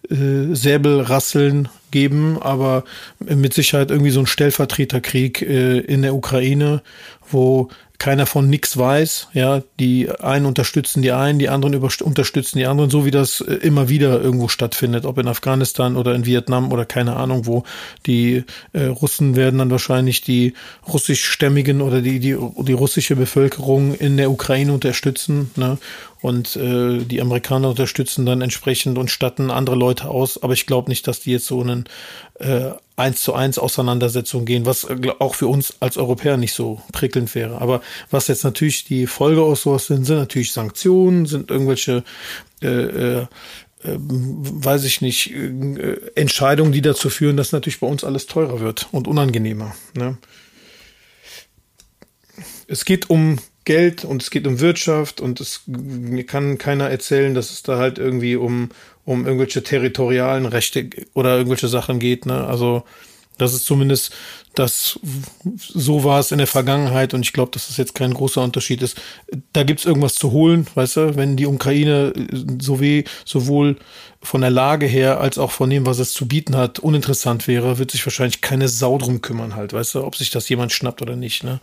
äh, 0.10 0.14
äh, 0.14 0.54
Säbelrasseln 0.54 1.70
geben, 1.90 2.38
aber 2.40 2.84
mit 3.20 3.54
Sicherheit 3.54 3.90
irgendwie 3.90 4.12
so 4.12 4.20
ein 4.20 4.28
Stellvertreterkrieg 4.28 5.42
äh, 5.42 5.80
in 5.80 6.04
der 6.04 6.14
Ukraine, 6.14 6.84
wo 7.32 7.70
keiner 7.98 8.26
von 8.26 8.50
nix 8.50 8.78
weiß. 8.78 9.30
Ja, 9.34 9.62
die 9.80 10.10
einen 10.10 10.46
unterstützen 10.46 11.02
die 11.02 11.12
einen, 11.12 11.40
die 11.40 11.50
anderen 11.50 11.76
unterstützen 11.76 12.58
die 12.58 12.66
anderen, 12.66 12.90
so 12.90 13.06
wie 13.06 13.12
das 13.12 13.42
äh, 13.42 13.54
immer 13.56 13.90
wieder 13.90 14.22
irgendwo 14.22 14.48
stattfindet, 14.48 15.06
ob 15.06 15.18
in 15.18 15.28
Afghanistan 15.28 15.96
oder 15.96 16.16
in 16.16 16.26
Vietnam 16.26 16.72
oder 16.72 16.86
keine 16.86 17.16
Ahnung 17.16 17.46
wo. 17.46 17.64
Die 18.06 18.44
äh, 18.74 18.86
Russen 18.86 19.36
werden 19.36 19.60
dann 19.60 19.72
wahrscheinlich 19.72 20.22
die 20.22 20.54
russischstämmigen 20.88 21.82
oder 21.82 22.02
die, 22.02 22.20
die, 22.20 22.38
die 22.60 22.74
russische 22.74 23.16
Bevölkerung 23.16 23.94
in 23.96 24.18
der 24.18 24.32
Ukraine 24.32 24.74
unterstützen. 24.74 25.52
Ne? 25.56 25.78
Und 26.22 26.56
äh, 26.56 27.04
die 27.04 27.22
Amerikaner 27.22 27.70
unterstützen 27.70 28.26
dann 28.26 28.42
entsprechend 28.42 28.98
und 28.98 29.12
statten 29.12 29.52
andere 29.52 29.76
Leute 29.76 30.10
aus. 30.10 30.42
Aber 30.42 30.54
ich 30.54 30.66
glaube 30.66 30.90
nicht, 30.90 31.08
dass 31.08 31.20
die 31.20 31.32
jetzt 31.32 31.46
so 31.46 31.62
einen 31.62 31.86
äh, 32.40 32.72
eins 32.96 33.22
zu 33.22 33.34
eins 33.34 33.60
Auseinandersetzung 33.60 34.46
gehen, 34.46 34.66
was 34.66 34.86
äh, 34.86 35.12
auch 35.20 35.36
für 35.36 35.48
uns 35.48 35.76
als 35.82 35.98
Europäer 35.98 36.38
nicht 36.38 36.54
so 36.54 36.82
prickelnd 36.92 37.34
wäre. 37.36 37.62
Aber 37.62 37.82
was 38.10 38.28
jetzt 38.28 38.44
natürlich 38.44 38.86
die 38.86 39.08
Folge 39.08 39.42
aus 39.42 39.64
sowas 39.64 39.88
sind, 39.88 40.06
sind 40.06 40.18
natürlich 40.18 40.52
Sanktionen, 40.52 41.26
sind 41.26 41.52
irgendwelche 41.52 42.04
äh, 42.62 42.68
äh, 42.68 43.22
äh 43.22 43.28
weiß 43.84 44.86
ich 44.86 45.02
nicht, 45.02 45.32
äh, 45.32 46.00
Entscheidungen, 46.16 46.72
die 46.72 46.82
dazu 46.82 47.10
führen, 47.10 47.38
dass 47.38 47.52
natürlich 47.52 47.82
bei 47.82 47.88
uns 47.88 48.04
alles 48.04 48.26
teurer 48.26 48.62
wird 48.62 48.88
und 48.92 49.08
unangenehmer. 49.08 49.76
Ne? 49.96 50.18
Es 52.68 52.86
geht 52.86 53.10
um 53.10 53.38
Geld 53.66 54.06
und 54.06 54.22
es 54.22 54.30
geht 54.30 54.48
um 54.48 54.60
Wirtschaft 54.60 55.20
und 55.20 55.42
es 55.42 55.62
kann 56.28 56.58
keiner 56.58 56.90
erzählen, 56.90 57.34
dass 57.34 57.52
es 57.52 57.64
da 57.64 57.78
halt 57.78 57.98
irgendwie 57.98 58.36
um, 58.36 58.70
um 59.04 59.26
irgendwelche 59.26 59.64
territorialen 59.64 60.46
Rechte 60.46 60.90
oder 61.14 61.38
irgendwelche 61.38 61.68
Sachen 61.68 62.00
geht. 62.00 62.26
Ne? 62.26 62.46
Also 62.46 62.84
das 63.38 63.54
ist 63.54 63.66
zumindest 63.66 64.14
das, 64.54 64.98
so 65.58 66.06
war 66.06 66.20
es 66.20 66.32
in 66.32 66.38
der 66.38 66.48
Vergangenheit 66.48 67.14
und 67.14 67.22
ich 67.22 67.34
glaube, 67.34 67.52
dass 67.52 67.68
das 67.68 67.76
jetzt 67.76 67.94
kein 67.94 68.14
großer 68.14 68.42
Unterschied 68.42 68.82
ist. 68.82 69.02
Da 69.52 69.64
gibt's 69.64 69.84
irgendwas 69.84 70.16
zu 70.16 70.32
holen, 70.32 70.66
weißt 70.74 70.96
du, 70.96 71.16
wenn 71.18 71.36
die 71.36 71.46
Ukraine 71.46 72.14
so 72.62 72.80
wie, 72.80 73.04
sowohl 73.26 73.78
von 74.22 74.42
der 74.42 74.52
Lage 74.52 74.86
her 74.86 75.20
als 75.20 75.38
auch 75.38 75.52
von 75.52 75.70
dem, 75.70 75.86
was 75.86 76.00
es 76.00 76.14
zu 76.14 76.28
bieten 76.28 76.56
hat, 76.56 76.80
uninteressant 76.80 77.48
wäre, 77.48 77.78
wird 77.78 77.92
sich 77.92 78.06
wahrscheinlich 78.06 78.40
keine 78.40 78.70
Sau 78.70 78.98
drum 78.98 79.22
kümmern 79.22 79.56
halt, 79.56 79.74
weißt 79.74 79.96
du, 79.96 80.04
ob 80.06 80.16
sich 80.16 80.30
das 80.30 80.48
jemand 80.48 80.72
schnappt 80.72 81.02
oder 81.02 81.18
nicht, 81.18 81.44
ne? 81.44 81.60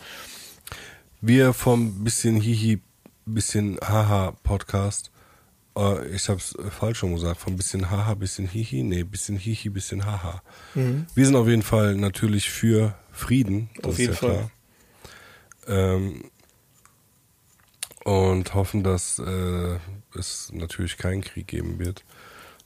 Wir 1.25 1.53
vom 1.53 2.03
bisschen 2.03 2.41
Hihi, 2.41 2.81
bisschen 3.27 3.79
Haha 3.81 4.33
Podcast. 4.43 5.13
Äh, 5.77 6.09
ich 6.09 6.29
hab's 6.29 6.57
falsch 6.71 6.99
schon 6.99 7.15
gesagt. 7.15 7.39
Vom 7.39 7.57
bisschen 7.57 7.93
Haha, 7.93 8.15
bisschen 8.15 8.49
Hihi. 8.49 8.83
Nee, 8.83 9.05
bisschen 9.05 9.37
Hihi, 9.37 9.69
bisschen 9.69 10.05
Haha. 10.05 10.43
Mhm. 10.75 11.07
Wir 11.15 11.25
sind 11.25 11.37
auf 11.37 11.47
jeden 11.47 11.63
Fall 11.63 11.95
natürlich 11.95 12.51
für 12.51 12.97
Frieden. 13.13 13.71
Das 13.77 13.85
auf 13.85 13.99
jeden 14.01 14.15
ja 14.15 14.19
Fall. 14.19 14.51
Ähm, 15.69 16.25
und 18.03 18.53
hoffen, 18.55 18.83
dass 18.83 19.21
äh, 19.21 19.79
es 20.19 20.51
natürlich 20.53 20.97
keinen 20.97 21.21
Krieg 21.21 21.47
geben 21.47 21.79
wird. 21.79 22.05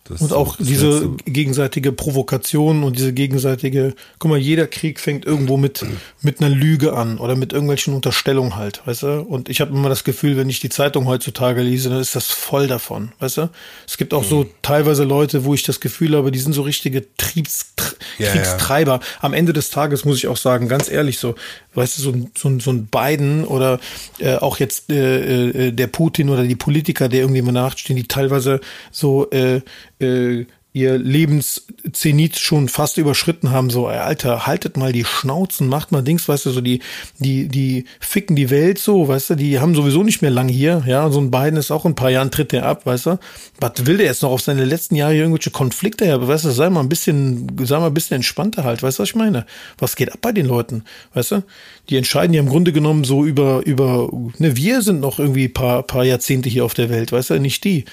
Das 0.09 0.21
und 0.21 0.33
auch 0.33 0.57
diese 0.57 0.91
letzte. 0.91 1.31
gegenseitige 1.31 1.93
Provokation 1.93 2.85
und 2.85 2.97
diese 2.97 3.13
gegenseitige, 3.13 3.95
guck 4.19 4.31
mal, 4.31 4.39
jeder 4.39 4.67
Krieg 4.67 5.01
fängt 5.01 5.25
irgendwo 5.25 5.57
mit, 5.57 5.85
mit 6.23 6.41
einer 6.41 6.55
Lüge 6.55 6.95
an 6.95 7.19
oder 7.19 7.37
mit 7.37 7.53
irgendwelchen 7.53 7.95
Unterstellungen 7.95 8.57
halt, 8.57 8.87
weißt 8.87 9.03
du? 9.03 9.21
Und 9.23 9.49
ich 9.49 9.61
habe 9.61 9.73
immer 9.73 9.89
das 9.89 10.05
Gefühl, 10.05 10.37
wenn 10.37 10.49
ich 10.49 10.61
die 10.61 10.69
Zeitung 10.69 11.07
heutzutage 11.07 11.63
lese, 11.63 11.91
dann 11.91 12.01
ist 12.01 12.15
das 12.15 12.27
voll 12.27 12.67
davon, 12.67 13.13
weißt 13.19 13.39
du? 13.39 13.51
Es 13.87 13.97
gibt 13.97 14.15
auch 14.15 14.23
mhm. 14.23 14.29
so 14.29 14.47
teilweise 14.63 15.05
Leute, 15.05 15.45
wo 15.45 15.55
ich 15.55 15.63
das 15.63 15.81
Gefühl 15.81 16.17
habe, 16.17 16.31
die 16.31 16.39
sind 16.39 16.53
so 16.53 16.63
richtige 16.63 17.05
Triebs, 17.17 17.73
ja, 18.19 18.31
Kriegstreiber. 18.31 18.93
Ja. 18.93 19.01
Am 19.21 19.35
Ende 19.35 19.53
des 19.53 19.71
Tages 19.71 20.05
muss 20.05 20.19
ich 20.19 20.29
auch 20.29 20.37
sagen, 20.37 20.69
ganz 20.69 20.91
ehrlich 20.91 21.19
so, 21.19 21.35
weißt 21.77 21.99
du, 21.99 22.03
so 22.03 22.11
ein, 22.11 22.31
so 22.37 22.59
so 22.61 22.71
ein 22.71 22.87
Biden 22.87 23.45
oder 23.45 23.79
äh, 24.19 24.37
auch 24.37 24.59
jetzt 24.59 24.91
äh, 24.91 25.69
äh, 25.69 25.73
der 25.73 25.87
Putin 25.87 26.31
oder 26.31 26.45
die 26.45 26.57
Politiker, 26.57 27.09
der 27.09 27.21
irgendwie 27.21 27.43
nachstehen, 27.53 27.97
die 27.97 28.09
teilweise 28.09 28.61
so 28.91 29.31
äh, 29.31 29.61
äh, 30.01 30.47
ihr 30.77 30.99
Lebenszenit 30.99 32.39
schon 32.39 32.69
fast 32.69 32.99
überschritten 32.99 33.51
haben, 33.51 33.71
so, 33.71 33.89
ey, 33.89 33.97
Alter, 33.97 34.47
haltet 34.47 34.77
mal 34.77 34.93
die 34.93 35.07
Schnauzen, 35.07 35.69
macht 35.69 35.91
mal 35.91 36.03
Dings, 36.03 36.29
weißt 36.29 36.45
du, 36.45 36.51
so 36.51 36.61
die, 36.61 36.81
die, 37.19 37.49
die 37.49 37.87
ficken 37.99 38.37
die 38.37 38.51
Welt 38.51 38.79
so, 38.79 39.09
weißt 39.09 39.31
du, 39.31 39.35
die 39.37 39.59
haben 39.59 39.75
sowieso 39.75 40.03
nicht 40.03 40.21
mehr 40.21 40.31
lang 40.31 40.49
hier, 40.49 40.85
ja, 40.87 41.09
so 41.09 41.19
ein 41.19 41.31
Biden 41.31 41.57
ist 41.57 41.71
auch 41.71 41.87
in 41.87 41.93
ein 41.93 41.95
paar 41.95 42.11
Jahren 42.11 42.31
tritt 42.31 42.53
der 42.53 42.67
ab, 42.67 42.85
weißt 42.85 43.07
du, 43.07 43.19
was 43.59 43.87
will 43.87 43.97
der 43.97 44.05
jetzt 44.05 44.23
noch 44.23 44.31
auf 44.31 44.43
seine 44.43 44.67
letzten 44.67 44.97
Jahre 44.97 45.17
irgendwelche 45.17 45.51
Konflikte 45.51 46.05
her, 46.05 46.29
weißt 46.29 46.45
du, 46.45 46.51
sei 46.51 46.69
mal 46.69 46.81
ein 46.81 46.91
bisschen, 46.91 47.57
sei 47.65 47.79
mal 47.79 47.87
ein 47.87 47.95
bisschen 47.95 48.17
entspannter 48.17 48.65
halt, 48.65 48.83
weißt 48.83 48.99
du, 48.99 49.03
was 49.03 49.09
ich 49.09 49.15
meine? 49.15 49.47
Was 49.79 49.97
geht 49.97 50.13
ab 50.13 50.19
bei 50.21 50.33
den 50.33 50.45
Leuten, 50.45 50.85
weißt 51.15 51.31
du? 51.31 51.43
Die 51.89 51.97
entscheiden 51.97 52.35
ja 52.35 52.41
im 52.41 52.51
Grunde 52.51 52.75
genommen 52.75 53.05
so 53.05 53.25
über, 53.25 53.65
über, 53.65 54.11
ne, 54.37 54.57
wir 54.57 54.83
sind 54.83 55.01
noch 55.01 55.19
irgendwie 55.19 55.49
paar, 55.49 55.85
paar 55.85 56.05
Jahrzehnte 56.05 56.51
hier 56.51 56.67
auf 56.67 56.75
der 56.75 56.91
Welt, 56.91 57.13
weißt 57.13 57.31
du, 57.31 57.41
nicht 57.41 57.65
die. 57.65 57.87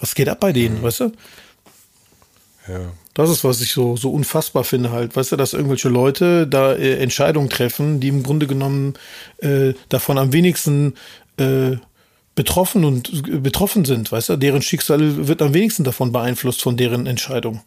Was 0.00 0.16
geht 0.16 0.28
ab 0.28 0.40
bei 0.40 0.52
denen, 0.52 0.82
weißt 0.82 1.00
du? 1.00 1.12
Ja. 2.68 2.80
Das 3.14 3.30
ist, 3.30 3.44
was 3.44 3.60
ich 3.60 3.72
so, 3.72 3.96
so 3.96 4.10
unfassbar 4.10 4.64
finde 4.64 4.90
halt. 4.90 5.16
Weißt 5.16 5.32
du, 5.32 5.36
dass 5.36 5.54
irgendwelche 5.54 5.88
Leute 5.88 6.46
da 6.46 6.74
äh, 6.74 6.98
Entscheidungen 6.98 7.48
treffen, 7.48 8.00
die 8.00 8.08
im 8.08 8.22
Grunde 8.22 8.46
genommen 8.46 8.94
äh, 9.38 9.72
davon 9.88 10.18
am 10.18 10.32
wenigsten 10.32 10.94
äh, 11.38 11.76
betroffen 12.34 12.84
und 12.84 13.10
äh, 13.26 13.38
betroffen 13.38 13.84
sind, 13.84 14.12
weißt 14.12 14.30
du? 14.30 14.36
Deren 14.36 14.62
Schicksal 14.62 15.26
wird 15.26 15.42
am 15.42 15.54
wenigsten 15.54 15.84
davon 15.84 16.12
beeinflusst 16.12 16.62
von 16.62 16.76
deren 16.76 17.06
Entscheidung. 17.06 17.62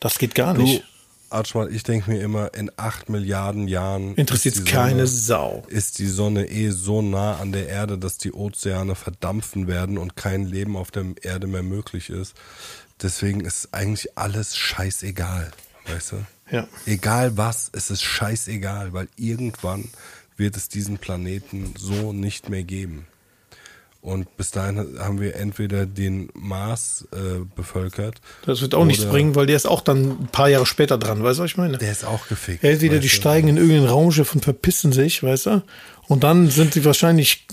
Das 0.00 0.18
geht 0.18 0.34
gar 0.34 0.54
nicht. 0.54 0.80
Du, 0.80 0.97
Archmal, 1.30 1.72
ich 1.74 1.82
denke 1.82 2.10
mir 2.10 2.20
immer, 2.20 2.54
in 2.54 2.70
acht 2.76 3.08
Milliarden 3.08 3.68
Jahren 3.68 4.14
Interessiert 4.14 4.56
ist 4.56 4.66
die 4.66 4.70
keine 4.70 5.06
Sonne- 5.06 5.06
Sau. 5.06 5.64
Ist 5.68 5.98
die 5.98 6.06
Sonne 6.06 6.46
eh 6.48 6.70
so 6.70 7.02
nah 7.02 7.36
an 7.38 7.52
der 7.52 7.68
Erde, 7.68 7.98
dass 7.98 8.18
die 8.18 8.32
Ozeane 8.32 8.94
verdampfen 8.94 9.66
werden 9.66 9.98
und 9.98 10.16
kein 10.16 10.44
Leben 10.46 10.76
auf 10.76 10.90
der 10.90 11.04
Erde 11.22 11.46
mehr 11.46 11.62
möglich 11.62 12.10
ist. 12.10 12.34
Deswegen 13.02 13.40
ist 13.42 13.68
eigentlich 13.72 14.16
alles 14.18 14.56
scheißegal, 14.56 15.50
weißt 15.86 16.12
du? 16.12 16.26
Ja. 16.50 16.66
Egal 16.86 17.36
was, 17.36 17.70
es 17.72 17.90
ist 17.90 18.02
scheißegal, 18.02 18.92
weil 18.92 19.08
irgendwann 19.16 19.84
wird 20.36 20.56
es 20.56 20.68
diesen 20.68 20.98
Planeten 20.98 21.74
so 21.78 22.12
nicht 22.12 22.48
mehr 22.48 22.64
geben. 22.64 23.06
Und 24.08 24.38
bis 24.38 24.52
dahin 24.52 24.98
haben 24.98 25.20
wir 25.20 25.36
entweder 25.36 25.84
den 25.84 26.30
Mars 26.32 27.06
äh, 27.12 27.44
bevölkert. 27.54 28.22
Das 28.46 28.62
wird 28.62 28.74
auch 28.74 28.86
nichts 28.86 29.04
bringen, 29.04 29.34
weil 29.34 29.44
der 29.44 29.56
ist 29.56 29.66
auch 29.66 29.82
dann 29.82 30.22
ein 30.22 30.28
paar 30.32 30.48
Jahre 30.48 30.64
später 30.64 30.96
dran, 30.96 31.22
weißt 31.22 31.38
du, 31.38 31.42
was 31.42 31.50
ich 31.50 31.58
meine? 31.58 31.76
Der 31.76 31.92
ist 31.92 32.06
auch 32.06 32.26
gefickt. 32.26 32.64
Entweder 32.64 33.00
die 33.00 33.10
steigen 33.10 33.48
in 33.48 33.58
irgendein 33.58 33.84
Raumschiff 33.84 34.34
und 34.34 34.42
verpissen 34.42 34.92
sich, 34.92 35.22
weißt 35.22 35.46
du? 35.46 35.62
Und 36.06 36.24
dann 36.24 36.48
sind 36.48 36.72
sie 36.72 36.86
wahrscheinlich, 36.86 37.46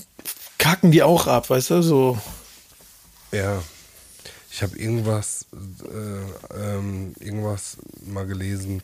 kacken 0.57 0.91
die 0.91 1.03
auch 1.03 1.27
ab, 1.27 1.49
weißt 1.49 1.71
du? 1.71 1.81
So, 1.81 2.17
Ja. 3.33 3.61
Ich 4.49 4.63
habe 4.63 4.77
irgendwas, 4.77 5.47
äh, 5.83 6.57
ähm, 6.57 7.15
irgendwas 7.19 7.75
mal 8.05 8.25
gelesen 8.25 8.81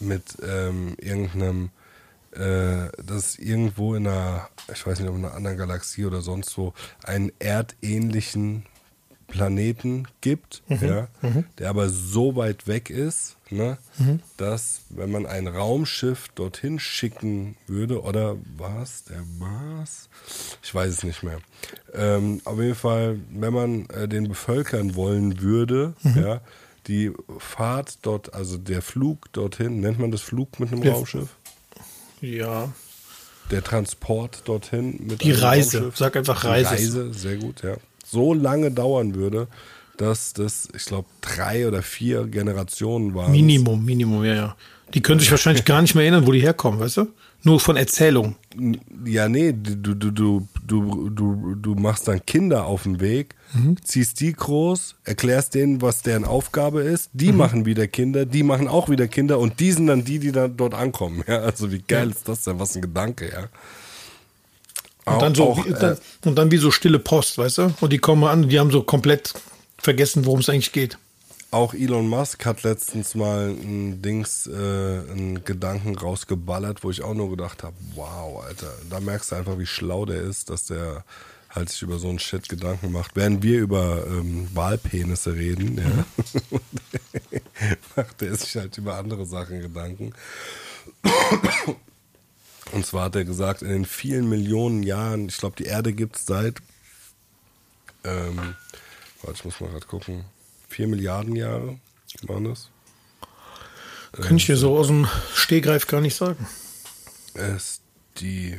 mit 0.00 0.22
ähm, 0.42 0.94
irgendeinem, 0.98 1.68
äh, 2.34 2.88
dass 3.02 3.36
irgendwo 3.36 3.94
in 3.94 4.06
einer, 4.06 4.48
ich 4.72 4.86
weiß 4.86 5.00
nicht, 5.00 5.08
ob 5.08 5.16
in 5.16 5.24
einer 5.24 5.34
anderen 5.34 5.56
Galaxie 5.56 6.04
oder 6.04 6.20
sonst 6.20 6.56
wo, 6.58 6.72
einen 7.04 7.32
erdähnlichen 7.38 8.64
Planeten 9.26 10.06
gibt, 10.20 10.62
ja, 10.68 11.08
der 11.58 11.70
aber 11.70 11.88
so 11.88 12.36
weit 12.36 12.68
weg 12.68 12.90
ist, 12.90 13.36
ne, 13.50 13.78
dass 14.36 14.82
wenn 14.90 15.10
man 15.10 15.26
ein 15.26 15.48
Raumschiff 15.48 16.28
dorthin 16.34 16.78
schicken 16.78 17.56
würde, 17.66 18.02
oder 18.02 18.36
was, 18.56 19.04
der 19.04 19.22
Mars? 19.38 20.08
Ich 20.62 20.74
weiß 20.74 20.92
es 20.92 21.02
nicht 21.02 21.22
mehr. 21.22 21.38
Ähm, 21.94 22.42
auf 22.44 22.60
jeden 22.60 22.74
Fall, 22.74 23.18
wenn 23.30 23.52
man 23.54 23.86
äh, 23.90 24.06
den 24.06 24.28
bevölkern 24.28 24.94
wollen 24.94 25.40
würde, 25.40 25.94
ja, 26.14 26.40
die 26.86 27.10
Fahrt 27.38 28.00
dort, 28.02 28.34
also 28.34 28.58
der 28.58 28.82
Flug 28.82 29.32
dorthin, 29.32 29.80
nennt 29.80 29.98
man 29.98 30.10
das 30.10 30.20
Flug 30.20 30.60
mit 30.60 30.70
einem 30.70 30.82
Raumschiff? 30.82 31.34
Ja. 32.24 32.72
Der 33.50 33.62
Transport 33.62 34.42
dorthin 34.46 34.98
mit 35.06 35.22
Die 35.22 35.32
Reise. 35.32 35.78
Raumschiff. 35.78 35.96
Sag 35.98 36.16
einfach 36.16 36.40
Die 36.40 36.46
Reise. 36.46 36.70
Reise, 36.70 37.12
sehr 37.12 37.36
gut, 37.36 37.62
ja. 37.62 37.76
So 38.04 38.32
lange 38.34 38.70
dauern 38.70 39.14
würde, 39.14 39.48
dass 39.96 40.32
das, 40.32 40.68
ich 40.74 40.84
glaube, 40.86 41.08
drei 41.20 41.68
oder 41.68 41.82
vier 41.82 42.26
Generationen 42.26 43.14
waren. 43.14 43.30
Minimum, 43.32 43.84
Minimum, 43.84 44.24
ja, 44.24 44.34
ja. 44.34 44.56
Die 44.92 45.02
können 45.02 45.20
sich 45.20 45.30
wahrscheinlich 45.30 45.64
gar 45.66 45.82
nicht 45.82 45.94
mehr 45.94 46.04
erinnern, 46.04 46.26
wo 46.26 46.32
die 46.32 46.40
herkommen, 46.40 46.80
weißt 46.80 46.98
du? 46.98 47.06
Nur 47.42 47.60
von 47.60 47.76
Erzählung. 47.76 48.36
Ja, 49.04 49.28
nee, 49.28 49.52
du, 49.52 49.94
du, 49.94 50.10
du, 50.10 50.48
du, 50.66 51.10
du, 51.10 51.54
du 51.54 51.74
machst 51.74 52.08
dann 52.08 52.24
Kinder 52.24 52.66
auf 52.66 52.84
dem 52.84 53.00
Weg, 53.00 53.34
ziehst 53.82 54.20
die 54.20 54.32
groß, 54.32 54.96
erklärst 55.04 55.54
denen, 55.54 55.82
was 55.82 56.02
deren 56.02 56.24
Aufgabe 56.24 56.82
ist, 56.82 57.10
die 57.12 57.32
machen 57.32 57.66
wieder 57.66 57.86
Kinder, 57.86 58.24
die 58.26 58.42
machen 58.42 58.68
auch 58.68 58.88
wieder 58.88 59.08
Kinder 59.08 59.38
und 59.38 59.60
die 59.60 59.72
sind 59.72 59.86
dann 59.86 60.04
die, 60.04 60.18
die 60.18 60.32
dann 60.32 60.56
dort 60.56 60.74
ankommen. 60.74 61.22
Ja, 61.26 61.40
also 61.40 61.72
wie 61.72 61.82
geil 61.86 62.10
ist 62.10 62.28
das 62.28 62.42
denn? 62.42 62.58
Was 62.58 62.74
ein 62.76 62.82
Gedanke, 62.82 63.30
ja. 63.30 63.48
Und 65.12 65.20
dann 65.20 65.34
so, 65.34 65.50
Auch, 65.50 65.66
wie, 65.66 65.70
äh, 65.70 65.78
dann, 65.78 65.98
und 66.24 66.36
dann 66.36 66.50
wie 66.50 66.56
so 66.56 66.70
stille 66.70 66.98
Post, 66.98 67.36
weißt 67.38 67.58
du? 67.58 67.74
Und 67.80 67.92
die 67.92 67.98
kommen 67.98 68.24
an, 68.24 68.48
die 68.48 68.58
haben 68.58 68.70
so 68.70 68.82
komplett 68.82 69.34
vergessen, 69.78 70.24
worum 70.24 70.40
es 70.40 70.48
eigentlich 70.48 70.72
geht. 70.72 70.98
Auch 71.54 71.72
Elon 71.72 72.08
Musk 72.08 72.44
hat 72.46 72.64
letztens 72.64 73.14
mal 73.14 73.50
ein 73.50 74.02
Dings, 74.02 74.48
äh, 74.48 74.50
einen 74.52 75.44
Gedanken 75.44 75.96
rausgeballert, 75.96 76.82
wo 76.82 76.90
ich 76.90 77.04
auch 77.04 77.14
nur 77.14 77.30
gedacht 77.30 77.62
habe, 77.62 77.76
wow, 77.94 78.44
Alter, 78.44 78.72
da 78.90 78.98
merkst 78.98 79.30
du 79.30 79.36
einfach, 79.36 79.56
wie 79.60 79.66
schlau 79.66 80.04
der 80.04 80.20
ist, 80.20 80.50
dass 80.50 80.66
der 80.66 81.04
halt 81.50 81.68
sich 81.68 81.82
über 81.82 82.00
so 82.00 82.08
einen 82.08 82.18
Shit 82.18 82.48
Gedanken 82.48 82.90
macht. 82.90 83.14
Während 83.14 83.44
wir 83.44 83.60
über 83.60 84.04
ähm, 84.04 84.48
Wahlpenisse 84.52 85.36
reden, 85.36 85.78
ja, 85.78 86.04
macht 87.94 88.20
er 88.22 88.34
sich 88.34 88.56
halt 88.56 88.76
über 88.76 88.96
andere 88.96 89.24
Sachen 89.24 89.60
Gedanken. 89.60 90.12
Und 92.72 92.84
zwar 92.84 93.04
hat 93.04 93.14
er 93.14 93.24
gesagt, 93.24 93.62
in 93.62 93.68
den 93.68 93.84
vielen 93.84 94.28
Millionen 94.28 94.82
Jahren, 94.82 95.28
ich 95.28 95.38
glaube, 95.38 95.54
die 95.54 95.66
Erde 95.66 95.92
gibt 95.92 96.16
es 96.16 96.26
seit, 96.26 96.56
ähm, 98.02 98.56
warte, 99.22 99.38
ich 99.38 99.44
muss 99.44 99.60
mal 99.60 99.70
gerade 99.70 99.86
gucken, 99.86 100.24
vier 100.74 100.88
Milliarden 100.88 101.36
Jahre 101.36 101.78
waren 102.22 102.44
das. 102.44 102.70
Kann 104.12 104.36
ich 104.36 104.46
dir 104.46 104.56
so 104.56 104.76
aus 104.76 104.88
dem 104.88 105.06
Stehgreif 105.32 105.86
gar 105.86 106.00
nicht 106.00 106.16
sagen. 106.16 106.46
ist 107.34 107.82
die 108.18 108.58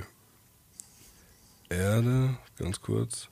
Erde, 1.69 2.37
ganz 2.57 2.81
kurz, 2.81 3.27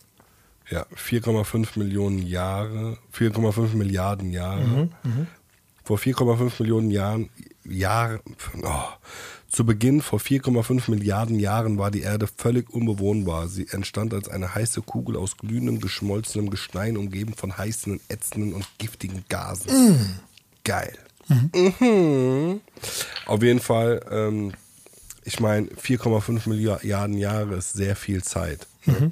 ja, 0.70 0.86
4,5 0.96 1.80
Millionen 1.80 2.26
Jahre, 2.26 2.98
4,5 3.14 3.76
Milliarden 3.76 4.32
Jahre. 4.32 4.90
Vor 5.84 5.98
4,5 5.98 6.54
Millionen 6.60 6.92
Jahren, 6.92 7.30
Jahre, 7.66 8.22
oh, 8.62 8.84
zu 9.54 9.66
Beginn 9.66 10.02
vor 10.02 10.20
4,5 10.20 10.90
Milliarden 10.90 11.40
Jahren 11.40 11.78
war 11.78 11.92
die 11.92 12.02
Erde 12.02 12.28
völlig 12.28 12.72
unbewohnbar. 12.72 13.48
Sie 13.48 13.68
entstand 13.70 14.14
als 14.14 14.28
eine 14.28 14.56
heiße 14.56 14.82
Kugel 14.82 15.16
aus 15.16 15.38
glühendem, 15.38 15.80
geschmolzenem 15.80 16.50
Gestein, 16.50 16.98
umgeben 16.98 17.36
von 17.36 17.56
heißen, 17.56 18.02
ätzenden 18.10 18.54
und 18.54 18.66
giftigen 18.80 19.24
Gasen. 19.30 20.20
Geil. 20.64 20.98
Mhm. 21.28 22.62
Auf 23.28 23.44
jeden 23.44 23.60
Fall, 23.60 24.04
ähm, 24.10 24.54
ich 25.24 25.40
meine, 25.40 25.68
4,5 25.68 26.50
Milliarden 26.50 27.18
Jahre 27.18 27.56
ist 27.56 27.74
sehr 27.74 27.96
viel 27.96 28.24
Zeit. 28.24 28.66
Ne? 28.86 29.12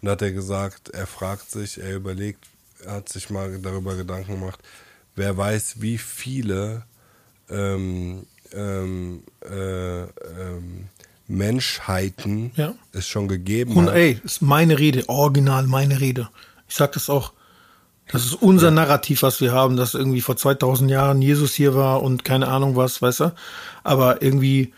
Und 0.00 0.06
da 0.06 0.12
hat 0.12 0.22
er 0.22 0.32
gesagt, 0.32 0.88
er 0.88 1.06
fragt 1.06 1.50
sich, 1.50 1.78
er 1.80 1.94
überlegt, 1.94 2.46
er 2.84 2.94
hat 2.94 3.08
sich 3.08 3.30
mal 3.30 3.58
darüber 3.60 3.94
Gedanken 3.94 4.32
gemacht, 4.32 4.60
wer 5.16 5.36
weiß, 5.36 5.76
wie 5.80 5.98
viele 5.98 6.82
ähm, 7.50 8.26
ähm, 8.54 9.22
äh, 9.48 10.02
ähm, 10.02 10.88
Menschheiten 11.28 12.50
Ja. 12.56 12.74
es 12.92 13.06
schon 13.08 13.28
gegeben 13.28 13.76
Und 13.76 13.86
hat. 13.88 13.94
ey, 13.96 14.20
ist 14.24 14.42
meine 14.42 14.78
Rede, 14.78 15.08
original 15.08 15.66
meine 15.66 16.00
Rede. 16.00 16.28
Ich 16.68 16.74
sag 16.74 16.92
das 16.92 17.08
auch. 17.10 17.32
Das 18.12 18.24
ist 18.24 18.34
unser 18.34 18.72
Narrativ, 18.72 19.22
was 19.22 19.40
wir 19.40 19.52
haben, 19.52 19.76
dass 19.76 19.94
irgendwie 19.94 20.20
vor 20.20 20.36
2000 20.36 20.90
Jahren 20.90 21.22
Jesus 21.22 21.54
hier 21.54 21.74
war 21.76 22.02
und 22.02 22.24
keine 22.24 22.48
Ahnung 22.48 22.74
was, 22.74 23.00
weißt 23.00 23.20
du? 23.20 23.32
Aber 23.84 24.20
irgendwie, 24.22 24.72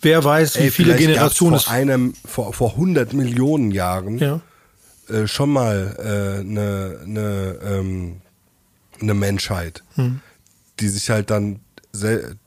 wer 0.00 0.24
weiß, 0.24 0.56
wie 0.58 0.64
Ey, 0.64 0.70
viele 0.72 0.96
Generationen 0.96 1.54
es. 1.56 1.64
vor 1.64 1.72
einem 1.74 2.14
vor, 2.24 2.52
vor 2.52 2.70
100 2.72 3.12
Millionen 3.12 3.70
Jahren 3.70 4.18
Ja. 4.18 4.40
äh, 5.08 5.28
schon 5.28 5.50
mal 5.50 5.94
eine 5.96 6.40
äh, 6.40 6.44
ne, 6.44 7.00
ne, 7.04 7.58
ähm, 7.64 8.16
ne 9.02 9.14
Menschheit, 9.14 9.82
Hm. 9.94 10.20
die 10.80 10.88
sich 10.88 11.10
halt 11.10 11.30
dann 11.30 11.60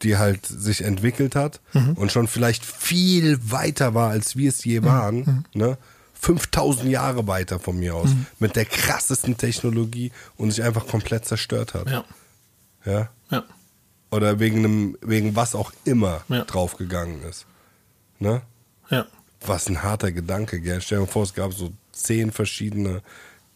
die 0.03 0.17
halt 0.17 0.45
sich 0.45 0.84
entwickelt 0.84 1.35
hat 1.35 1.59
Mhm. 1.73 1.93
und 1.93 2.11
schon 2.11 2.27
vielleicht 2.27 2.63
viel 2.63 3.39
weiter 3.49 3.95
war, 3.95 4.11
als 4.11 4.35
wir 4.35 4.47
es 4.49 4.63
Mhm. 4.63 4.71
je 4.71 4.84
waren, 4.84 5.45
ne? 5.55 5.76
5000 6.13 6.88
Jahre 6.91 7.26
weiter 7.26 7.59
von 7.59 7.80
mir 7.80 7.95
aus, 7.95 8.09
mit 8.38 8.55
der 8.55 8.65
krassesten 8.65 9.38
Technologie 9.38 10.11
und 10.38 10.51
sich 10.51 10.63
einfach 10.63 10.85
komplett 10.85 11.26
zerstört 11.26 11.73
hat. 11.73 11.89
Ja. 11.89 12.03
Ja? 12.85 13.09
Ja. 13.31 13.43
Oder 14.11 14.39
wegen 14.39 14.59
einem, 14.59 14.97
wegen 15.01 15.35
was 15.35 15.55
auch 15.55 15.71
immer 15.84 16.21
Ja. 16.27 16.43
draufgegangen 16.43 17.23
ist. 17.23 17.47
Ne? 18.19 18.43
Ja. 18.91 19.07
Was 19.41 19.67
ein 19.67 19.81
harter 19.81 20.11
Gedanke, 20.11 20.61
gell? 20.61 20.80
Stell 20.81 20.99
dir 20.99 21.07
vor, 21.07 21.23
es 21.23 21.34
gab 21.34 21.53
so 21.53 21.71
zehn 21.91 22.31
verschiedene, 22.31 23.01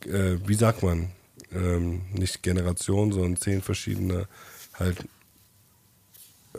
äh, 0.07 0.37
wie 0.47 0.55
sagt 0.55 0.81
man, 0.81 1.09
ähm, 1.55 2.01
nicht 2.11 2.43
Generationen, 2.43 3.11
sondern 3.11 3.35
zehn 3.37 3.61
verschiedene 3.61 4.27
halt. 4.73 4.97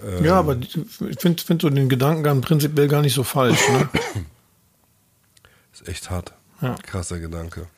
Ähm, 0.02 0.24
Ja, 0.24 0.38
aber 0.38 0.56
ich 0.58 0.78
finde 1.18 1.42
find 1.42 1.62
so 1.62 1.70
den 1.70 1.88
Gedankengang 1.88 2.40
prinzipiell 2.40 2.88
gar 2.88 3.02
nicht 3.02 3.14
so 3.14 3.24
falsch. 3.24 3.68
Ne? 3.68 3.88
Ist 5.72 5.88
echt 5.88 6.10
hart. 6.10 6.34
Ja. 6.60 6.74
Krasser 6.82 7.18
Gedanke. 7.18 7.68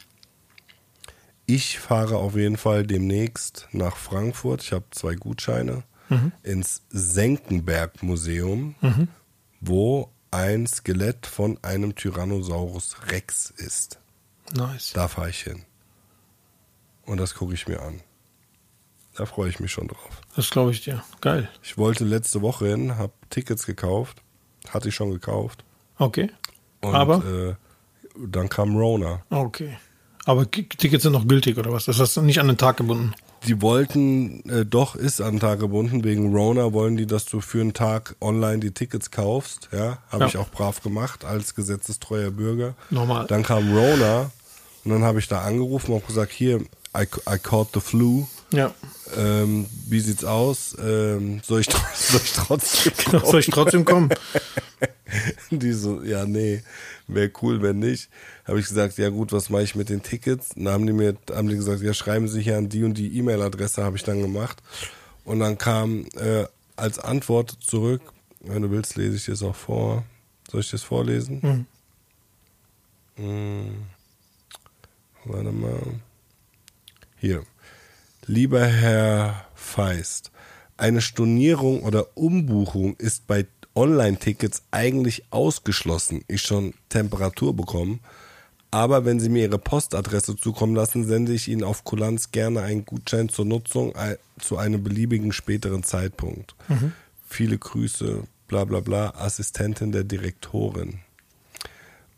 Ich 1.47 1.79
fahre 1.79 2.17
auf 2.17 2.35
jeden 2.35 2.57
Fall 2.57 2.87
demnächst 2.87 3.69
nach 3.73 3.97
Frankfurt. 3.97 4.63
Ich 4.63 4.73
habe 4.73 4.85
zwei 4.91 5.15
Gutscheine 5.15 5.85
ins 6.45 6.83
Senckenberg 6.91 8.03
Museum, 8.03 8.75
wo 9.61 10.11
ein 10.31 10.67
Skelett 10.67 11.27
von 11.27 11.59
einem 11.63 11.95
Tyrannosaurus 11.97 13.11
Rex 13.11 13.51
ist. 13.51 13.99
Nice. 14.55 14.93
Da 14.95 15.09
fahre 15.09 15.31
ich 15.31 15.43
hin. 15.43 15.63
Und 17.07 17.19
das 17.19 17.35
gucke 17.35 17.55
ich 17.55 17.67
mir 17.69 17.81
an. 17.81 18.01
Da 19.17 19.25
freue 19.25 19.49
ich 19.49 19.61
mich 19.61 19.73
schon 19.73 19.89
drauf. 19.89 20.21
Das 20.35 20.51
glaube 20.51 20.73
ich 20.73 20.83
dir. 20.83 21.03
Geil. 21.21 21.49
Ich 21.63 21.79
wollte 21.79 22.05
letzte 22.05 22.43
Woche 22.43 22.67
hin, 22.69 22.99
habe 22.99 23.13
Tickets 23.31 23.65
gekauft. 23.65 24.23
Hatte 24.69 24.89
ich 24.89 24.95
schon 24.95 25.11
gekauft. 25.11 25.65
Okay. 25.99 26.31
Und, 26.83 26.95
Aber? 26.95 27.25
Äh, 27.25 27.55
dann 28.19 28.49
kam 28.49 28.77
Rona. 28.77 29.23
Okay. 29.31 29.77
Aber 30.25 30.51
Tickets 30.51 31.05
sind 31.05 31.13
noch 31.13 31.27
gültig 31.29 31.57
oder 31.57 31.73
was? 31.73 31.85
Das 31.85 32.01
ist 32.01 32.17
nicht 32.19 32.41
an 32.41 32.49
den 32.49 32.59
Tag 32.59 32.79
gebunden. 32.79 33.15
Die 33.47 33.63
wollten, 33.63 34.43
äh, 34.51 34.67
doch, 34.67 34.97
ist 34.97 35.21
an 35.21 35.35
den 35.35 35.41
Tag 35.41 35.61
gebunden, 35.61 36.03
wegen 36.03 36.35
Rona 36.35 36.73
wollen 36.73 36.97
die, 36.97 37.07
dass 37.07 37.27
du 37.27 37.41
für 37.41 37.61
einen 37.61 37.75
Tag 37.75 38.17
online 38.21 38.59
die 38.59 38.73
Tickets 38.73 39.11
kaufst. 39.13 39.69
Ja, 39.73 39.99
habe 40.11 40.25
Ja. 40.25 40.27
ich 40.27 40.37
auch 40.37 40.49
brav 40.51 40.83
gemacht 40.83 41.25
als 41.25 41.55
gesetzestreuer 41.55 42.33
Bürger. 42.33 42.75
Normal. 42.91 43.27
Dann 43.29 43.45
kam 43.45 43.73
Rona 43.75 44.31
und 44.85 44.91
dann 44.91 45.05
habe 45.05 45.21
ich 45.21 45.29
da 45.29 45.43
angerufen 45.43 45.93
und 45.93 46.05
gesagt, 46.07 46.33
hier, 46.33 46.61
I, 46.97 47.07
I 47.29 47.39
caught 47.39 47.69
the 47.75 47.81
flu. 47.81 48.27
Ja. 48.53 48.73
Ähm, 49.17 49.67
wie 49.89 50.01
sieht's 50.01 50.25
aus? 50.25 50.77
Ähm, 50.81 51.41
soll, 51.45 51.61
ich, 51.61 51.69
tr- 51.69 51.85
soll 51.95 52.21
ich 52.23 52.33
trotzdem 52.33 52.93
kommen? 53.11 53.25
Soll 53.27 53.41
ich 53.41 53.47
trotzdem 53.47 53.85
kommen? 53.85 54.09
Die 55.51 55.73
so, 55.73 56.03
ja, 56.03 56.25
nee, 56.25 56.63
wäre 57.07 57.31
cool, 57.43 57.63
wenn 57.63 57.79
nicht. 57.79 58.09
Habe 58.45 58.59
ich 58.61 58.67
gesagt, 58.67 58.99
ja 58.99 59.09
gut, 59.11 59.33
was 59.33 59.51
mache 59.51 59.63
ich 59.63 59.75
mit 59.75 59.89
den 59.89 60.03
Tickets? 60.03 60.51
Dann 60.57 60.69
haben 60.69 60.87
die 60.87 60.93
mir, 60.93 61.17
haben 61.33 61.49
die 61.49 61.57
gesagt, 61.57 61.83
ja, 61.83 61.95
schreiben 61.95 62.29
Sie 62.29 62.43
hier 62.43 62.57
an 62.59 62.69
die 62.69 62.83
und 62.85 62.95
die 62.95 63.17
E-Mail-Adresse, 63.19 63.83
habe 63.85 63.97
ich 63.97 64.03
dann 64.05 64.21
gemacht. 64.21 64.63
Und 65.25 65.41
dann 65.41 65.59
kam 65.59 66.07
äh, 66.17 66.47
als 66.77 66.99
Antwort 66.99 67.57
zurück, 67.61 68.03
wenn 68.41 68.63
du 68.63 68.71
willst, 68.71 68.97
lese 68.97 69.17
ich 69.17 69.25
dir 69.25 69.33
es 69.33 69.43
auch 69.43 69.57
vor. 69.57 70.05
Soll 70.51 70.61
ich 70.61 70.71
das 70.71 70.83
vorlesen? 70.83 71.67
Hm. 73.17 73.77
Warte 75.25 75.53
mal. 75.53 75.81
Hier. 77.27 77.43
Lieber 78.27 78.65
Herr 78.65 79.49
Feist, 79.57 80.31
eine 80.77 81.01
Stornierung 81.01 81.83
oder 81.83 82.17
Umbuchung 82.17 82.95
ist 82.99 83.27
bei 83.27 83.47
Online-Tickets 83.75 84.63
eigentlich 84.71 85.25
ausgeschlossen. 85.31 86.23
Ich 86.29 86.43
schon 86.43 86.75
Temperatur 86.89 87.57
bekommen. 87.57 87.99
Aber 88.71 89.05
wenn 89.05 89.19
Sie 89.19 89.29
mir 89.29 89.43
Ihre 89.43 89.59
Postadresse 89.59 90.37
zukommen 90.37 90.77
lassen, 90.77 91.05
sende 91.05 91.33
ich 91.33 91.49
Ihnen 91.49 91.65
auf 91.65 91.83
Kulanz 91.83 92.31
gerne 92.31 92.63
einen 92.63 92.85
Gutschein 92.85 93.29
zur 93.29 93.45
Nutzung 93.45 93.93
äh, 93.97 94.19
zu 94.39 94.57
einem 94.57 94.85
beliebigen 94.85 95.33
späteren 95.33 95.83
Zeitpunkt. 95.83 96.55
Viele 97.29 97.59
Grüße, 97.59 98.23
bla 98.47 98.65
bla 98.67 98.79
bla, 98.79 99.15
Assistentin 99.17 99.91
der 99.91 100.05
Direktorin. 100.05 101.01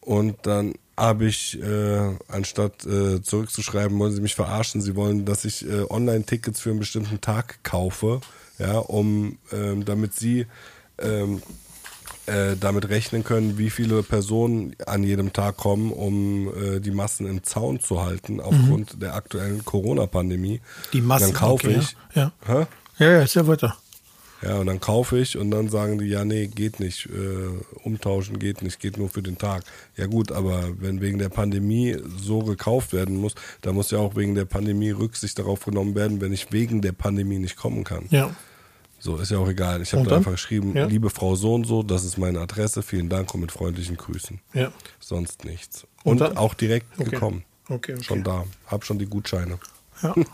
Und 0.02 0.36
dann 0.42 0.74
habe 0.98 1.26
ich, 1.26 1.60
äh, 1.60 2.16
anstatt 2.28 2.84
äh, 2.86 3.22
zurückzuschreiben, 3.22 3.98
wollen 3.98 4.12
sie 4.12 4.20
mich 4.20 4.34
verarschen, 4.34 4.80
sie 4.80 4.96
wollen, 4.96 5.24
dass 5.24 5.44
ich 5.44 5.68
äh, 5.68 5.84
Online-Tickets 5.88 6.60
für 6.60 6.70
einen 6.70 6.80
bestimmten 6.80 7.20
Tag 7.20 7.62
kaufe, 7.62 8.20
ja, 8.58 8.78
um, 8.78 9.38
ähm, 9.52 9.84
damit 9.84 10.14
sie 10.14 10.46
ähm, 10.98 11.42
äh, 12.26 12.56
damit 12.60 12.88
rechnen 12.88 13.24
können, 13.24 13.56
wie 13.58 13.70
viele 13.70 14.02
Personen 14.02 14.76
an 14.86 15.02
jedem 15.02 15.32
Tag 15.32 15.56
kommen, 15.56 15.92
um 15.92 16.48
äh, 16.48 16.80
die 16.80 16.90
Massen 16.90 17.26
im 17.26 17.42
Zaun 17.42 17.80
zu 17.80 18.04
halten 18.04 18.40
aufgrund 18.40 19.00
der 19.00 19.14
aktuellen 19.14 19.64
Corona-Pandemie. 19.64 20.60
Die 20.92 21.00
Massen. 21.00 21.28
Dann 21.28 21.34
kaufe 21.34 21.68
okay, 21.68 21.78
ich. 21.80 21.96
Ja. 22.14 22.32
Hä? 22.46 22.66
Ja, 22.98 23.12
ja, 23.12 23.22
ist 23.22 23.34
ja 23.34 23.46
weiter. 23.46 23.76
Ja, 24.40 24.58
und 24.58 24.66
dann 24.66 24.78
kaufe 24.78 25.18
ich 25.18 25.36
und 25.36 25.50
dann 25.50 25.68
sagen 25.68 25.98
die, 25.98 26.06
ja, 26.06 26.24
nee, 26.24 26.46
geht 26.46 26.78
nicht, 26.78 27.06
äh, 27.06 27.48
umtauschen 27.82 28.38
geht 28.38 28.62
nicht, 28.62 28.78
geht 28.78 28.96
nur 28.96 29.08
für 29.08 29.22
den 29.22 29.36
Tag. 29.36 29.64
Ja 29.96 30.06
gut, 30.06 30.30
aber 30.30 30.68
wenn 30.78 31.00
wegen 31.00 31.18
der 31.18 31.28
Pandemie 31.28 31.96
so 32.20 32.44
gekauft 32.44 32.92
werden 32.92 33.16
muss, 33.16 33.34
dann 33.62 33.74
muss 33.74 33.90
ja 33.90 33.98
auch 33.98 34.14
wegen 34.14 34.36
der 34.36 34.44
Pandemie 34.44 34.90
Rücksicht 34.92 35.38
darauf 35.40 35.64
genommen 35.64 35.94
werden, 35.96 36.20
wenn 36.20 36.32
ich 36.32 36.52
wegen 36.52 36.82
der 36.82 36.92
Pandemie 36.92 37.38
nicht 37.40 37.56
kommen 37.56 37.82
kann. 37.82 38.06
Ja. 38.10 38.30
So, 39.00 39.16
ist 39.16 39.30
ja 39.30 39.38
auch 39.38 39.48
egal. 39.48 39.82
Ich 39.82 39.92
habe 39.92 40.08
da 40.08 40.16
einfach 40.16 40.32
geschrieben, 40.32 40.76
Ja. 40.76 40.86
liebe 40.86 41.10
Frau 41.10 41.34
so 41.36 41.54
und 41.54 41.64
so, 41.66 41.82
das 41.82 42.04
ist 42.04 42.18
meine 42.18 42.40
Adresse, 42.40 42.82
vielen 42.82 43.08
Dank 43.08 43.32
und 43.34 43.40
mit 43.40 43.52
freundlichen 43.52 43.96
Grüßen. 43.96 44.40
Ja. 44.54 44.72
Sonst 45.00 45.44
nichts. 45.44 45.86
Und 46.04 46.20
Und, 46.20 46.36
auch 46.36 46.54
direkt 46.54 46.86
Okay. 46.98 47.10
gekommen. 47.10 47.44
Okay, 47.68 47.94
okay. 47.94 48.02
Schon 48.04 48.22
da. 48.24 48.44
Hab 48.66 48.84
schon 48.84 48.98
die 48.98 49.06
Gutscheine. 49.06 49.58
Ja. 50.02 50.14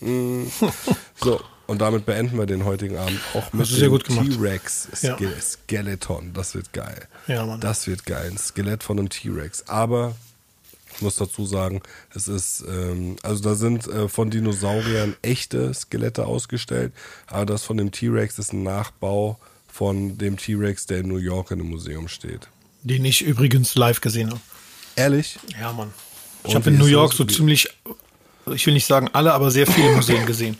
So, 1.22 1.40
und 1.66 1.80
damit 1.80 2.06
beenden 2.06 2.36
wir 2.38 2.46
den 2.46 2.64
heutigen 2.64 2.96
Abend 2.96 3.18
auch 3.34 3.52
mit 3.52 3.70
dem. 3.80 3.98
T-Rex 3.98 4.88
Ja. 5.02 5.16
Ske 5.16 5.28
Skeleton. 5.40 6.32
Das 6.34 6.54
wird 6.54 6.72
geil. 6.72 7.08
Ja, 7.26 7.46
Mann. 7.46 7.60
Das 7.60 7.86
wird 7.86 8.04
geil. 8.04 8.28
Ein 8.30 8.38
Skelett 8.38 8.82
von 8.82 8.98
einem 8.98 9.08
T-Rex. 9.08 9.64
Aber 9.68 10.14
ich 10.94 11.02
muss 11.02 11.16
dazu 11.16 11.44
sagen, 11.44 11.82
es 12.14 12.28
ist, 12.28 12.64
ähm, 12.68 13.16
also 13.22 13.42
da 13.42 13.54
sind 13.54 13.86
äh, 13.86 14.08
von 14.08 14.30
Dinosauriern 14.30 15.16
echte 15.22 15.72
Skelette 15.74 16.26
ausgestellt, 16.26 16.92
aber 17.26 17.46
das 17.46 17.64
von 17.64 17.76
dem 17.76 17.90
T-Rex 17.90 18.38
ist 18.38 18.52
ein 18.52 18.62
Nachbau 18.62 19.38
von 19.66 20.18
dem 20.18 20.36
T-Rex, 20.36 20.86
der 20.86 20.98
in 21.00 21.08
New 21.08 21.16
York 21.16 21.50
in 21.50 21.60
einem 21.60 21.70
Museum 21.70 22.06
steht. 22.06 22.48
Den 22.82 23.04
ich 23.04 23.22
übrigens 23.22 23.74
live 23.74 24.00
gesehen 24.00 24.30
habe. 24.30 24.40
Ehrlich? 24.94 25.38
Ja, 25.60 25.72
Mann. 25.72 25.92
Ich 26.44 26.54
habe 26.54 26.70
in 26.70 26.78
New 26.78 26.86
York 26.86 27.12
so 27.12 27.24
ziemlich, 27.24 27.68
ich 28.52 28.66
will 28.66 28.74
nicht 28.74 28.86
sagen 28.86 29.08
alle, 29.12 29.32
aber 29.32 29.50
sehr 29.50 29.66
viele 29.66 29.96
Museen 29.96 30.26
gesehen. 30.26 30.58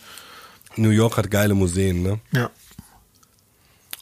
New 0.77 0.91
York 0.91 1.17
hat 1.17 1.31
geile 1.31 1.55
Museen, 1.55 2.03
ne? 2.03 2.21
Ja. 2.33 2.51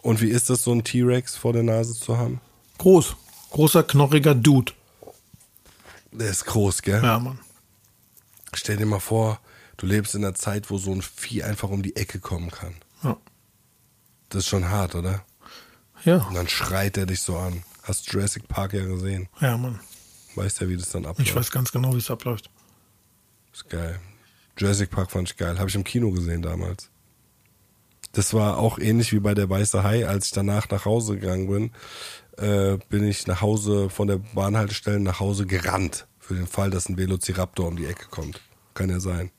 Und 0.03 0.21
wie 0.21 0.31
ist 0.31 0.51
das, 0.51 0.65
so 0.65 0.73
ein 0.73 0.85
T-Rex 0.85 1.37
vor 1.37 1.53
der 1.53 1.63
Nase 1.63 1.95
zu 1.95 2.17
haben? 2.19 2.41
Groß. 2.79 3.17
Großer, 3.51 3.83
knorriger 3.85 4.35
Dude. 4.35 4.73
Der 6.11 6.31
ist 6.31 6.45
groß, 6.47 6.83
gell? 6.83 7.03
Ja, 7.03 7.19
Mann. 7.19 7.39
Stell 8.55 8.77
dir 8.77 8.87
mal 8.87 9.01
vor, 9.01 9.41
du 9.77 9.87
lebst 9.87 10.15
in 10.15 10.25
einer 10.25 10.35
Zeit, 10.35 10.71
wo 10.71 10.79
so 10.79 10.93
ein 10.93 11.03
Vieh 11.03 11.43
einfach 11.43 11.71
um 11.71 11.83
die 11.83 11.97
Ecke 11.97 12.19
kommen 12.19 12.51
kann. 12.51 12.75
Ja. 13.03 13.17
Das 14.29 14.41
ist 14.45 14.49
schon 14.49 14.69
hart, 14.69 14.95
oder? 14.95 15.25
Ja. 16.05 16.17
Und 16.27 16.35
dann 16.35 16.49
schreit 16.49 16.97
er 16.97 17.07
dich 17.07 17.21
so 17.21 17.37
an. 17.37 17.63
Hast 17.83 18.13
Jurassic 18.13 18.49
Park 18.49 18.73
ja 18.73 18.85
gesehen. 18.85 19.29
Ja, 19.41 19.57
Mann. 19.57 19.81
Weißt 20.35 20.61
ja, 20.61 20.69
wie 20.69 20.77
das 20.77 20.91
dann 20.91 21.07
abläuft. 21.07 21.29
Ich 21.29 21.37
weiß 21.37 21.51
ganz 21.51 21.73
genau, 21.73 21.95
wie 21.95 21.99
es 21.99 22.11
abläuft. 22.11 22.51
Ist 23.53 23.69
geil. 23.69 24.01
Jurassic 24.63 24.91
Park 24.91 25.11
fand 25.11 25.29
ich 25.29 25.37
geil. 25.37 25.59
Habe 25.59 25.69
ich 25.69 25.75
im 25.75 25.83
Kino 25.83 26.13
gesehen 26.13 26.41
damals. 26.41 26.89
Das 28.13 28.33
war 28.33 28.59
auch 28.59 28.79
ähnlich 28.79 29.13
wie 29.13 29.19
bei 29.19 29.35
der 29.35 29.51
Weiße 29.51 29.83
Hai. 29.83 30.07
Als 30.07 30.27
ich 30.27 30.31
danach 30.31 30.71
nach 30.71 30.85
Hause 30.85 31.17
gegangen 31.17 31.49
bin, 31.49 31.71
äh, 32.39 32.79
bin 32.89 33.05
ich 33.05 33.27
nach 33.27 33.41
Hause 33.41 33.91
von 33.91 34.07
der 34.07 34.19
Bahnhaltestelle 34.19 35.01
nach 35.01 35.19
Hause 35.19 35.47
gerannt. 35.47 36.07
Für 36.21 36.35
den 36.35 36.47
Fall, 36.47 36.71
dass 36.71 36.89
ein 36.89 36.97
Velociraptor 36.97 37.67
um 37.67 37.77
die 37.77 37.87
Ecke 37.87 38.07
kommt. 38.09 38.41
Kann 38.75 38.89
ja 38.89 39.01
sein. 39.01 39.33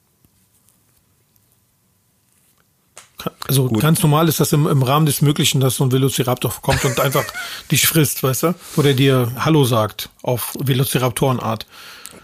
Also 3.48 3.70
Gut. 3.70 3.80
ganz 3.80 4.04
normal 4.04 4.28
ist 4.28 4.42
das 4.42 4.52
im, 4.52 4.68
im 4.68 4.84
Rahmen 4.84 5.06
des 5.06 5.22
Möglichen, 5.22 5.62
dass 5.62 5.78
so 5.78 5.86
ein 5.86 5.92
Velociraptor 5.94 6.54
kommt 6.62 6.84
und 6.84 7.00
einfach 7.00 7.24
dich 7.72 7.88
frisst, 7.88 8.22
weißt 8.24 8.44
du? 8.44 8.56
Oder 8.76 8.94
dir 8.94 9.32
Hallo 9.38 9.64
sagt 9.64 10.10
auf 10.22 10.54
Velociraptorenart. 10.60 11.66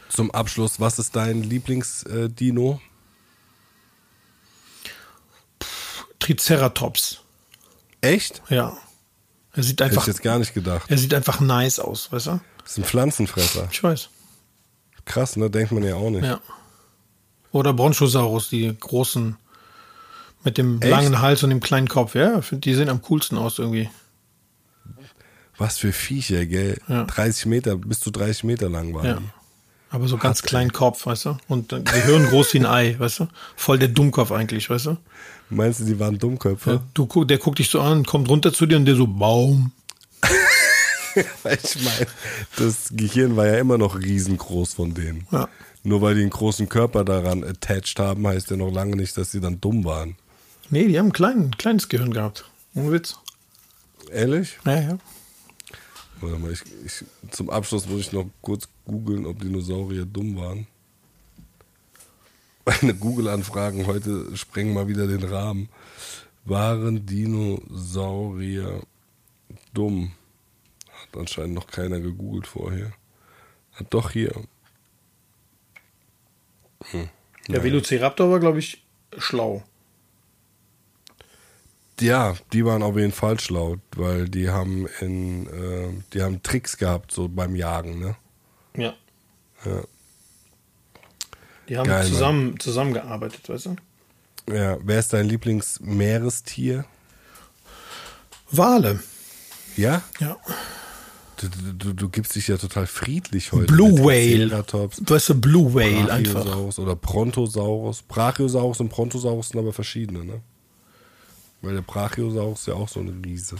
Zum 0.09 0.31
Abschluss, 0.31 0.81
was 0.81 0.99
ist 0.99 1.15
dein 1.15 1.43
Lieblingsdino? 1.43 2.81
Triceratops. 6.19 7.21
Echt? 8.01 8.41
Ja. 8.49 8.77
Er 9.53 9.63
sieht 9.63 9.79
Hätte 9.81 9.91
ich 9.91 9.97
einfach, 9.97 10.07
jetzt 10.07 10.21
gar 10.21 10.39
nicht 10.39 10.53
gedacht. 10.53 10.89
er 10.89 10.97
sieht 10.97 11.13
einfach 11.13 11.39
nice 11.39 11.79
aus, 11.79 12.11
weißt 12.11 12.27
du? 12.27 12.39
Das 12.63 12.71
ist 12.73 12.77
ein 12.77 12.83
Pflanzenfresser. 12.83 13.67
Ich 13.71 13.81
weiß. 13.83 14.09
Krass, 15.05 15.35
ne? 15.37 15.49
Denkt 15.49 15.71
man 15.71 15.83
ja 15.83 15.95
auch 15.95 16.09
nicht. 16.09 16.23
Ja. 16.23 16.39
Oder 17.51 17.73
Bronchosaurus, 17.73 18.49
die 18.49 18.75
großen 18.79 19.35
mit 20.43 20.57
dem 20.57 20.81
Echt? 20.81 20.91
langen 20.91 21.19
Hals 21.19 21.41
und 21.43 21.49
dem 21.49 21.59
kleinen 21.61 21.87
Kopf. 21.87 22.13
Ja, 22.15 22.41
die 22.51 22.73
sehen 22.75 22.89
am 22.89 23.01
coolsten 23.01 23.37
aus 23.37 23.57
irgendwie. 23.59 23.89
Was 25.57 25.77
für 25.77 25.91
Viecher, 25.91 26.45
gell? 26.45 26.79
Ja. 26.87 27.03
30 27.05 27.47
Meter, 27.47 27.75
bis 27.75 27.99
zu 27.99 28.11
30 28.11 28.43
Meter 28.45 28.69
lang 28.69 28.93
waren 28.93 29.05
Ja. 29.05 29.13
die. 29.15 29.29
Aber 29.91 30.07
so 30.07 30.17
ganz 30.17 30.43
kleinen 30.43 30.71
Kopf, 30.71 31.05
weißt 31.05 31.25
du? 31.25 31.37
Und 31.47 31.69
Gehirn 31.69 32.27
groß 32.27 32.53
wie 32.53 32.59
ein 32.59 32.65
Ei, 32.65 32.95
weißt 32.97 33.21
du? 33.21 33.27
Voll 33.55 33.79
der 33.79 33.87
Dummkopf 33.87 34.31
eigentlich, 34.31 34.69
weißt 34.69 34.87
du? 34.87 34.97
Meinst 35.49 35.79
du, 35.79 35.85
die 35.85 35.99
waren 35.99 36.19
Dummköpfe? 36.19 36.71
Ja, 36.71 36.83
du, 36.93 37.23
der 37.25 37.39
guckt 37.39 37.57
dich 37.57 37.69
so 37.69 37.81
an, 37.81 38.05
kommt 38.05 38.29
runter 38.29 38.53
zu 38.53 38.67
dir 38.67 38.77
und 38.77 38.85
der 38.85 38.95
so, 38.95 39.07
Baum. 39.07 39.71
Ich 41.15 41.83
meine, 41.83 42.07
das 42.57 42.89
Gehirn 42.91 43.35
war 43.35 43.47
ja 43.47 43.57
immer 43.57 43.79
noch 43.79 43.99
riesengroß 43.99 44.75
von 44.75 44.93
denen. 44.93 45.27
Ja. 45.31 45.49
Nur 45.83 46.01
weil 46.01 46.13
die 46.15 46.21
einen 46.21 46.29
großen 46.29 46.69
Körper 46.69 47.03
daran 47.03 47.43
attached 47.43 47.99
haben, 47.99 48.27
heißt 48.27 48.51
ja 48.51 48.57
noch 48.57 48.71
lange 48.71 48.95
nicht, 48.95 49.17
dass 49.17 49.31
sie 49.31 49.41
dann 49.41 49.59
dumm 49.59 49.83
waren. 49.85 50.15
Nee, 50.69 50.87
die 50.87 50.99
haben 50.99 51.07
ein 51.07 51.13
klein, 51.13 51.51
kleines 51.57 51.89
Gehirn 51.89 52.13
gehabt. 52.13 52.45
Ohne 52.75 52.91
Witz. 52.91 53.15
Ehrlich? 54.11 54.59
Ja, 54.65 54.79
ja. 54.79 54.97
Warte 56.21 56.37
mal, 56.37 56.51
ich, 56.51 56.61
ich, 56.85 57.03
zum 57.31 57.49
Abschluss 57.49 57.87
muss 57.87 58.01
ich 58.01 58.11
noch 58.11 58.25
kurz 58.41 58.67
googeln, 58.89 59.25
ob 59.25 59.39
Dinosaurier 59.39 60.05
dumm 60.05 60.35
waren. 60.35 60.67
Meine 62.65 62.93
Google-Anfragen 62.93 63.87
heute 63.87 64.35
sprengen 64.35 64.73
mal 64.73 64.87
wieder 64.87 65.07
den 65.07 65.23
Rahmen. 65.23 65.69
Waren 66.45 67.05
Dinosaurier 67.05 68.81
dumm? 69.73 70.11
Hat 70.91 71.19
anscheinend 71.19 71.53
noch 71.53 71.67
keiner 71.67 71.99
gegoogelt 71.99 72.47
vorher. 72.47 72.91
Hat 73.73 73.87
doch 73.91 74.11
hier. 74.11 74.33
Hm. 76.91 77.09
Der 77.47 77.63
Velociraptor 77.63 78.29
war, 78.29 78.39
glaube 78.39 78.59
ich, 78.59 78.83
schlau. 79.17 79.63
Ja, 81.99 82.35
die 82.53 82.65
waren 82.65 82.83
auf 82.83 82.95
jeden 82.95 83.11
Fall 83.11 83.39
schlau, 83.39 83.77
weil 83.95 84.29
die 84.29 84.49
haben 84.49 84.87
in, 85.01 85.47
äh, 85.47 86.03
die 86.13 86.21
haben 86.21 86.41
Tricks 86.43 86.77
gehabt, 86.77 87.11
so 87.11 87.27
beim 87.27 87.55
Jagen, 87.55 87.99
ne? 87.99 88.15
Ja. 88.75 88.93
Ja. 89.65 89.83
Die 91.67 91.77
haben 91.77 91.87
Geil, 91.87 92.07
zusammen, 92.07 92.59
zusammengearbeitet, 92.59 93.47
weißt 93.47 93.67
du? 93.67 93.75
Ja, 94.51 94.77
wer 94.81 94.99
ist 94.99 95.13
dein 95.13 95.27
Lieblingsmeerestier? 95.27 96.85
Wale. 98.51 98.99
Ja? 99.77 100.01
Ja. 100.19 100.37
Du, 101.37 101.47
du, 101.47 101.73
du, 101.73 101.93
du 101.93 102.09
gibst 102.09 102.35
dich 102.35 102.47
ja 102.47 102.57
total 102.57 102.87
friedlich 102.87 103.51
heute. 103.51 103.71
Blue 103.71 103.99
Whale. 103.99 104.49
Triceratops, 104.49 105.01
Weißt 105.05 105.29
du, 105.29 105.35
Blue 105.35 105.73
Whale 105.73 106.11
einfach. 106.11 106.33
Brachiosaurus 106.33 106.79
oder 106.79 106.95
Brontosaurus. 106.95 108.01
Brachiosaurus 108.01 108.79
und 108.79 108.89
Brontosaurus 108.89 109.49
sind 109.49 109.59
aber 109.59 109.71
verschiedene, 109.71 110.25
ne? 110.25 110.41
Weil 111.61 111.75
der 111.75 111.81
Brachiosaurus 111.81 112.61
ist 112.61 112.67
ja 112.67 112.73
auch 112.73 112.89
so 112.89 112.99
eine 112.99 113.13
Riese. 113.23 113.57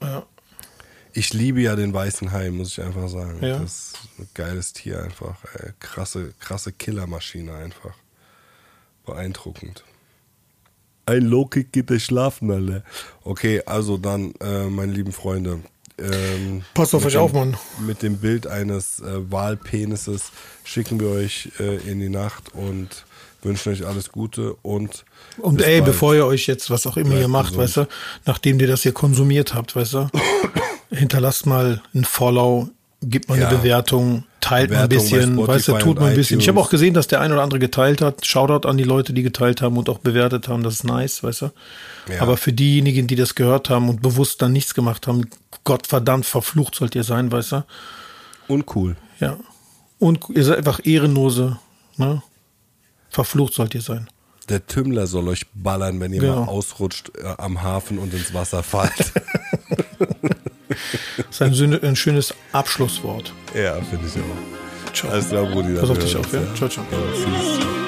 Ja. 0.00 0.24
Ich 1.16 1.32
liebe 1.32 1.60
ja 1.60 1.76
den 1.76 1.94
weißen 1.94 2.32
Hai, 2.32 2.50
muss 2.50 2.72
ich 2.72 2.82
einfach 2.82 3.08
sagen. 3.08 3.38
Ja. 3.40 3.58
Das 3.60 3.70
ist 3.72 3.96
ein 4.18 4.28
geiles 4.34 4.72
Tier 4.72 5.02
einfach. 5.02 5.36
Ey. 5.54 5.70
Krasse, 5.78 6.34
krasse 6.40 6.72
Killermaschine 6.72 7.54
einfach. 7.54 7.94
Beeindruckend. 9.06 9.84
Ein 11.06 11.22
Low-Kick 11.22 11.70
geht 11.72 11.90
der 11.90 11.98
schlafen, 11.98 12.50
Alter. 12.50 12.82
Okay, 13.22 13.62
also 13.66 13.98
dann, 13.98 14.32
äh, 14.40 14.64
meine 14.64 14.92
lieben 14.92 15.12
Freunde. 15.12 15.60
Ähm, 15.98 16.62
Passt 16.72 16.94
auf 16.94 17.02
mit 17.04 17.08
euch 17.08 17.12
dem- 17.12 17.20
auf, 17.22 17.32
Mann. 17.32 17.56
Mit 17.86 18.02
dem 18.02 18.16
Bild 18.16 18.46
eines 18.46 19.00
äh, 19.00 19.30
Wahlpenises 19.30 20.32
schicken 20.64 20.98
wir 20.98 21.10
euch 21.10 21.50
äh, 21.60 21.76
in 21.88 22.00
die 22.00 22.08
Nacht 22.08 22.54
und 22.54 23.04
wünschen 23.42 23.72
euch 23.72 23.86
alles 23.86 24.10
Gute 24.10 24.54
und 24.62 25.04
Und 25.36 25.60
ey, 25.62 25.80
bald. 25.80 25.92
bevor 25.92 26.14
ihr 26.14 26.26
euch 26.26 26.46
jetzt 26.46 26.70
was 26.70 26.86
auch 26.86 26.96
immer 26.96 27.10
Bleibt 27.10 27.22
ihr 27.22 27.28
macht, 27.28 27.48
gesund. 27.56 27.62
weißt 27.64 27.76
du, 27.76 27.86
nachdem 28.24 28.58
ihr 28.58 28.66
das 28.66 28.82
hier 28.82 28.92
konsumiert 28.92 29.52
habt, 29.54 29.76
weißt 29.76 29.92
du, 29.92 30.08
hinterlasst 30.96 31.46
mal 31.46 31.82
ein 31.94 32.04
Follow, 32.04 32.68
gebt 33.02 33.28
mal 33.28 33.38
Ja. 33.38 33.48
eine 33.48 33.58
Bewertung, 33.58 34.24
teilt 34.40 34.70
mal 34.70 34.82
ein 34.84 34.88
Bewertung 34.88 35.10
bisschen, 35.36 35.46
weißt 35.46 35.68
du, 35.68 35.78
tut 35.78 36.00
mal 36.00 36.10
ein 36.10 36.14
bisschen. 36.16 36.38
Ich 36.38 36.44
iTunes. 36.46 36.56
habe 36.56 36.66
auch 36.66 36.70
gesehen, 36.70 36.94
dass 36.94 37.06
der 37.06 37.20
ein 37.20 37.32
oder 37.32 37.42
andere 37.42 37.58
geteilt 37.60 38.00
hat. 38.00 38.24
Shoutout 38.26 38.66
an 38.68 38.76
die 38.76 38.84
Leute, 38.84 39.12
die 39.12 39.22
geteilt 39.22 39.60
haben 39.62 39.76
und 39.76 39.88
auch 39.88 39.98
bewertet 39.98 40.48
haben. 40.48 40.62
Das 40.62 40.74
ist 40.74 40.84
nice, 40.84 41.22
weißt 41.22 41.42
du. 41.42 41.50
Ja. 42.10 42.20
Aber 42.22 42.36
für 42.36 42.52
diejenigen, 42.52 43.06
die 43.06 43.16
das 43.16 43.34
gehört 43.34 43.70
haben 43.70 43.88
und 43.88 44.02
bewusst 44.02 44.40
dann 44.42 44.52
nichts 44.52 44.74
gemacht 44.74 45.06
haben, 45.06 45.28
Gott 45.64 45.86
verdammt 45.86 46.26
verflucht 46.26 46.74
sollt 46.74 46.94
ihr 46.94 47.04
sein, 47.04 47.30
weißt 47.32 47.52
du. 47.52 47.64
uncool. 48.48 48.96
Ja. 49.20 49.36
Und 49.98 50.20
ihr 50.34 50.44
seid 50.44 50.58
einfach 50.58 50.80
ehrenlose, 50.84 51.58
ne? 51.96 52.22
Verflucht 53.08 53.54
sollt 53.54 53.74
ihr 53.74 53.80
sein. 53.80 54.08
Der 54.50 54.66
Tümmler 54.66 55.06
soll 55.06 55.28
euch 55.28 55.46
ballern, 55.54 56.00
wenn 56.00 56.12
ihr 56.12 56.20
Genau. 56.20 56.40
mal 56.44 56.48
ausrutscht 56.48 57.12
äh, 57.16 57.26
am 57.38 57.62
Hafen 57.62 57.98
und 57.98 58.12
ins 58.12 58.34
Wasser 58.34 58.62
fallt. 58.62 59.12
Das 61.16 61.40
ist 61.40 61.60
ein, 61.60 61.84
ein 61.84 61.96
schönes 61.96 62.34
Abschlusswort. 62.52 63.32
ja, 63.54 63.74
finde 63.82 64.06
ich 64.06 64.14
auch. 64.20 64.92
Ciao. 64.94 65.10
Alles 65.10 65.28
klar, 65.28 65.44
Brudi. 65.46 65.74
Pass 65.74 65.90
auf 65.90 65.98
dich 65.98 66.16
auf, 66.16 66.32
ja? 66.32 66.40
Ciao, 66.54 66.68
ciao. 66.68 66.84
Ja, 66.90 66.98
tschüss. 67.12 67.83